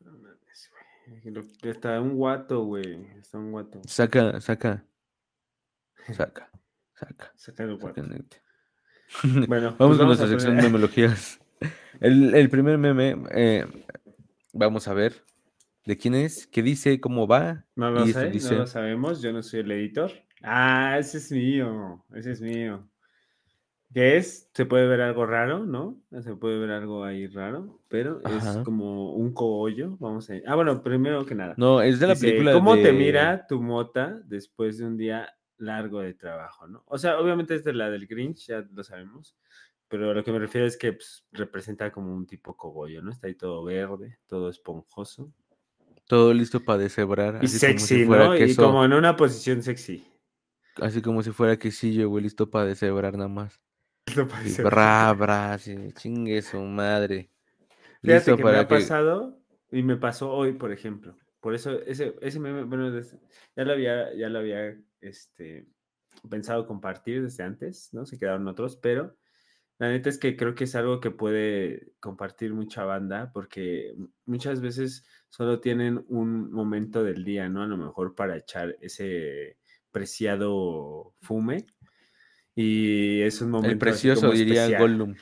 No 0.00 0.10
mames, 0.18 0.70
güey. 1.22 1.32
Lo- 1.34 1.70
Está 1.70 2.00
un 2.00 2.16
guato, 2.16 2.64
güey. 2.64 3.06
Está 3.18 3.38
un 3.38 3.52
guato. 3.52 3.80
Saca, 3.86 4.40
saca. 4.40 4.84
Saca, 6.12 6.50
saca. 6.94 7.32
Saca 7.36 7.62
el 7.62 7.76
guato. 7.76 8.02
saca. 8.02 8.18
Bueno, 9.46 9.76
Vamos 9.78 9.96
pues 9.96 9.98
con 9.98 10.00
a 10.00 10.06
nuestra 10.06 10.26
sección 10.28 10.56
de 10.56 10.62
memologías. 10.62 11.38
El, 12.00 12.34
el 12.34 12.50
primer 12.50 12.78
meme, 12.78 13.16
eh, 13.30 13.64
vamos 14.52 14.88
a 14.88 14.94
ver 14.94 15.24
de 15.84 15.96
quién 15.96 16.14
es, 16.14 16.46
qué 16.46 16.62
dice, 16.62 17.00
cómo 17.00 17.26
va. 17.26 17.64
No 17.76 17.90
lo 17.90 18.06
sé, 18.06 18.30
dice- 18.30 18.54
no 18.54 18.60
lo 18.60 18.66
sabemos. 18.66 19.20
Yo 19.22 19.32
no 19.32 19.42
soy 19.42 19.60
el 19.60 19.70
editor. 19.72 20.10
Ah, 20.42 20.96
ese 20.98 21.18
es 21.18 21.30
mío. 21.32 22.04
Ese 22.14 22.32
es 22.32 22.40
mío. 22.40 22.88
¿Qué 23.92 24.16
es? 24.16 24.50
Se 24.52 24.66
puede 24.66 24.88
ver 24.88 25.00
algo 25.02 25.24
raro, 25.24 25.64
¿no? 25.64 26.02
Se 26.20 26.34
puede 26.34 26.58
ver 26.58 26.70
algo 26.70 27.04
ahí 27.04 27.28
raro, 27.28 27.80
pero 27.88 28.20
es 28.24 28.44
como 28.64 29.14
un 29.14 29.32
cogollo. 29.32 29.96
Vamos 30.00 30.28
a 30.30 30.34
Ah, 30.46 30.56
bueno, 30.56 30.82
primero 30.82 31.24
que 31.24 31.36
nada. 31.36 31.54
No, 31.56 31.80
es 31.80 32.00
de 32.00 32.08
la 32.08 32.14
Dice, 32.14 32.26
película 32.26 32.52
¿Cómo 32.52 32.74
te 32.74 32.88
de- 32.88 32.92
mira 32.92 33.46
tu 33.46 33.62
mota 33.62 34.20
después 34.24 34.78
de 34.78 34.86
un 34.86 34.96
día 34.96 35.32
largo 35.58 36.00
de 36.00 36.14
trabajo, 36.14 36.66
no? 36.66 36.82
O 36.86 36.98
sea, 36.98 37.20
obviamente 37.20 37.54
es 37.54 37.62
de 37.62 37.72
la 37.72 37.88
del 37.88 38.08
Grinch, 38.08 38.48
ya 38.48 38.66
lo 38.72 38.82
sabemos, 38.82 39.36
pero 39.86 40.10
a 40.10 40.14
lo 40.14 40.24
que 40.24 40.32
me 40.32 40.40
refiero 40.40 40.66
es 40.66 40.76
que 40.76 40.94
pues, 40.94 41.24
representa 41.30 41.92
como 41.92 42.12
un 42.12 42.26
tipo 42.26 42.56
cogollo, 42.56 43.00
¿no? 43.00 43.12
Está 43.12 43.28
ahí 43.28 43.36
todo 43.36 43.62
verde, 43.62 44.18
todo 44.26 44.48
esponjoso. 44.50 45.32
Todo 46.06 46.34
listo 46.34 46.64
para 46.64 46.78
deshebrar. 46.78 47.38
Y 47.42 47.46
así 47.46 47.58
como 47.66 47.78
si 47.78 47.86
sexy, 47.86 48.06
¿no? 48.06 48.36
Y 48.36 48.54
como 48.56 48.84
en 48.84 48.92
una 48.92 49.16
posición 49.16 49.62
sexy. 49.62 50.06
Así 50.76 51.00
como 51.00 51.22
si 51.22 51.30
fuera 51.30 51.58
quesillo, 51.58 52.08
güey, 52.08 52.24
listo 52.24 52.50
para 52.50 52.66
deshebrar 52.66 53.14
nada 53.16 53.28
más. 53.28 53.60
Lo 54.14 54.24
Y 54.24 54.26
parece- 54.26 54.62
bra, 54.62 55.12
bra, 55.14 55.58
sí, 55.58 55.74
chingue 55.94 56.42
su 56.42 56.60
madre. 56.60 57.30
Fíjate 58.02 58.12
Listo 58.32 58.36
que 58.36 58.44
me 58.44 58.50
para 58.50 58.60
ha 58.60 58.68
que... 58.68 58.74
pasado 58.74 59.40
y 59.70 59.82
me 59.82 59.96
pasó 59.96 60.30
hoy, 60.30 60.52
por 60.52 60.72
ejemplo. 60.72 61.16
Por 61.40 61.54
eso 61.54 61.80
ese, 61.82 62.14
ese 62.20 62.38
meme, 62.40 62.64
bueno, 62.64 62.90
ya 63.56 63.64
lo 63.64 63.72
había, 63.72 64.14
ya 64.14 64.28
lo 64.28 64.38
había 64.40 64.76
este, 65.00 65.66
pensado 66.28 66.66
compartir 66.66 67.22
desde 67.22 67.44
antes, 67.44 67.90
¿no? 67.92 68.04
Se 68.04 68.18
quedaron 68.18 68.46
otros, 68.48 68.76
pero 68.76 69.16
la 69.78 69.88
neta 69.88 70.08
es 70.08 70.18
que 70.18 70.36
creo 70.36 70.54
que 70.54 70.64
es 70.64 70.74
algo 70.74 71.00
que 71.00 71.10
puede 71.10 71.92
compartir 72.00 72.54
mucha 72.54 72.84
banda 72.84 73.32
porque 73.32 73.94
muchas 74.24 74.60
veces 74.60 75.04
solo 75.28 75.60
tienen 75.60 76.04
un 76.08 76.52
momento 76.52 77.02
del 77.02 77.24
día, 77.24 77.48
¿no? 77.48 77.62
A 77.62 77.66
lo 77.66 77.76
mejor 77.76 78.14
para 78.14 78.36
echar 78.36 78.76
ese 78.80 79.58
preciado 79.90 81.14
fume. 81.20 81.66
Y 82.54 83.20
es 83.22 83.40
un 83.40 83.50
momento 83.50 83.84
El 83.84 83.92
así 83.92 84.08
precioso, 84.08 84.20
como 84.22 84.32
diría. 84.32 84.78
Gollum. 84.78 85.14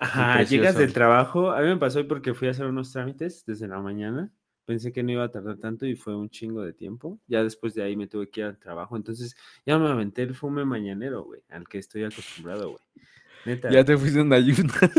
Ajá, 0.00 0.42
llegas 0.42 0.76
del 0.76 0.92
trabajo. 0.92 1.52
A 1.52 1.60
mí 1.60 1.68
me 1.68 1.76
pasó 1.76 2.00
hoy 2.00 2.04
porque 2.04 2.34
fui 2.34 2.48
a 2.48 2.50
hacer 2.50 2.66
unos 2.66 2.92
trámites 2.92 3.44
desde 3.46 3.68
la 3.68 3.78
mañana. 3.78 4.32
Pensé 4.64 4.92
que 4.92 5.04
no 5.04 5.12
iba 5.12 5.24
a 5.24 5.30
tardar 5.30 5.58
tanto 5.58 5.86
y 5.86 5.94
fue 5.94 6.16
un 6.16 6.28
chingo 6.28 6.62
de 6.62 6.72
tiempo. 6.72 7.20
Ya 7.28 7.44
después 7.44 7.74
de 7.74 7.84
ahí 7.84 7.96
me 7.96 8.08
tuve 8.08 8.30
que 8.30 8.40
ir 8.40 8.46
al 8.46 8.58
trabajo. 8.58 8.96
Entonces 8.96 9.36
ya 9.64 9.78
me 9.78 9.88
aventé 9.88 10.22
el 10.22 10.34
fume 10.34 10.64
mañanero, 10.64 11.22
güey, 11.22 11.42
al 11.50 11.68
que 11.68 11.78
estoy 11.78 12.02
acostumbrado, 12.02 12.70
güey. 12.70 12.82
Neta. 13.44 13.70
Ya 13.70 13.84
te 13.84 13.96
fuiste 13.96 14.20
en 14.20 14.32
ayunas. 14.32 14.90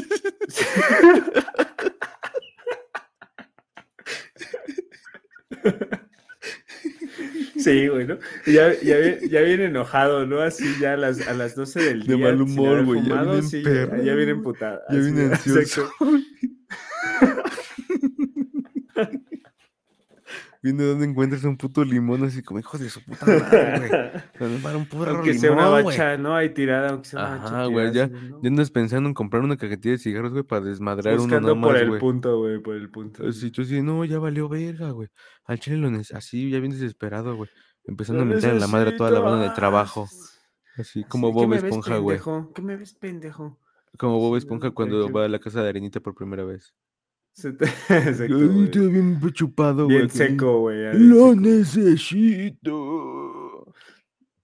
Sí, 7.57 7.87
güey, 7.87 8.05
¿no? 8.07 8.17
Ya, 8.45 8.73
ya, 8.81 8.97
ya 9.21 9.41
viene 9.41 9.65
enojado, 9.65 10.25
¿no? 10.25 10.41
Así 10.41 10.65
ya 10.81 10.93
a 10.93 10.97
las, 10.97 11.25
a 11.27 11.33
las 11.33 11.55
12 11.55 11.81
del 11.81 12.03
De 12.05 12.15
día. 12.15 12.25
mal 12.25 12.37
sin 12.37 12.59
humor, 12.59 12.83
güey, 12.85 13.03
ya 13.05 13.23
viene 13.23 13.41
sí, 13.43 13.61
perro, 13.61 13.97
ya. 13.97 14.03
Ya 14.03 14.15
vine 14.15 15.25
exacto. 15.25 15.59
ansioso. 15.59 15.91
Viendo 20.63 20.85
dónde 20.85 21.05
encuentras 21.05 21.43
un 21.43 21.57
puto 21.57 21.83
limón 21.83 22.23
así 22.23 22.41
como 22.41 22.57
hijo 22.59 22.77
de 22.77 22.89
su 22.89 23.03
puta 23.03 23.25
madre, 23.25 23.89
güey. 24.39 24.61
Para 24.63 24.77
un 24.77 24.85
puto 24.85 25.09
Aunque 25.09 25.33
sea 25.33 25.51
una 25.51 25.65
limón, 25.65 25.83
güey. 25.83 25.97
bacha, 25.97 26.17
¿no? 26.17 26.35
Ahí 26.35 26.53
tirada, 26.53 26.91
aunque 26.91 27.09
sea 27.09 27.19
una 27.19 27.29
bacha 27.37 27.45
Ajá, 27.47 27.65
güey, 27.65 27.91
tirada, 27.91 27.91
ya, 27.91 28.07
¿no? 28.29 28.41
ya 28.41 28.47
andas 28.47 28.71
pensando 28.71 29.09
en 29.09 29.13
comprar 29.13 29.43
una 29.43 29.57
cajetilla 29.57 29.91
de 29.91 29.97
cigarros, 29.97 30.31
güey, 30.31 30.43
para 30.43 30.63
desmadrar 30.65 31.15
uno 31.15 31.23
Buscando 31.23 31.49
nada 31.49 31.61
por 31.61 31.73
más, 31.73 31.81
el 31.81 31.89
güey. 31.89 31.99
punto, 31.99 32.39
güey, 32.39 32.59
por 32.59 32.75
el 32.75 32.89
punto. 32.89 33.27
Así 33.27 33.51
tú 33.51 33.63
así, 33.63 33.81
no, 33.81 34.05
ya 34.05 34.19
valió 34.19 34.47
verga, 34.47 34.91
güey. 34.91 35.09
Al 35.43 35.59
chile 35.59 35.77
lo 35.77 35.89
así, 36.13 36.49
ya 36.49 36.59
bien 36.59 36.71
desesperado, 36.71 37.35
güey. 37.35 37.49
Empezando 37.85 38.21
a 38.21 38.25
mentar 38.25 38.51
en 38.51 38.59
la 38.61 38.67
madre 38.67 38.91
a 38.91 38.97
toda 38.97 39.11
la 39.11 39.19
banda 39.19 39.43
de 39.43 39.53
trabajo. 39.53 40.07
Así 40.77 41.03
como 41.03 41.27
Así, 41.27 41.33
¿qué 41.33 41.39
Bob 41.41 41.47
me 41.49 41.55
ves, 41.55 41.63
Esponja, 41.65 41.97
güey. 41.97 42.19
¿Qué 42.55 42.61
me 42.61 42.77
ves, 42.77 42.93
pendejo? 42.93 43.59
Como 43.97 44.17
Bob 44.19 44.35
Sí, 44.35 44.39
Esponja 44.39 44.71
cuando 44.71 45.11
va 45.11 45.25
a 45.25 45.27
la 45.27 45.39
casa 45.39 45.61
de 45.61 45.69
Arenita 45.69 45.99
por 45.99 46.15
primera 46.15 46.43
vez. 46.43 46.73
Se 47.33 47.51
te- 47.53 47.65
Exacto, 47.89 48.35
Ay, 48.35 48.89
bien 48.89 49.19
chupado, 49.33 49.85
güey. 49.85 49.97
Bien 49.97 50.09
que- 50.09 50.17
seco, 50.17 50.59
güey. 50.59 50.77
Lo 50.93 51.29
seco. 51.31 51.41
necesito. 51.41 53.73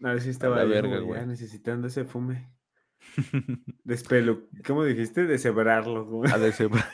A 0.01 0.13
ver 0.13 0.21
si 0.21 0.29
estaba 0.29 0.55
la 0.57 0.61
ahí, 0.63 0.69
verga, 0.69 0.99
güey, 0.99 1.25
necesitando 1.27 1.87
ese 1.87 2.05
fume. 2.05 2.49
Despelo. 3.83 4.47
¿Cómo 4.65 4.85
dijiste? 4.85 5.25
Deshebrarlo. 5.25 6.05
güey. 6.05 6.31
A 6.31 6.37
deshebrar. 6.37 6.85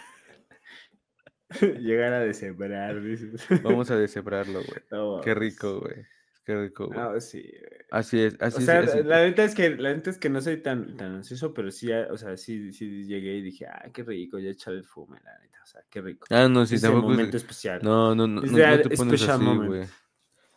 Llegar 1.80 2.14
a 2.14 2.20
deshebrar, 2.20 3.02
dices. 3.02 3.46
Vamos 3.64 3.92
a 3.92 3.98
deshebrarlo, 3.98 4.60
güey. 4.64 4.80
No 4.92 5.22
Qué 5.22 5.36
rico, 5.36 5.82
güey. 5.82 6.06
Qué 6.46 6.56
rico, 6.56 6.88
güey. 6.88 7.00
Ah, 7.00 7.20
sí. 7.20 7.44
Así 7.90 8.22
es, 8.22 8.36
así 8.40 8.58
O 8.58 8.60
es. 8.60 8.66
sea, 8.66 8.80
así- 8.82 9.04
la 9.04 9.24
neta 9.24 9.44
es 9.44 9.56
que 9.56 9.76
la 9.78 9.94
neta 9.94 10.12
es 10.12 10.18
que 10.20 10.30
no 10.30 10.40
soy 10.42 10.58
tan, 10.58 10.96
tan 10.96 11.16
ansioso, 11.16 11.54
pero 11.56 11.72
sí, 11.72 11.92
ah, 11.92 12.08
o 12.12 12.18
sea, 12.18 12.38
sí, 12.38 12.72
sí 12.72 13.06
llegué 13.06 13.36
y 13.38 13.42
dije, 13.42 13.66
ah, 13.66 13.90
qué 13.92 14.04
rico, 14.04 14.38
ya 14.38 14.52
echar 14.52 14.74
el 14.74 14.84
fume, 14.84 15.20
la 15.24 15.40
neta, 15.40 15.58
o 15.64 15.66
sea, 15.66 15.82
qué 15.90 16.02
rico. 16.02 16.28
Ah, 16.30 16.48
no, 16.48 16.66
sí, 16.68 16.76
Ese 16.76 16.86
tampoco 16.88 17.12
es- 17.12 17.18
momento 17.18 17.38
especial. 17.38 17.80
No, 17.84 18.14
no, 18.14 18.28
no, 18.28 18.44
Es 18.44 18.52
no, 18.52 18.58
no 18.60 18.82
te 18.82 18.96
pones 18.96 19.28
así, 19.28 19.44
moment. 19.44 19.68
güey. 19.68 19.84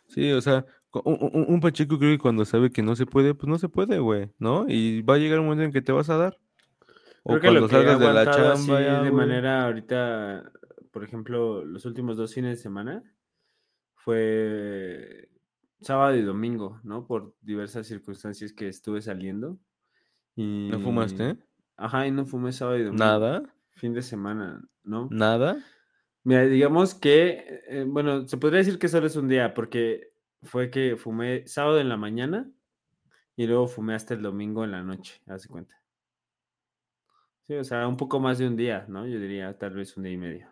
Sí, 0.07 0.31
o 0.31 0.41
sea, 0.41 0.63
un, 1.05 1.17
un- 1.33 1.45
un 1.49 1.59
Pacheco 1.59 1.97
creo 1.97 2.11
que 2.11 2.19
cuando 2.19 2.45
sabe 2.45 2.71
que 2.71 2.81
no 2.83 2.95
se 2.95 3.05
puede, 3.07 3.33
pues 3.33 3.47
no 3.49 3.57
se 3.57 3.69
puede, 3.69 3.97
güey, 3.99 4.29
¿no? 4.37 4.65
Y 4.67 5.01
va 5.01 5.15
a 5.15 5.17
llegar 5.17 5.39
un 5.39 5.45
momento 5.45 5.63
en 5.63 5.71
que 5.71 5.81
te 5.81 5.91
vas 5.91 6.09
a 6.11 6.17
dar. 6.17 6.37
O 7.23 7.31
Creo 7.31 7.41
que 7.41 7.47
cuando 7.47 7.61
lo 7.61 7.67
que 7.67 7.75
he 7.75 7.77
salgas 7.79 7.99
de 7.99 8.13
la 8.13 8.25
chamba 8.25 8.53
así 8.53 8.67
ya, 8.67 9.01
de 9.03 9.11
manera 9.11 9.65
ahorita, 9.65 10.51
por 10.91 11.03
ejemplo, 11.03 11.63
los 11.65 11.85
últimos 11.85 12.15
dos 12.17 12.33
fines 12.33 12.57
de 12.57 12.61
semana 12.61 13.03
fue 13.95 15.28
sábado 15.81 16.15
y 16.15 16.21
domingo, 16.21 16.79
¿no? 16.83 17.05
Por 17.05 17.35
diversas 17.41 17.87
circunstancias 17.87 18.53
que 18.53 18.67
estuve 18.67 19.01
saliendo. 19.01 19.57
Y... 20.35 20.69
¿No 20.69 20.79
fumaste? 20.79 21.37
Ajá, 21.77 22.07
y 22.07 22.11
no 22.11 22.25
fumé 22.25 22.51
sábado 22.51 22.77
y 22.77 22.83
domingo. 22.83 23.03
Nada, 23.03 23.43
Fin 23.71 23.93
de 23.93 24.01
semana, 24.01 24.61
¿no? 24.83 25.07
nada. 25.09 25.63
Mira, 26.23 26.43
digamos 26.43 26.93
que, 26.93 27.61
eh, 27.69 27.85
bueno, 27.87 28.27
se 28.27 28.37
podría 28.37 28.57
decir 28.57 28.77
que 28.77 28.89
solo 28.89 29.07
es 29.07 29.15
un 29.15 29.29
día, 29.29 29.53
porque 29.53 30.11
fue 30.43 30.69
que 30.69 30.97
fumé 30.97 31.47
sábado 31.47 31.79
en 31.79 31.87
la 31.87 31.95
mañana 31.95 32.51
y 33.37 33.47
luego 33.47 33.67
fumé 33.67 33.95
hasta 33.95 34.13
el 34.15 34.21
domingo 34.21 34.65
en 34.65 34.71
la 34.71 34.83
noche, 34.83 35.21
haz 35.27 35.43
de 35.43 35.47
cuenta. 35.47 35.81
Sí, 37.47 37.55
o 37.55 37.63
sea, 37.63 37.87
un 37.87 37.95
poco 37.95 38.19
más 38.19 38.37
de 38.37 38.47
un 38.47 38.57
día, 38.57 38.85
¿no? 38.89 39.07
Yo 39.07 39.17
diría 39.17 39.57
tal 39.57 39.75
vez 39.75 39.95
un 39.95 40.03
día 40.03 40.11
y 40.11 40.17
medio. 40.17 40.49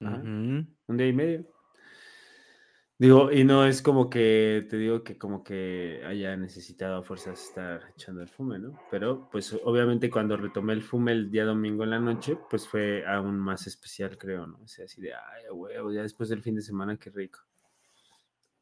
Ajá. 0.00 0.16
Un 0.16 0.76
día 0.88 1.06
y 1.08 1.12
medio. 1.12 1.46
Digo, 3.02 3.32
y 3.32 3.42
no 3.42 3.66
es 3.66 3.82
como 3.82 4.08
que, 4.08 4.64
te 4.70 4.76
digo 4.76 5.02
que 5.02 5.18
como 5.18 5.42
que 5.42 6.00
haya 6.06 6.36
necesitado 6.36 6.98
a 6.98 7.02
fuerzas 7.02 7.42
estar 7.48 7.80
echando 7.96 8.22
el 8.22 8.28
fume, 8.28 8.60
¿no? 8.60 8.78
Pero 8.92 9.28
pues 9.32 9.58
obviamente 9.64 10.08
cuando 10.08 10.36
retomé 10.36 10.74
el 10.74 10.84
fume 10.84 11.10
el 11.10 11.28
día 11.28 11.44
domingo 11.44 11.82
en 11.82 11.90
la 11.90 11.98
noche, 11.98 12.36
pues 12.48 12.68
fue 12.68 13.04
aún 13.04 13.40
más 13.40 13.66
especial, 13.66 14.16
creo, 14.16 14.46
¿no? 14.46 14.60
O 14.62 14.68
sea, 14.68 14.84
así 14.84 15.00
de, 15.00 15.12
ay, 15.14 15.50
huevo, 15.50 15.92
ya 15.92 16.02
después 16.02 16.28
del 16.28 16.42
fin 16.44 16.54
de 16.54 16.62
semana, 16.62 16.96
qué 16.96 17.10
rico. 17.10 17.40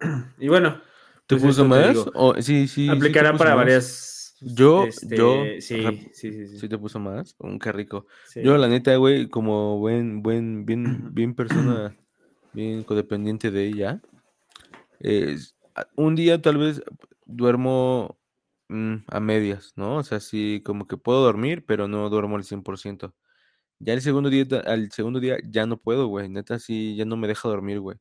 Y 0.38 0.48
bueno. 0.48 0.80
¿Te 1.26 1.34
pues 1.34 1.42
puso 1.44 1.62
te 1.62 1.68
más? 1.68 1.88
digo, 1.90 2.10
O- 2.14 2.34
sí, 2.40 2.66
sí. 2.66 2.88
aplicará 2.90 3.36
para 3.36 3.54
más. 3.54 3.56
varias... 3.56 4.36
Yo, 4.40 4.86
este, 4.86 5.16
yo, 5.16 5.60
Sí, 5.60 5.74
ajá, 5.74 5.92
sí, 6.14 6.32
sí, 6.32 6.46
sí. 6.46 6.58
¿Sí 6.60 6.68
te 6.70 6.78
puso 6.78 6.98
más? 6.98 7.36
Un 7.40 7.58
qué 7.58 7.72
rico. 7.72 8.06
sí. 8.24 8.40
Yo, 8.42 8.56
la 8.56 8.68
neta, 8.68 8.96
güey, 8.96 9.28
como 9.28 9.78
buen, 9.78 10.22
buen, 10.22 10.64
bien, 10.64 11.12
bien 11.14 11.34
persona, 11.34 11.94
bien 12.54 12.82
codependiente 12.84 13.50
de 13.50 13.66
ella, 13.66 14.00
es- 15.00 15.56
a- 15.74 15.86
un 15.96 16.14
día 16.16 16.40
tal 16.42 16.58
vez 16.58 16.82
duermo 17.26 18.18
mm, 18.68 18.96
a 19.08 19.18
medias, 19.20 19.72
¿no? 19.76 19.96
O 19.96 20.02
sea, 20.04 20.20
sí, 20.20 20.62
como 20.64 20.86
que 20.86 20.96
puedo 20.96 21.22
dormir, 21.24 21.64
pero 21.66 21.88
no 21.88 22.08
duermo 22.08 22.36
al 22.36 22.44
100%. 22.44 23.14
Ya 23.80 23.94
el 23.94 24.02
segundo 24.02 24.30
día, 24.30 24.46
al 24.66 24.92
segundo 24.92 25.18
día 25.20 25.38
ya 25.48 25.66
no 25.66 25.78
puedo, 25.78 26.06
güey. 26.06 26.28
Neta, 26.28 26.58
sí, 26.60 26.94
ya 26.96 27.04
no 27.04 27.16
me 27.16 27.26
deja 27.28 27.48
dormir, 27.48 27.80
güey. 27.80 27.96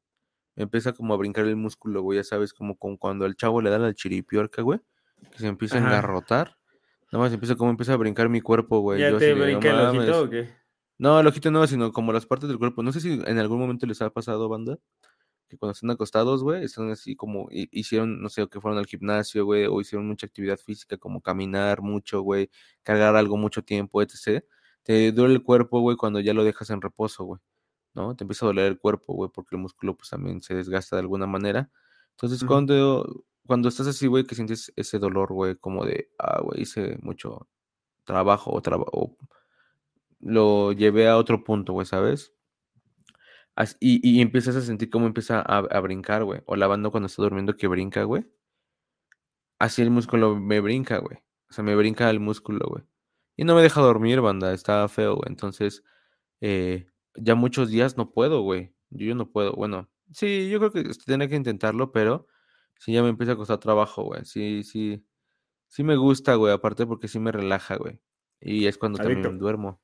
Me 0.56 0.64
empieza 0.64 0.94
como 0.94 1.14
a 1.14 1.18
brincar 1.18 1.46
el 1.46 1.56
músculo, 1.56 2.02
güey, 2.04 2.18
ya 2.20 2.24
sabes, 2.24 2.54
como 2.54 2.78
con 2.78 2.98
cuando 2.98 3.26
al 3.26 3.36
chavo 3.36 3.62
le 3.62 3.70
da 3.72 3.80
la 3.80 3.94
chiripiorca, 3.94 4.62
güey, 4.62 4.80
que 5.32 5.40
se 5.40 5.48
empieza 5.48 5.78
a 5.78 5.80
engarrotar. 5.80 6.58
Nada 7.12 7.24
más 7.26 7.34
empieza 7.34 7.56
como 7.56 7.72
empieza 7.72 7.94
a 7.94 7.98
brincar 7.98 8.30
mi 8.30 8.42
cuerpo, 8.42 8.80
güey. 8.82 9.00
¿Ya 9.00 9.10
yo 9.12 9.18
te 9.20 9.32
así 9.32 9.40
de, 9.40 9.54
"No 9.54 9.60
brinca 9.60 9.70
el 9.72 9.76
mames". 9.88 10.10
ojito 10.10 10.24
o 10.24 10.30
qué? 10.30 10.50
No, 11.00 11.20
el 11.20 11.28
ojito 11.28 11.50
no, 11.50 11.66
sino 11.66 11.92
como 11.94 12.14
las 12.14 12.26
partes 12.26 12.50
del 12.50 12.60
cuerpo. 12.60 12.84
No 12.84 12.92
sé 12.92 13.00
si 13.02 13.14
en 13.26 13.40
algún 13.40 13.58
momento 13.58 13.86
les 13.88 14.02
ha 14.02 14.10
pasado, 14.12 14.50
banda, 14.50 14.78
que 15.50 15.58
cuando 15.58 15.74
están 15.74 15.92
acostados, 15.92 16.44
güey, 16.44 16.64
están 16.64 16.92
así 16.92 17.16
como, 17.16 17.50
hi- 17.52 17.70
hicieron, 17.74 18.22
no 18.22 18.30
sé, 18.30 18.44
o 18.44 18.50
que 18.50 18.62
fueron 18.62 18.78
al 18.80 18.86
gimnasio, 18.88 19.46
güey, 19.46 19.66
o 19.66 19.82
hicieron 19.82 20.08
mucha 20.08 20.28
actividad 20.28 20.58
física, 20.60 20.98
como 20.98 21.22
caminar 21.22 21.82
mucho, 21.82 22.22
güey, 22.22 22.50
cargar 22.84 23.16
algo 23.18 23.38
mucho 23.38 23.64
tiempo, 23.64 24.02
etc. 24.02 24.46
Te 24.84 25.12
duele 25.12 25.34
el 25.36 25.44
cuerpo, 25.44 25.82
güey, 25.82 25.98
cuando 25.98 26.20
ya 26.22 26.34
lo 26.34 26.44
dejas 26.46 26.70
en 26.70 26.82
reposo, 26.82 27.24
güey, 27.26 27.42
¿no? 27.96 28.16
Te 28.16 28.24
empieza 28.26 28.46
a 28.46 28.50
doler 28.50 28.66
el 28.68 28.80
cuerpo, 28.80 29.14
güey, 29.14 29.30
porque 29.34 29.56
el 29.56 29.62
músculo, 29.62 29.98
pues, 29.98 30.10
también 30.12 30.42
se 30.42 30.56
desgasta 30.56 30.96
de 30.96 31.02
alguna 31.02 31.28
manera. 31.28 31.70
Entonces, 32.12 32.44
cuando, 32.46 33.26
cuando 33.48 33.70
estás 33.70 33.88
así, 33.88 34.08
güey, 34.08 34.26
que 34.26 34.36
sientes 34.36 34.72
ese 34.76 35.00
dolor, 35.00 35.34
güey, 35.34 35.56
como 35.56 35.86
de, 35.86 36.10
ah, 36.20 36.42
güey, 36.42 36.62
hice 36.62 36.98
mucho 37.02 37.48
trabajo 38.06 38.52
o 38.54 38.62
trabajo, 38.62 39.18
lo 40.20 40.72
llevé 40.74 41.08
a 41.08 41.18
otro 41.18 41.44
punto, 41.44 41.74
güey, 41.74 41.86
¿sabes? 41.86 42.34
Y, 43.80 44.00
y 44.08 44.22
empiezas 44.22 44.56
a 44.56 44.62
sentir 44.62 44.90
cómo 44.90 45.06
empieza 45.08 45.40
a, 45.40 45.58
a 45.58 45.80
brincar, 45.82 46.24
güey. 46.24 46.42
O 46.46 46.56
la 46.56 46.68
banda 46.68 46.90
cuando 46.90 47.08
está 47.08 47.22
durmiendo 47.22 47.58
que 47.58 47.68
brinca, 47.68 48.04
güey. 48.04 48.26
Así 49.60 49.82
el 49.82 49.90
músculo 49.90 50.36
me 50.38 50.62
brinca, 50.62 51.00
güey. 51.00 51.18
O 51.50 51.54
sea, 51.54 51.64
me 51.64 51.76
brinca 51.76 52.10
el 52.10 52.20
músculo, 52.20 52.66
güey. 52.70 52.84
Y 53.36 53.44
no 53.44 53.56
me 53.56 53.62
deja 53.62 53.82
dormir, 53.82 54.22
banda. 54.22 54.54
Está 54.54 54.88
feo, 54.88 55.16
güey. 55.16 55.30
Entonces, 55.30 55.84
eh, 56.42 56.88
ya 57.16 57.36
muchos 57.36 57.70
días 57.70 57.98
no 57.98 58.12
puedo, 58.12 58.42
güey. 58.42 58.74
Yo, 58.90 59.08
yo 59.08 59.16
no 59.16 59.30
puedo. 59.30 59.54
Bueno, 59.54 59.90
sí, 60.14 60.50
yo 60.50 60.60
creo 60.60 60.72
que 60.72 60.84
tendría 61.06 61.30
que 61.30 61.36
intentarlo, 61.36 61.92
pero 61.92 62.28
sí 62.78 62.94
ya 62.94 63.04
me 63.04 63.10
empieza 63.10 63.34
a 63.34 63.36
costar 63.38 63.58
trabajo, 63.60 64.04
güey. 64.04 64.24
Sí, 64.26 64.64
sí. 64.64 65.06
Sí 65.68 65.84
me 65.84 65.98
gusta, 65.98 66.36
güey. 66.36 66.54
Aparte 66.54 66.86
porque 66.86 67.08
sí 67.08 67.20
me 67.20 67.32
relaja, 67.32 67.76
güey. 67.76 68.00
Y 68.40 68.68
es 68.68 68.78
cuando 68.78 69.02
Adicto. 69.02 69.22
también 69.22 69.40
duermo. 69.40 69.82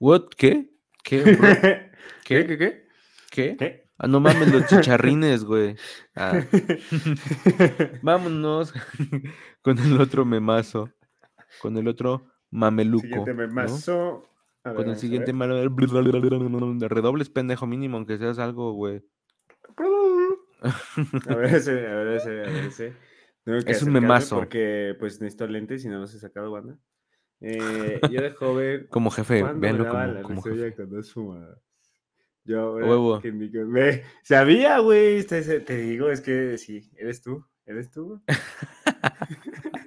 ¿What? 0.00 0.28
¿Qué? 0.36 0.70
¿Qué? 1.04 1.22
¿Qué? 2.24 2.46
¿Qué? 2.46 2.58
¿Qué? 2.58 2.86
¿Qué? 3.30 3.56
¿Qué? 3.56 3.82
Ah, 3.98 4.08
no 4.08 4.18
mames, 4.20 4.52
los 4.52 4.66
chicharrines, 4.66 5.44
güey. 5.44 5.76
Ah, 6.16 6.40
vámonos 8.02 8.74
con 9.62 9.78
el 9.78 10.00
otro 10.00 10.24
memazo. 10.24 10.90
Con 11.60 11.76
el 11.76 11.86
otro 11.86 12.26
mameluco. 12.50 13.02
Siguiente 13.02 13.34
¿no? 13.34 13.36
memazo. 13.36 14.28
A 14.64 14.70
ver, 14.70 14.76
Con 14.76 14.88
el 14.90 14.96
siguiente 14.96 15.32
malo. 15.32 15.54
Redobles 16.88 17.30
pendejo 17.30 17.66
mínimo, 17.66 17.96
aunque 17.96 18.18
seas 18.18 18.38
algo, 18.38 18.72
güey. 18.72 19.02
A 21.28 21.34
ver 21.34 21.54
ese, 21.56 21.86
a 21.88 21.94
ver 21.96 22.06
ese, 22.08 22.30
a 22.30 22.50
ver 22.50 22.64
ese. 22.66 22.92
Es 23.66 23.82
un 23.82 23.92
memazo. 23.92 24.36
Porque 24.36 24.94
pues 24.98 25.20
necesito 25.20 25.48
lentes 25.48 25.84
y 25.84 25.88
no 25.88 25.98
los 25.98 26.14
he 26.14 26.20
sacado, 26.20 26.52
banda. 26.52 26.78
Eh, 27.40 28.00
yo 28.08 28.22
de 28.22 28.30
joven. 28.30 28.86
Como 28.88 29.10
jefe, 29.10 29.40
¿cuándo 29.40 29.58
me 29.58 29.72
véanlo 29.72 29.88
como, 29.88 30.22
como 30.22 30.42
jefe. 30.42 30.74
con 30.74 31.02
fumadas? 31.02 31.58
Yo 32.44 32.60
ahora 32.60 32.86
Huevo. 32.86 33.20
que 33.20 34.02
sabía, 34.22 34.78
güey. 34.78 35.24
Te, 35.24 35.60
te 35.60 35.76
digo, 35.76 36.10
es 36.10 36.20
que 36.20 36.58
sí, 36.58 36.90
eres 36.96 37.22
tú, 37.22 37.46
eres 37.66 37.90
tú. 37.90 38.22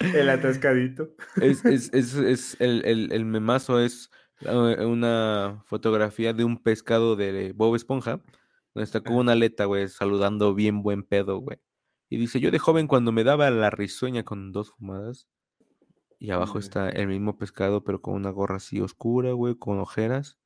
El 0.00 0.28
atascadito. 0.28 1.10
Es, 1.40 1.64
es, 1.64 1.90
es, 1.94 2.14
es 2.14 2.56
el, 2.60 2.84
el, 2.84 3.12
el 3.12 3.24
memazo 3.24 3.80
es 3.80 4.10
eh, 4.40 4.84
una 4.84 5.62
fotografía 5.66 6.32
de 6.32 6.44
un 6.44 6.58
pescado 6.58 7.16
de 7.16 7.52
Bob 7.52 7.76
Esponja, 7.76 8.20
donde 8.74 8.84
está 8.84 9.00
con 9.00 9.16
una 9.16 9.32
aleta, 9.32 9.66
güey, 9.66 9.88
saludando 9.88 10.54
bien 10.54 10.82
buen 10.82 11.04
pedo, 11.04 11.38
güey. 11.38 11.58
Y 12.08 12.18
dice, 12.18 12.40
yo 12.40 12.50
de 12.50 12.58
joven 12.58 12.88
cuando 12.88 13.12
me 13.12 13.24
daba 13.24 13.50
la 13.50 13.70
risueña 13.70 14.24
con 14.24 14.52
dos 14.52 14.70
fumadas, 14.70 15.28
y 16.18 16.30
abajo 16.30 16.58
está 16.58 16.88
el 16.88 17.08
mismo 17.08 17.36
pescado, 17.36 17.82
pero 17.82 18.00
con 18.00 18.14
una 18.14 18.30
gorra 18.30 18.56
así 18.56 18.80
oscura, 18.80 19.32
güey, 19.32 19.56
con 19.56 19.78
ojeras. 19.80 20.38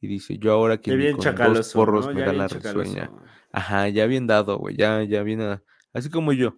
Y 0.00 0.06
dice, 0.06 0.38
yo 0.38 0.52
ahora 0.52 0.80
que 0.80 0.94
bien 0.94 1.16
con 1.16 1.54
dos 1.54 1.72
porros 1.72 2.06
¿no? 2.06 2.14
me 2.14 2.20
da 2.22 2.32
la 2.32 2.48
risueña. 2.48 3.10
Ajá, 3.52 3.88
ya 3.88 4.06
bien 4.06 4.26
dado, 4.26 4.58
güey, 4.58 4.76
ya, 4.76 5.02
ya 5.02 5.22
bien, 5.22 5.40
a... 5.40 5.62
así 5.92 6.10
como 6.10 6.32
yo, 6.32 6.56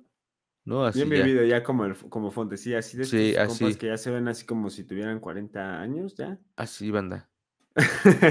¿no? 0.65 0.85
Así 0.85 1.05
bien 1.05 1.25
vivido, 1.25 1.45
ya, 1.45 1.63
como, 1.63 1.85
el, 1.85 1.97
como 1.97 2.31
fonte, 2.31 2.57
sí, 2.57 2.75
así 2.75 2.99
de 2.99 3.05
sí, 3.05 3.31
estos 3.31 3.55
así. 3.55 3.65
compas 3.65 3.77
que 3.79 3.87
ya 3.87 3.97
se 3.97 4.11
ven 4.11 4.29
así 4.29 4.45
como 4.45 4.69
si 4.71 4.85
tuvieran 4.85 5.21
40 5.21 5.81
años, 5.81 6.17
¿ya? 6.17 6.39
Así, 6.57 6.91
banda. 6.91 7.31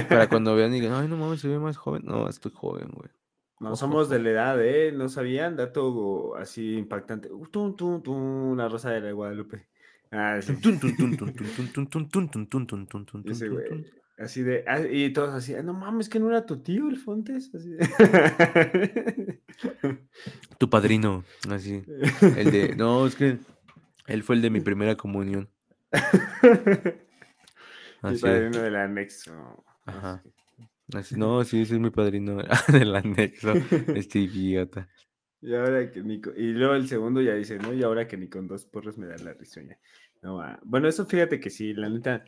Para 0.09 0.27
cuando 0.29 0.55
vean 0.55 0.73
y 0.73 0.81
digan, 0.81 0.93
ay, 0.93 1.07
no 1.07 1.17
mames, 1.17 1.41
se 1.41 1.47
ve 1.47 1.59
más 1.59 1.77
joven. 1.77 2.03
No, 2.05 2.27
estoy 2.29 2.51
joven, 2.53 2.89
güey. 2.91 3.09
No 3.59 3.75
somos 3.75 4.09
de 4.09 4.19
la 4.19 4.29
edad, 4.29 4.61
¿eh? 4.63 4.91
No 4.91 5.09
sabían, 5.09 5.55
dato 5.55 6.35
así 6.35 6.75
impactante. 6.77 7.31
Uh, 7.31 7.47
tum, 7.47 7.75
tum, 7.75 8.01
tum, 8.01 8.57
la 8.57 8.69
rosa 8.69 8.91
de 8.91 9.01
la 9.01 9.11
Guadalupe. 9.11 9.67
Ah, 10.11 10.39
sí. 10.41 10.53
Ese, 13.23 13.49
güey. 13.49 13.85
Así 14.19 14.43
de. 14.43 14.63
ah, 14.67 14.81
y 14.81 15.11
todos 15.13 15.33
así, 15.33 15.55
"Ah, 15.55 15.63
no 15.63 15.73
mames, 15.73 16.09
que 16.09 16.19
no 16.19 16.29
era 16.29 16.45
tu 16.45 16.61
tío 16.61 16.89
el 16.89 16.97
Fontes. 16.97 17.49
Así 17.55 17.69
de- 17.71 19.39
Tu 20.57 20.69
padrino, 20.69 21.23
así. 21.49 21.83
El 22.35 22.51
de, 22.51 22.75
no, 22.75 23.07
es 23.07 23.15
que 23.15 23.37
él 24.07 24.23
fue 24.23 24.35
el 24.35 24.41
de 24.41 24.49
mi 24.49 24.59
primera 24.59 24.95
comunión. 24.95 25.49
Mi 28.01 28.11
Así, 28.11 28.21
padrino 28.21 28.59
del 28.61 28.75
anexo. 28.77 29.63
Ajá. 29.85 30.23
así, 30.93 31.15
no, 31.15 31.43
sí, 31.43 31.61
ese 31.63 31.73
es 31.75 31.79
mi 31.81 31.89
padrino 31.89 32.37
del 32.71 32.95
anexo, 32.95 33.53
este 33.93 34.19
idiota. 34.19 34.87
Y 35.41 35.53
ahora 35.53 35.91
que 35.91 36.01
ni 36.01 36.21
con- 36.21 36.33
Y 36.37 36.53
luego 36.53 36.75
el 36.75 36.87
segundo 36.87 37.21
ya 37.21 37.33
dice, 37.33 37.57
¿no? 37.57 37.73
Y 37.73 37.83
ahora 37.83 38.07
que 38.07 38.15
ni 38.17 38.27
con 38.29 38.47
dos 38.47 38.65
porros 38.65 38.97
me 38.97 39.07
da 39.07 39.17
la 39.17 39.33
risueña. 39.33 39.77
No, 40.21 40.39
ah, 40.41 40.59
Bueno, 40.63 40.87
eso 40.87 41.05
fíjate 41.05 41.39
que 41.41 41.49
sí, 41.49 41.73
la 41.73 41.89
neta. 41.89 42.23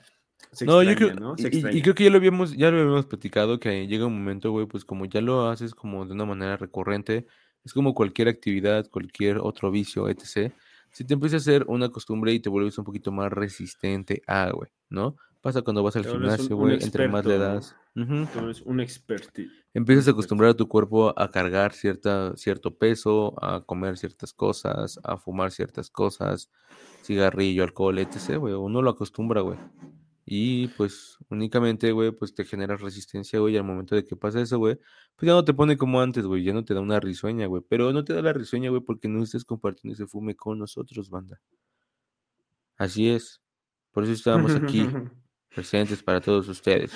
Se 0.51 0.65
No, 0.65 0.83
yo 0.83 0.91
extraña, 0.91 1.13
creo, 1.13 1.29
¿no? 1.29 1.35
y- 1.37 1.41
Se 1.41 1.71
y, 1.75 1.77
y 1.77 1.81
creo 1.81 1.95
que 1.95 2.03
ya 2.05 2.09
lo 2.09 2.17
habíamos, 2.17 2.55
ya 2.55 2.71
lo 2.71 2.79
habíamos 2.81 3.05
platicado, 3.05 3.59
que 3.59 3.87
llega 3.87 4.05
un 4.05 4.13
momento, 4.13 4.51
güey, 4.51 4.65
pues 4.65 4.85
como 4.85 5.05
ya 5.05 5.21
lo 5.21 5.47
haces 5.49 5.73
como 5.73 6.05
de 6.05 6.13
una 6.13 6.25
manera 6.25 6.57
recurrente, 6.57 7.25
es 7.63 7.73
como 7.73 7.93
cualquier 7.93 8.27
actividad, 8.27 8.89
cualquier 8.89 9.37
otro 9.37 9.71
vicio, 9.71 10.09
etc. 10.09 10.53
Si 10.91 11.05
te 11.05 11.13
empieza 11.13 11.37
a 11.37 11.39
hacer 11.39 11.65
una 11.67 11.89
costumbre 11.89 12.33
y 12.33 12.39
te 12.39 12.49
vuelves 12.49 12.77
un 12.77 12.83
poquito 12.85 13.11
más 13.11 13.31
resistente 13.31 14.21
a, 14.27 14.51
güey, 14.51 14.69
¿no? 14.89 15.15
Pasa 15.41 15.61
cuando 15.61 15.81
vas 15.83 15.95
al 15.95 16.05
gimnasio, 16.05 16.55
güey, 16.55 16.83
entre 16.83 17.07
más 17.07 17.25
le 17.25 17.35
experto, 17.35 17.53
¿no? 17.53 17.55
das. 17.55 17.75
Ujú. 17.95 18.27
Tú 18.31 18.45
eres 18.45 18.61
un 18.61 18.79
experto. 18.79 19.41
Empiezas 19.73 20.07
a 20.07 20.11
acostumbrar 20.11 20.51
a 20.51 20.53
tu 20.53 20.67
cuerpo 20.67 21.17
a 21.17 21.31
cargar 21.31 21.73
cierta, 21.73 22.35
cierto 22.35 22.75
peso, 22.75 23.33
a 23.41 23.61
comer 23.61 23.97
ciertas 23.97 24.33
cosas, 24.33 24.99
a 25.03 25.17
fumar 25.17 25.51
ciertas 25.51 25.89
cosas, 25.89 26.49
cigarrillo, 27.03 27.63
alcohol, 27.63 27.97
etc., 27.99 28.37
güey. 28.37 28.53
Uno 28.53 28.81
lo 28.81 28.89
acostumbra, 28.91 29.41
güey. 29.41 29.57
Y 30.33 30.69
pues 30.69 31.17
únicamente, 31.27 31.91
güey, 31.91 32.11
pues 32.13 32.33
te 32.33 32.45
generas 32.45 32.79
resistencia, 32.79 33.37
güey. 33.39 33.55
Y 33.55 33.57
al 33.57 33.65
momento 33.65 33.95
de 33.95 34.05
que 34.05 34.15
pasa 34.15 34.39
eso, 34.39 34.59
güey, 34.59 34.77
pues 35.17 35.27
ya 35.27 35.33
no 35.33 35.43
te 35.43 35.53
pone 35.53 35.75
como 35.75 35.99
antes, 35.99 36.25
güey. 36.25 36.41
Ya 36.41 36.53
no 36.53 36.63
te 36.63 36.73
da 36.73 36.79
una 36.79 37.01
risueña, 37.01 37.47
güey. 37.47 37.61
Pero 37.67 37.91
no 37.91 38.05
te 38.05 38.13
da 38.13 38.21
la 38.21 38.31
risueña, 38.31 38.69
güey, 38.69 38.81
porque 38.81 39.09
no 39.09 39.21
estés 39.21 39.43
compartiendo 39.43 39.93
ese 39.93 40.07
fume 40.07 40.33
con 40.37 40.57
nosotros, 40.57 41.09
banda. 41.09 41.41
Así 42.77 43.09
es. 43.09 43.41
Por 43.91 44.05
eso 44.05 44.13
estábamos 44.13 44.55
aquí, 44.55 44.87
presentes 45.53 46.01
para 46.01 46.21
todos 46.21 46.47
ustedes. 46.47 46.93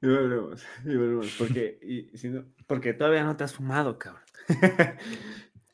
Y 0.00 0.06
volvemos, 0.06 0.62
y 0.84 0.94
volvemos. 0.94 1.34
Porque, 1.38 1.76
y, 1.82 2.16
si 2.16 2.28
no, 2.28 2.44
porque 2.68 2.94
todavía 2.94 3.24
no 3.24 3.36
te 3.36 3.42
has 3.42 3.52
fumado, 3.52 3.98
cabrón. 3.98 4.22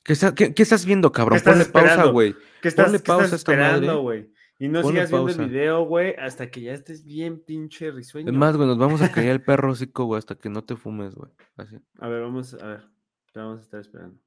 ¿Qué, 0.02 0.14
está- 0.14 0.34
qué- 0.34 0.54
qué 0.54 0.62
estás 0.62 0.86
viendo, 0.86 1.12
cabrón? 1.12 1.36
estás 1.36 1.68
Ponle 1.68 1.72
pausa, 1.72 2.04
güey. 2.06 2.34
¿Qué 2.62 2.68
estás, 2.68 2.86
Ponle 2.86 2.98
qué 3.00 3.04
pausa 3.04 3.24
estás 3.26 3.40
esperando, 3.40 4.00
güey? 4.00 4.30
Y 4.58 4.68
no 4.68 4.82
sigas 4.82 5.10
viendo 5.10 5.30
el 5.30 5.50
video, 5.50 5.84
güey, 5.84 6.14
hasta 6.18 6.50
que 6.50 6.62
ya 6.62 6.72
estés 6.72 7.04
bien 7.04 7.40
pinche 7.40 7.90
risueño. 7.90 8.30
Es 8.30 8.36
más, 8.36 8.56
güey, 8.56 8.66
nos 8.66 8.78
vamos 8.78 9.02
a 9.02 9.12
caer 9.12 9.30
el 9.30 9.42
perro 9.42 9.72
hocico, 9.72 10.04
güey, 10.04 10.18
hasta 10.18 10.34
que 10.34 10.48
no 10.48 10.64
te 10.64 10.76
fumes, 10.76 11.14
güey. 11.14 11.30
Así. 11.56 11.76
A 11.98 12.08
ver, 12.08 12.22
vamos 12.22 12.54
a 12.54 12.66
ver. 12.66 12.88
Te 13.32 13.40
vamos 13.40 13.58
a 13.58 13.62
estar 13.62 13.80
esperando. 13.80 14.18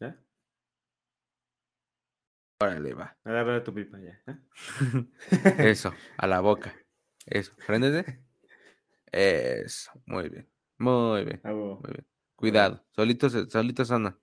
¿Ya? 0.00 0.18
Órale, 2.60 2.94
va. 2.94 3.14
Agarra 3.24 3.62
tu 3.62 3.74
pipa 3.74 3.98
ya. 4.00 4.22
¿eh? 4.26 4.38
Eso, 5.70 5.92
a 6.16 6.26
la 6.26 6.40
boca. 6.40 6.74
Eso, 7.26 7.52
préndete. 7.66 8.24
Eso, 9.10 9.90
muy 10.06 10.30
bien. 10.30 10.48
Muy 10.78 11.24
bien, 11.24 11.40
muy 11.44 11.92
bien. 11.92 12.06
Cuidado, 12.36 12.82
solito, 12.92 13.28
solito 13.28 13.84
sana. 13.84 14.18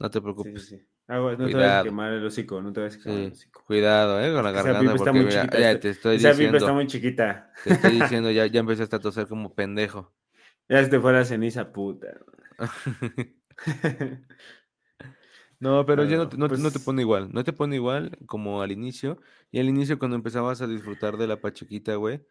No 0.00 0.10
te 0.10 0.20
preocupes. 0.20 0.66
sí, 0.66 0.76
sí. 0.76 0.91
Ah, 1.08 1.18
no 1.18 1.50
te 1.50 1.56
vayas 1.58 1.76
a 1.78 1.82
Cuidado. 1.82 1.84
quemar 1.84 2.12
el 2.12 2.24
hocico, 2.24 2.62
no 2.62 2.72
te 2.72 2.80
a 2.84 2.88
quemar 3.02 3.18
el 3.26 3.32
hocico. 3.32 3.64
cuidado, 3.66 4.20
eh, 4.20 4.32
con 4.32 4.44
la 4.44 4.50
Esa 4.50 4.62
garganta, 4.62 4.96
porque 4.96 5.22
mira, 5.24 5.48
ya 5.58 5.72
esta- 5.72 5.80
te 5.80 5.88
estoy 5.90 6.16
Esa 6.16 6.30
pipa 6.36 6.56
está 6.58 6.70
diciendo, 6.70 6.74
muy 6.74 6.86
chiquita. 6.86 7.52
te 7.62 7.70
estoy 7.72 7.92
diciendo, 8.20 8.30
ya, 8.30 8.46
ya 8.46 8.60
empezaste 8.60 8.96
a 8.96 9.00
toser 9.00 9.26
como 9.26 9.54
pendejo. 9.54 10.12
Ya 10.68 10.82
se 10.82 10.90
te 10.90 11.00
fue 11.00 11.12
la 11.12 11.24
ceniza, 11.24 11.72
puta. 11.72 12.18
No, 15.60 15.84
pero 15.86 16.04
ya 16.04 16.16
no 16.16 16.26
Bueno, 16.26 16.28
te, 16.28 16.36
no, 16.38 16.48
te- 16.48 16.58
no 16.58 16.70
te 16.70 16.78
pues- 16.78 16.84
pone 16.84 17.02
igual, 17.02 17.30
no 17.32 17.44
te 17.44 17.52
pone 17.52 17.76
igual 17.76 18.18
como 18.26 18.62
al 18.62 18.72
inicio. 18.72 19.18
Y 19.50 19.60
al 19.60 19.68
inicio 19.68 19.98
cuando 19.98 20.16
empezabas 20.16 20.62
a 20.62 20.66
disfrutar 20.66 21.16
de 21.16 21.26
la 21.26 21.40
pachequita, 21.40 21.94
güey, 21.96 22.24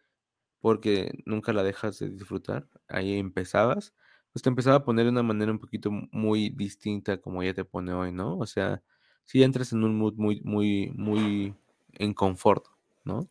porque 0.60 1.12
nunca 1.26 1.52
la 1.52 1.62
dejas 1.62 1.98
de 2.00 2.10
disfrutar, 2.10 2.68
ahí 2.88 3.18
empezabas, 3.18 3.94
pues 4.32 4.42
te 4.42 4.48
empezaba 4.50 4.76
a 4.76 4.84
poner 4.84 5.04
de 5.06 5.10
una 5.12 5.22
manera 5.22 5.52
un 5.52 5.58
poquito 5.58 5.90
muy 6.12 6.50
distinta 6.50 7.20
como 7.20 7.42
ya 7.42 7.54
te 7.54 7.64
pone 7.64 7.92
hoy, 7.92 8.12
¿no? 8.12 8.38
O 8.38 8.46
sea, 8.46 8.82
si 9.24 9.42
entras 9.42 9.72
en 9.72 9.84
un 9.84 9.96
mood 9.98 10.14
muy, 10.16 10.40
muy, 10.44 10.92
muy 10.96 11.56
en 11.94 12.14
confort, 12.14 12.66
¿no? 13.04 13.28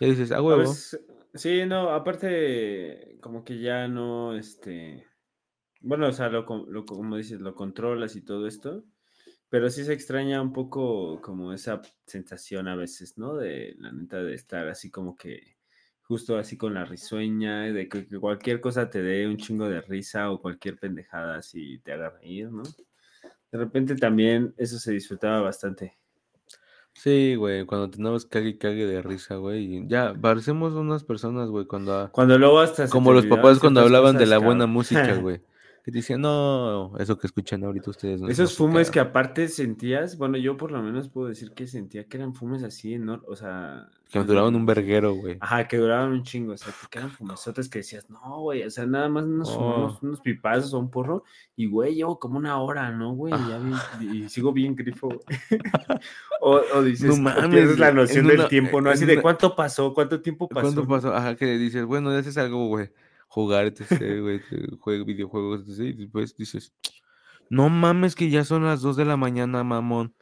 Ya 0.00 0.08
dices, 0.08 0.32
a 0.32 0.42
A 0.46 0.56
huevo. 0.56 0.56
veces- 0.56 1.04
sí, 1.34 1.66
no, 1.66 1.90
aparte, 1.90 3.18
como 3.20 3.44
que 3.44 3.60
ya 3.60 3.86
no, 3.88 4.34
este, 4.36 5.06
bueno, 5.82 6.08
o 6.08 6.12
sea, 6.12 6.28
lo, 6.30 6.44
lo, 6.68 6.86
como 6.86 7.16
dices, 7.18 7.40
lo 7.40 7.54
controlas 7.54 8.16
y 8.16 8.22
todo 8.24 8.46
esto, 8.48 8.84
pero 9.50 9.70
sí 9.70 9.84
se 9.84 9.94
extraña 9.94 10.42
un 10.42 10.52
poco 10.54 11.20
como 11.22 11.52
esa 11.54 11.82
sensación 12.06 12.68
a 12.68 12.76
veces, 12.76 13.18
¿no? 13.18 13.36
De 13.36 13.74
la 13.78 13.92
neta 13.92 14.22
de 14.24 14.34
estar 14.34 14.68
así 14.68 14.90
como 14.90 15.16
que 15.16 15.57
justo 16.08 16.38
así 16.38 16.56
con 16.56 16.72
la 16.74 16.84
risueña, 16.86 17.64
de 17.64 17.88
que, 17.88 18.06
que 18.06 18.18
cualquier 18.18 18.60
cosa 18.60 18.88
te 18.88 19.02
dé 19.02 19.26
un 19.28 19.36
chingo 19.36 19.68
de 19.68 19.82
risa 19.82 20.30
o 20.30 20.40
cualquier 20.40 20.78
pendejada 20.78 21.36
así 21.36 21.78
te 21.84 21.92
haga 21.92 22.10
reír, 22.10 22.50
¿no? 22.50 22.62
De 23.52 23.58
repente 23.58 23.94
también 23.94 24.54
eso 24.56 24.78
se 24.78 24.92
disfrutaba 24.92 25.40
bastante. 25.42 25.98
Sí, 26.94 27.36
güey, 27.36 27.64
cuando 27.64 27.88
tenemos 27.90 28.26
cague 28.26 28.48
y 28.48 28.58
cague 28.58 28.86
de 28.86 29.02
risa, 29.02 29.36
güey. 29.36 29.76
y 29.76 29.86
Ya, 29.86 30.12
parecemos 30.14 30.72
unas 30.72 31.04
personas, 31.04 31.48
güey, 31.48 31.66
cuando... 31.66 31.94
a- 31.94 32.10
Cuando 32.10 32.36
luego 32.38 32.58
hasta 32.58 32.88
Como 32.88 33.12
los 33.12 33.26
papás 33.26 33.60
cuando 33.60 33.80
hablaban 33.82 34.16
de 34.18 34.26
la 34.26 34.38
buena 34.38 34.66
música, 34.66 35.14
güey. 35.22 35.40
No, 36.18 36.96
eso 36.98 37.18
que 37.18 37.26
escuchan 37.26 37.64
ahorita 37.64 37.90
ustedes 37.90 38.20
no 38.20 38.28
Esos 38.28 38.56
fumes 38.56 38.90
que 38.90 39.00
música". 39.00 39.02
aparte 39.02 39.48
sentías, 39.48 40.18
bueno, 40.18 40.36
yo 40.36 40.56
por 40.56 40.70
lo 40.70 40.82
menos 40.82 41.08
puedo 41.08 41.28
decir 41.28 41.52
que 41.52 41.66
sentía 41.66 42.04
que 42.04 42.16
eran 42.16 42.34
fumes 42.34 42.62
así, 42.62 42.98
¿no? 42.98 43.22
O 43.26 43.36
sea... 43.36 43.88
Que 44.10 44.18
duraban 44.24 44.54
un 44.54 44.64
verguero, 44.64 45.12
güey. 45.14 45.36
Ajá, 45.40 45.68
que 45.68 45.76
duraban 45.76 46.10
un 46.12 46.22
chingo, 46.22 46.54
o 46.54 46.56
sea, 46.56 46.72
que 46.90 46.98
eran 46.98 47.10
fumesotes 47.10 47.68
que 47.68 47.80
decías, 47.80 48.08
no, 48.08 48.40
güey, 48.40 48.62
o 48.62 48.70
sea, 48.70 48.86
nada 48.86 49.08
más 49.10 49.26
nos 49.26 49.54
fumamos 49.54 49.96
Oh. 49.96 50.06
unos 50.06 50.20
pipazos 50.20 50.72
o 50.72 50.78
un 50.78 50.90
porro, 50.90 51.24
y 51.56 51.66
güey, 51.66 51.94
llevo 51.94 52.18
como 52.18 52.38
una 52.38 52.58
hora, 52.58 52.90
¿no, 52.90 53.12
güey? 53.14 53.34
Y, 54.00 54.28
sigo 54.30 54.52
bien 54.52 54.74
grifo, 54.74 55.08
o, 56.40 56.60
o 56.74 56.82
dices, 56.82 57.08
No 57.16 57.22
mames, 57.22 57.48
pierdes 57.50 57.78
la 57.78 57.92
noción 57.92 58.26
del 58.26 58.48
tiempo, 58.48 58.80
¿no? 58.80 58.90
Así 58.90 59.04
de 59.04 59.20
cuánto 59.20 59.54
pasó, 59.54 59.92
cuánto 59.92 60.20
tiempo 60.22 60.48
pasó. 60.48 60.62
¿Cuánto 60.62 60.86
pasó? 60.86 61.14
Ajá, 61.14 61.36
que 61.36 61.58
dices, 61.58 61.84
bueno, 61.84 62.10
ya 62.12 62.18
haces 62.20 62.38
algo, 62.38 62.66
güey. 62.68 62.90
Jugar, 63.28 63.66
etc., 63.66 64.20
güey, 64.20 64.40
juega 64.80 65.04
videojuegos, 65.04 65.68
etc., 65.68 65.80
y 65.80 65.92
después 65.92 66.34
dices, 66.36 66.72
no 67.50 67.68
mames 67.68 68.14
que 68.14 68.30
ya 68.30 68.44
son 68.44 68.64
las 68.64 68.80
2 68.82 68.96
de 68.96 69.04
la 69.04 69.16
mañana, 69.16 69.62
mamón. 69.64 70.14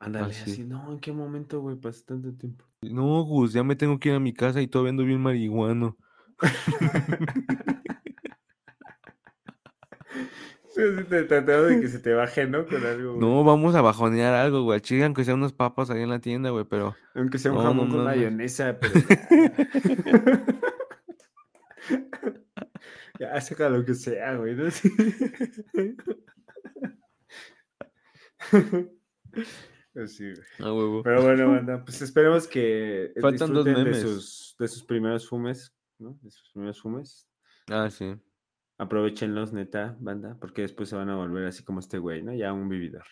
Ándale, 0.00 0.26
Así. 0.32 0.52
así, 0.52 0.64
no, 0.64 0.92
¿en 0.92 1.00
qué 1.00 1.10
momento, 1.12 1.60
güey, 1.60 1.74
pasó 1.76 2.04
tanto 2.06 2.32
tiempo? 2.32 2.64
No, 2.82 3.22
Gus, 3.24 3.52
ya 3.52 3.64
me 3.64 3.74
tengo 3.74 3.98
que 3.98 4.10
ir 4.10 4.14
a 4.14 4.20
mi 4.20 4.32
casa 4.32 4.60
y 4.62 4.68
todavía 4.68 4.90
ando 4.90 5.04
bien 5.04 5.20
marihuano. 5.20 5.96
Sí, 10.70 10.82
te 11.08 11.24
trataba 11.24 11.62
de 11.62 11.80
que 11.80 11.88
se 11.88 11.98
te 11.98 12.12
baje, 12.14 12.46
¿no? 12.46 12.64
Con 12.66 12.84
algo, 12.86 13.14
güey. 13.14 13.20
No, 13.20 13.42
vamos 13.42 13.74
a 13.74 13.80
bajonear 13.80 14.34
algo, 14.34 14.62
güey. 14.62 14.80
Chile, 14.80 15.04
aunque 15.04 15.24
sean 15.24 15.38
unas 15.38 15.52
papas 15.52 15.90
ahí 15.90 16.02
en 16.02 16.10
la 16.10 16.20
tienda, 16.20 16.50
güey, 16.50 16.66
pero... 16.66 16.94
Aunque 17.16 17.38
sea 17.38 17.50
un 17.50 17.58
No, 17.58 17.64
jamón 17.64 17.88
no 17.88 17.94
con 17.96 18.04
mames. 18.04 18.16
mayonesa, 18.18 18.78
pero 18.78 18.92
ya. 23.20 23.40
saca 23.40 23.68
lo 23.68 23.84
que 23.84 23.94
sea, 23.94 24.36
güey. 24.36 24.54
huevo. 30.72 31.02
Pero 31.02 31.22
bueno, 31.22 31.50
banda, 31.50 31.84
pues 31.84 32.00
esperemos 32.02 32.46
que 32.46 33.12
Faltan 33.20 33.52
dos 33.52 33.64
de 33.64 33.72
memes. 33.72 34.00
sus, 34.00 34.56
de 34.58 34.68
sus 34.68 34.84
primeros 34.84 35.28
fumes, 35.28 35.74
¿no? 35.98 36.18
De 36.22 36.30
sus 36.30 36.50
primeros 36.50 36.80
fumes. 36.80 37.28
Ah, 37.68 37.90
sí. 37.90 38.14
Aprovechenlos, 38.78 39.52
neta, 39.52 39.96
banda, 39.98 40.36
porque 40.40 40.62
después 40.62 40.88
se 40.88 40.96
van 40.96 41.10
a 41.10 41.16
volver 41.16 41.46
así 41.46 41.64
como 41.64 41.80
este 41.80 41.98
güey, 41.98 42.22
¿no? 42.22 42.32
Ya 42.32 42.52
un 42.52 42.68
vividor. 42.68 43.04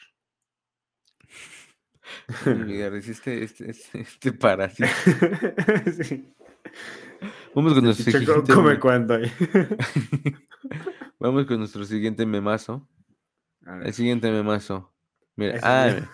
Mira, 2.47 2.91
resiste 2.91 3.43
este, 3.43 3.71
este, 3.71 4.01
este 4.01 4.33
parásito. 4.33 4.89
sí. 6.03 6.33
Vamos 7.57 7.73
con 7.73 7.85
nuestro 7.85 8.05
Pinche 8.05 8.27
co- 8.27 8.45
siguiente... 8.45 8.53
come 8.53 8.79
hay. 9.15 9.33
Vamos 11.19 11.47
con 11.47 11.59
nuestro 11.59 11.87
siguiente 11.87 12.27
memazo. 12.27 12.87
El 13.83 13.95
siguiente 13.95 14.31
memazo. 14.31 14.93
Mira, 15.37 15.59
ah, 15.63 15.91
sí. 15.91 16.05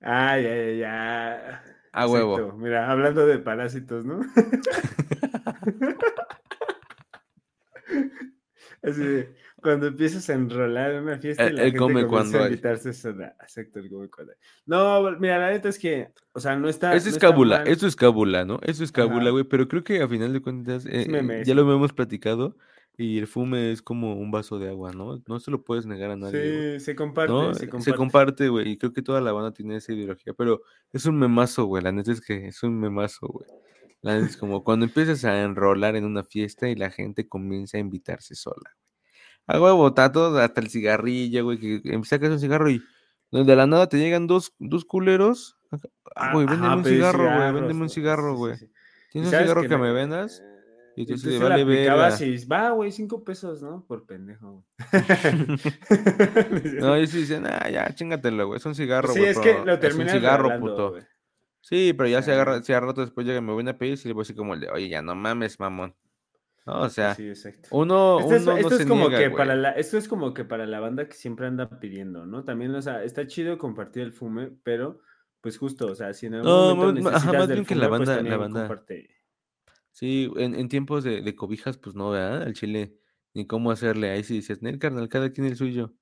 Ah, 0.00 0.38
ya, 0.38 0.56
ya, 0.56 0.72
ya. 0.72 1.62
A 1.92 2.06
huevo. 2.06 2.38
Exacto. 2.38 2.56
Mira, 2.56 2.90
hablando 2.90 3.26
de 3.26 3.38
parásitos, 3.38 4.06
¿no? 4.06 4.20
Así 8.82 9.02
de, 9.02 9.36
cuando 9.62 9.86
empiezas 9.88 10.28
a 10.30 10.34
enrolar 10.34 10.92
en 10.92 11.02
una 11.04 11.18
fiesta, 11.18 11.46
Él- 11.46 11.56
la 11.56 11.62
él 11.62 11.66
gente 11.68 11.78
come 11.78 11.92
comienza 12.06 12.10
cuando 12.10 12.38
a 12.38 12.42
hay. 12.42 12.48
invitarse 12.52 12.92
sola. 12.92 13.36
Exacto, 13.42 13.78
él 13.80 13.90
come 13.90 14.08
cuando 14.08 14.32
hay. 14.32 14.38
No, 14.66 15.18
mira, 15.18 15.38
la 15.38 15.50
neta 15.50 15.68
es 15.68 15.78
que, 15.78 16.08
o 16.32 16.40
sea, 16.40 16.56
no 16.56 16.68
está. 16.68 16.94
Eso 16.94 17.06
no 17.08 17.12
es 17.12 17.18
cábula, 17.18 17.62
eso 17.64 17.86
es 17.86 17.96
cábula, 17.96 18.44
¿no? 18.44 18.60
Eso 18.62 18.84
es 18.84 18.92
cábula, 18.92 19.30
güey, 19.30 19.44
pero 19.44 19.68
creo 19.68 19.84
que 19.84 20.00
a 20.02 20.08
final 20.08 20.32
de 20.32 20.40
cuentas, 20.40 20.86
eh, 20.86 21.02
eh, 21.02 21.08
meme, 21.08 21.44
ya 21.44 21.54
lo 21.54 21.62
hemos 21.72 21.92
platicado, 21.92 22.56
y 22.96 23.18
el 23.18 23.26
fume 23.28 23.70
es 23.72 23.80
como 23.80 24.14
un 24.14 24.30
vaso 24.30 24.58
de 24.58 24.68
agua, 24.70 24.92
¿no? 24.92 25.22
No 25.28 25.38
se 25.40 25.50
lo 25.52 25.62
puedes 25.62 25.86
negar 25.86 26.10
a 26.10 26.16
nadie. 26.16 26.78
Sí, 26.78 26.84
se 26.84 26.96
comparte, 26.96 27.32
¿no? 27.32 27.54
se 27.54 27.60
Se 27.60 27.68
comparte. 27.68 27.96
comparte, 27.96 28.48
güey, 28.48 28.70
y 28.70 28.76
creo 28.78 28.92
que 28.92 29.02
toda 29.02 29.20
la 29.20 29.32
banda 29.32 29.52
tiene 29.52 29.76
esa 29.76 29.92
ideología, 29.92 30.32
pero 30.34 30.62
es 30.92 31.04
un 31.06 31.18
memazo, 31.18 31.64
güey, 31.66 31.82
la 31.82 31.92
neta 31.92 32.10
es 32.12 32.20
que 32.20 32.48
es 32.48 32.62
un 32.62 32.78
memazo, 32.78 33.28
güey. 33.28 33.48
La 34.02 34.14
neta 34.14 34.26
es 34.26 34.36
como 34.36 34.62
cuando 34.62 34.86
empiezas 34.86 35.24
a 35.24 35.42
enrolar 35.42 35.96
en 35.96 36.04
una 36.04 36.22
fiesta 36.22 36.68
y 36.68 36.76
la 36.76 36.90
gente 36.90 37.26
comienza 37.28 37.76
a 37.78 37.80
invitarse 37.80 38.36
sola. 38.36 38.76
A 39.48 39.60
huevo, 39.60 39.92
todo, 39.94 40.38
hasta 40.38 40.60
el 40.60 40.68
cigarrillo, 40.70 41.44
güey, 41.44 41.58
que 41.58 42.00
sacas 42.04 42.30
un 42.30 42.38
cigarro 42.38 42.70
y 42.70 42.82
de 43.32 43.56
la 43.56 43.66
nada 43.66 43.88
te 43.88 43.98
llegan 43.98 44.26
dos, 44.26 44.54
dos 44.58 44.84
culeros. 44.84 45.56
Ah, 46.14 46.32
güey, 46.32 46.46
véndeme 46.46 46.74
un 46.76 46.84
cigarro, 46.84 47.24
güey, 47.24 47.52
véndeme 47.52 47.82
un. 47.82 47.88
Sí, 47.88 47.94
cigarro, 47.96 48.32
sí, 48.32 48.38
güey. 48.38 48.56
sí. 48.56 48.64
¿Y 48.64 49.12
¿Tienes 49.12 49.32
un 49.32 49.38
cigarro 49.38 49.62
que 49.62 49.76
me 49.78 49.92
vendas? 49.92 50.42
Y 50.96 51.02
Y 51.02 51.06
tú 51.06 51.14
así 51.14 51.30
se 51.32 51.38
"Vale 51.38 51.62
aplicabas 51.62 52.20
verga". 52.20 52.34
y 52.34 52.44
va, 52.46 52.70
güey, 52.70 52.92
cinco 52.92 53.24
pesos, 53.24 53.62
¿no? 53.62 53.84
Por 53.86 54.04
pendejo. 54.06 54.64
No, 56.80 56.94
ellos 56.96 57.10
sí 57.10 57.18
dicen, 57.18 57.46
ah, 57.46 57.68
ya, 57.70 57.92
chingatelo, 57.94 58.46
güey, 58.48 58.58
es 58.58 58.66
un 58.66 58.74
cigarro, 58.74 59.12
sí, 59.12 59.20
güey. 59.20 59.30
es 59.30 59.38
que 59.38 59.54
lo 59.64 59.72
es 59.72 59.74
un 59.74 59.80
terminas 59.80 60.12
cigarro, 60.12 60.58
puto. 60.60 60.90
güey. 60.90 61.02
Sí, 61.60 61.92
pero 61.96 62.08
ya 62.08 62.22
se 62.22 62.32
agarra, 62.32 62.62
si 62.62 62.72
a 62.72 62.80
rato 62.80 63.00
después 63.02 63.26
llega 63.26 63.38
y 63.38 63.42
me 63.42 63.52
voy 63.52 63.68
a 63.68 63.76
pedir, 63.76 63.98
sí 63.98 64.08
le 64.08 64.14
voy 64.14 64.22
a 64.22 64.24
decir 64.24 64.36
como 64.36 64.54
el 64.54 64.60
de, 64.60 64.70
oye, 64.70 64.88
ya 64.88 65.02
no 65.02 65.14
mames, 65.14 65.60
mamón. 65.60 65.94
No, 66.68 66.82
o 66.82 66.88
sea, 66.90 67.14
Sí, 67.14 67.32
uno, 67.70 68.20
Esto 68.20 68.34
es, 68.34 68.42
uno 68.42 68.56
esto 68.56 68.68
no 68.70 68.76
es 68.76 68.82
se 68.82 68.88
como 68.88 69.02
niega, 69.08 69.18
que 69.18 69.28
güey. 69.28 69.36
para 69.38 69.56
la, 69.56 69.70
esto 69.72 69.96
es 69.98 70.06
como 70.08 70.34
que 70.34 70.44
para 70.44 70.66
la 70.66 70.80
banda 70.80 71.08
que 71.08 71.14
siempre 71.14 71.46
anda 71.46 71.80
pidiendo, 71.80 72.26
¿no? 72.26 72.44
También, 72.44 72.74
o 72.74 72.82
sea, 72.82 73.02
está 73.04 73.26
chido 73.26 73.56
compartir 73.58 74.02
el 74.02 74.12
fume, 74.12 74.50
pero 74.62 75.00
pues 75.40 75.56
justo, 75.56 75.86
o 75.86 75.94
sea, 75.94 76.12
si 76.12 76.26
en 76.26 76.34
algún 76.34 76.50
No, 76.50 76.74
momento 76.76 77.02
más- 77.02 77.12
necesitas 77.14 77.38
más 77.38 77.48
del 77.48 77.56
bien 77.58 77.66
que 77.66 77.74
la 77.74 77.88
pues 77.88 78.00
banda- 78.00 78.22
la 78.28 78.36
banda- 78.36 78.60
comparte. 78.60 79.08
Sí, 79.92 80.30
en, 80.36 80.54
en 80.54 80.68
tiempos 80.68 81.04
de, 81.04 81.22
de 81.22 81.34
cobijas, 81.34 81.78
pues 81.78 81.96
no, 81.96 82.10
¿verdad? 82.10 82.42
Al 82.42 82.52
chile, 82.54 82.94
ni 83.34 83.46
cómo 83.46 83.70
hacerle. 83.70 84.10
Ahí 84.10 84.22
sí 84.22 84.34
dices, 84.34 84.62
Nel, 84.62 84.78
carnal, 84.78 85.08
cada 85.08 85.32
quien 85.32 85.46
el 85.46 85.56
suyo. 85.56 85.94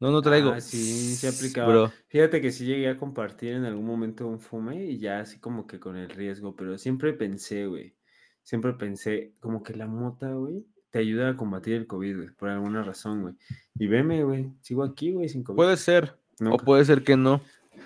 No, 0.00 0.10
no 0.10 0.22
traigo. 0.22 0.50
Ah, 0.50 0.60
sí, 0.60 1.14
se 1.16 1.28
aplicaba. 1.28 1.68
Bro, 1.68 1.92
Fíjate 2.08 2.40
que 2.40 2.50
sí 2.50 2.64
llegué 2.66 2.88
a 2.88 2.96
compartir 2.98 3.52
en 3.52 3.64
algún 3.64 3.84
momento 3.86 4.26
un 4.26 4.40
fume 4.40 4.84
y 4.86 4.98
ya 4.98 5.20
así 5.20 5.38
como 5.38 5.66
que 5.66 5.78
con 5.78 5.96
el 5.96 6.08
riesgo, 6.10 6.56
pero 6.56 6.76
siempre 6.78 7.12
pensé, 7.12 7.66
güey, 7.66 7.94
siempre 8.42 8.72
pensé 8.74 9.32
como 9.40 9.62
que 9.62 9.74
la 9.74 9.86
mota, 9.86 10.32
güey, 10.32 10.64
te 10.90 10.98
ayuda 10.98 11.30
a 11.30 11.36
combatir 11.36 11.74
el 11.74 11.86
COVID, 11.86 12.16
güey, 12.16 12.28
por 12.30 12.48
alguna 12.50 12.82
razón, 12.82 13.22
güey. 13.22 13.34
Y 13.78 13.86
veme, 13.86 14.24
güey, 14.24 14.52
sigo 14.60 14.82
aquí, 14.84 15.12
güey, 15.12 15.28
sin 15.28 15.42
COVID. 15.42 15.56
puede 15.56 15.76
ser, 15.76 16.14
o 16.40 16.44
Nunca. 16.44 16.64
puede 16.64 16.84
ser 16.84 17.02
que 17.02 17.16
no. 17.16 17.40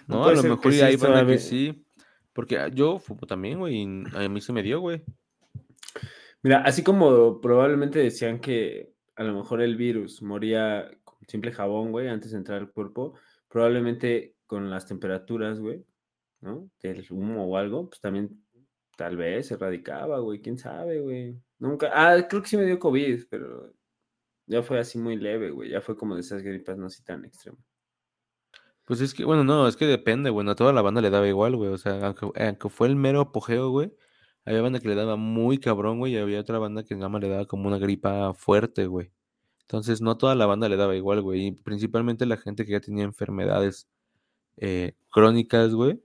No 0.08 0.16
No, 0.16 0.24
a 0.24 0.32
lo 0.32 0.42
mejor 0.42 0.72
y 0.74 0.78
que 0.80 0.98
todavía- 0.98 1.38
sí. 1.38 1.82
Porque 2.32 2.58
ah, 2.58 2.68
yo 2.68 2.98
fumo 2.98 3.20
también, 3.26 3.58
güey, 3.58 3.76
y 3.82 4.04
a 4.14 4.28
mí 4.28 4.40
se 4.40 4.52
me 4.52 4.62
dio, 4.62 4.80
güey. 4.80 5.02
Mira, 6.42 6.62
así 6.62 6.82
como 6.82 7.40
probablemente 7.40 7.98
decían 7.98 8.40
que 8.40 8.92
a 9.16 9.24
lo 9.24 9.34
mejor 9.34 9.62
el 9.62 9.76
virus 9.76 10.22
moría 10.22 10.90
con 11.02 11.16
simple 11.26 11.52
jabón, 11.52 11.92
güey, 11.92 12.08
antes 12.08 12.32
de 12.32 12.38
entrar 12.38 12.58
al 12.60 12.70
cuerpo, 12.70 13.14
probablemente 13.48 14.34
con 14.46 14.68
las 14.70 14.86
temperaturas, 14.86 15.58
güey, 15.60 15.82
¿no? 16.42 16.68
Del 16.82 17.04
humo 17.10 17.46
o 17.46 17.56
algo, 17.56 17.88
pues 17.88 18.00
también 18.00 18.42
tal 18.96 19.16
vez 19.16 19.48
se 19.48 19.54
erradicaba, 19.54 20.18
güey, 20.20 20.40
quién 20.40 20.58
sabe, 20.58 21.00
güey. 21.00 21.40
Nunca, 21.58 21.90
ah, 21.94 22.26
creo 22.28 22.42
que 22.42 22.48
sí 22.48 22.56
me 22.56 22.64
dio 22.64 22.78
COVID, 22.78 23.24
pero 23.30 23.72
ya 24.46 24.62
fue 24.62 24.78
así 24.78 24.98
muy 24.98 25.16
leve, 25.16 25.50
güey, 25.50 25.70
ya 25.70 25.80
fue 25.80 25.96
como 25.96 26.14
de 26.14 26.22
esas 26.22 26.42
gripas 26.42 26.78
no 26.78 26.86
así 26.86 27.02
tan 27.04 27.24
extremas. 27.24 27.64
Pues 28.86 29.00
es 29.00 29.14
que, 29.14 29.24
bueno, 29.24 29.42
no, 29.42 29.66
es 29.66 29.76
que 29.76 29.84
depende, 29.86 30.30
güey. 30.30 30.48
A 30.48 30.54
toda 30.54 30.72
la 30.72 30.80
banda 30.80 31.00
le 31.00 31.10
daba 31.10 31.26
igual, 31.26 31.56
güey. 31.56 31.70
O 31.70 31.78
sea, 31.78 32.06
aunque, 32.06 32.68
fue 32.70 32.86
el 32.86 32.94
mero 32.96 33.20
apogeo, 33.20 33.70
güey. 33.70 33.92
Había 34.44 34.62
banda 34.62 34.78
que 34.80 34.88
le 34.88 34.94
daba 34.94 35.16
muy 35.16 35.58
cabrón, 35.58 35.98
güey. 35.98 36.14
Y 36.14 36.18
había 36.18 36.40
otra 36.40 36.58
banda 36.58 36.84
que 36.84 36.94
nada 36.94 37.08
más 37.08 37.20
le 37.20 37.28
daba 37.28 37.46
como 37.46 37.66
una 37.66 37.78
gripa 37.78 38.32
fuerte, 38.34 38.86
güey. 38.86 39.10
Entonces, 39.62 40.00
no 40.02 40.16
toda 40.16 40.36
la 40.36 40.46
banda 40.46 40.68
le 40.68 40.76
daba 40.76 40.94
igual, 40.94 41.20
güey. 41.22 41.46
Y 41.48 41.52
principalmente 41.52 42.26
la 42.26 42.36
gente 42.36 42.64
que 42.64 42.72
ya 42.72 42.80
tenía 42.80 43.04
enfermedades 43.04 43.88
eh, 44.56 44.94
crónicas, 45.10 45.74
güey. 45.74 46.00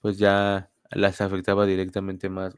Pues 0.00 0.18
ya 0.18 0.69
las 0.90 1.20
afectaba 1.20 1.66
directamente 1.66 2.28
más. 2.28 2.56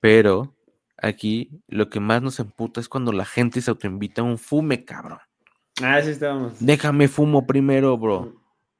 Pero 0.00 0.54
aquí 0.96 1.50
lo 1.68 1.88
que 1.90 2.00
más 2.00 2.22
nos 2.22 2.40
emputa 2.40 2.80
es 2.80 2.88
cuando 2.88 3.12
la 3.12 3.24
gente 3.24 3.60
se 3.60 3.70
autoinvita 3.70 4.22
a 4.22 4.24
un 4.24 4.38
fume, 4.38 4.84
cabrón. 4.84 5.18
Ah, 5.82 6.00
sí 6.02 6.10
estábamos. 6.10 6.54
Déjame 6.60 7.08
fumo 7.08 7.46
primero, 7.46 7.96
bro. 7.96 8.34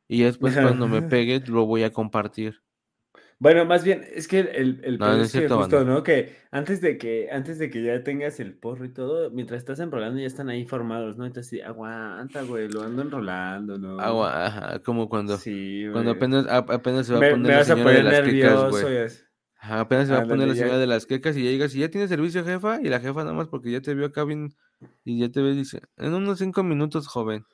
Y 0.08 0.22
después 0.22 0.54
cuando 0.54 0.88
me 0.88 1.02
pegue 1.02 1.40
lo 1.46 1.66
voy 1.66 1.82
a 1.82 1.92
compartir. 1.92 2.62
Bueno, 3.40 3.64
más 3.64 3.84
bien, 3.84 4.04
es 4.12 4.26
que 4.26 4.40
el, 4.40 4.80
el 4.82 4.98
No, 4.98 5.14
es 5.22 5.32
que 5.32 5.48
justo. 5.48 5.84
¿no? 5.84 6.02
Que 6.02 6.34
antes 6.50 6.80
de 6.80 6.98
que, 6.98 7.28
antes 7.30 7.58
de 7.58 7.70
que 7.70 7.82
ya 7.82 8.02
tengas 8.02 8.40
el 8.40 8.58
porro 8.58 8.84
y 8.84 8.92
todo, 8.92 9.30
mientras 9.30 9.58
estás 9.58 9.78
enrolando 9.78 10.18
ya 10.20 10.26
están 10.26 10.48
ahí 10.48 10.64
formados, 10.64 11.16
¿no? 11.16 11.24
Entonces, 11.24 11.62
aguanta, 11.62 12.42
güey, 12.42 12.68
lo 12.68 12.82
ando 12.82 13.02
enrolando, 13.02 13.78
¿no? 13.78 14.00
Agua, 14.00 14.46
ajá, 14.46 14.78
como 14.80 15.08
cuando, 15.08 15.36
Sí, 15.36 15.84
cuando 15.92 16.10
apenas, 16.12 16.46
apenas 16.48 17.06
se 17.06 17.12
va 17.12 17.20
a 17.20 17.30
poner 17.30 17.52
la 17.52 17.64
señora 17.64 17.90
de 17.92 18.02
las 18.02 18.20
quecas, 18.20 18.70
güey. 18.70 18.84
Ajá, 19.60 19.80
apenas 19.80 20.06
se 20.08 20.14
va 20.14 20.20
a 20.20 20.26
poner 20.26 20.48
la 20.48 20.54
ya. 20.54 20.60
señora 20.62 20.78
de 20.78 20.86
las 20.86 21.06
quecas 21.06 21.36
y 21.36 21.44
ya 21.44 21.50
llegas 21.50 21.74
y 21.74 21.80
ya 21.80 21.90
tiene 21.90 22.08
servicio, 22.08 22.44
jefa, 22.44 22.80
y 22.80 22.88
la 22.88 23.00
jefa 23.00 23.20
nada 23.22 23.34
más 23.34 23.48
porque 23.48 23.70
ya 23.70 23.80
te 23.80 23.94
vio 23.94 24.06
acá 24.06 24.24
bien 24.24 24.50
y 25.04 25.18
ya 25.20 25.30
te 25.30 25.42
ve 25.42 25.50
y 25.50 25.56
dice, 25.56 25.80
en 25.96 26.14
unos 26.14 26.38
cinco 26.38 26.62
minutos, 26.64 27.06
joven. 27.06 27.44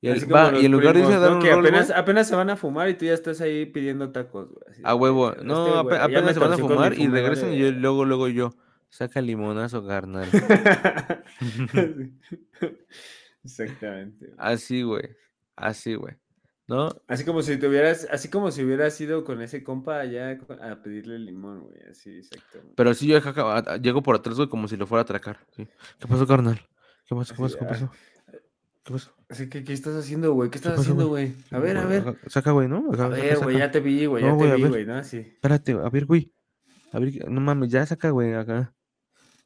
Y, 0.00 0.08
el, 0.08 0.32
va, 0.32 0.50
en 0.50 0.70
lugar 0.70 0.94
de 0.94 1.00
irse 1.00 1.14
a 1.14 1.18
dar 1.18 1.30
¿no? 1.30 1.36
un 1.38 1.42
Que 1.42 1.50
rol, 1.50 1.66
apenas, 1.66 1.90
apenas 1.90 2.28
se 2.28 2.36
van 2.36 2.50
a 2.50 2.56
fumar 2.56 2.88
y 2.90 2.94
tú 2.94 3.06
ya 3.06 3.14
estás 3.14 3.40
ahí 3.40 3.64
pidiendo 3.66 4.12
tacos, 4.12 4.50
güey. 4.50 4.76
a 4.84 4.94
huevo, 4.94 5.32
"Este 5.32 5.44
no, 5.44 5.78
apenas 5.78 6.34
se 6.34 6.40
van 6.40 6.52
a 6.52 6.58
fumar 6.58 6.92
y 6.98 7.08
regresan 7.08 7.48
y 7.48 7.62
vale". 7.62 7.72
yo, 7.72 7.80
luego, 7.80 8.04
luego 8.04 8.28
yo, 8.28 8.54
saca 8.90 9.20
limonazo, 9.20 9.86
carnal. 9.86 10.28
Exactamente. 13.44 14.34
Así, 14.36 14.82
güey, 14.82 15.16
así, 15.56 15.94
güey. 15.94 16.14
¿No? 16.68 16.88
Así 17.06 17.24
como 17.24 17.42
si 17.42 17.58
tuvieras, 17.58 18.08
así 18.10 18.28
como 18.28 18.50
si 18.50 18.64
hubieras 18.64 19.00
ido 19.00 19.22
con 19.22 19.40
ese 19.40 19.62
compa 19.62 20.00
allá 20.00 20.36
a 20.60 20.82
pedirle 20.82 21.18
limón, 21.18 21.60
güey, 21.60 21.80
así 21.88 22.18
exactamente. 22.18 22.74
Pero 22.76 22.92
sí, 22.92 23.06
yo 23.06 23.20
llego 23.80 24.02
por 24.02 24.16
atrás, 24.16 24.36
güey, 24.36 24.48
como 24.48 24.66
si 24.66 24.76
lo 24.76 24.86
fuera 24.86 25.02
a 25.02 25.04
atracar. 25.04 25.38
sí. 25.54 25.66
¿Qué 25.98 26.08
pasó, 26.08 26.26
carnal? 26.26 26.60
¿Qué 27.06 27.14
pasó? 27.14 27.34
¿Qué 27.34 27.42
pasó? 27.42 27.58
¿Qué 27.58 27.64
ah, 27.64 27.68
pasó? 27.68 27.90
¿Qué 28.86 28.92
pasó? 28.92 29.10
Así 29.28 29.48
que, 29.48 29.64
¿qué 29.64 29.72
estás 29.72 29.96
haciendo, 29.96 30.32
güey? 30.32 30.48
¿Qué 30.48 30.52
¿Qué 30.52 30.58
estás 30.58 30.72
pasó, 30.74 30.82
haciendo, 30.82 31.08
güey? 31.08 31.34
A 31.50 31.58
ver, 31.58 31.76
a 31.76 31.84
ver. 31.84 32.08
Acá, 32.08 32.18
Saca, 32.28 32.52
güey, 32.52 32.68
¿no? 32.68 32.84
A 32.96 33.08
ver, 33.08 33.38
güey, 33.38 33.58
ya 33.58 33.70
te 33.70 33.80
vi, 33.80 34.06
güey, 34.06 34.22
ya 34.22 34.36
te 34.38 34.44
vi, 34.54 34.62
ver. 34.62 34.70
güey, 34.70 34.86
¿no? 34.86 35.02
Sí. 35.02 35.18
Espérate, 35.18 35.72
a 35.72 35.88
ver, 35.88 36.06
güey. 36.06 36.32
A 36.92 37.00
ver, 37.00 37.28
no 37.28 37.40
mames, 37.40 37.68
ya 37.70 37.84
saca, 37.84 38.10
güey, 38.10 38.34
acá. 38.34 38.72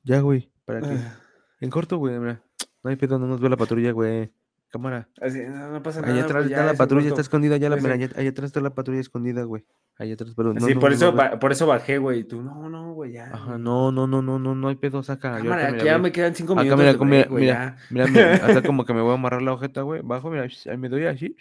Ya, 0.03 0.21
güey, 0.21 0.53
para 0.67 0.81
que. 0.83 0.89
Ah, 0.89 1.19
En 1.61 1.71
corto, 1.71 1.97
güey, 1.97 2.19
mira. 2.19 2.45
No 2.83 2.91
hay 2.91 2.97
pedo, 2.97 3.19
no 3.19 3.27
nos 3.27 3.41
ve 3.41 3.49
la 3.49 3.57
patrulla, 3.57 3.93
güey. 3.93 4.31
Cámara. 4.71 5.09
Así, 5.21 5.41
no, 5.41 5.73
no 5.73 5.83
pasa 5.83 6.01
nada. 6.01 6.13
Allá 6.15 6.25
atrás 6.25 6.45
güey, 6.45 6.53
está 6.53 6.65
ya, 6.65 6.73
la 6.73 6.79
patrulla, 6.79 7.09
está 7.09 7.21
escondida, 7.21 7.57
ya 7.57 7.69
la, 7.69 7.77
mira, 7.77 7.95
allá, 7.95 8.09
allá 8.15 8.31
atrás 8.31 8.47
está 8.47 8.61
la 8.61 8.71
patrulla 8.73 9.01
escondida, 9.01 9.43
güey. 9.43 9.65
Allá 9.99 10.15
atrás, 10.15 10.33
pero 10.37 10.55
no. 10.55 10.61
Sí, 10.61 10.75
por 10.77 10.93
eso, 10.93 11.13
ba- 11.13 11.41
por 11.41 11.51
eso 11.51 11.67
bajé, 11.67 11.99
güey. 11.99 12.21
y 12.21 12.25
Tú, 12.25 12.41
no, 12.41 12.69
no, 12.71 12.93
güey, 12.95 13.13
ya. 13.13 13.31
Ajá, 13.35 13.59
no, 13.59 13.91
no, 13.91 14.07
no, 14.07 14.23
no, 14.23 14.39
no, 14.39 14.55
no 14.55 14.69
hay 14.69 14.77
pedo, 14.77 15.03
saca. 15.03 15.39
Cámara, 15.39 15.63
acá, 15.65 15.73
mira, 15.73 15.85
ya 15.85 15.99
me 15.99 16.13
quedan 16.13 16.35
cinco 16.37 16.53
Acá, 16.53 16.63
minutos 16.63 16.79
mira, 16.79 17.05
mira, 17.05 17.29
güey, 17.29 17.43
mira, 17.43 17.55
ya. 17.55 17.77
mira, 17.91 18.07
mira, 18.07 18.33
hasta 18.47 18.63
como 18.63 18.85
que 18.85 18.95
me 18.95 19.01
voy 19.03 19.11
a 19.11 19.15
amarrar 19.15 19.43
la 19.43 19.53
ojeta, 19.55 19.83
güey. 19.83 20.03
Bajo, 20.03 20.31
mira, 20.31 20.45
ahí 20.45 20.77
me 20.79 20.89
doy 20.89 21.07
así. 21.07 21.37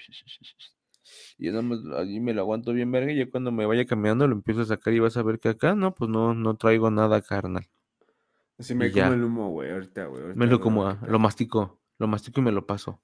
Y 1.38 1.45
yo 1.45 1.51
nada 1.51 1.61
más 1.61 1.80
allí 1.97 2.19
me 2.19 2.34
lo 2.34 2.41
aguanto 2.41 2.73
bien, 2.73 2.91
verga. 2.91 3.11
Y 3.11 3.17
yo 3.17 3.30
cuando 3.30 3.51
me 3.51 3.65
vaya 3.67 3.86
caminando 3.86 4.27
lo 4.27 4.34
empiezo 4.34 4.61
a 4.61 4.65
sacar 4.65 4.91
y 4.93 4.99
vas 4.99 5.15
a 5.17 5.23
ver 5.23 5.39
que 5.39 5.49
acá, 5.49 5.75
no, 5.75 5.93
pues 5.93 6.09
no, 6.09 6.34
no 6.34 6.55
traigo 6.55 6.89
nada, 6.89 7.21
carnal. 7.21 7.67
Así 8.57 8.75
me 8.75 8.88
y 8.88 8.91
ya. 8.91 9.03
como 9.03 9.15
el 9.15 9.23
humo, 9.23 9.49
güey, 9.51 9.71
ahorita, 9.71 10.05
güey. 10.07 10.21
ahorita 10.21 10.39
Me 10.39 10.47
lo 10.47 10.59
como, 10.59 10.86
ah, 10.88 10.97
lo 11.07 11.17
mastico, 11.19 11.80
lo 11.97 12.07
mastico 12.07 12.41
y 12.41 12.43
me 12.43 12.51
lo 12.51 12.65
paso. 12.67 12.99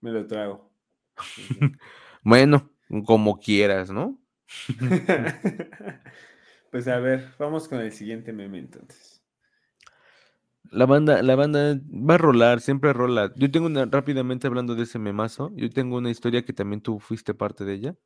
Me 0.00 0.10
lo 0.10 0.26
trago. 0.26 0.70
Bueno, 2.24 2.68
como 3.06 3.38
quieras, 3.38 3.90
¿no? 3.90 4.18
pues 6.70 6.88
a 6.88 6.98
ver, 6.98 7.32
vamos 7.38 7.68
con 7.68 7.80
el 7.80 7.92
siguiente 7.92 8.32
meme 8.32 8.58
entonces. 8.58 9.22
La 10.70 10.84
banda, 10.84 11.22
la 11.22 11.36
banda 11.36 11.80
va 11.88 12.16
a 12.16 12.18
rolar, 12.18 12.60
siempre 12.60 12.92
rola. 12.92 13.32
Yo 13.36 13.50
tengo 13.50 13.66
una, 13.66 13.86
rápidamente 13.86 14.46
hablando 14.46 14.74
de 14.74 14.82
ese 14.82 14.98
memazo, 14.98 15.50
yo 15.54 15.70
tengo 15.70 15.96
una 15.96 16.10
historia 16.10 16.44
que 16.44 16.52
también 16.52 16.82
tú 16.82 16.98
fuiste 16.98 17.32
parte 17.32 17.64
de 17.64 17.74
ella. 17.74 17.96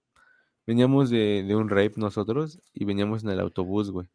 Veníamos 0.67 1.11
de, 1.11 1.43
de 1.43 1.57
un 1.57 1.69
rape 1.69 1.95
nosotros 1.97 2.61
y 2.73 2.85
veníamos 2.85 3.25
en 3.25 3.31
el 3.31 3.41
autobús, 3.41 3.91
güey. 3.91 4.09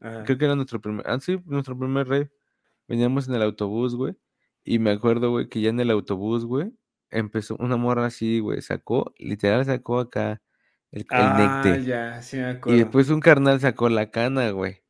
Ajá. 0.00 0.24
Creo 0.24 0.36
que 0.36 0.44
era 0.44 0.56
nuestro 0.56 0.80
primer, 0.80 1.08
ah, 1.08 1.18
sí, 1.18 1.40
nuestro 1.46 1.78
primer 1.78 2.06
rape. 2.06 2.30
Veníamos 2.86 3.28
en 3.28 3.36
el 3.36 3.42
autobús, 3.42 3.94
güey. 3.94 4.14
Y 4.68 4.80
me 4.80 4.90
acuerdo, 4.90 5.30
güey, 5.30 5.48
que 5.48 5.60
ya 5.60 5.70
en 5.70 5.78
el 5.78 5.90
autobús, 5.92 6.44
güey, 6.44 6.72
empezó 7.10 7.56
una 7.60 7.76
morra 7.76 8.06
así, 8.06 8.40
güey, 8.40 8.60
sacó, 8.62 9.14
literal 9.16 9.64
sacó 9.64 10.00
acá 10.00 10.42
el, 10.90 11.02
el 11.02 11.06
Ah, 11.10 11.62
necte. 11.62 11.84
ya, 11.84 12.20
sí 12.20 12.36
me 12.38 12.58
Y 12.66 12.78
después 12.78 13.08
un 13.10 13.20
carnal 13.20 13.60
sacó 13.60 13.88
la 13.88 14.10
cana, 14.10 14.50
güey. 14.50 14.82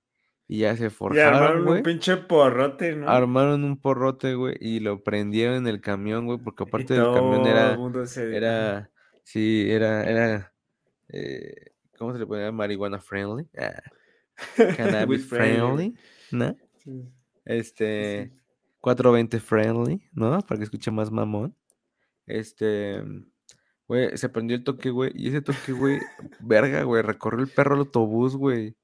Y 0.48 0.60
ya 0.60 0.74
se 0.76 0.86
Y 0.86 0.90
forjaron, 0.90 1.34
armaron 1.42 1.64
güey. 1.64 1.76
un 1.78 1.82
pinche 1.82 2.16
porrote, 2.16 2.96
¿no? 2.96 3.06
Armaron 3.08 3.64
un 3.64 3.78
porrote, 3.78 4.34
güey, 4.34 4.56
y 4.60 4.80
lo 4.80 5.02
prendieron 5.02 5.56
en 5.56 5.66
el 5.66 5.82
camión, 5.82 6.24
güey, 6.24 6.38
porque 6.38 6.64
Y 6.64 6.68
aparte 6.68 6.94
del 6.94 7.12
camión 7.12 7.46
era, 7.46 7.76
se- 8.06 8.34
era, 8.34 8.90
sí, 9.24 9.66
era, 9.68 10.04
era, 10.08 10.54
eh, 11.08 11.52
¿cómo 11.98 12.14
se 12.14 12.18
le 12.18 12.26
ponía? 12.26 12.50
Marihuana 12.50 12.98
friendly, 12.98 13.46
ah, 13.58 13.82
cannabis 14.78 15.26
friendly. 15.26 15.94
¿no? 16.30 16.56
Sí. 16.82 17.12
Este, 17.44 18.32
420 18.86 19.40
friendly, 19.40 20.00
¿no? 20.12 20.38
Para 20.42 20.58
que 20.58 20.64
escuche 20.64 20.92
más 20.92 21.10
mamón. 21.10 21.56
Este, 22.26 23.02
güey, 23.88 24.16
se 24.16 24.28
prendió 24.28 24.56
el 24.56 24.62
toque, 24.62 24.90
güey, 24.90 25.10
y 25.14 25.28
ese 25.28 25.42
toque, 25.42 25.72
güey, 25.72 25.98
verga, 26.40 26.82
güey, 26.84 27.02
recorrió 27.02 27.42
el 27.44 27.50
perro 27.50 27.74
al 27.74 27.80
autobús, 27.80 28.36
güey. 28.36 28.76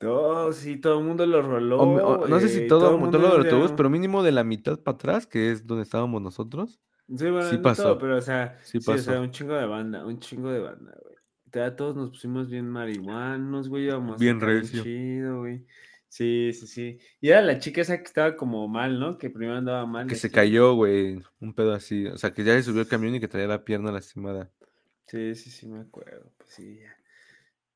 Todo, 0.00 0.52
sí, 0.52 0.76
todo 0.80 1.00
el 1.00 1.04
mundo 1.04 1.26
lo 1.26 1.42
roló. 1.42 1.78
O 1.80 2.26
no 2.28 2.40
sé 2.40 2.48
si 2.48 2.56
güey, 2.58 2.68
todo, 2.68 2.84
el 2.84 2.86
todo 2.92 2.98
mundo 2.98 3.18
lo 3.18 3.34
del 3.34 3.42
ya- 3.44 3.50
autobús, 3.50 3.72
pero 3.76 3.90
mínimo 3.90 4.22
de 4.22 4.32
la 4.32 4.44
mitad 4.44 4.78
para 4.80 4.94
atrás, 4.94 5.26
que 5.26 5.50
es 5.50 5.66
donde 5.66 5.82
estábamos 5.82 6.22
nosotros. 6.22 6.80
Sí, 7.08 7.24
bueno, 7.30 7.42
sí 7.50 7.56
no 7.56 7.62
pasó. 7.62 7.82
todo, 7.84 7.98
pero 7.98 8.16
o 8.16 8.20
sea, 8.22 8.58
Sí 8.62 8.80
sí, 8.80 8.90
o 8.90 8.96
sea, 8.98 9.14
pasó. 9.14 9.22
un 9.22 9.30
chingo 9.30 9.54
de 9.54 9.66
banda, 9.66 10.06
un 10.06 10.20
chingo 10.20 10.50
de 10.50 10.60
banda, 10.60 10.94
güey. 11.02 11.16
Ya 11.52 11.74
todos 11.76 11.96
nos 11.96 12.10
pusimos 12.10 12.48
bien 12.48 12.68
marihuanos, 12.68 13.68
güey, 13.68 13.84
íbamos 13.86 14.18
Bien 14.20 14.40
recio. 14.40 14.82
chido, 14.82 15.38
güey. 15.40 15.66
Sí, 16.08 16.52
sí, 16.52 16.66
sí. 16.66 16.98
Y 17.20 17.28
era 17.30 17.42
la 17.42 17.58
chica 17.58 17.80
esa 17.82 17.98
que 17.98 18.04
estaba 18.04 18.36
como 18.36 18.66
mal, 18.68 18.98
¿no? 18.98 19.18
Que 19.18 19.30
primero 19.30 19.56
andaba 19.58 19.86
mal. 19.86 20.06
Que 20.06 20.16
se 20.16 20.28
así. 20.28 20.30
cayó, 20.30 20.74
güey, 20.74 21.22
un 21.40 21.54
pedo 21.54 21.72
así. 21.74 22.06
O 22.06 22.16
sea, 22.18 22.32
que 22.34 22.42
ya 22.44 22.54
se 22.54 22.62
subió 22.64 22.82
el 22.82 22.88
camión 22.88 23.14
y 23.14 23.20
que 23.20 23.28
traía 23.28 23.46
la 23.46 23.64
pierna 23.64 23.92
lastimada. 23.92 24.50
Sí, 25.06 25.34
sí, 25.34 25.50
sí, 25.50 25.66
me 25.68 25.80
acuerdo. 25.80 26.32
Pues 26.36 26.50
sí, 26.50 26.78
ya. 26.80 26.94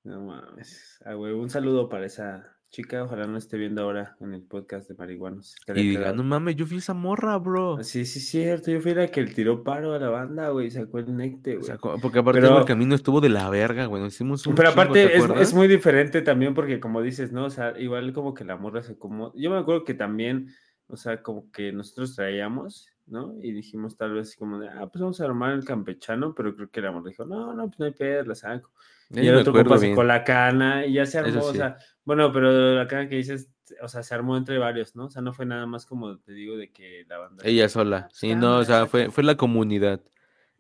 No 0.05 0.21
mames. 0.23 1.01
Ah, 1.05 1.15
güey, 1.15 1.33
un 1.33 1.51
saludo 1.51 1.89
para 1.89 2.07
esa 2.07 2.59
chica. 2.73 3.05
Ojalá 3.05 3.27
no 3.27 3.37
esté 3.39 3.59
viendo 3.59 3.83
ahora 3.83 4.17
en 4.21 4.33
el 4.35 4.43
podcast 4.43 4.89
de 4.89 4.95
marihuanos. 4.97 5.55
Estaría 5.61 5.83
Y 5.85 5.89
diga, 5.91 6.13
no 6.13 6.25
mames, 6.25 6.57
yo 6.57 6.67
fui 6.67 6.79
esa 6.79 6.95
morra, 6.95 7.37
bro. 7.39 7.77
Ah, 7.77 7.85
Sí, 7.85 8.05
sí, 8.07 8.19
cierto. 8.19 8.71
Yo 8.73 8.81
fui 8.81 8.95
la 8.95 9.07
que 9.09 9.23
le 9.23 9.33
tiró 9.33 9.63
paro 9.63 9.93
a 9.93 9.99
la 9.99 10.09
banda, 10.09 10.49
güey. 10.49 10.71
Sacó 10.71 10.99
el 10.99 11.15
necte, 11.17 11.57
güey. 11.59 11.71
porque 12.01 12.19
aparte 12.19 12.41
Pero- 12.41 12.59
el 12.59 12.65
camino 12.65 12.95
estuvo 12.95 13.21
de 13.21 13.29
la 13.29 13.49
verga, 13.51 13.87
güey. 13.87 14.03
Nos 14.03 14.15
hicimos 14.15 14.47
un 14.47 14.55
Pero 14.55 14.71
chingo, 14.71 14.83
¿te 14.93 15.03
aparte 15.05 15.17
es, 15.17 15.49
es 15.49 15.55
muy 15.55 15.69
diferente 15.69 16.23
también 16.23 16.55
porque 16.55 16.81
como 16.81 17.03
dices, 17.03 17.31
¿no? 17.31 17.45
O 17.45 17.51
sea, 17.51 17.79
igual 17.79 18.13
como 18.13 18.35
que 18.35 18.45
la 18.45 18.57
morra 18.57 18.83
se 18.83 18.99
como... 18.99 19.33
Yo 19.37 19.51
me 19.51 19.59
acuerdo 19.59 19.85
que 19.85 19.95
también, 19.95 20.49
o 20.89 20.97
sea, 20.97 21.23
como 21.23 21.51
que 21.53 21.73
nosotros 21.73 22.17
traíamos, 22.17 22.89
¿no? 23.07 23.35
Y 23.43 23.53
dijimos 23.53 23.97
tal 23.97 24.13
vez 24.15 24.37
como 24.37 24.59
de, 24.59 24.69
ah, 24.69 24.87
pues 24.87 25.01
vamos 25.03 25.21
a 25.21 25.25
armar 25.25 25.53
el 25.53 25.65
campechano, 25.65 26.35
pero 26.35 26.55
creo 26.55 26.71
que 26.71 26.81
la 26.81 26.93
morra 26.93 27.11
dijo, 27.11 27.25
no, 27.25 27.53
no, 27.55 27.67
pues 27.69 27.79
no 27.81 27.87
hay 27.87 27.93
pedo, 27.93 28.25
la 28.25 28.35
saco. 28.35 28.71
Y 29.11 29.27
el 29.27 29.37
otro 29.37 29.53
compa 29.53 29.77
sacó 29.79 30.05
la 30.05 30.25
cana 30.25 30.87
y 30.87 30.95
ya 30.95 31.05
se 31.07 31.19
armó, 31.19 31.43
o 31.45 31.53
sea, 31.53 31.77
bueno, 32.05 32.33
pero 32.33 32.75
la 32.75 32.87
cana 32.87 33.09
que 33.09 33.17
dices, 33.17 33.51
o 33.83 33.89
sea, 33.89 34.03
se 34.03 34.15
armó 34.15 34.37
entre 34.37 34.57
varios, 34.59 34.97
¿no? 34.97 35.07
O 35.07 35.11
sea, 35.11 35.21
no 35.21 35.33
fue 35.35 35.45
nada 35.45 35.67
más 35.67 35.85
como 35.85 36.19
te 36.19 36.33
digo 36.33 36.57
de 36.57 36.71
que 36.73 37.05
la 37.09 37.19
banda... 37.19 37.43
Ella 37.47 37.69
sola. 37.69 37.97
"Ah, 37.99 38.07
pues 38.09 38.19
Sí, 38.19 38.35
no, 38.35 38.59
o 38.59 38.65
sea, 38.65 38.77
saca". 38.81 38.87
fue, 38.87 39.11
fue 39.11 39.25
la 39.25 39.37
comunidad 39.37 40.01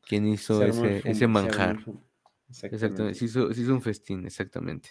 quien 0.06 0.26
hizo 0.26 0.62
el 0.62 0.70
ese, 0.70 0.98
ese 1.08 1.24
el 1.24 1.30
manjar. 1.30 1.76
Exactamente. 2.50 2.74
Exactamente. 2.76 3.14
Se 3.18 3.24
hizo, 3.24 3.52
se 3.54 3.60
hizo 3.62 3.72
un 3.72 3.80
festín, 3.82 4.26
exactamente. 4.26 4.90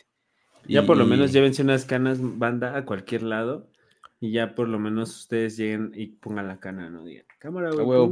Ya 0.67 0.85
por 0.85 0.97
lo 0.97 1.05
menos 1.05 1.31
llévense 1.31 1.61
unas 1.63 1.85
canas 1.85 2.19
banda 2.21 2.75
a 2.77 2.85
cualquier 2.85 3.23
lado 3.23 3.69
y 4.19 4.31
ya 4.31 4.53
por 4.55 4.67
lo 4.67 4.79
menos 4.79 5.15
ustedes 5.19 5.57
lleguen 5.57 5.91
y 5.95 6.07
pongan 6.07 6.47
la 6.47 6.59
cana, 6.59 6.89
no 6.89 7.03
digan, 7.03 7.25
Cámara, 7.41 7.71
güey. 7.71 8.09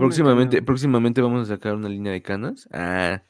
próximamente, 0.65 1.21
vamos 1.21 1.49
a 1.49 1.53
sacar 1.55 1.75
una 1.75 1.87
línea 1.89 2.11
de 2.11 2.21
canas. 2.21 2.67
Ah. 2.71 3.21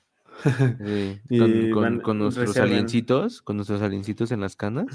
Sí, 1.28 1.38
con, 1.38 1.72
con- 1.72 1.84
van- 1.84 2.00
con 2.00 2.18
nuestros 2.20 2.56
aliencitos, 2.58 3.42
con 3.42 3.58
nuestros 3.58 3.82
aliencitos 3.82 4.32
en 4.32 4.40
las 4.40 4.56
canas. 4.56 4.88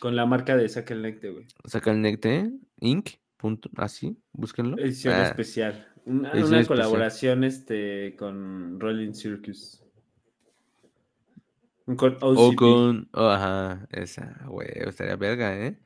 Con 0.00 0.16
la 0.16 0.24
marca 0.24 0.56
de 0.56 0.66
Saca 0.68 0.94
el 0.94 1.02
Necte, 1.02 1.30
güey. 1.30 1.46
Saca 1.66 1.90
el 1.92 2.00
Necte, 2.00 2.50
Inc. 2.80 3.10
Punto, 3.36 3.68
así, 3.76 4.16
búsquenlo. 4.32 4.78
Edición 4.78 5.14
Ah, 5.14 5.26
especial. 5.26 5.86
Una, 6.06 6.30
edición 6.30 6.48
una 6.48 6.60
especial. 6.60 6.66
colaboración 6.66 7.44
este, 7.44 8.16
con 8.16 8.80
Rolling 8.80 9.12
Circus. 9.12 9.82
Con 11.96 12.16
O 12.20 12.54
con. 12.56 13.08
oh, 13.12 13.28
ajá, 13.28 13.86
esa, 13.92 14.42
güey, 14.46 14.68
estaría 14.74 15.16
verga, 15.16 15.54
¿eh? 15.56 15.78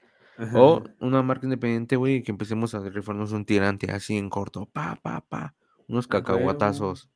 Ajá. 0.42 0.60
O 0.60 0.82
una 1.00 1.22
marca 1.22 1.46
independiente, 1.46 1.96
güey, 1.96 2.22
que 2.22 2.32
empecemos 2.32 2.74
a 2.74 2.80
rifarnos 2.88 3.32
un 3.32 3.44
tirante 3.44 3.90
así 3.92 4.16
en 4.16 4.28
corto. 4.28 4.68
Pa, 4.72 4.98
pa, 5.00 5.20
pa. 5.28 5.54
Unos 5.88 6.08
cacahuatazos. 6.08 7.08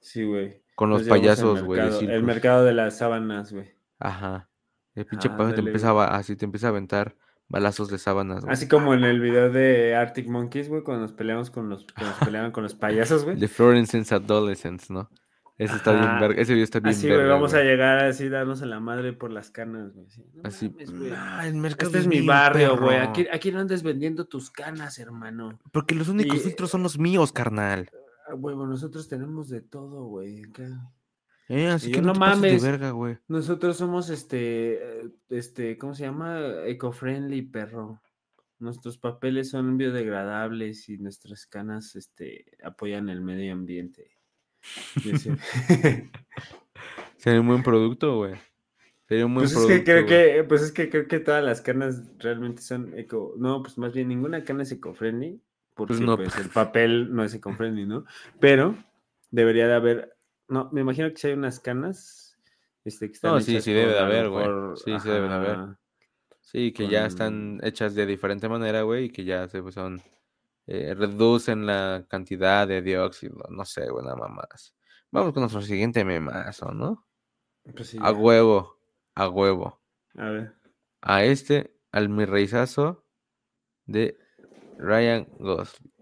Sí, 0.00 0.24
güey. 0.24 0.62
Con 0.74 0.90
los 0.90 1.04
payasos, 1.04 1.62
güey. 1.62 1.80
de 1.80 2.14
El 2.14 2.22
mercado 2.22 2.64
de 2.64 2.72
las 2.72 2.98
sábanas, 2.98 3.52
güey. 3.52 3.72
Ajá. 3.98 4.48
El 4.94 5.06
pinche 5.06 5.30
payaso 5.30 5.54
te 5.54 5.60
empezaba 5.60 6.16
así, 6.16 6.36
te 6.36 6.44
empieza 6.44 6.68
a 6.68 6.70
aventar 6.70 7.16
balazos 7.48 7.88
de 7.88 7.98
sábanas, 7.98 8.42
güey. 8.42 8.52
Así 8.52 8.68
como 8.68 8.94
en 8.94 9.04
el 9.04 9.20
video 9.20 9.50
de 9.50 9.94
Arctic 9.94 10.28
Monkeys, 10.28 10.68
güey, 10.68 10.82
cuando 10.82 11.02
nos 11.02 11.12
peleamos 11.12 11.50
con 11.50 11.68
los, 11.68 11.86
cuando 11.94 12.10
nos 12.14 12.24
peleaban 12.24 12.52
con 12.52 12.62
los 12.64 12.74
payasos, 12.74 13.24
güey. 13.24 13.38
The 13.38 13.48
Florence 13.48 14.14
Adolescents, 14.14 14.90
¿no? 14.90 15.10
Ese 15.58 15.74
está 15.76 15.92
bien 15.92 16.20
verga. 16.20 16.40
Ese 16.40 16.52
video 16.52 16.64
está 16.64 16.78
bien 16.80 16.90
Así, 16.94 17.06
güey, 17.08 17.18
verga, 17.18 17.34
vamos 17.34 17.52
a 17.52 17.56
güey. 17.58 17.68
llegar 17.68 17.98
así, 18.04 18.28
darnos 18.28 18.62
a 18.62 18.66
la 18.66 18.78
madre 18.80 19.12
por 19.12 19.32
las 19.32 19.50
canas, 19.50 19.92
güey. 19.92 20.06
Así, 20.06 20.22
no 20.34 20.40
Así. 20.44 20.68
mames, 20.70 20.90
güey. 20.96 21.12
"Ah, 21.14 21.46
el 21.48 21.54
mercado 21.56 21.88
Este 21.88 21.98
es 21.98 22.06
mi 22.06 22.24
barrio, 22.24 22.78
güey. 22.78 22.96
perro". 22.98 23.10
Aquí, 23.10 23.26
aquí 23.32 23.50
no 23.52 23.58
andes 23.58 23.82
vendiendo 23.82 24.24
tus 24.26 24.50
canas, 24.50 24.98
hermano. 25.00 25.58
Porque 25.72 25.94
los 25.96 26.08
únicos 26.08 26.36
Y- 26.36 26.40
filtros 26.40 26.70
son 26.70 26.82
los 26.84 26.98
míos, 26.98 27.32
carnal. 27.32 27.90
Ah, 28.28 28.34
Huevo, 28.36 28.66
nosotros 28.66 29.08
tenemos 29.08 29.48
de 29.48 29.60
todo, 29.62 30.04
güey. 30.04 30.44
acá. 30.44 30.92
Eh, 31.48 31.66
así 31.68 31.88
Y 31.88 31.92
que 31.92 31.96
yo, 31.96 32.02
no, 32.02 32.08
no 32.08 32.12
te 32.12 32.18
pases 32.20 32.36
mames. 32.36 32.62
de 32.62 32.70
verga, 32.70 32.90
güey. 32.90 33.18
Nosotros 33.26 33.76
somos 33.78 34.10
este, 34.10 35.10
este, 35.30 35.76
¿cómo 35.78 35.94
se 35.94 36.04
llama? 36.04 36.38
Eco-friendly, 36.66 37.42
perro. 37.42 38.00
Nuestros 38.60 38.98
papeles 38.98 39.48
son 39.50 39.78
biodegradables 39.78 40.88
y 40.88 40.98
nuestras 40.98 41.46
canas, 41.46 41.96
este, 41.96 42.44
apoyan 42.62 43.08
el 43.08 43.22
medio 43.22 43.52
ambiente. 43.54 44.17
Sería 47.16 47.40
un 47.40 47.48
buen 47.48 47.62
producto, 47.62 48.16
güey. 48.16 48.34
Sería 49.08 49.26
un 49.26 49.34
buen 49.34 49.46
Pues 49.46 49.52
es 49.52 49.58
producto. 49.58 49.78
que 49.78 49.84
creo 49.84 50.04
güey. 50.04 50.32
que, 50.36 50.44
pues 50.44 50.62
es 50.62 50.72
que 50.72 50.88
creo 50.90 51.08
que 51.08 51.20
todas 51.20 51.42
las 51.44 51.60
canas 51.60 52.02
realmente 52.18 52.62
son 52.62 52.96
eco, 52.98 53.34
no, 53.38 53.62
pues 53.62 53.78
más 53.78 53.92
bien 53.92 54.08
ninguna 54.08 54.44
cana 54.44 54.62
es 54.62 54.72
eco-friendly, 54.72 55.40
porque 55.74 55.94
Pues 55.94 56.00
no. 56.00 56.16
pues 56.16 56.36
el 56.38 56.48
papel 56.50 57.14
no 57.14 57.24
es 57.24 57.34
eco-friendly, 57.34 57.86
¿no? 57.86 58.04
Pero 58.40 58.76
debería 59.30 59.66
de 59.66 59.74
haber, 59.74 60.16
no, 60.48 60.68
me 60.72 60.82
imagino 60.82 61.08
que 61.10 61.16
si 61.16 61.28
hay 61.28 61.32
unas 61.34 61.58
canas, 61.60 62.38
este, 62.84 63.06
que 63.08 63.14
están 63.14 63.32
No, 63.32 63.40
sí, 63.40 63.60
sí 63.60 63.72
debe 63.72 63.92
de 63.92 63.98
haber, 63.98 64.28
güey. 64.28 64.46
Sí, 64.76 64.92
sí 65.00 65.08
debe 65.08 65.28
de 65.28 65.34
haber. 65.34 65.58
Sí, 66.40 66.72
que 66.72 66.88
ya 66.88 67.04
están 67.06 67.60
hechas 67.62 67.94
de 67.94 68.06
diferente 68.06 68.48
manera, 68.48 68.82
güey, 68.82 69.06
y 69.06 69.10
que 69.10 69.24
ya 69.24 69.48
se 69.48 69.60
pues, 69.62 69.74
son. 69.74 70.00
Eh, 70.68 70.94
reducen 70.94 71.66
la 71.66 72.06
cantidad 72.08 72.68
de 72.68 72.82
dióxido, 72.82 73.44
no 73.50 73.64
sé, 73.64 73.88
güey, 73.90 74.04
nada 74.06 74.28
más. 74.28 74.74
Vamos 75.10 75.32
con 75.34 75.42
nuestro 75.42 75.62
siguiente 75.62 76.04
memazo, 76.04 76.72
¿no? 76.72 77.06
Pues 77.74 77.88
sí, 77.90 77.98
A 77.98 78.10
ya. 78.10 78.12
huevo, 78.12 78.80
a 79.14 79.28
huevo. 79.28 79.82
A 80.16 80.28
ver. 80.30 80.54
A 81.02 81.24
este, 81.24 81.76
al 81.90 82.08
mi 82.08 82.24
reizazo 82.24 83.04
de 83.86 84.18
Ryan 84.78 85.26
Gosling. 85.38 85.92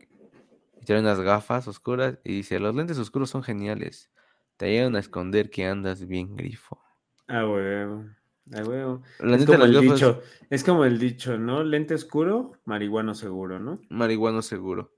Tiene 0.87 1.03
unas 1.03 1.21
gafas 1.21 1.69
oscuras 1.69 2.19
y 2.25 2.37
dice: 2.37 2.59
Los 2.61 2.75
lentes 2.75 2.99
oscuros 2.99 3.29
son 3.31 3.43
geniales. 3.43 4.11
Te 4.57 4.67
ayudan 4.67 4.97
a 4.97 5.01
esconder 5.01 5.51
que 5.51 5.67
andas 5.67 6.07
bien 6.07 6.35
grifo. 6.35 6.81
A 7.29 7.47
huevo. 7.47 8.16
A 8.53 8.63
huevo. 8.63 9.03
La 9.19 9.37
es 9.37 9.47
como 9.47 9.65
el 9.65 9.73
gafas, 9.73 9.93
dicho, 9.93 10.23
es 10.51 10.65
como 10.65 10.85
el 10.85 10.99
dicho, 10.99 11.37
¿no? 11.37 11.65
Lente 11.65 11.95
oscuro, 11.95 12.53
marihuano 12.65 13.15
seguro, 13.15 13.59
¿no? 13.59 13.81
marihuano 13.89 14.41
seguro. 14.43 14.95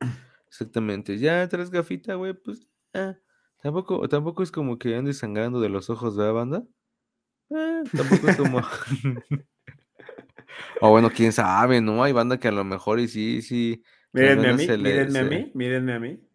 Exactamente. 0.49 1.19
Ya 1.19 1.49
traes 1.49 1.71
gafita, 1.71 2.15
güey, 2.15 2.35
pues. 2.35 2.67
ah, 2.95 3.17
tampoco, 3.63 4.07
tampoco 4.09 4.43
es 4.43 4.51
como 4.51 4.79
que 4.79 4.97
andes 4.97 5.19
sangrando 5.19 5.61
de 5.61 5.71
los 5.71 5.89
ojos 5.89 6.17
de 6.17 6.25
la 6.25 6.33
banda. 6.33 6.65
Ah, 7.51 7.83
tampoco 7.97 8.29
es 8.29 8.37
como. 8.37 8.61
o 10.83 10.91
bueno, 10.91 11.11
quién 11.11 11.33
sabe, 11.33 11.81
¿no? 11.81 12.05
Hay 12.05 12.13
banda 12.13 12.39
que 12.39 12.49
a 12.49 12.53
lo 12.53 12.65
mejor 12.65 13.01
y 13.01 13.09
sí, 13.09 13.41
sí. 13.41 13.83
Mírenme 14.13 14.49
a 14.49 14.53
mí, 14.55 14.67
se 14.67 14.73
a 14.73 14.77
mí, 14.77 15.53
mírenme 15.55 15.93
a 15.95 16.01
mí. 16.01 16.28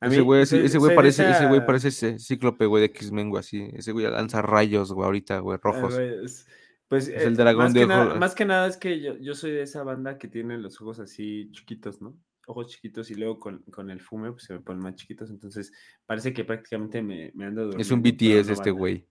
A 0.00 0.06
Ese 0.06 0.20
güey, 0.20 0.42
ese, 0.42 0.78
güey 0.78 0.94
parece, 0.94 1.28
ese 1.28 1.46
güey 1.46 1.66
parece 1.66 1.88
ese 1.88 2.18
cíclope, 2.18 2.66
güey, 2.66 2.82
de 2.82 2.86
X-Men, 2.86 3.30
güey, 3.30 3.40
así. 3.40 3.68
Ese 3.74 3.92
güey 3.92 4.06
lanza 4.06 4.42
rayos, 4.42 4.92
güey, 4.92 5.04
ahorita, 5.06 5.40
güey, 5.40 5.56
Ah, 5.56 5.60
rojos. 5.62 5.98
es- 5.98 6.46
Pues 6.88 7.08
Es 7.08 7.22
el 7.24 7.34
eh, 7.34 7.36
dragón 7.36 7.64
más 7.64 7.74
de 7.74 7.80
que, 7.80 7.86
nada, 7.86 8.14
más 8.14 8.34
que 8.34 8.44
nada 8.46 8.66
es 8.66 8.76
que 8.78 8.98
yo, 9.00 9.18
yo 9.18 9.34
soy 9.34 9.50
de 9.50 9.60
esa 9.60 9.82
banda 9.82 10.16
que 10.16 10.26
tiene 10.26 10.56
los 10.56 10.80
ojos 10.80 10.98
así 11.00 11.50
chiquitos, 11.52 12.00
¿no? 12.00 12.16
Ojos 12.46 12.68
chiquitos 12.68 13.10
y 13.10 13.14
luego 13.14 13.38
con, 13.38 13.58
con 13.64 13.90
el 13.90 14.00
fume 14.00 14.32
pues 14.32 14.44
se 14.44 14.54
me 14.54 14.60
ponen 14.60 14.82
más 14.82 14.94
chiquitos, 14.94 15.28
entonces 15.28 15.70
parece 16.06 16.32
que 16.32 16.44
prácticamente 16.44 17.02
me, 17.02 17.30
me 17.34 17.44
ando 17.44 17.68
Es 17.78 17.90
un 17.90 18.00
durmiendo, 18.02 18.24
BTS 18.40 18.52
este 18.54 18.70
güey. 18.70 19.06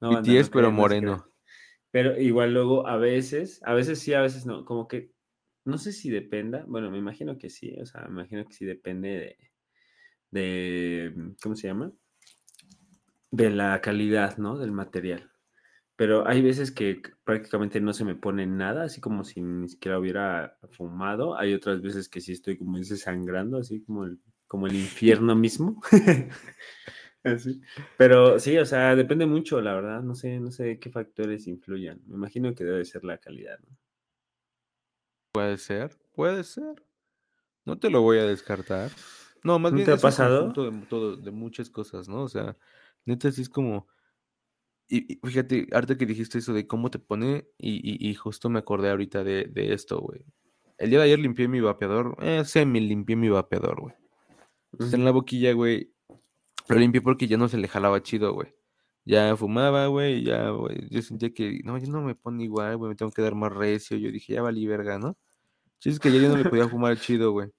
no, 0.00 0.10
BTS, 0.20 0.46
no 0.48 0.50
pero 0.50 0.62
no 0.64 0.72
moreno. 0.72 1.26
Pero 1.92 2.20
igual 2.20 2.52
luego 2.52 2.88
a 2.88 2.96
veces, 2.96 3.60
a 3.64 3.74
veces 3.74 4.00
sí, 4.00 4.12
a 4.12 4.22
veces 4.22 4.44
no, 4.44 4.64
como 4.64 4.88
que 4.88 5.12
no 5.64 5.78
sé 5.78 5.92
si 5.92 6.10
dependa, 6.10 6.64
bueno, 6.66 6.90
me 6.90 6.98
imagino 6.98 7.38
que 7.38 7.48
sí, 7.48 7.76
o 7.80 7.86
sea, 7.86 8.02
me 8.06 8.22
imagino 8.22 8.44
que 8.44 8.54
sí 8.54 8.64
depende 8.64 9.08
de, 9.08 9.49
de 10.30 11.34
¿cómo 11.42 11.56
se 11.56 11.68
llama? 11.68 11.92
De 13.30 13.50
la 13.50 13.80
calidad, 13.80 14.38
¿no? 14.38 14.58
Del 14.58 14.72
material. 14.72 15.30
Pero 15.96 16.26
hay 16.26 16.40
veces 16.40 16.70
que 16.72 17.02
prácticamente 17.24 17.80
no 17.80 17.92
se 17.92 18.06
me 18.06 18.14
pone 18.14 18.46
nada, 18.46 18.84
así 18.84 19.00
como 19.00 19.22
si 19.22 19.42
ni 19.42 19.68
siquiera 19.68 19.98
hubiera 19.98 20.56
fumado. 20.70 21.36
Hay 21.36 21.52
otras 21.52 21.82
veces 21.82 22.08
que 22.08 22.22
sí 22.22 22.32
estoy 22.32 22.56
como 22.56 22.78
ese 22.78 22.96
sangrando, 22.96 23.58
así 23.58 23.82
como 23.82 24.06
el, 24.06 24.18
como 24.48 24.66
el 24.66 24.76
infierno 24.76 25.36
mismo. 25.36 25.82
Así. 27.22 27.60
Pero 27.98 28.38
sí, 28.38 28.56
o 28.56 28.64
sea, 28.64 28.96
depende 28.96 29.26
mucho, 29.26 29.60
la 29.60 29.74
verdad. 29.74 30.02
No 30.02 30.14
sé, 30.14 30.40
no 30.40 30.50
sé 30.50 30.78
qué 30.78 30.88
factores 30.88 31.46
influyan. 31.46 32.00
Me 32.06 32.14
imagino 32.14 32.54
que 32.54 32.64
debe 32.64 32.82
ser 32.86 33.04
la 33.04 33.18
calidad, 33.18 33.58
¿no? 33.60 33.76
Puede 35.32 35.58
ser, 35.58 35.98
puede 36.14 36.44
ser. 36.44 36.82
No 37.66 37.78
te 37.78 37.90
lo 37.90 38.00
voy 38.00 38.18
a 38.18 38.24
descartar. 38.24 38.90
No, 39.44 39.58
más 39.58 39.72
¿No 39.72 39.76
bien 39.76 39.86
te 39.86 39.92
ha 39.92 39.94
un 39.96 40.00
pasado? 40.00 40.38
conjunto 40.52 40.70
de, 40.70 40.86
todo, 40.86 41.16
de 41.16 41.30
muchas 41.30 41.70
cosas, 41.70 42.08
¿no? 42.08 42.22
O 42.22 42.28
sea, 42.28 42.56
neta, 43.06 43.30
sí 43.32 43.42
es 43.42 43.48
como. 43.48 43.88
Y, 44.88 45.14
y 45.14 45.20
fíjate, 45.24 45.68
ahorita 45.72 45.96
que 45.96 46.06
dijiste 46.06 46.38
eso 46.38 46.52
de 46.52 46.66
cómo 46.66 46.90
te 46.90 46.98
pone, 46.98 47.46
y, 47.58 47.76
y- 48.06 48.10
y 48.10 48.14
justo 48.14 48.50
me 48.50 48.58
acordé 48.58 48.90
ahorita 48.90 49.22
de, 49.24 49.44
de 49.44 49.72
esto, 49.72 50.00
güey. 50.00 50.24
El 50.78 50.90
día 50.90 50.98
de 50.98 51.04
ayer 51.06 51.18
limpié 51.18 51.46
mi 51.46 51.60
vapeador, 51.60 52.16
eh, 52.20 52.44
semi 52.44 52.80
limpié 52.80 53.14
mi 53.16 53.28
vapeador, 53.28 53.80
güey. 53.80 53.94
En 54.92 55.04
la 55.04 55.10
boquilla, 55.12 55.52
güey. 55.52 55.92
Lo 56.68 56.76
limpié 56.76 57.00
porque 57.02 57.26
ya 57.28 57.36
no 57.36 57.48
se 57.48 57.58
le 57.58 57.68
jalaba 57.68 58.02
chido, 58.02 58.32
güey. 58.32 58.54
Ya 59.04 59.36
fumaba, 59.36 59.86
güey, 59.88 60.24
ya, 60.24 60.50
güey. 60.50 60.88
Yo 60.90 61.02
sentía 61.02 61.32
que, 61.34 61.60
no, 61.64 61.76
ya 61.78 61.86
no 61.88 62.02
me 62.02 62.14
pone 62.14 62.44
igual, 62.44 62.76
güey, 62.76 62.90
me 62.90 62.96
tengo 62.96 63.12
que 63.12 63.22
dar 63.22 63.34
más 63.34 63.52
recio. 63.52 63.96
Yo 63.96 64.10
dije, 64.12 64.34
ya 64.34 64.42
valí 64.42 64.66
verga, 64.66 64.98
¿no? 64.98 65.16
Sí, 65.80 65.90
es 65.90 66.00
que 66.00 66.12
ya 66.12 66.18
yo 66.20 66.28
no 66.30 66.36
le 66.36 66.44
podía 66.44 66.68
fumar 66.68 66.98
chido, 66.98 67.32
güey. 67.32 67.50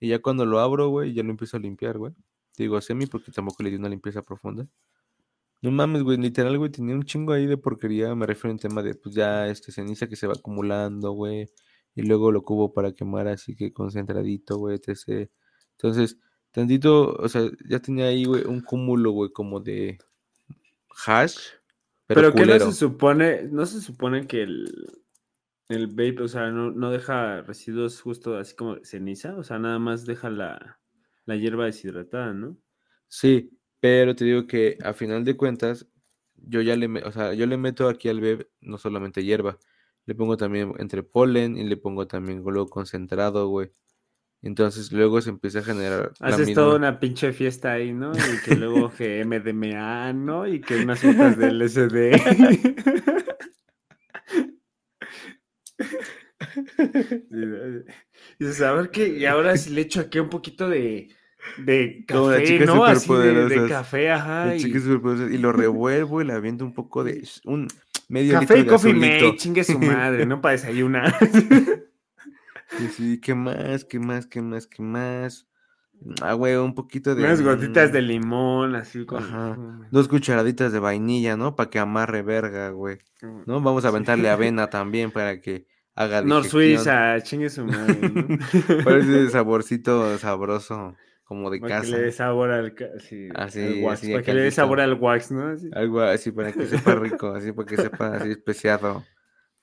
Y 0.00 0.08
ya 0.08 0.20
cuando 0.20 0.44
lo 0.44 0.60
abro, 0.60 0.88
güey, 0.88 1.14
ya 1.14 1.22
lo 1.22 1.30
empiezo 1.30 1.56
a 1.56 1.60
limpiar, 1.60 1.98
güey. 1.98 2.12
Digo 2.56 2.80
semi 2.80 3.06
porque 3.06 3.32
tampoco 3.32 3.62
le 3.62 3.70
di 3.70 3.76
una 3.76 3.88
limpieza 3.88 4.22
profunda. 4.22 4.66
No 5.62 5.70
mames, 5.70 6.02
güey, 6.02 6.18
literal, 6.18 6.56
güey, 6.58 6.70
tenía 6.70 6.94
un 6.94 7.04
chingo 7.04 7.32
ahí 7.32 7.46
de 7.46 7.56
porquería. 7.56 8.14
Me 8.14 8.26
refiero 8.26 8.50
en 8.52 8.58
tema 8.58 8.82
de, 8.82 8.94
pues 8.94 9.14
ya, 9.14 9.46
este, 9.48 9.72
ceniza 9.72 10.06
que 10.06 10.16
se 10.16 10.26
va 10.26 10.34
acumulando, 10.34 11.12
güey. 11.12 11.48
Y 11.94 12.02
luego 12.02 12.30
lo 12.30 12.42
cubo 12.42 12.72
para 12.72 12.92
quemar 12.92 13.28
así 13.28 13.56
que 13.56 13.72
concentradito, 13.72 14.58
güey, 14.58 14.76
etc. 14.76 15.30
Entonces, 15.72 16.18
tantito, 16.50 17.14
o 17.14 17.28
sea, 17.28 17.42
ya 17.68 17.80
tenía 17.80 18.06
ahí, 18.06 18.24
güey, 18.24 18.44
un 18.44 18.60
cúmulo, 18.60 19.12
güey, 19.12 19.30
como 19.32 19.60
de 19.60 19.98
hash, 21.06 21.36
pero, 22.06 22.20
Pero, 22.20 22.34
que 22.34 22.46
no 22.46 22.58
se 22.60 22.72
supone, 22.72 23.42
no 23.50 23.66
se 23.66 23.80
supone 23.80 24.28
que 24.28 24.42
el, 24.42 25.02
el 25.68 25.88
vape, 25.88 26.22
o 26.22 26.28
sea, 26.28 26.50
no, 26.50 26.70
no 26.70 26.90
deja 26.90 27.42
residuos 27.42 28.00
justo 28.00 28.36
así 28.36 28.54
como 28.54 28.76
ceniza, 28.84 29.36
o 29.36 29.42
sea, 29.42 29.58
nada 29.58 29.78
más 29.78 30.04
deja 30.06 30.30
la, 30.30 30.78
la 31.24 31.36
hierba 31.36 31.64
deshidratada, 31.66 32.32
¿no? 32.32 32.56
Sí, 33.08 33.50
pero 33.80 34.14
te 34.14 34.24
digo 34.24 34.46
que 34.46 34.78
a 34.82 34.92
final 34.92 35.24
de 35.24 35.36
cuentas, 35.36 35.86
yo 36.36 36.60
ya 36.62 36.76
le, 36.76 36.86
o 37.02 37.12
sea, 37.12 37.34
yo 37.34 37.46
le 37.46 37.56
meto 37.56 37.88
aquí 37.88 38.08
al 38.08 38.20
bebé 38.20 38.48
no 38.60 38.78
solamente 38.78 39.24
hierba, 39.24 39.58
le 40.04 40.14
pongo 40.14 40.36
también 40.36 40.72
entre 40.78 41.02
polen 41.02 41.56
y 41.56 41.64
le 41.64 41.76
pongo 41.76 42.06
también 42.06 42.42
luego 42.44 42.68
concentrado, 42.68 43.48
güey. 43.48 43.70
Entonces 44.42 44.92
luego 44.92 45.20
se 45.20 45.30
empieza 45.30 45.60
a 45.60 45.64
generar 45.64 46.12
Haces 46.20 46.46
misma- 46.48 46.54
toda 46.62 46.76
una 46.76 47.00
pinche 47.00 47.32
fiesta 47.32 47.72
ahí, 47.72 47.92
¿no? 47.92 48.12
Y 48.12 48.40
que 48.44 48.54
luego 48.54 48.90
que 48.96 49.24
MDMA, 49.24 50.12
¿no? 50.12 50.46
Y 50.46 50.60
que 50.60 50.76
unas 50.76 51.02
gotas 51.02 51.36
de 51.36 51.48
LSD. 51.50 52.12
A 58.64 58.72
ver 58.72 58.90
qué, 58.90 59.08
y 59.08 59.24
ahora 59.26 59.56
si 59.56 59.70
le 59.70 59.82
echo 59.82 60.00
aquí 60.00 60.18
un 60.18 60.28
poquito 60.28 60.68
de, 60.68 61.08
de 61.58 62.04
café, 62.06 62.60
¿no? 62.60 62.84
Así 62.84 63.12
de, 63.12 63.66
café, 63.68 64.10
ajá. 64.10 64.56
Y, 64.56 64.62
y 64.62 65.38
lo 65.38 65.52
revuelvo 65.52 66.20
y 66.20 66.24
le 66.24 66.32
aviento 66.32 66.64
un 66.64 66.74
poco 66.74 67.04
de 67.04 67.26
un 67.44 67.68
medio 68.08 68.34
café 68.40 68.54
y 68.54 68.58
litro 68.58 68.74
coffee 68.74 68.94
mate, 68.94 69.36
chingue 69.36 69.64
su 69.64 69.78
madre, 69.78 70.26
¿no? 70.26 70.40
Para 70.40 70.52
desayunar. 70.52 71.14
Y 72.80 72.88
sí, 72.88 73.20
¿qué 73.20 73.34
más? 73.34 73.84
¿Qué 73.84 73.98
más? 73.98 74.26
¿Qué 74.26 74.42
más? 74.42 74.66
¿Qué 74.66 74.82
más? 74.82 75.46
Ah, 76.22 76.34
güey, 76.34 76.54
un 76.56 76.74
poquito 76.74 77.14
de 77.14 77.22
Unas 77.24 77.40
gotitas 77.42 77.90
mm, 77.90 77.92
de 77.92 78.02
limón, 78.02 78.74
así 78.76 79.04
con... 79.04 79.22
Ajá. 79.22 79.58
dos 79.90 80.08
cucharaditas 80.08 80.72
de 80.72 80.78
vainilla, 80.78 81.36
¿no? 81.36 81.56
Para 81.56 81.70
que 81.70 81.78
amarre 81.78 82.22
verga, 82.22 82.70
güey. 82.70 82.98
Mm. 83.22 83.40
¿No? 83.46 83.60
Vamos 83.60 83.84
a 83.84 83.88
aventarle 83.88 84.28
avena 84.30 84.68
también 84.68 85.10
para 85.10 85.40
que 85.40 85.66
haga 85.94 86.22
Nor. 86.22 86.44
Suiza, 86.44 87.20
chingue 87.22 87.48
su 87.50 87.64
madre, 87.64 87.98
ese 89.00 89.30
saborcito 89.30 90.16
sabroso, 90.18 90.94
como 91.24 91.50
de 91.50 91.58
Para 91.60 91.76
que 91.80 91.86
casa. 91.86 91.96
le 91.96 92.02
dé 92.04 92.12
sabor 92.12 92.50
al, 92.50 92.74
ca- 92.74 92.98
sí, 92.98 93.28
al 93.34 93.50
sí, 93.50 93.82
wax, 93.82 94.00
así, 94.00 94.12
para 94.12 94.22
que 94.22 94.34
le 94.34 94.40
dé 94.42 94.50
sabor 94.50 94.80
al 94.80 94.94
wax, 94.94 95.30
¿no? 95.32 95.48
Así. 95.48 95.70
Algo 95.72 96.00
así 96.02 96.30
para 96.30 96.52
que 96.52 96.66
sepa 96.66 96.94
rico, 96.94 97.28
así 97.28 97.52
para 97.52 97.66
que 97.66 97.76
sepa 97.76 98.16
así 98.16 98.30
especiado. 98.32 99.02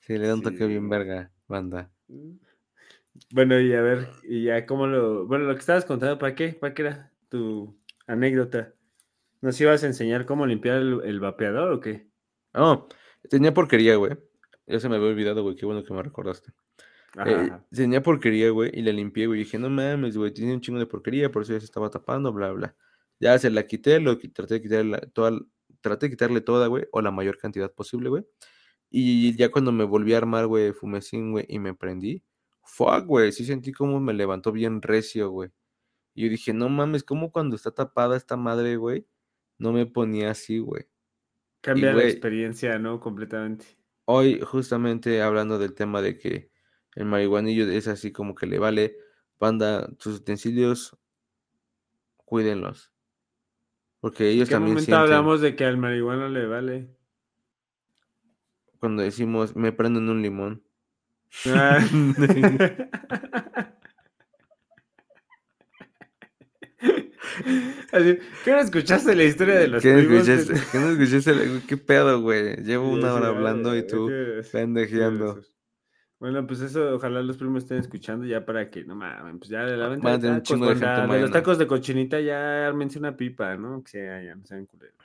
Sí, 0.00 0.18
le 0.18 0.26
da 0.26 0.34
un 0.34 0.42
toque 0.42 0.66
bien 0.66 0.88
verga, 0.88 1.30
banda. 1.48 1.90
Bueno, 3.30 3.60
y 3.60 3.72
a 3.74 3.80
ver, 3.80 4.08
y 4.24 4.44
ya 4.44 4.66
cómo 4.66 4.86
lo... 4.86 5.26
Bueno, 5.26 5.44
lo 5.44 5.54
que 5.54 5.60
estabas 5.60 5.84
contando, 5.84 6.18
¿para 6.18 6.34
qué? 6.34 6.48
¿Para 6.52 6.74
qué 6.74 6.82
era 6.82 7.12
tu 7.28 7.76
anécdota? 8.06 8.74
¿Nos 9.40 9.60
ibas 9.60 9.82
a 9.84 9.86
enseñar 9.86 10.26
cómo 10.26 10.46
limpiar 10.46 10.78
el, 10.78 11.00
el 11.04 11.20
vapeador 11.20 11.72
o 11.72 11.80
qué? 11.80 12.08
Oh, 12.54 12.88
tenía 13.28 13.54
porquería, 13.54 13.96
güey. 13.96 14.16
Ya 14.66 14.80
se 14.80 14.88
me 14.88 14.96
había 14.96 15.08
olvidado, 15.08 15.42
güey. 15.42 15.56
Qué 15.56 15.66
bueno 15.66 15.84
que 15.84 15.92
me 15.92 16.02
recordaste. 16.02 16.52
Eh, 17.24 17.50
tenía 17.70 18.02
porquería, 18.02 18.50
güey, 18.50 18.70
y 18.74 18.82
la 18.82 18.92
limpié, 18.92 19.26
güey. 19.26 19.40
Dije, 19.40 19.58
no 19.58 19.70
mames, 19.70 20.16
güey, 20.16 20.32
tiene 20.32 20.54
un 20.54 20.60
chingo 20.60 20.78
de 20.78 20.86
porquería, 20.86 21.30
por 21.30 21.42
eso 21.42 21.52
ya 21.52 21.60
se 21.60 21.66
estaba 21.66 21.90
tapando, 21.90 22.32
bla, 22.32 22.50
bla. 22.52 22.76
Ya 23.20 23.38
se 23.38 23.50
la 23.50 23.66
quité, 23.66 24.00
lo 24.00 24.18
traté 24.18 24.54
de 24.54 24.62
quitarle 24.62 24.98
toda, 25.12 25.38
traté 25.80 26.06
de 26.06 26.10
quitarle 26.10 26.40
toda, 26.40 26.66
güey, 26.66 26.86
o 26.90 27.00
la 27.00 27.10
mayor 27.10 27.38
cantidad 27.38 27.72
posible, 27.72 28.08
güey. 28.08 28.26
Y 28.90 29.36
ya 29.36 29.50
cuando 29.50 29.72
me 29.72 29.84
volví 29.84 30.14
a 30.14 30.18
armar, 30.18 30.46
güey, 30.46 30.72
fumecín, 30.72 31.32
güey, 31.32 31.46
y 31.48 31.58
me 31.58 31.74
prendí, 31.74 32.22
fuck, 32.64 33.06
güey, 33.06 33.32
sí 33.32 33.44
sentí 33.44 33.72
como 33.72 34.00
me 34.00 34.12
levantó 34.12 34.52
bien 34.52 34.82
recio, 34.82 35.30
güey. 35.30 35.50
Y 36.14 36.24
yo 36.24 36.30
dije, 36.30 36.52
no 36.52 36.68
mames, 36.68 37.02
¿cómo 37.02 37.32
cuando 37.32 37.56
está 37.56 37.72
tapada 37.72 38.16
esta 38.16 38.36
madre, 38.36 38.76
güey? 38.76 39.06
No 39.58 39.72
me 39.72 39.86
ponía 39.86 40.30
así, 40.30 40.58
güey. 40.58 40.88
Cambia 41.60 41.92
la 41.92 42.04
experiencia, 42.04 42.78
¿no? 42.78 43.00
Completamente. 43.00 43.64
Hoy, 44.04 44.40
justamente 44.40 45.22
hablando 45.22 45.58
del 45.58 45.74
tema 45.74 46.02
de 46.02 46.18
que 46.18 46.50
el 46.94 47.06
marihuanillo 47.06 47.68
es 47.70 47.88
así 47.88 48.12
como 48.12 48.34
que 48.34 48.46
le 48.46 48.58
vale, 48.58 48.96
banda, 49.38 49.90
sus 49.98 50.18
utensilios, 50.18 50.96
cuídenlos. 52.16 52.92
Porque 54.00 54.30
¿En 54.30 54.36
ellos 54.36 54.48
qué 54.48 54.54
también 54.56 54.74
momento 54.74 54.84
sienten, 54.84 55.02
hablamos 55.02 55.40
de 55.40 55.56
que 55.56 55.64
al 55.64 55.78
marihuana 55.78 56.28
le 56.28 56.46
vale? 56.46 56.94
cuando 58.84 59.02
decimos, 59.02 59.56
me 59.56 59.72
prenden 59.72 60.10
un 60.10 60.20
limón. 60.20 60.62
Ah. 61.46 61.78
Así, 67.92 68.18
¿Qué 68.44 68.50
no 68.50 68.58
escuchaste 68.60 69.14
la 69.14 69.24
historia 69.24 69.54
de 69.56 69.68
los 69.68 69.82
¿Qué 69.82 69.94
primos? 69.94 70.28
escuchaste? 70.28 70.66
¿Qué 70.70 70.78
no 70.78 70.90
escuchaste? 70.90 71.62
¿Qué 71.66 71.76
pedo, 71.76 72.20
güey? 72.20 72.56
Llevo 72.56 72.90
una 72.90 73.14
hora 73.14 73.26
ah, 73.26 73.30
hablando 73.30 73.74
y 73.76 73.80
ah, 73.80 73.86
tú 73.86 74.10
pendejeando. 74.52 75.40
Bueno, 76.18 76.46
pues 76.46 76.60
eso, 76.60 76.94
ojalá 76.94 77.22
los 77.22 77.36
primos 77.36 77.64
estén 77.64 77.78
escuchando 77.78 78.24
ya 78.24 78.46
para 78.46 78.70
que, 78.70 78.84
no 78.84 78.94
mames, 78.94 79.36
pues 79.38 79.50
ya 79.50 79.64
de 79.64 79.76
la 79.76 79.88
venta 79.88 80.16
de 80.16 80.30
un 80.30 81.10
de 81.10 81.20
los 81.20 81.30
tacos 81.30 81.58
de 81.58 81.66
cochinita 81.66 82.20
ya 82.20 82.66
ármense 82.66 82.98
una 82.98 83.16
pipa, 83.16 83.56
¿no? 83.56 83.82
Que 83.82 83.90
sea, 83.90 84.22
ya 84.22 84.34
no 84.34 84.46
sean 84.46 84.64
culeros. 84.66 84.96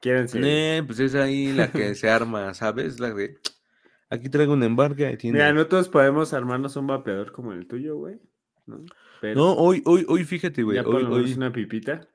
Quierense. 0.00 0.40
Eh, 0.42 0.82
pues 0.84 0.98
es 1.00 1.14
ahí 1.14 1.52
la 1.52 1.70
que 1.70 1.94
se 1.94 2.10
arma, 2.10 2.52
¿sabes? 2.54 3.00
La 3.00 3.14
de, 3.14 3.38
aquí 4.10 4.28
traigo 4.28 4.52
un 4.52 4.62
embarque, 4.62 5.06
ahí 5.06 5.16
tienes. 5.16 5.40
Mira, 5.40 5.52
no 5.52 5.66
todos 5.66 5.88
podemos 5.88 6.34
armarnos 6.34 6.76
un 6.76 6.86
vapeador 6.86 7.32
como 7.32 7.52
el 7.52 7.66
tuyo, 7.66 7.96
güey, 7.96 8.20
¿no? 8.66 8.84
Pero 9.20 9.34
No, 9.40 9.52
hoy, 9.54 9.82
hoy, 9.86 10.04
hoy, 10.08 10.24
fíjate, 10.24 10.62
güey, 10.62 10.76
ya 10.76 10.82
hoy, 10.86 11.04
hoy, 11.04 11.32
una 11.34 11.52
pipita. 11.52 12.06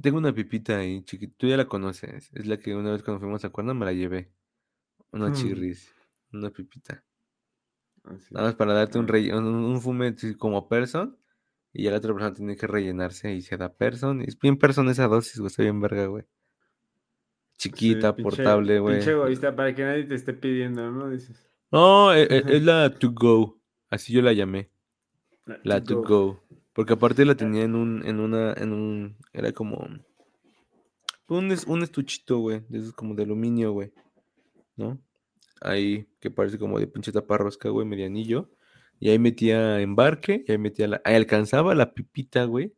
Tengo 0.00 0.18
una 0.18 0.32
pipita 0.34 0.78
ahí, 0.78 1.02
chiquita. 1.04 1.34
Tú 1.36 1.46
ya 1.48 1.56
la 1.56 1.66
conoces. 1.66 2.30
Es 2.32 2.46
la 2.46 2.56
que 2.56 2.74
una 2.74 2.92
vez 2.92 3.02
cuando 3.02 3.20
fuimos 3.20 3.44
a 3.44 3.50
Cuerna 3.50 3.74
me 3.74 3.84
la 3.84 3.92
llevé. 3.92 4.32
Una 5.10 5.28
Mm. 5.28 5.34
chirris. 5.34 5.94
Una 6.32 6.48
pipita. 6.50 7.04
Así. 8.04 8.32
Nada 8.32 8.46
más 8.46 8.54
para 8.54 8.72
darte 8.72 8.98
un, 8.98 9.04
Ah. 9.04 9.08
relle- 9.12 9.36
un, 9.36 9.44
un 9.46 9.80
fume 9.82 10.14
como 10.38 10.66
person. 10.68 11.18
Y 11.74 11.84
ya 11.84 11.90
la 11.90 11.98
otra 11.98 12.12
persona 12.14 12.34
tiene 12.34 12.56
que 12.56 12.66
rellenarse 12.66 13.34
y 13.34 13.42
se 13.42 13.56
da 13.58 13.70
person. 13.74 14.22
Es 14.22 14.38
bien 14.38 14.56
person 14.56 14.88
esa 14.88 15.08
dosis, 15.08 15.38
güey. 15.38 15.48
Está 15.48 15.62
bien 15.62 15.80
verga, 15.80 16.06
güey. 16.06 16.24
Sí, 17.56 17.70
Chiquita, 17.70 18.14
pinche- 18.14 18.22
portable, 18.22 18.78
güey. 18.80 18.96
Pinche 18.96 19.12
egoísta, 19.12 19.54
para 19.54 19.74
que 19.74 19.82
nadie 19.84 20.04
te 20.04 20.14
esté 20.14 20.32
pidiendo, 20.34 20.90
¿no? 20.90 21.08
Dices. 21.10 21.48
No, 21.70 22.12
e- 22.12 22.22
e- 22.22 22.42
es, 22.56 22.62
la 22.62 22.90
to 22.90 23.12
go. 23.12 23.60
Así 23.88 24.12
yo 24.12 24.20
la 24.22 24.32
llamé. 24.32 24.70
La 25.64 25.82
to 25.82 26.02
go. 26.02 26.42
Porque 26.72 26.94
aparte 26.94 27.24
la 27.24 27.34
tenía 27.36 27.62
en 27.62 27.74
un, 27.74 28.04
en 28.06 28.18
una, 28.20 28.52
en 28.54 28.72
un, 28.72 29.16
era 29.32 29.52
como 29.52 29.86
un, 31.28 31.50
es- 31.52 31.66
un 31.66 31.82
estuchito, 31.82 32.38
güey, 32.38 32.62
de 32.68 32.78
esos 32.78 32.92
como 32.94 33.14
de 33.14 33.22
aluminio, 33.22 33.72
güey, 33.72 33.92
¿no? 34.76 34.98
Ahí, 35.60 36.08
que 36.20 36.30
parece 36.30 36.58
como 36.58 36.78
de 36.78 36.86
pinche 36.86 37.12
taparrosca, 37.12 37.68
güey, 37.68 37.86
medianillo. 37.86 38.50
Y 38.98 39.10
ahí 39.10 39.18
metía 39.18 39.80
embarque, 39.80 40.44
y 40.46 40.52
ahí 40.52 40.58
metía 40.58 40.88
la, 40.88 41.00
ahí 41.04 41.14
alcanzaba 41.14 41.74
la 41.74 41.92
pipita, 41.94 42.44
güey. 42.44 42.72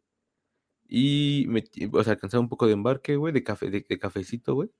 Y 0.96 1.48
o 1.92 2.04
sea, 2.04 2.12
alcanzaba 2.14 2.40
un 2.42 2.48
poco 2.48 2.66
de 2.66 2.72
embarque, 2.74 3.16
güey, 3.16 3.32
de 3.32 3.42
café, 3.44 3.68
de, 3.70 3.84
de 3.88 3.98
cafecito, 3.98 4.54
güey. 4.54 4.70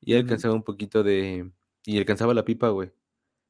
Y 0.00 0.14
alcanzaba 0.14 0.54
un 0.54 0.62
poquito 0.64 1.02
de, 1.04 1.50
y 1.84 1.98
alcanzaba 1.98 2.34
la 2.34 2.44
pipa, 2.44 2.68
güey. 2.70 2.92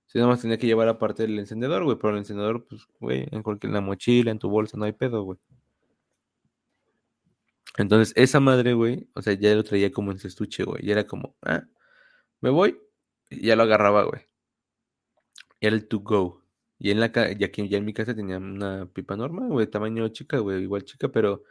Si 0.06 0.18
nada 0.18 0.30
más 0.30 0.42
tenía 0.42 0.58
que 0.58 0.66
llevar 0.68 0.88
aparte 0.88 1.24
el 1.24 1.38
encendedor, 1.38 1.84
güey, 1.84 1.98
pero 1.98 2.12
el 2.12 2.18
encendedor, 2.20 2.66
pues, 2.68 2.82
güey, 3.00 3.26
en 3.32 3.42
cualquier, 3.42 3.70
en 3.70 3.74
la 3.74 3.80
mochila, 3.82 4.30
en 4.32 4.38
tu 4.40 4.48
bolsa, 4.50 4.78
no 4.78 4.84
hay 4.86 4.92
pedo, 4.92 5.22
güey. 5.24 5.38
Entonces, 7.78 8.12
esa 8.16 8.40
madre, 8.40 8.72
güey, 8.74 9.08
o 9.14 9.22
sea, 9.22 9.34
ya 9.34 9.54
lo 9.54 9.62
traía 9.64 9.92
como 9.92 10.10
en 10.12 10.18
su 10.18 10.28
estuche, 10.28 10.64
güey. 10.64 10.84
Y 10.86 10.90
era 10.90 11.06
como, 11.06 11.36
ah, 11.42 11.64
me 12.40 12.50
voy, 12.50 12.78
y 13.30 13.46
ya 13.48 13.56
lo 13.56 13.64
agarraba, 13.64 14.04
güey. 14.04 14.22
Era 15.60 15.74
el 15.76 15.86
to 15.88 16.00
go. 16.00 16.42
Y 16.78 16.90
en 16.90 17.00
la 17.00 17.12
ca- 17.12 17.30
y 17.32 17.44
aquí 17.44 17.68
ya 17.68 17.78
en 17.78 17.84
mi 17.84 17.92
casa 17.94 18.14
tenía 18.14 18.36
una 18.38 18.86
pipa 18.86 19.16
normal, 19.16 19.48
güey, 19.50 19.66
tamaño 19.66 20.08
chica, 20.08 20.38
güey, 20.38 20.62
igual 20.62 20.84
chica, 20.84 21.08
pero 21.08 21.42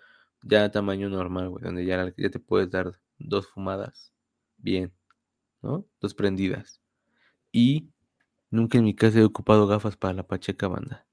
ya 0.43 0.71
tamaño 0.71 1.09
normal, 1.09 1.49
güey, 1.49 1.63
donde 1.63 1.85
ya, 1.85 2.13
ya 2.17 2.29
te 2.29 2.39
puedes 2.39 2.69
dar 2.69 2.99
dos 3.17 3.47
fumadas. 3.47 4.13
Bien, 4.57 4.93
¿no? 5.61 5.85
Dos 5.99 6.13
prendidas. 6.13 6.81
Y 7.51 7.89
nunca 8.49 8.77
en 8.77 8.85
mi 8.85 8.95
casa 8.95 9.19
he 9.19 9.23
ocupado 9.23 9.67
gafas 9.67 9.97
para 9.97 10.13
la 10.13 10.27
pacheca 10.27 10.67
banda. 10.67 11.05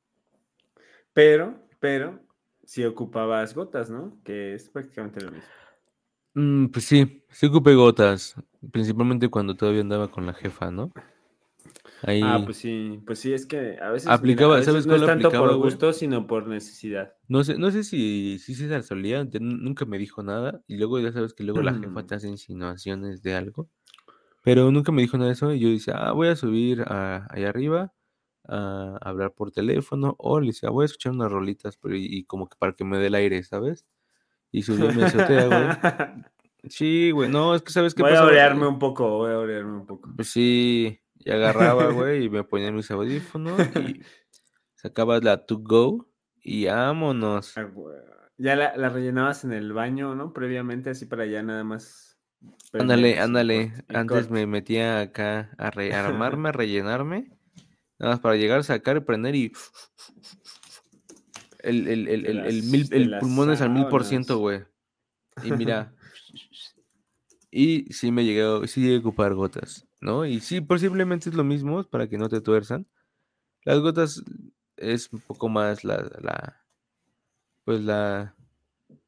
Pero, 1.13 1.59
pero, 1.79 2.21
si 2.65 2.85
ocupabas 2.85 3.55
gotas, 3.55 3.91
¿no? 3.91 4.19
Que 4.25 4.55
es 4.55 4.69
prácticamente 4.71 5.21
lo 5.21 5.33
mismo. 5.33 5.49
Mm, 6.35 6.67
pues 6.69 6.87
sí, 6.87 7.25
sí 7.31 7.47
ocupé 7.47 7.75
gotas, 7.75 8.37
principalmente 8.71 9.29
cuando 9.29 9.55
todavía 9.55 9.83
andaba 9.83 10.11
con 10.11 10.25
la 10.25 10.33
jefa, 10.33 10.71
¿no? 10.71 10.91
Ahí, 12.03 12.21
Ah, 12.23 12.43
pues 12.45 12.57
sí, 12.57 13.01
pues 13.07 13.19
sí, 13.21 13.33
es 13.33 13.47
que 13.47 13.79
a 13.81 13.91
veces, 13.91 14.09
Aplicaba- 14.11 14.55
a 14.55 14.59
veces 14.59 14.73
¿sabes 14.73 14.87
no 14.87 14.95
es 14.97 15.01
tanto 15.07 15.29
aplicaba, 15.29 15.49
por 15.49 15.57
güey? 15.57 15.71
gusto, 15.71 15.93
sino 15.93 16.27
por 16.27 16.49
necesidad. 16.49 17.15
no 17.29 17.45
sé, 17.45 17.57
no 17.59 17.71
sé 17.71 17.85
si, 17.85 18.39
si 18.39 18.55
César 18.55 18.83
solía, 18.83 19.25
nunca 19.41 19.85
me 19.85 19.99
dijo 19.99 20.23
nada, 20.23 20.61
y 20.67 20.77
luego 20.77 20.99
ya 21.01 21.13
sabes 21.13 21.33
que 21.33 21.45
luego 21.45 21.63
la 21.63 21.75
jefa 21.75 22.05
te 22.07 22.15
hace 22.17 22.29
insinuaciones 22.29 23.23
de 23.23 23.35
algo, 23.35 23.69
pero 24.43 24.71
nunca 24.73 24.91
me 24.93 25.03
dijo 25.03 25.17
nada 25.17 25.29
de 25.29 25.35
eso, 25.35 25.53
y 25.53 25.61
yo 25.61 25.69
decía, 25.69 25.95
ah, 25.97 26.13
voy 26.13 26.29
a 26.29 26.37
subir 26.37 26.83
a, 26.83 27.27
allá 27.31 27.49
arriba 27.49 27.93
a 28.49 28.99
hablar 29.01 29.33
por 29.35 29.53
teléfono, 29.53 30.17
o 30.19 30.41
le 30.41 30.49
decía, 30.49 30.71
voy 30.71 30.83
a 30.83 30.87
escuchar 30.87 31.13
unas 31.13 31.31
rolitas, 31.31 31.77
pero 31.77 31.95
y, 31.95 32.05
y 32.05 32.25
como 32.25 32.49
que 32.49 32.57
para 32.59 32.73
que 32.73 32.85
me 32.85 32.99
dé 32.99 33.07
el 33.07 33.15
aire, 33.15 33.43
¿sabes? 33.45 33.87
Y 34.51 34.63
subí 34.63 34.85
a 34.87 34.91
mi 34.93 35.03
azotea, 35.05 35.47
güey. 35.47 35.69
Sí, 36.69 37.11
güey, 37.11 37.29
no, 37.29 37.57
es 37.57 37.63
que 37.63 37.73
sabes 37.73 37.93
qué 37.93 38.03
Voy 38.03 38.13
a 38.13 38.23
orearme 38.25 38.69
un 38.69 38.79
poco, 38.79 39.09
voy 39.19 39.33
a 39.33 39.39
orearme 39.39 39.79
un 39.79 39.87
poco. 39.87 40.09
Pues 40.15 40.29
sí, 40.29 41.01
y 41.25 41.31
agarraba, 41.31 41.87
güey, 41.93 42.25
y 42.25 42.31
me 42.31 42.45
ponía 42.45 42.71
mis 42.73 42.91
audífonos 42.91 43.59
y 43.77 44.03
sacabas 44.75 45.23
la 45.25 45.45
to 45.47 45.59
go 45.59 46.09
y 46.43 46.67
vámonos. 46.67 47.57
Ah. 47.57 47.69
Ya 48.39 48.57
la, 48.57 48.77
la 48.77 48.89
rellenabas 48.89 49.45
en 49.45 49.53
el 49.53 49.73
baño, 49.73 50.15
¿no? 50.15 50.33
Previamente, 50.33 50.91
así 50.91 51.07
para 51.07 51.27
ya 51.27 51.43
nada 51.43 51.63
más. 51.65 52.19
Ándale, 52.73 53.11
y 53.11 53.15
ándale. 53.15 53.73
y 53.89 53.95
Antes 53.95 54.27
corte. 54.27 54.33
me 54.33 54.47
metía 54.47 55.01
acá 55.01 55.51
a 55.59 55.71
re- 55.71 55.93
a 55.95 56.07
armarme, 56.07 56.49
a 56.49 56.53
rellenarme, 56.63 57.31
nada 58.01 58.15
más 58.15 58.21
para 58.21 58.35
llegar, 58.37 58.65
sacar, 58.65 59.05
prender 59.05 59.37
y 59.37 59.53
el, 61.61 61.87
el, 61.87 62.09
el, 62.09 62.27
el, 62.27 62.39
el 62.41 62.63
mil, 62.65 62.89
el 62.93 63.19
pulmón 63.21 63.53
es 63.53 63.61
al 63.61 63.71
mil 63.71 63.87
por 63.87 64.05
ciento, 64.05 64.39
güey. 64.39 64.65
Y 65.45 65.53
mira, 65.53 65.95
y 67.51 67.85
sí 67.93 68.11
me 68.11 68.25
llegué, 68.25 68.67
sí 68.67 68.81
llegué 68.81 68.97
a 68.97 69.01
ocupar 69.01 69.35
gotas, 69.35 69.87
¿no? 70.03 70.27
Y 70.27 70.41
sí, 70.41 70.61
posiblemente 70.61 71.31
es 71.31 71.35
lo 71.37 71.45
mismo 71.45 71.85
para 71.85 72.09
que 72.09 72.19
no 72.19 72.29
te 72.29 72.41
tuerzan. 72.43 72.87
Las 73.65 73.81
gotas 73.81 74.25
es 74.77 75.13
un 75.13 75.21
poco 75.21 75.49
más 75.49 75.85
la, 75.85 75.99
la 76.21 76.65
pues 77.65 77.81
la, 77.83 78.35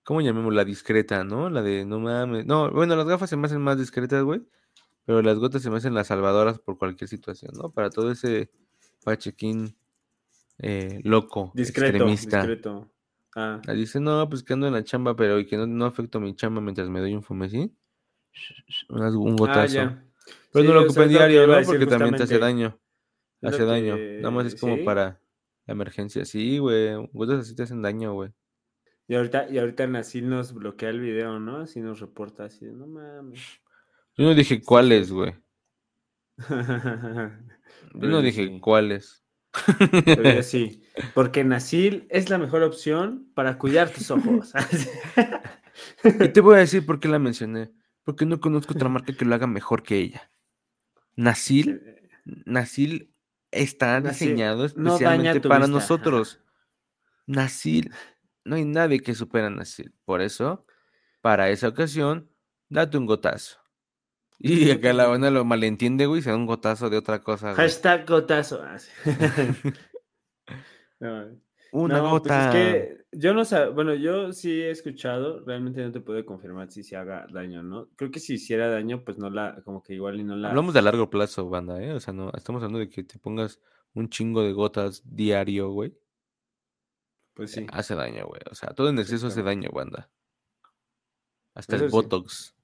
¿cómo 0.05 0.20
llamemos? 0.20 0.55
La 0.55 0.64
discreta, 0.64 1.24
¿no? 1.24 1.51
La 1.51 1.62
de 1.62 1.84
no 1.84 2.01
mames. 2.01 2.47
No, 2.47 2.70
bueno, 2.70 2.97
las 2.97 3.07
gafas 3.07 3.30
se 3.30 3.36
me 3.36 3.47
hacen 3.47 3.61
más 3.62 3.78
discretas, 3.78 4.22
güey. 4.22 4.42
Pero 5.07 5.22
las 5.22 5.38
gotas 5.38 5.62
se 5.62 5.70
me 5.70 5.78
hacen 5.78 5.95
las 5.95 6.09
salvadoras 6.09 6.59
por 6.61 6.78
cualquier 6.78 7.09
situación, 7.09 7.53
¿no? 7.57 7.70
Para 7.72 7.90
todo 7.90 8.11
ese 8.12 8.51
pachequín 9.05 9.76
eh, 10.59 11.01
loco, 11.05 11.53
Discreto, 11.55 12.05
extremista. 12.05 12.38
discreto. 12.38 12.90
Ah, 13.36 13.61
Ah, 13.66 13.72
Dice, 13.72 14.01
no, 14.01 14.28
pues 14.28 14.42
que 14.45 14.53
ando 14.55 14.66
en 14.66 14.72
la 14.74 14.84
chamba, 14.84 15.16
pero 15.16 15.38
y 15.40 15.47
que 15.47 15.57
no, 15.57 15.66
no 15.66 15.86
afecto 15.86 16.20
mi 16.20 16.34
chamba 16.36 16.61
mientras 16.61 16.88
me 16.88 17.01
doy 17.01 17.14
un 17.14 17.22
fumecín. 17.22 17.76
Un 18.88 19.03
ah, 19.03 19.11
gotazo. 19.36 19.74
ya. 19.74 20.05
Pero 20.55 20.62
Sí, 20.62 20.68
no 20.68 20.74
lo 20.74 20.82
ocupen 20.84 21.09
diario, 21.09 21.48
¿no? 21.48 21.61
Porque 21.66 21.84
también 21.84 22.14
te 22.14 22.22
hace 22.22 22.38
daño. 22.38 22.80
Hace 23.42 23.64
daño. 23.64 23.96
Nada 23.96 24.30
más 24.30 24.46
es 24.46 24.55
como 24.55 24.76
¿sí? 24.76 24.84
para 24.84 25.20
la 25.66 25.72
emergencia. 25.74 26.24
Sí, 26.24 26.59
güey. 26.59 26.94
Gotas 27.12 27.40
así 27.40 27.57
te 27.57 27.64
hacen 27.64 27.82
daño, 27.82 28.12
güey. 28.14 28.30
Y 29.09 29.16
ahorita, 29.16 29.48
y 29.50 29.59
ahorita 29.59 29.88
Nasil 29.88 30.28
nos 30.28 30.55
bloquea 30.55 30.90
el 30.90 31.00
video, 31.00 31.40
¿no? 31.40 31.57
Así 31.59 31.80
nos 31.80 31.98
reporta, 31.98 32.44
así 32.44 32.66
de, 32.66 32.72
no 32.72 32.86
mames. 32.86 33.40
Yo 34.16 34.24
no 34.24 34.34
dije 34.34 34.62
cuáles, 34.62 35.11
güey. 35.11 35.34
Yo 36.38 38.09
no 38.09 38.22
dije 38.22 38.46
sí. 38.46 38.61
cuáles. 38.61 39.24
Pero 40.05 40.34
yo 40.34 40.42
sí, 40.42 40.82
porque 41.14 41.44
Nasil 41.44 42.07
es 42.11 42.28
la 42.28 42.38
mejor 42.38 42.62
opción 42.62 43.30
para 43.34 43.59
cuidar 43.59 43.90
tus 43.90 44.11
ojos. 44.11 44.52
Y 46.05 46.28
te 46.28 46.40
voy 46.40 46.55
a 46.55 46.59
decir 46.59 46.86
por 46.86 47.00
qué 47.00 47.09
la 47.09 47.18
mencioné. 47.18 47.72
Porque 48.05 48.26
no 48.26 48.40
conozco 48.40 48.74
otra 48.74 48.88
marca 48.88 49.12
que 49.12 49.24
lo 49.24 49.34
haga 49.34 49.46
mejor 49.46 49.82
que 49.82 49.98
ella. 49.98 50.30
Nasil, 51.17 51.83
Nasil 52.25 53.15
está 53.51 54.01
Nasil 54.01 54.29
diseñado 54.29 54.65
especialmente 54.65 55.41
para 55.41 55.67
vista, 55.67 55.73
nosotros. 55.73 56.41
Nasil, 57.27 57.93
no 58.45 58.57
hay 58.57 58.65
nadie 58.65 59.01
que 59.01 59.15
supera 59.15 59.47
a 59.47 59.51
Nasil. 59.51 59.95
Por 60.05 60.21
eso, 60.21 60.67
para 61.21 61.51
esa 61.51 61.69
ocasión, 61.69 62.31
date 62.69 62.99
un 62.99 63.07
gotazo. 63.07 63.59
Y 64.39 64.71
acá 64.71 64.93
la 64.93 65.07
banda 65.07 65.31
lo 65.31 65.45
malentiende, 65.45 66.07
güey, 66.07 66.21
se 66.21 66.31
da 66.31 66.37
un 66.37 66.47
gotazo 66.47 66.91
de 66.91 66.99
otra 66.99 67.21
cosa, 67.21 67.55
güey. 67.55 67.57
Hashtag 67.57 68.07
gotazo. 68.07 68.62
Ah. 68.62 68.79
No, 71.01 71.39
Una 71.75 72.01
no, 72.01 72.20
pues 72.22 72.22
gota. 72.22 72.45
es 72.45 72.49
que 72.49 73.07
yo 73.11 73.35
no 73.35 73.45
sé, 73.45 73.68
bueno, 73.68 73.95
yo 73.95 74.33
sí 74.33 74.62
he 74.62 74.70
escuchado, 74.70 75.45
realmente 75.45 75.83
no 75.83 75.91
te 75.91 76.01
puedo 76.01 76.25
confirmar 76.25 76.70
si 76.70 76.85
se 76.85 76.95
haga 76.97 77.27
daño, 77.33 77.64
¿no? 77.64 77.89
Creo 77.97 78.12
que 78.12 78.20
si 78.20 78.35
hiciera 78.35 78.68
daño, 78.68 79.03
pues 79.05 79.18
no 79.18 79.29
la, 79.29 79.61
como 79.64 79.83
que 79.83 79.95
igual 79.95 80.20
y 80.20 80.25
no 80.25 80.37
la. 80.37 80.51
Hablamos 80.51 80.72
de 80.72 80.83
largo 80.83 81.11
plazo, 81.11 81.49
banda, 81.49 81.83
¿eh? 81.83 81.93
O 81.93 81.99
sea, 81.99 82.14
no, 82.14 82.31
estamos 82.33 82.62
hablando 82.62 82.79
de 82.79 82.89
que 82.89 83.03
te 83.03 83.18
pongas 83.18 83.61
un 83.93 84.09
chingo 84.09 84.43
de 84.45 84.53
gotas 84.53 85.03
diario, 85.05 85.70
güey. 85.70 85.97
Pues 87.35 87.51
sí. 87.51 87.66
Hace 87.72 87.97
daño, 87.97 88.27
güey. 88.29 88.41
O 88.49 88.55
sea, 88.55 88.70
todo 88.70 88.89
en 88.89 88.99
exceso 89.01 89.27
hace 89.27 89.43
claro. 89.43 89.49
daño, 89.49 89.70
banda. 89.72 90.09
Hasta 91.55 91.75
Eso 91.75 91.87
el 91.87 91.91
sí. 91.91 91.97
Botox. 91.97 92.55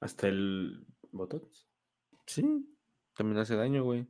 Hasta 0.00 0.28
el 0.28 0.84
botox. 1.10 1.66
Sí. 2.26 2.66
También 3.14 3.38
hace 3.38 3.56
daño, 3.56 3.82
güey. 3.82 4.06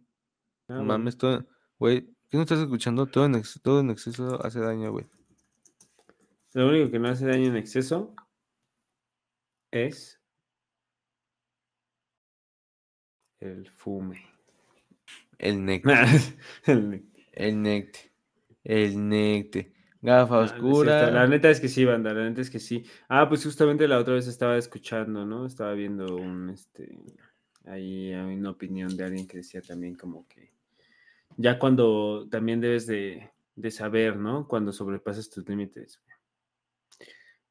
Ah, 0.67 0.75
No 0.75 0.85
mames, 0.85 1.17
todo. 1.17 1.47
Güey, 1.79 2.11
¿qué 2.31 2.37
no 2.37 2.43
estás 2.45 2.61
escuchando? 2.61 3.07
Todo 3.07 3.27
en, 3.27 3.35
ex- 3.37 3.61
todo 3.63 3.81
en 3.81 3.91
exceso 3.91 4.45
hace 4.45 4.61
daño, 4.61 4.93
güey. 4.93 5.07
Lo 6.55 6.69
único 6.69 6.91
que 6.91 6.99
no 6.99 7.09
hace 7.09 7.27
daño 7.27 7.49
en 7.49 7.57
exceso 7.57 8.15
es 9.71 10.21
el 13.41 13.69
fume. 13.71 14.23
El 15.39 15.65
necte. 15.65 15.91
El- 16.67 17.05
el 17.33 17.63
necte. 17.63 18.13
El 18.65 19.09
necte. 19.09 19.73
Gafa 20.03 20.35
No, 20.35 20.41
no 20.41 20.45
es 20.45 20.51
cierto, 20.53 20.65
oscura. 20.65 21.11
La 21.11 21.27
neta 21.27 21.51
es 21.51 21.61
que 21.61 21.69
sí, 21.69 21.85
banda, 21.85 22.13
la 22.13 22.29
neta 22.29 22.41
es 22.41 22.51
que 22.51 22.59
sí. 22.59 22.85
Ah, 23.09 23.29
pues 23.29 23.45
justamente 23.45 23.87
la 23.89 23.99
otra 23.99 24.15
vez 24.15 24.27
estaba 24.27 24.57
escuchando, 24.57 25.25
¿no? 25.27 25.47
Estaba 25.47 25.73
viendo 25.75 26.17
un, 26.17 26.51
este, 26.51 26.99
ahí 27.65 28.13
hay 28.13 28.35
una 28.37 28.51
opinión 28.51 28.97
de 28.97 29.05
alguien 29.05 29.27
que 29.27 29.39
decía 29.39 29.61
también 29.63 29.95
como 29.95 30.27
que 30.27 30.53
ya 31.41 31.59
cuando 31.59 32.29
también 32.29 32.61
debes 32.61 32.87
de, 32.87 33.31
de 33.57 33.71
saber, 33.71 34.17
¿no? 34.17 34.47
Cuando 34.47 34.73
sobrepasas 34.73 35.31
tus 35.31 35.49
límites. 35.49 36.01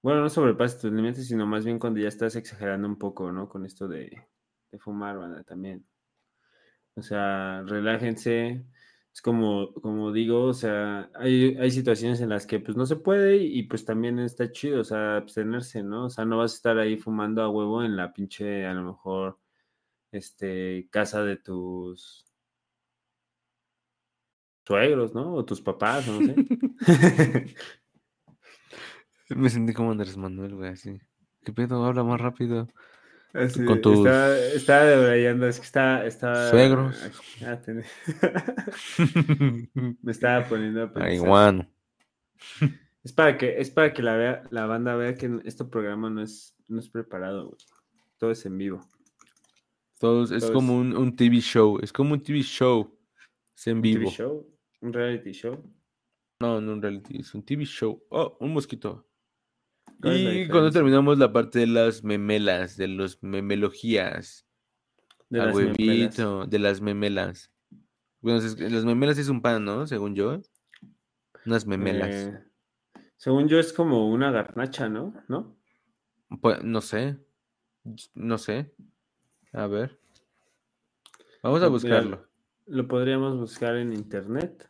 Bueno, 0.02 0.22
no 0.22 0.30
sobrepasas 0.30 0.80
tus 0.80 0.92
límites, 0.92 1.28
sino 1.28 1.48
más 1.48 1.66
bien 1.66 1.80
cuando 1.80 2.00
ya 2.00 2.08
estás 2.08 2.36
exagerando 2.36 2.88
un 2.88 2.98
poco, 2.98 3.32
¿no? 3.32 3.50
Con 3.50 3.66
esto 3.66 3.88
de, 3.88 4.28
de 4.72 4.80
fumar, 4.80 5.18
banda, 5.18 5.44
también. 5.44 5.86
O 6.96 7.02
sea, 7.02 7.64
relájense. 7.64 8.64
Es 9.12 9.22
como, 9.24 9.74
como 9.74 10.12
digo, 10.12 10.44
o 10.44 10.54
sea, 10.54 11.10
hay, 11.16 11.58
hay 11.58 11.72
situaciones 11.72 12.22
en 12.22 12.30
las 12.30 12.46
que 12.46 12.60
pues 12.60 12.78
no 12.78 12.86
se 12.86 12.96
puede 12.98 13.38
y, 13.38 13.64
pues 13.64 13.86
también 13.86 14.20
está 14.20 14.52
chido, 14.52 14.82
o 14.82 14.84
sea, 14.84 15.18
abstenerse, 15.18 15.82
¿no? 15.82 16.06
O 16.06 16.10
sea, 16.12 16.26
no 16.26 16.38
vas 16.38 16.54
a 16.54 16.56
estar 16.56 16.78
ahí 16.78 16.96
fumando 16.98 17.42
a 17.42 17.50
huevo 17.50 17.84
en 17.84 17.96
la 17.98 18.14
pinche, 18.14 18.68
a 18.68 18.74
lo 18.74 18.84
mejor, 18.84 19.40
este, 20.12 20.88
casa 20.92 21.24
de 21.24 21.38
tus 21.38 22.29
suegros, 24.70 25.14
¿no? 25.16 25.34
O 25.34 25.44
tus 25.44 25.60
papás, 25.62 26.08
no 26.08 26.20
sé. 26.20 26.36
Me 29.36 29.50
sentí 29.50 29.74
como 29.74 29.92
Andrés 29.92 30.16
Manuel, 30.16 30.56
güey, 30.56 30.70
así. 30.70 31.00
¿Qué 31.44 31.52
pedo? 31.54 31.84
Habla 31.86 32.04
más 32.04 32.22
rápido. 32.22 32.68
Así, 33.34 33.64
Con 33.66 33.80
tus- 33.82 33.98
Está, 34.00 34.38
está 34.54 34.86
debrayando, 34.86 35.48
es 35.48 35.60
que 35.60 35.66
está, 35.66 36.06
está 36.06 36.50
Suegros. 36.50 36.96
Ah, 37.46 37.60
ten- 37.62 37.84
Me 40.02 40.12
estaba 40.12 40.46
poniendo 40.48 40.84
a 40.84 40.88
pensar. 40.94 41.04
Marihuano. 41.04 41.68
Es 43.04 43.14
para 43.14 43.38
que, 43.38 43.60
es 43.60 43.70
para 43.70 43.94
que 43.94 44.02
la, 44.04 44.16
vea, 44.16 44.44
la 44.50 44.66
banda 44.66 44.96
vea 44.96 45.16
que 45.16 45.40
este 45.46 45.64
programa 45.66 46.10
no 46.10 46.22
es, 46.24 46.56
no 46.68 46.80
es 46.80 46.90
preparado, 46.90 47.48
güey. 47.50 47.58
Todo 48.18 48.32
es 48.32 48.46
en 48.46 48.58
vivo. 48.58 48.82
Todos, 50.00 50.32
es 50.32 50.42
Todo 50.44 50.54
como 50.54 50.74
es- 50.82 50.88
un, 50.88 50.98
un 50.98 51.16
TV 51.16 51.40
show. 51.40 51.78
Es 51.82 51.94
como 51.94 52.14
un 52.14 52.22
TV 52.24 52.42
show. 52.42 52.98
Es 53.56 53.68
en 53.68 53.78
Un 53.78 53.84
TV 53.84 54.00
vivo. 54.00 54.12
show, 54.12 54.48
un 54.82 54.94
reality 54.94 55.32
show. 55.32 55.64
No, 56.42 56.62
no 56.62 56.74
un 56.74 56.82
reality, 56.82 57.20
es 57.20 57.34
un 57.34 57.44
TV 57.44 57.66
show. 57.66 58.02
Oh, 58.10 58.38
un 58.40 58.54
mosquito. 58.54 59.06
¿Cuál 60.02 60.16
es 60.16 60.24
la 60.24 60.34
Y 60.34 60.48
cuando 60.48 60.72
terminamos 60.72 61.18
la 61.18 61.34
parte 61.34 61.60
de 61.60 61.68
las 61.68 62.04
memelas, 62.04 62.78
de 62.78 62.88
los 62.88 63.22
memelogías, 63.22 64.48
De 65.30 65.40
las 65.40 65.56
memelas. 65.56 65.78
huevito, 65.78 66.46
de 66.46 66.60
las 66.60 66.82
memelas. 66.82 67.52
Bueno, 68.22 68.40
las 68.40 68.86
memelas 68.86 69.18
es 69.18 69.30
un 69.30 69.42
pan, 69.42 69.66
¿no? 69.66 69.88
Según 69.88 70.16
yo. 70.16 70.42
Unas 71.46 71.66
memelas. 71.66 72.16
Eh, 72.16 72.44
según 73.18 73.48
yo 73.48 73.60
es 73.60 73.74
como 73.74 74.10
una 74.10 74.32
garnacha, 74.32 74.88
¿no? 74.88 75.14
¿No? 75.28 75.58
Pues, 76.42 76.64
no 76.64 76.80
sé. 76.82 77.18
No 78.14 78.38
sé. 78.38 78.74
A 79.52 79.68
ver. 79.68 80.00
Vamos 81.44 81.60
a 81.62 81.66
Mira, 81.66 81.70
buscarlo. 81.70 82.28
Lo 82.68 82.88
podríamos 82.88 83.38
buscar 83.38 83.76
en 83.78 83.94
internet. 83.94 84.69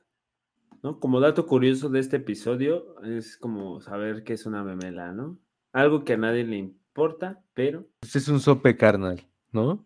¿No? 0.82 1.00
Como 1.00 1.20
dato 1.20 1.46
curioso 1.46 1.90
de 1.90 2.00
este 2.00 2.18
episodio, 2.18 3.02
es 3.04 3.38
como 3.38 3.82
saber 3.82 4.24
qué 4.24 4.34
es 4.34 4.46
una 4.46 4.64
memela, 4.64 5.12
¿no? 5.12 5.38
Algo 5.74 6.04
que 6.06 6.14
a 6.14 6.18
nadie 6.18 6.44
le 6.46 6.58
importa, 6.58 7.44
pero 7.54 7.88
Este 8.02 8.20
es 8.20 8.28
un 8.30 8.40
sope 8.40 8.78
carnal, 8.78 9.22
¿no? 9.52 9.86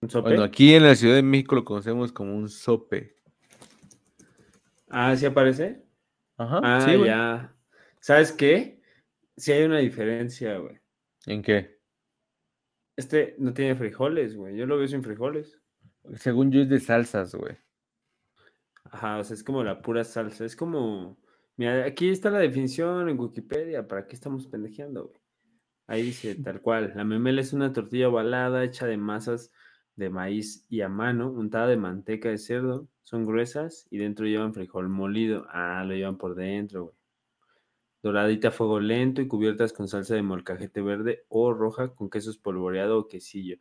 un 0.00 0.10
sope. 0.10 0.30
Bueno, 0.30 0.42
aquí 0.42 0.74
en 0.74 0.82
la 0.82 0.94
Ciudad 0.96 1.14
de 1.14 1.22
México 1.22 1.54
lo 1.54 1.64
conocemos 1.64 2.12
como 2.12 2.36
un 2.36 2.48
sope. 2.48 3.16
Ah, 4.90 5.16
¿sí 5.16 5.24
aparece? 5.24 5.82
Ajá. 6.36 6.60
Ah, 6.62 6.80
sí, 6.80 6.96
güey. 6.96 7.06
ya. 7.08 7.54
¿Sabes 8.00 8.32
qué? 8.32 8.82
Sí 9.36 9.52
hay 9.52 9.64
una 9.64 9.78
diferencia, 9.78 10.58
güey. 10.58 10.78
¿En 11.26 11.42
qué? 11.42 11.78
Este 12.96 13.34
no 13.38 13.54
tiene 13.54 13.74
frijoles, 13.76 14.36
güey. 14.36 14.56
Yo 14.56 14.66
lo 14.66 14.76
veo 14.76 14.86
sin 14.86 15.02
frijoles. 15.02 15.58
Según 16.16 16.52
yo 16.52 16.60
es 16.60 16.68
de 16.68 16.80
salsas, 16.80 17.34
güey. 17.34 17.56
Ajá, 18.90 19.18
o 19.18 19.24
sea, 19.24 19.34
es 19.34 19.42
como 19.44 19.62
la 19.64 19.80
pura 19.82 20.04
salsa. 20.04 20.44
Es 20.44 20.56
como. 20.56 21.16
Mira, 21.56 21.84
aquí 21.84 22.08
está 22.10 22.30
la 22.30 22.38
definición 22.40 23.08
en 23.08 23.18
Wikipedia. 23.18 23.86
¿Para 23.86 24.06
qué 24.06 24.14
estamos 24.14 24.46
pendejeando, 24.46 25.06
güey? 25.08 25.20
Ahí 25.86 26.02
dice 26.02 26.34
tal 26.36 26.60
cual. 26.60 26.92
La 26.96 27.04
memela 27.04 27.40
es 27.40 27.52
una 27.52 27.72
tortilla 27.72 28.08
ovalada 28.08 28.64
hecha 28.64 28.86
de 28.86 28.96
masas 28.96 29.52
de 29.96 30.10
maíz 30.10 30.66
y 30.68 30.80
a 30.80 30.88
mano, 30.88 31.30
untada 31.30 31.68
de 31.68 31.76
manteca 31.76 32.28
de 32.28 32.38
cerdo. 32.38 32.88
Son 33.02 33.26
gruesas 33.26 33.86
y 33.90 33.98
dentro 33.98 34.26
llevan 34.26 34.54
frijol 34.54 34.88
molido. 34.88 35.46
Ah, 35.50 35.84
lo 35.86 35.94
llevan 35.94 36.16
por 36.16 36.34
dentro, 36.34 36.84
güey. 36.84 36.96
Doradita 38.02 38.48
a 38.48 38.50
fuego 38.50 38.80
lento 38.80 39.22
y 39.22 39.28
cubiertas 39.28 39.72
con 39.72 39.88
salsa 39.88 40.14
de 40.14 40.22
molcajete 40.22 40.82
verde 40.82 41.24
o 41.28 41.52
roja 41.54 41.94
con 41.94 42.10
queso 42.10 42.30
espolvoreado 42.30 42.98
o 42.98 43.08
quesillo. 43.08 43.56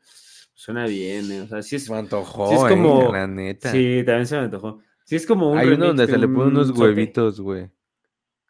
Suena 0.54 0.86
bien, 0.86 1.32
¿eh? 1.32 1.42
O 1.42 1.48
sea, 1.48 1.62
sí 1.62 1.78
es, 1.78 1.90
Me 1.90 1.98
antojó, 1.98 2.48
Sí, 2.50 2.56
es 2.56 2.64
eh, 2.64 2.70
como- 2.70 3.12
la 3.12 3.28
neta. 3.28 3.72
Sí, 3.72 4.04
también 4.06 4.26
se 4.28 4.36
me 4.38 4.42
antojó. 4.44 4.80
Sí, 5.14 5.18
es 5.18 5.26
como 5.28 5.52
un 5.52 5.58
Hay 5.58 5.68
uno 5.70 5.88
donde 5.88 6.08
de 6.08 6.12
se 6.12 6.18
le 6.18 6.28
ponen 6.28 6.48
un 6.48 6.54
unos 6.56 6.68
sope. 6.70 6.80
huevitos, 6.80 7.40
güey. 7.40 7.70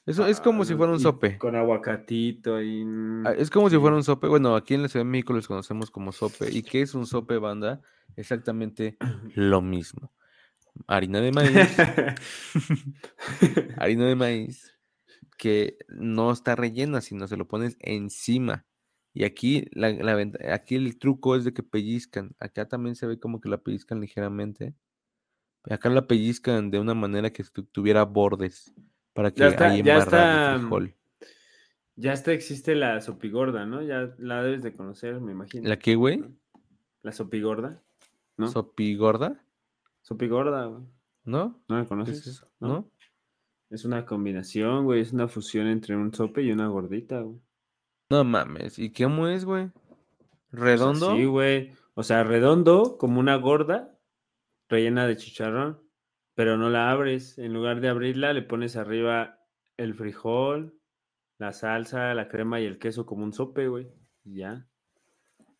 Eso 0.05 0.26
es 0.28 0.39
como 0.39 0.64
Ah, 0.64 0.66
si 0.66 0.76
fuera 0.76 0.91
un 0.93 0.99
sope. 0.99 1.38
Con 1.38 1.55
aguacatito 1.55 2.61
y... 2.61 2.86
Ah, 3.26 3.34
Es 3.38 3.49
como 3.49 3.70
si 3.70 3.78
fuera 3.78 3.95
un 3.95 4.03
sope. 4.03 4.28
Bueno, 4.28 4.55
aquí 4.55 4.74
en 4.74 4.82
la 4.82 4.88
Ciudad 4.89 5.05
de 5.05 5.11
México 5.11 5.34
los 5.34 5.47
conocemos 5.47 5.91
como 5.91 6.11
sope. 6.11 6.49
¿Y 6.51 6.64
qué 6.64 6.82
es 6.82 6.93
un 6.93 7.05
sope, 7.05 7.38
banda? 7.38 7.82
Exactamente 8.16 8.97
lo 9.36 9.61
mismo. 9.61 10.11
harina 10.88 11.22
de 11.22 11.32
maíz, 11.32 11.53
harina 13.78 14.05
de 14.05 14.16
maíz, 14.16 14.74
que 15.38 15.78
no 15.89 16.32
está 16.32 16.55
rellena, 16.55 17.01
sino 17.01 17.28
se 17.28 17.38
lo 17.38 17.47
pones 17.47 17.78
encima. 17.80 18.66
Y 19.14 19.26
aquí, 19.26 19.68
la, 19.74 19.91
la 19.91 20.18
aquí 20.53 20.76
el 20.76 20.97
truco 20.97 21.36
es 21.36 21.43
de 21.43 21.53
que 21.53 21.61
pellizcan. 21.64 22.36
Acá 22.39 22.68
también 22.68 22.95
se 22.95 23.05
ve 23.05 23.20
como 23.20 23.39
que 23.39 23.49
la 23.49 23.57
pellizcan 23.57 24.01
ligeramente. 24.01 24.74
Acá 25.70 25.89
la 25.89 26.05
pellizcan 26.07 26.70
de 26.72 26.80
una 26.80 26.93
manera 26.93 27.32
que 27.32 27.43
tu- 27.43 27.64
tuviera 27.64 28.03
bordes 28.03 28.74
para 29.14 29.32
que 29.32 29.39
Ya 29.41 29.47
está- 29.47 29.66
ahí 29.70 29.82
ya 29.84 29.93
embarrar 29.93 30.55
está. 30.57 30.68
Ya 31.95 32.11
hasta 32.11 32.32
existe 32.34 32.76
la 32.76 32.99
sopigorda, 33.01 33.66
¿no? 33.66 33.82
Ya 33.84 34.14
la 34.18 34.43
debes 34.43 34.64
de 34.64 34.74
conocer, 34.74 35.22
me 35.22 35.32
imagino. 35.32 35.70
¿La 35.70 35.78
qué, 35.78 35.95
güey? 35.95 36.24
La 37.03 37.11
sopigorda, 37.11 37.82
¿no? 38.38 38.47
¿Sopigorda? 38.47 39.43
Sopigorda, 40.01 40.66
güey. 40.66 40.82
¿No? 41.24 41.61
¿No 41.70 41.78
la 41.78 41.84
¿Qué 41.84 41.88
conoces? 41.89 42.18
es 42.20 42.28
eso? 42.28 42.47
¿No? 42.59 42.89
Es 43.70 43.86
una 43.86 44.05
combinación, 44.05 44.86
güey. 44.86 45.01
Es 45.01 45.14
una 45.14 45.28
fusión 45.28 45.68
entre 45.68 45.95
un 45.95 46.14
sope 46.14 46.41
y 46.41 46.51
una 46.51 46.68
gordita, 46.68 47.22
güey. 47.22 47.39
No 48.09 48.24
mames. 48.24 48.78
¿Y 48.80 48.91
cómo 48.91 49.28
es, 49.28 49.45
güey? 49.45 49.70
¿Redondo? 50.51 51.11
así, 51.11 51.26
güey. 51.26 51.72
O 51.95 52.03
sea, 52.03 52.24
redondo, 52.24 52.97
como 52.97 53.20
una 53.20 53.36
gorda, 53.36 53.93
rellena 54.74 55.08
de 55.08 55.16
chicharrón, 55.18 55.80
pero 56.36 56.58
no 56.58 56.70
la 56.70 56.90
abres. 56.92 57.38
En 57.38 57.54
lugar 57.54 57.80
de 57.80 57.90
abrirla, 57.90 58.34
le 58.34 58.42
pones 58.42 58.76
arriba 58.76 59.40
el 59.78 59.94
frijol, 59.94 60.80
la 61.38 61.54
salsa, 61.54 62.14
la 62.14 62.28
crema 62.28 62.60
y 62.60 62.66
el 62.66 62.80
queso 62.80 63.06
como 63.06 63.24
un 63.24 63.34
sope, 63.34 63.68
güey. 63.68 63.88
Y 64.24 64.38
ya. 64.38 64.68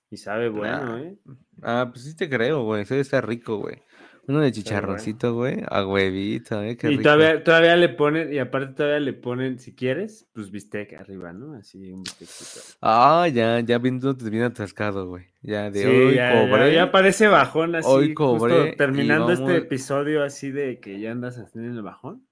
Y 0.10 0.18
sabe 0.18 0.50
bueno, 0.50 0.94
Ah, 0.94 1.02
¿eh? 1.02 1.18
Ah, 1.62 1.90
pues 1.92 2.06
sí 2.06 2.16
te 2.16 2.30
creo, 2.30 2.64
güey. 2.64 2.84
Eso 2.84 2.96
está 2.96 3.22
rico, 3.22 3.58
güey. 3.58 3.82
Uno 4.26 4.40
de 4.40 4.54
chicharroncito, 4.54 5.34
güey. 5.36 5.58
A 5.68 5.86
huevito, 5.86 6.64
eh. 6.64 6.78
Qué 6.78 6.88
y 6.88 6.90
rico. 6.92 7.04
todavía, 7.04 7.44
todavía 7.44 7.76
le 7.76 7.90
ponen, 7.90 8.32
y 8.34 8.40
aparte 8.40 8.74
todavía 8.74 9.02
le 9.02 9.12
ponen, 9.12 9.60
si 9.60 9.76
quieres, 9.76 10.26
pues 10.34 10.50
bistec 10.50 10.94
arriba, 10.94 11.34
¿no? 11.34 11.56
Así 11.56 11.92
un 11.92 12.04
bistecito. 12.04 12.62
Ah, 12.82 13.28
ya, 13.28 13.60
ya 13.60 13.80
bien 13.80 14.00
atascado, 14.44 15.08
güey. 15.10 15.26
Ya 15.42 15.70
de 15.70 15.82
Sí, 15.82 15.88
hoy 15.88 16.16
ya, 16.16 16.34
ya- 16.34 16.50
cobré. 16.50 16.74
ya 16.74 16.90
parece 16.92 17.28
bajón 17.28 17.76
así. 17.76 17.88
Hoy 17.90 18.08
justo 18.16 18.38
cobré 18.38 18.70
y 18.70 18.76
terminando 18.78 19.32
este 19.34 19.58
episodio 19.58 20.24
así 20.24 20.52
de 20.52 20.80
que 20.80 21.02
ya 21.02 21.12
andas 21.12 21.38
así 21.38 21.60
en 21.60 21.66
el 21.66 21.82
bajón. 21.82 22.26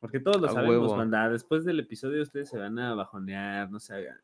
Porque 0.00 0.18
todos 0.20 0.40
lo 0.40 0.48
A 0.48 0.52
sabemos, 0.52 0.76
huevo. 0.88 0.96
banda. 0.96 1.28
Después 1.28 1.64
del 1.64 1.78
episodio 1.80 2.22
ustedes 2.22 2.48
se 2.48 2.58
van 2.58 2.78
a 2.80 2.94
bajonear, 2.94 3.70
no 3.70 3.78
se 3.78 3.94
hagan. 3.94 4.16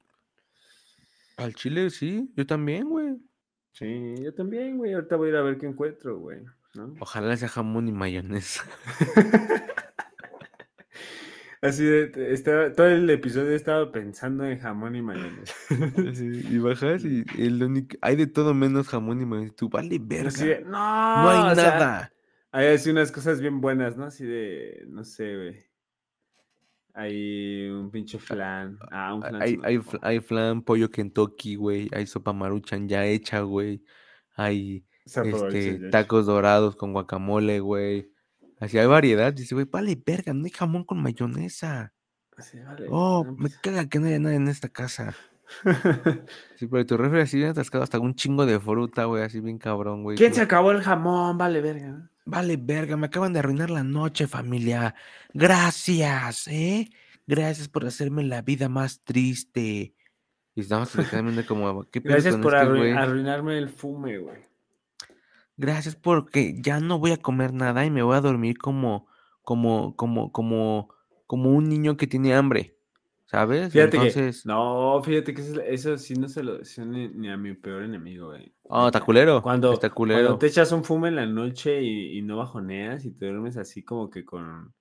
Al 1.36 1.54
chile, 1.54 1.90
sí. 1.90 2.28
Yo 2.36 2.46
también, 2.46 2.88
güey. 2.88 3.14
Sí, 3.72 4.14
yo 4.20 4.32
también, 4.34 4.78
güey. 4.78 4.94
Ahorita 4.94 5.16
voy 5.16 5.28
a 5.28 5.30
ir 5.30 5.36
a 5.36 5.42
ver 5.42 5.58
qué 5.58 5.66
encuentro, 5.66 6.18
güey. 6.18 6.38
¿No? 6.74 6.94
Ojalá 7.00 7.36
sea 7.36 7.48
jamón 7.48 7.88
y 7.88 7.92
mayonesa. 7.92 8.64
Así 11.62 11.82
de, 11.82 12.34
estaba, 12.34 12.72
todo 12.72 12.88
el 12.88 13.08
episodio 13.08 13.52
he 13.52 13.54
estado 13.54 13.90
pensando 13.90 14.44
en 14.44 14.58
jamón 14.58 14.96
y 14.96 15.02
mayonesa. 15.02 15.54
Sí, 16.14 16.46
y 16.50 16.58
bajas 16.58 17.04
y 17.04 17.24
el 17.38 17.62
único... 17.62 17.96
hay 18.02 18.16
de 18.16 18.26
todo 18.26 18.52
menos 18.52 18.88
jamón 18.88 19.22
y 19.22 19.24
mayonesa. 19.24 19.54
Tú, 19.56 19.70
vale, 19.70 19.98
verga. 19.98 20.28
Así 20.28 20.46
de, 20.46 20.60
no, 20.60 20.70
no 20.72 21.30
hay 21.30 21.54
sea, 21.54 21.78
nada. 21.78 22.12
Hay 22.52 22.66
así 22.66 22.90
unas 22.90 23.10
cosas 23.10 23.40
bien 23.40 23.62
buenas, 23.62 23.96
¿no? 23.96 24.04
Así 24.04 24.26
de, 24.26 24.84
no 24.88 25.04
sé, 25.04 25.36
güey. 25.36 25.64
Hay 26.92 27.68
un 27.70 27.90
pinche 27.90 28.18
flan. 28.18 28.78
Ah, 28.90 29.14
un 29.14 29.22
flan. 29.22 29.42
Hay, 29.42 29.58
hay, 29.64 29.80
hay 30.02 30.20
flan, 30.20 30.62
pollo 30.62 30.90
Kentucky, 30.90 31.56
güey. 31.56 31.88
Hay 31.92 32.06
sopa 32.06 32.34
maruchan 32.34 32.88
ya 32.88 33.06
hecha, 33.06 33.40
güey. 33.40 33.82
Hay 34.36 34.84
este, 35.04 35.88
tacos 35.90 36.26
dorados 36.26 36.76
con 36.76 36.92
guacamole, 36.92 37.60
güey. 37.60 38.10
Así 38.60 38.78
hay 38.78 38.86
variedad. 38.86 39.32
Dice, 39.32 39.54
güey, 39.54 39.66
vale, 39.70 40.00
verga, 40.04 40.32
no 40.32 40.44
hay 40.44 40.50
jamón 40.50 40.84
con 40.84 41.02
mayonesa. 41.02 41.92
Sí, 42.38 42.58
vale. 42.60 42.86
Oh, 42.90 43.22
no, 43.24 43.32
me 43.32 43.38
pues. 43.48 43.58
caga 43.58 43.88
que 43.88 43.98
no 43.98 44.06
haya 44.06 44.18
nada 44.18 44.34
en 44.34 44.48
esta 44.48 44.68
casa. 44.68 45.14
Sí, 46.56 46.66
pero 46.68 46.86
tu 46.86 46.96
refri 46.96 47.20
así 47.20 47.36
bien 47.36 47.50
atascado 47.50 47.84
hasta 47.84 47.98
un 47.98 48.14
chingo 48.14 48.46
de 48.46 48.58
fruta, 48.58 49.04
güey, 49.04 49.22
así 49.22 49.40
bien 49.40 49.58
cabrón, 49.58 50.02
güey. 50.02 50.16
¿Quién 50.16 50.32
se 50.32 50.40
acabó 50.40 50.70
el 50.72 50.82
jamón? 50.82 51.36
Vale, 51.36 51.60
verga. 51.60 52.10
Vale, 52.24 52.56
verga, 52.56 52.96
me 52.96 53.06
acaban 53.06 53.32
de 53.32 53.40
arruinar 53.40 53.70
la 53.70 53.82
noche, 53.84 54.26
familia. 54.26 54.94
Gracias, 55.34 56.48
¿eh? 56.48 56.90
Gracias 57.26 57.68
por 57.68 57.84
hacerme 57.84 58.24
la 58.24 58.40
vida 58.42 58.68
más 58.68 59.00
triste. 59.04 59.94
Y 60.54 60.60
estamos 60.60 60.90
quedando 61.10 61.44
como, 61.46 61.84
¿qué 61.90 62.00
Gracias 62.00 62.36
por 62.36 62.54
este 62.54 62.66
arrui- 62.66 62.78
güey? 62.78 62.92
arruinarme 62.92 63.58
el 63.58 63.68
fume, 63.68 64.18
güey. 64.18 64.38
Gracias 65.56 65.94
porque 65.94 66.60
ya 66.60 66.80
no 66.80 66.98
voy 66.98 67.12
a 67.12 67.16
comer 67.22 67.52
nada 67.52 67.84
y 67.84 67.90
me 67.90 68.02
voy 68.02 68.16
a 68.16 68.20
dormir 68.20 68.58
como, 68.58 69.06
como, 69.42 69.94
como, 69.96 70.32
como, 70.32 70.88
como 71.26 71.50
un 71.50 71.68
niño 71.68 71.96
que 71.96 72.08
tiene 72.08 72.34
hambre, 72.34 72.73
¿sabes? 73.34 73.72
Fíjate 73.72 73.96
Entonces, 73.96 74.42
que. 74.42 74.48
No, 74.48 75.02
fíjate 75.04 75.34
que 75.34 75.40
eso, 75.42 75.60
eso 75.62 75.98
sí 75.98 76.14
no 76.14 76.28
se 76.28 76.42
lo 76.42 76.58
decía 76.58 76.84
ni, 76.84 77.08
ni 77.08 77.28
a 77.30 77.36
mi 77.36 77.54
peor 77.54 77.82
enemigo, 77.82 78.28
güey. 78.28 78.54
oh, 78.64 78.86
está 78.86 79.00
culero, 79.00 79.42
Cuando, 79.42 79.72
está 79.72 79.90
cuando 79.90 79.94
culero. 79.94 80.38
te 80.38 80.46
echas 80.46 80.70
un 80.72 80.84
fume 80.84 81.08
en 81.08 81.16
la 81.16 81.26
noche 81.26 81.82
y, 81.82 82.18
y 82.18 82.22
no 82.22 82.36
bajoneas 82.36 83.04
y 83.04 83.10
te 83.12 83.26
duermes 83.26 83.56
así 83.56 83.82
como 83.82 84.08
que 84.10 84.24
con. 84.24 84.72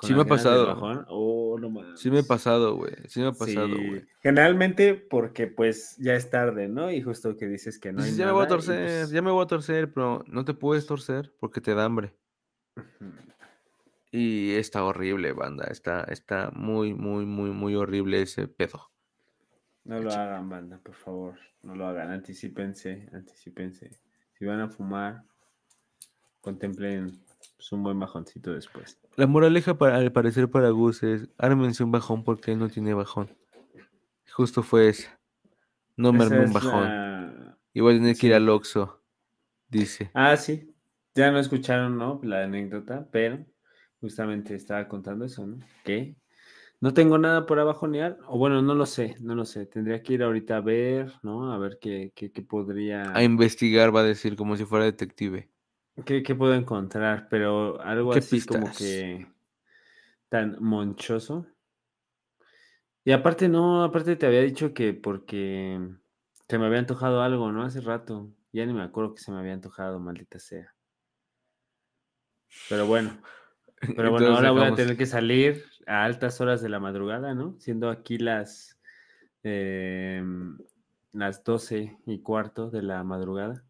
con 0.00 0.08
Sí 0.08 0.14
me 0.14 0.22
ha 0.22 0.24
pasado. 0.24 0.66
bajón, 0.66 1.04
Oh, 1.08 1.56
no 1.60 1.70
mames. 1.70 2.00
Sí 2.00 2.10
me 2.10 2.18
ha 2.20 2.22
pasado, 2.22 2.74
güey, 2.76 2.94
sí 3.08 3.20
me 3.20 3.26
ha 3.28 3.32
pasado, 3.32 3.68
Sí, 3.68 3.86
güey. 3.88 4.04
Generalmente 4.22 4.94
porque 4.94 5.46
pues 5.46 5.96
ya 5.98 6.14
es 6.14 6.30
tarde, 6.30 6.68
¿no? 6.68 6.90
Y 6.90 7.02
justo 7.02 7.36
que 7.36 7.46
dices 7.46 7.78
que 7.78 7.92
no 7.92 8.02
hay 8.02 8.14
ya 8.14 8.26
me 8.26 8.32
voy 8.32 8.42
a 8.42 8.46
y, 8.46 8.48
torcer, 8.48 8.84
pues, 8.84 9.10
ya 9.10 9.22
me 9.22 9.30
voy 9.30 9.44
a 9.44 9.46
torcer, 9.46 9.92
pero 9.92 10.24
no 10.26 10.44
te 10.44 10.54
puedes 10.54 10.86
torcer 10.86 11.32
porque 11.40 11.60
te 11.60 11.74
da 11.74 11.84
hambre. 11.84 12.14
Y 14.12 14.54
está 14.54 14.84
horrible, 14.84 15.32
banda, 15.32 15.66
está, 15.70 16.02
está 16.04 16.50
muy, 16.50 16.94
muy, 16.94 17.24
muy, 17.26 17.50
muy 17.50 17.74
horrible 17.76 18.22
ese 18.22 18.48
pedo. 18.48 18.90
No 19.84 20.00
lo 20.00 20.12
hagan, 20.12 20.48
banda, 20.48 20.78
por 20.78 20.94
favor. 20.94 21.38
No 21.62 21.74
lo 21.74 21.86
hagan. 21.86 22.10
Anticípense, 22.10 23.08
anticípense. 23.12 23.90
Si 24.38 24.44
van 24.44 24.60
a 24.60 24.68
fumar, 24.68 25.24
contemplen 26.40 27.12
pues, 27.56 27.72
un 27.72 27.82
buen 27.82 27.98
bajoncito 27.98 28.52
después. 28.52 28.98
La 29.16 29.26
moraleja 29.26 29.78
para, 29.78 29.96
al 29.96 30.12
parecer 30.12 30.50
para 30.50 30.70
Gus 30.70 31.02
es, 31.02 31.28
ármense 31.38 31.84
un 31.84 31.92
bajón 31.92 32.24
porque 32.24 32.52
él 32.52 32.58
no 32.58 32.68
tiene 32.68 32.94
bajón. 32.94 33.30
Justo 34.32 34.62
fue 34.62 34.88
esa. 34.88 35.18
No 35.96 36.12
me 36.12 36.24
armé 36.24 36.40
un 36.46 36.52
bajón. 36.52 36.84
la- 36.84 37.58
Y 37.72 37.80
voy 37.80 37.94
a 37.94 37.98
tener 37.98 38.16
que 38.16 38.26
ir 38.28 38.34
al 38.34 38.48
Oxxo, 38.48 39.02
dice. 39.68 40.10
Ah, 40.14 40.36
sí. 40.36 40.74
Ya 41.14 41.30
no 41.30 41.38
escucharon, 41.38 41.98
¿no? 41.98 42.20
La 42.22 42.44
anécdota, 42.44 43.06
pero 43.10 43.44
justamente 44.00 44.54
estaba 44.54 44.88
contando 44.88 45.24
eso, 45.24 45.46
¿no? 45.46 45.58
Que 45.84 46.16
no 46.80 46.94
tengo 46.94 47.18
nada 47.18 47.46
por 47.46 47.58
abajonear, 47.60 48.18
o 48.28 48.38
bueno, 48.38 48.62
no 48.62 48.74
lo 48.74 48.86
sé, 48.86 49.16
no 49.20 49.34
lo 49.34 49.44
sé. 49.46 49.66
Tendría 49.66 50.02
que 50.02 50.14
ir 50.14 50.22
ahorita 50.22 50.58
a 50.58 50.60
ver, 50.62 51.12
¿no? 51.22 51.52
A 51.52 51.58
ver 51.58 51.78
qué, 51.80 52.12
qué, 52.14 52.32
qué 52.32 52.42
podría, 52.42 53.04
A 53.14 53.22
investigar, 53.22 53.94
va 53.94 54.00
a 54.00 54.02
decir, 54.04 54.34
como 54.36 54.56
si 54.56 54.64
fuera 54.64 54.84
detective. 54.84 55.48
qué, 56.04 56.22
qué 56.22 56.34
puedo 56.34 56.54
encontrar, 56.54 57.28
pero 57.30 57.80
algo 57.80 58.12
¿Qué 58.12 58.18
así 58.18 58.42
como 58.42 58.72
que 58.72 59.26
tan 60.30 60.56
monchoso. 60.60 61.46
Y 63.04 63.12
aparte, 63.12 63.48
no, 63.48 63.84
aparte 63.84 64.16
te 64.16 64.26
había 64.26 64.40
dicho 64.42 64.72
que 64.74 64.94
porque 64.94 65.78
se 66.48 66.58
me 66.58 66.66
había 66.66 66.78
antojado 66.78 67.22
algo, 67.22 67.52
¿no? 67.52 67.62
Hace 67.62 67.80
rato. 67.80 68.30
Ya 68.52 68.66
ni 68.66 68.72
me 68.72 68.82
acuerdo 68.82 69.14
que 69.14 69.22
se 69.22 69.32
me 69.32 69.38
había 69.38 69.54
antojado, 69.54 70.00
maldita 70.00 70.38
sea. 70.38 70.74
Pero 72.68 72.86
bueno. 72.86 73.20
Pero 73.80 74.10
bueno, 74.10 74.36
ahora 74.36 74.50
voy 74.50 74.64
a 74.64 74.74
tener 74.74 74.96
que 74.96 75.06
salir 75.06 75.64
a 75.86 76.04
altas 76.04 76.40
horas 76.40 76.62
de 76.62 76.68
la 76.68 76.80
madrugada, 76.80 77.34
¿no? 77.34 77.56
Siendo 77.58 77.90
aquí 77.90 78.18
las 78.18 78.78
em, 79.42 80.58
las 81.12 81.42
doce 81.42 81.98
y 82.06 82.20
cuarto 82.20 82.70
de 82.70 82.82
la 82.82 83.02
madrugada. 83.04 83.64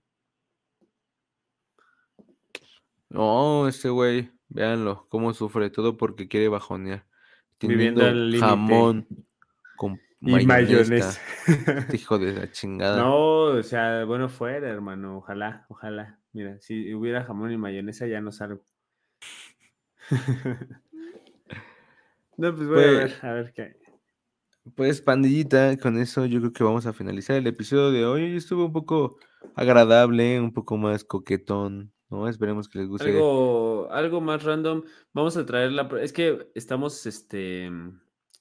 No, 3.09 3.67
este 3.67 3.89
güey, 3.89 4.31
véanlo, 4.49 5.07
cómo 5.09 5.35
sufre 5.35 5.71
todo 5.71 5.97
porque 5.97 6.29
quiere 6.29 6.49
bajonear. 6.49 7.07
Viviendo 7.61 8.05
al 8.05 8.35
jamón 8.39 9.07
con 9.77 10.01
Y 10.21 10.47
mayonesa. 10.47 10.47
mayonesa. 10.47 11.21
Este 11.81 11.97
hijo 11.97 12.19
de 12.19 12.33
la 12.33 12.51
chingada. 12.51 12.99
No, 12.99 13.43
o 13.43 13.63
sea, 13.63 14.05
bueno 14.05 14.29
fuera, 14.29 14.69
hermano. 14.69 15.19
Ojalá, 15.19 15.67
ojalá. 15.69 16.21
Mira, 16.33 16.61
si 16.61 16.95
hubiera 16.95 17.25
jamón 17.25 17.53
y 17.53 17.57
mayonesa 17.57 18.07
ya 18.07 18.21
no 18.21 18.31
salgo. 18.31 18.65
No, 22.37 22.55
pues 22.55 22.69
voy 22.69 22.79
a 22.85 22.87
ver, 22.87 23.01
Pues- 23.03 23.25
a 23.25 23.33
ver 23.33 23.53
qué. 23.53 23.81
Pues 24.77 25.01
pandillita, 25.01 25.77
con 25.79 25.99
eso 25.99 26.27
yo 26.27 26.39
creo 26.39 26.53
que 26.53 26.65
vamos 26.65 26.85
a 26.87 26.93
finalizar 26.93 27.35
el 27.37 27.47
episodio 27.47 27.91
de 27.91 28.05
hoy. 28.05 28.37
Estuvo 28.37 28.67
un 28.67 28.73
poco 28.73 29.17
agradable, 29.55 30.39
un 30.39 30.53
poco 30.53 30.77
más 30.77 31.03
coquetón, 31.03 31.93
¿no? 32.11 32.29
Esperemos 32.29 32.69
que 32.69 32.81
les 32.81 32.89
guste. 32.89 33.11
Algo, 33.11 33.89
algo 33.91 34.21
más 34.21 34.45
random. 34.45 34.83
Vamos 35.15 35.37
a 35.39 35.47
traer 35.47 35.73
la. 35.73 35.89
Es 36.01 36.13
que 36.13 36.51
estamos, 36.55 37.07
este. 37.07 37.71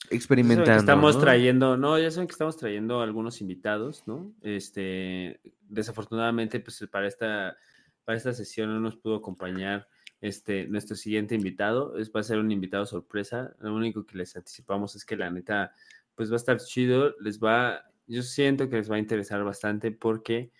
experimentando. 0.10 0.74
Estamos 0.74 1.16
¿no? 1.16 1.22
trayendo, 1.22 1.78
no, 1.78 1.98
ya 1.98 2.12
saben 2.12 2.28
que 2.28 2.34
estamos 2.34 2.58
trayendo 2.58 3.02
algunos 3.02 3.40
invitados, 3.41 4.04
¿no? 4.06 4.34
Este, 4.41 5.40
desafortunadamente, 5.62 6.60
pues 6.60 6.86
para 6.91 7.08
esta, 7.08 7.56
para 8.04 8.18
esta 8.18 8.34
sesión 8.34 8.74
no 8.74 8.82
nos 8.82 8.98
pudo 8.98 9.16
acompañar 9.16 9.88
este, 10.22 10.68
nuestro 10.68 10.96
siguiente 10.96 11.36
invitado. 11.36 11.98
Es, 11.98 12.12
va 12.12 12.20
a 12.20 12.24
ser 12.24 12.40
un 12.40 12.52
invitado 12.52 12.86
sorpresa. 12.86 13.56
Lo 13.60 13.74
único 13.74 14.06
que 14.06 14.18
les 14.18 14.36
anticipamos 14.36 14.96
es 14.96 15.06
que 15.06 15.18
la 15.18 15.30
neta, 15.30 15.74
pues 16.16 16.30
va 16.30 16.36
a 16.36 16.38
estar 16.38 16.58
chido. 16.60 17.16
Les 17.20 17.40
va, 17.40 17.86
yo 18.08 18.22
siento 18.22 18.70
que 18.70 18.78
les 18.78 18.91
va 18.91 18.96
a 18.96 19.00
interesar 19.00 19.44
bastante 19.44 19.91
porque, 19.91 20.52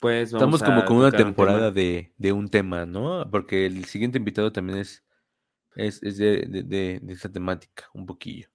pues, 0.00 0.32
vamos 0.32 0.60
Estamos 0.60 0.62
como 0.62 0.80
a 0.80 0.84
con 0.84 0.96
una 0.98 1.06
un 1.08 1.12
temporada 1.12 1.70
de, 1.70 2.12
de 2.16 2.32
un 2.32 2.48
tema, 2.48 2.86
¿no? 2.86 3.28
Porque 3.30 3.66
el 3.66 3.84
siguiente 3.84 4.18
invitado 4.18 4.52
también 4.52 4.78
es, 4.78 5.04
es, 5.76 6.02
es 6.02 6.16
de, 6.18 6.46
de, 6.48 7.00
de, 7.00 7.12
esa 7.12 7.30
temática, 7.30 7.88
un 7.94 8.06
poquillo. 8.06 8.48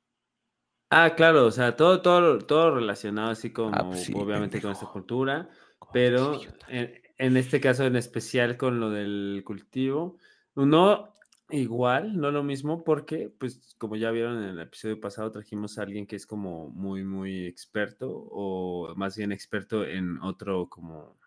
Ah, 0.91 1.13
claro, 1.15 1.45
o 1.45 1.51
sea, 1.51 1.75
todo, 1.75 2.01
todo, 2.01 2.39
todo 2.39 2.73
relacionado 2.75 3.29
así 3.29 3.51
como, 3.51 3.75
Ah, 3.75 3.87
pues 3.87 4.05
sí, 4.05 4.13
obviamente, 4.15 4.59
con 4.59 4.71
esta 4.71 4.87
cultura. 4.87 5.47
Como 5.77 5.91
pero 5.93 6.41
en 6.67 7.37
este 7.37 7.61
caso 7.61 7.85
en 7.85 7.95
especial 7.95 8.57
con 8.57 8.79
lo 8.79 8.89
del 8.89 9.43
cultivo, 9.45 10.17
no 10.65 11.15
igual, 11.49 12.17
no 12.17 12.31
lo 12.31 12.43
mismo, 12.43 12.83
porque 12.83 13.33
pues 13.39 13.75
como 13.77 13.95
ya 13.95 14.11
vieron 14.11 14.43
en 14.43 14.49
el 14.49 14.59
episodio 14.59 14.99
pasado 14.99 15.31
trajimos 15.31 15.77
a 15.77 15.83
alguien 15.83 16.05
que 16.05 16.15
es 16.15 16.25
como 16.25 16.69
muy, 16.69 17.03
muy 17.03 17.45
experto 17.45 18.09
o 18.11 18.93
más 18.95 19.17
bien 19.17 19.31
experto 19.31 19.85
en 19.85 20.21
otro 20.21 20.69
como 20.69 21.17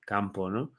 campo, 0.00 0.50
¿no? 0.50 0.72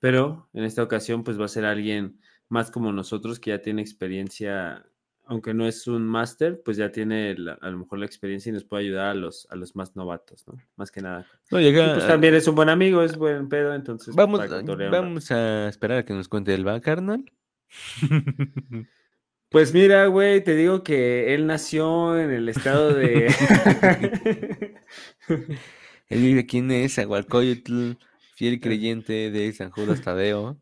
Pero 0.00 0.48
en 0.54 0.64
esta 0.64 0.82
ocasión 0.82 1.24
pues 1.24 1.40
va 1.40 1.46
a 1.46 1.48
ser 1.48 1.64
alguien 1.64 2.20
más 2.48 2.70
como 2.70 2.92
nosotros 2.92 3.40
que 3.40 3.50
ya 3.50 3.62
tiene 3.62 3.82
experiencia, 3.82 4.86
aunque 5.30 5.54
no 5.54 5.66
es 5.66 5.86
un 5.86 6.02
máster, 6.06 6.60
pues 6.64 6.76
ya 6.76 6.90
tiene 6.92 7.34
la- 7.38 7.54
a 7.62 7.70
lo 7.70 7.78
mejor 7.78 8.00
la 8.00 8.06
experiencia 8.06 8.50
y 8.50 8.52
nos 8.52 8.64
puede 8.64 8.82
ayudar 8.84 9.06
a 9.10 9.14
los, 9.14 9.46
a 9.50 9.56
los 9.56 9.74
más 9.76 9.94
novatos, 9.96 10.46
¿no? 10.46 10.58
Más 10.76 10.90
que 10.90 11.00
nada. 11.00 11.26
No, 11.50 11.60
llega, 11.60 11.94
pues 11.94 12.06
también 12.06 12.34
es 12.34 12.46
un 12.48 12.54
buen 12.56 12.68
amigo, 12.68 13.02
es 13.02 13.16
buen 13.16 13.48
pedo, 13.48 13.74
entonces. 13.74 14.14
vamos, 14.14 14.40
para 14.40 14.56
a- 14.56 14.60
cotorrear 14.60 14.88
un 14.90 14.94
rato. 14.96 15.04
vamos 15.06 15.30
a 15.30 15.68
esperar 15.68 15.98
a 15.98 16.04
que 16.04 16.12
nos 16.12 16.28
cuente 16.28 16.52
el 16.52 16.66
va, 16.66 16.80
carnal. 16.80 17.24
Pues 19.52 19.74
mira, 19.74 20.06
güey, 20.06 20.44
te 20.44 20.54
digo 20.54 20.84
que 20.84 21.34
él 21.34 21.44
nació 21.48 22.16
en 22.16 22.30
el 22.30 22.48
estado 22.48 22.94
de. 22.94 23.26
Él 26.08 26.20
vive 26.22 26.40
aquí 26.40 26.58
en 26.58 26.88
Zahualcoyotl, 26.88 27.92
fiel 28.36 28.60
creyente 28.60 29.30
de 29.32 29.52
San 29.52 29.70
Judas 29.70 30.02
Tadeo. 30.02 30.60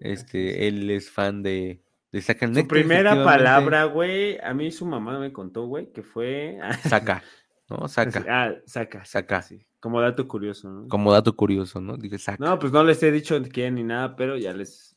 Este, 0.00 0.68
él 0.68 0.90
es 0.90 1.10
fan 1.10 1.42
de, 1.42 1.82
de 2.12 2.20
Saca 2.22 2.44
el 2.46 2.52
Su 2.52 2.54
Néctar, 2.56 2.68
primera 2.68 3.24
palabra, 3.24 3.84
güey, 3.84 4.38
a 4.42 4.52
mí 4.54 4.70
su 4.70 4.84
mamá 4.86 5.18
me 5.18 5.32
contó, 5.32 5.66
güey, 5.66 5.92
que 5.92 6.02
fue. 6.02 6.58
Saca, 6.88 7.22
¿no? 7.68 7.86
Saca, 7.88 8.24
Ah, 8.28 8.54
saca, 8.66 9.04
Saca. 9.04 9.42
sí. 9.42 9.64
Como 9.78 10.00
dato 10.00 10.28
curioso, 10.28 10.68
¿no? 10.70 10.88
como 10.88 11.12
dato 11.12 11.34
curioso, 11.34 11.80
¿no? 11.80 11.96
Dije, 11.96 12.18
saca. 12.18 12.44
No, 12.44 12.58
pues 12.58 12.70
no 12.72 12.84
les 12.84 13.02
he 13.02 13.10
dicho 13.10 13.40
quién 13.50 13.76
ni 13.76 13.82
nada, 13.84 14.14
pero 14.14 14.36
ya 14.36 14.52
les 14.52 14.94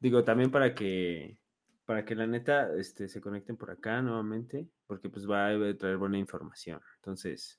digo 0.00 0.22
también 0.24 0.50
para 0.50 0.74
que 0.74 1.38
para 1.86 2.04
que 2.04 2.14
la 2.14 2.26
neta 2.26 2.68
este, 2.76 3.08
se 3.08 3.18
conecten 3.22 3.56
por 3.56 3.70
acá 3.70 4.02
nuevamente, 4.02 4.68
porque 4.86 5.08
pues 5.08 5.26
va 5.28 5.48
a 5.48 5.74
traer 5.78 5.96
buena 5.96 6.18
información. 6.18 6.82
Entonces, 6.96 7.58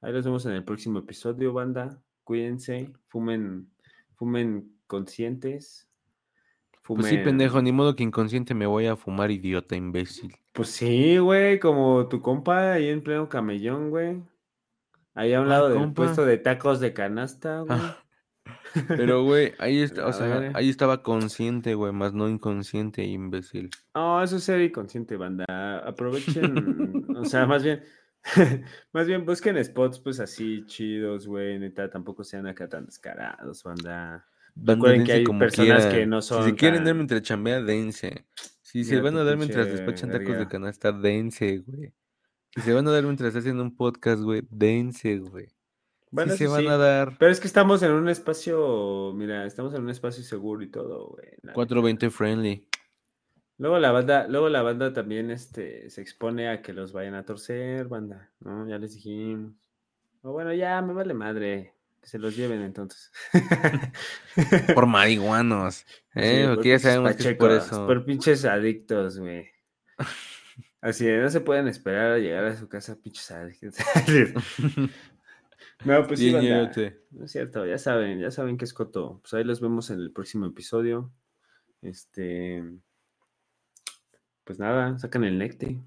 ahí 0.00 0.12
los 0.12 0.24
vemos 0.24 0.44
en 0.46 0.52
el 0.52 0.64
próximo 0.64 0.98
episodio, 0.98 1.52
banda. 1.52 2.02
Cuídense, 2.24 2.90
fumen, 3.06 3.70
fumen 4.16 4.76
conscientes. 4.88 5.88
Pues 6.94 7.06
sí, 7.06 7.18
pendejo, 7.18 7.60
ni 7.62 7.72
modo 7.72 7.96
que 7.96 8.02
inconsciente 8.02 8.54
me 8.54 8.66
voy 8.66 8.86
a 8.86 8.96
fumar, 8.96 9.30
idiota, 9.30 9.76
imbécil. 9.76 10.34
Pues 10.52 10.68
sí, 10.68 11.18
güey, 11.18 11.58
como 11.58 12.08
tu 12.08 12.20
compa 12.20 12.72
ahí 12.72 12.88
en 12.88 13.02
pleno 13.02 13.28
camellón, 13.28 13.90
güey. 13.90 14.22
Ahí 15.14 15.32
a 15.34 15.40
un 15.40 15.46
¿Cuál 15.46 15.50
lado 15.50 15.68
del 15.70 15.78
compa? 15.78 15.94
puesto 16.04 16.24
de 16.24 16.38
tacos 16.38 16.80
de 16.80 16.92
canasta, 16.92 17.60
güey. 17.60 17.78
Ah, 17.80 17.98
Pero, 18.88 19.24
güey, 19.24 19.54
ahí, 19.58 19.78
está, 19.82 20.06
o 20.06 20.12
sea, 20.12 20.50
ahí 20.54 20.68
estaba 20.68 21.02
consciente, 21.02 21.74
güey, 21.74 21.92
más 21.92 22.12
no 22.14 22.28
inconsciente, 22.28 23.04
imbécil. 23.04 23.70
No, 23.94 24.22
eso 24.22 24.36
es 24.36 24.44
ser 24.44 24.60
inconsciente, 24.60 25.16
banda. 25.16 25.78
Aprovechen, 25.86 27.06
o 27.16 27.24
sea, 27.24 27.46
más 27.46 27.62
bien, 27.64 27.82
más 28.92 29.06
bien 29.06 29.24
busquen 29.24 29.62
spots 29.64 29.98
pues 30.00 30.20
así 30.20 30.64
chidos, 30.66 31.26
güey, 31.26 31.58
neta, 31.58 31.88
tampoco 31.90 32.24
sean 32.24 32.46
acá 32.46 32.68
tan 32.68 32.86
descarados, 32.86 33.62
banda. 33.62 34.26
Recuerden 34.56 35.04
que 35.04 35.12
hay 35.12 35.24
como 35.24 35.38
personas 35.38 35.86
que 35.86 36.06
no 36.06 36.22
Si 36.22 36.28
son 36.28 36.44
se 36.44 36.54
quieren 36.54 36.84
dar 36.84 36.94
mientras 36.94 37.22
chambea, 37.22 37.60
dense. 37.60 38.26
Si 38.62 38.84
se 38.84 39.00
van 39.00 39.16
a 39.16 39.24
dar 39.24 39.36
mientras 39.36 39.66
despachan 39.66 40.10
tacos 40.10 40.38
de 40.38 40.48
canasta, 40.48 40.92
dense, 40.92 41.58
güey. 41.58 41.92
Si 42.54 42.62
se 42.62 42.72
van 42.72 42.88
a 42.88 42.90
dar 42.90 43.04
mientras 43.04 43.36
hacen 43.36 43.60
un 43.60 43.76
podcast, 43.76 44.22
güey, 44.22 44.42
dense, 44.50 45.18
güey. 45.18 45.48
Bueno, 46.10 46.32
si 46.32 46.38
se 46.38 46.46
van 46.48 46.62
sí, 46.62 46.66
a 46.68 46.76
dar 46.76 47.16
Pero 47.18 47.30
es 47.30 47.40
que 47.40 47.46
estamos 47.46 47.82
en 47.82 47.92
un 47.92 48.08
espacio, 48.08 49.12
mira, 49.14 49.44
estamos 49.44 49.74
en 49.74 49.82
un 49.82 49.90
espacio 49.90 50.22
seguro 50.22 50.62
y 50.62 50.70
todo, 50.70 51.08
güey. 51.08 51.26
la 51.42 51.48
neta. 51.48 51.54
420 51.54 52.10
friendly. 52.10 52.68
Luego 53.58 53.78
la 53.78 53.90
banda, 53.90 54.26
luego 54.28 54.48
la 54.48 54.62
banda 54.62 54.92
también 54.92 55.30
este, 55.30 55.88
se 55.88 56.02
expone 56.02 56.48
a 56.48 56.60
que 56.60 56.72
los 56.72 56.92
vayan 56.92 57.14
a 57.14 57.24
torcer, 57.24 57.88
banda, 57.88 58.30
¿no? 58.40 58.68
Ya 58.68 58.78
les 58.78 58.94
dijimos. 58.94 59.54
O 60.22 60.32
bueno, 60.32 60.52
ya 60.52 60.82
me 60.82 60.92
vale 60.92 61.14
madre. 61.14 61.75
Que 62.06 62.10
se 62.10 62.18
los 62.20 62.36
lleven 62.36 62.62
entonces. 62.62 63.10
Por 64.76 64.86
marihuanos. 64.86 65.84
¿eh? 66.14 66.44
Sí, 66.44 66.54
Porque 66.54 66.68
ya 66.68 66.74
pinches 66.76 66.82
sabemos 66.82 67.16
que 67.16 67.22
es 67.22 67.34
por 67.34 67.48
pachecos, 67.48 67.66
eso. 67.66 67.86
Por 67.88 68.04
pinches 68.04 68.44
adictos, 68.44 69.18
güey. 69.18 69.48
Así 70.80 71.04
no 71.04 71.28
se 71.30 71.40
pueden 71.40 71.66
esperar 71.66 72.12
a 72.12 72.18
llegar 72.18 72.44
a 72.44 72.56
su 72.56 72.68
casa, 72.68 72.96
pinches 73.02 73.28
adictos. 73.32 73.74
no, 75.84 76.06
pues 76.06 76.20
sí. 76.20 76.30
No 76.30 77.24
es 77.24 77.32
cierto, 77.32 77.66
ya 77.66 77.76
saben, 77.76 78.20
ya 78.20 78.30
saben 78.30 78.56
que 78.56 78.66
es 78.66 78.72
Coto. 78.72 79.18
Pues 79.22 79.34
ahí 79.34 79.42
los 79.42 79.60
vemos 79.60 79.90
en 79.90 79.98
el 79.98 80.12
próximo 80.12 80.46
episodio. 80.46 81.12
Este. 81.82 82.62
Pues 84.44 84.60
nada, 84.60 84.96
sacan 85.00 85.24
el 85.24 85.38
necte. 85.38 85.80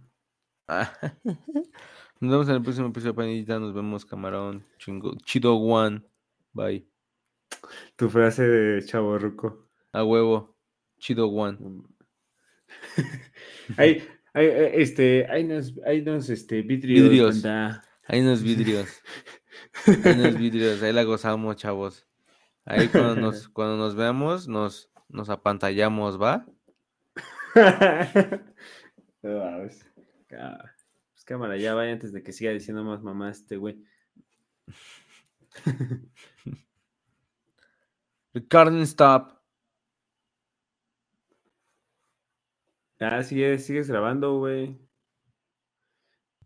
Ah. 0.67 0.91
Nos 2.19 2.31
vemos 2.31 2.49
en 2.49 2.55
el 2.55 2.61
próximo 2.61 2.87
episodio, 2.89 3.15
panita. 3.15 3.57
Nos 3.57 3.73
vemos, 3.73 4.05
camarón. 4.05 4.65
Chingo. 4.79 5.15
Chido 5.23 5.55
one. 5.55 6.08
Bye. 6.53 6.87
Tu 7.95 8.09
frase 8.09 8.47
de 8.47 8.85
chavo 8.85 9.17
ruco. 9.17 9.69
A 9.91 10.03
huevo. 10.03 10.55
Chido 10.99 11.27
one. 11.27 11.57
Hay, 13.77 14.03
eh, 14.33 14.71
este, 14.75 15.27
hay 15.29 15.43
unos, 15.45 15.73
hay 15.85 16.01
unos, 16.01 16.29
este, 16.29 16.61
vidrios. 16.61 17.09
Vidrios. 17.09 17.45
Hay 18.07 18.21
unos 18.21 18.43
vidrios. 18.43 19.01
Hay 19.85 20.19
unos 20.19 20.37
vidrios. 20.39 20.81
Ahí 20.83 20.93
la 20.93 21.03
gozamos, 21.03 21.55
chavos. 21.55 22.07
Ahí 22.65 22.87
cuando 22.87 23.15
nos, 23.15 23.47
cuando 23.53 23.77
nos 23.77 23.95
veamos, 23.95 24.47
nos, 24.47 24.91
nos 25.07 25.29
apantallamos, 25.29 26.21
¿va? 26.21 26.45
No 29.21 29.67
Pues 29.67 29.85
cámara, 31.25 31.57
ya 31.57 31.73
vaya 31.73 31.91
antes 31.93 32.13
de 32.13 32.23
que 32.23 32.31
siga 32.31 32.51
diciendo 32.51 32.83
más 32.83 33.01
mamá 33.01 33.29
este 33.29 33.57
güey. 33.57 33.83
Recording 38.33 38.85
stop. 38.87 39.39
Ah, 42.99 43.23
sigue, 43.23 43.57
sigues 43.59 43.87
grabando, 43.89 44.39
güey. 44.39 44.77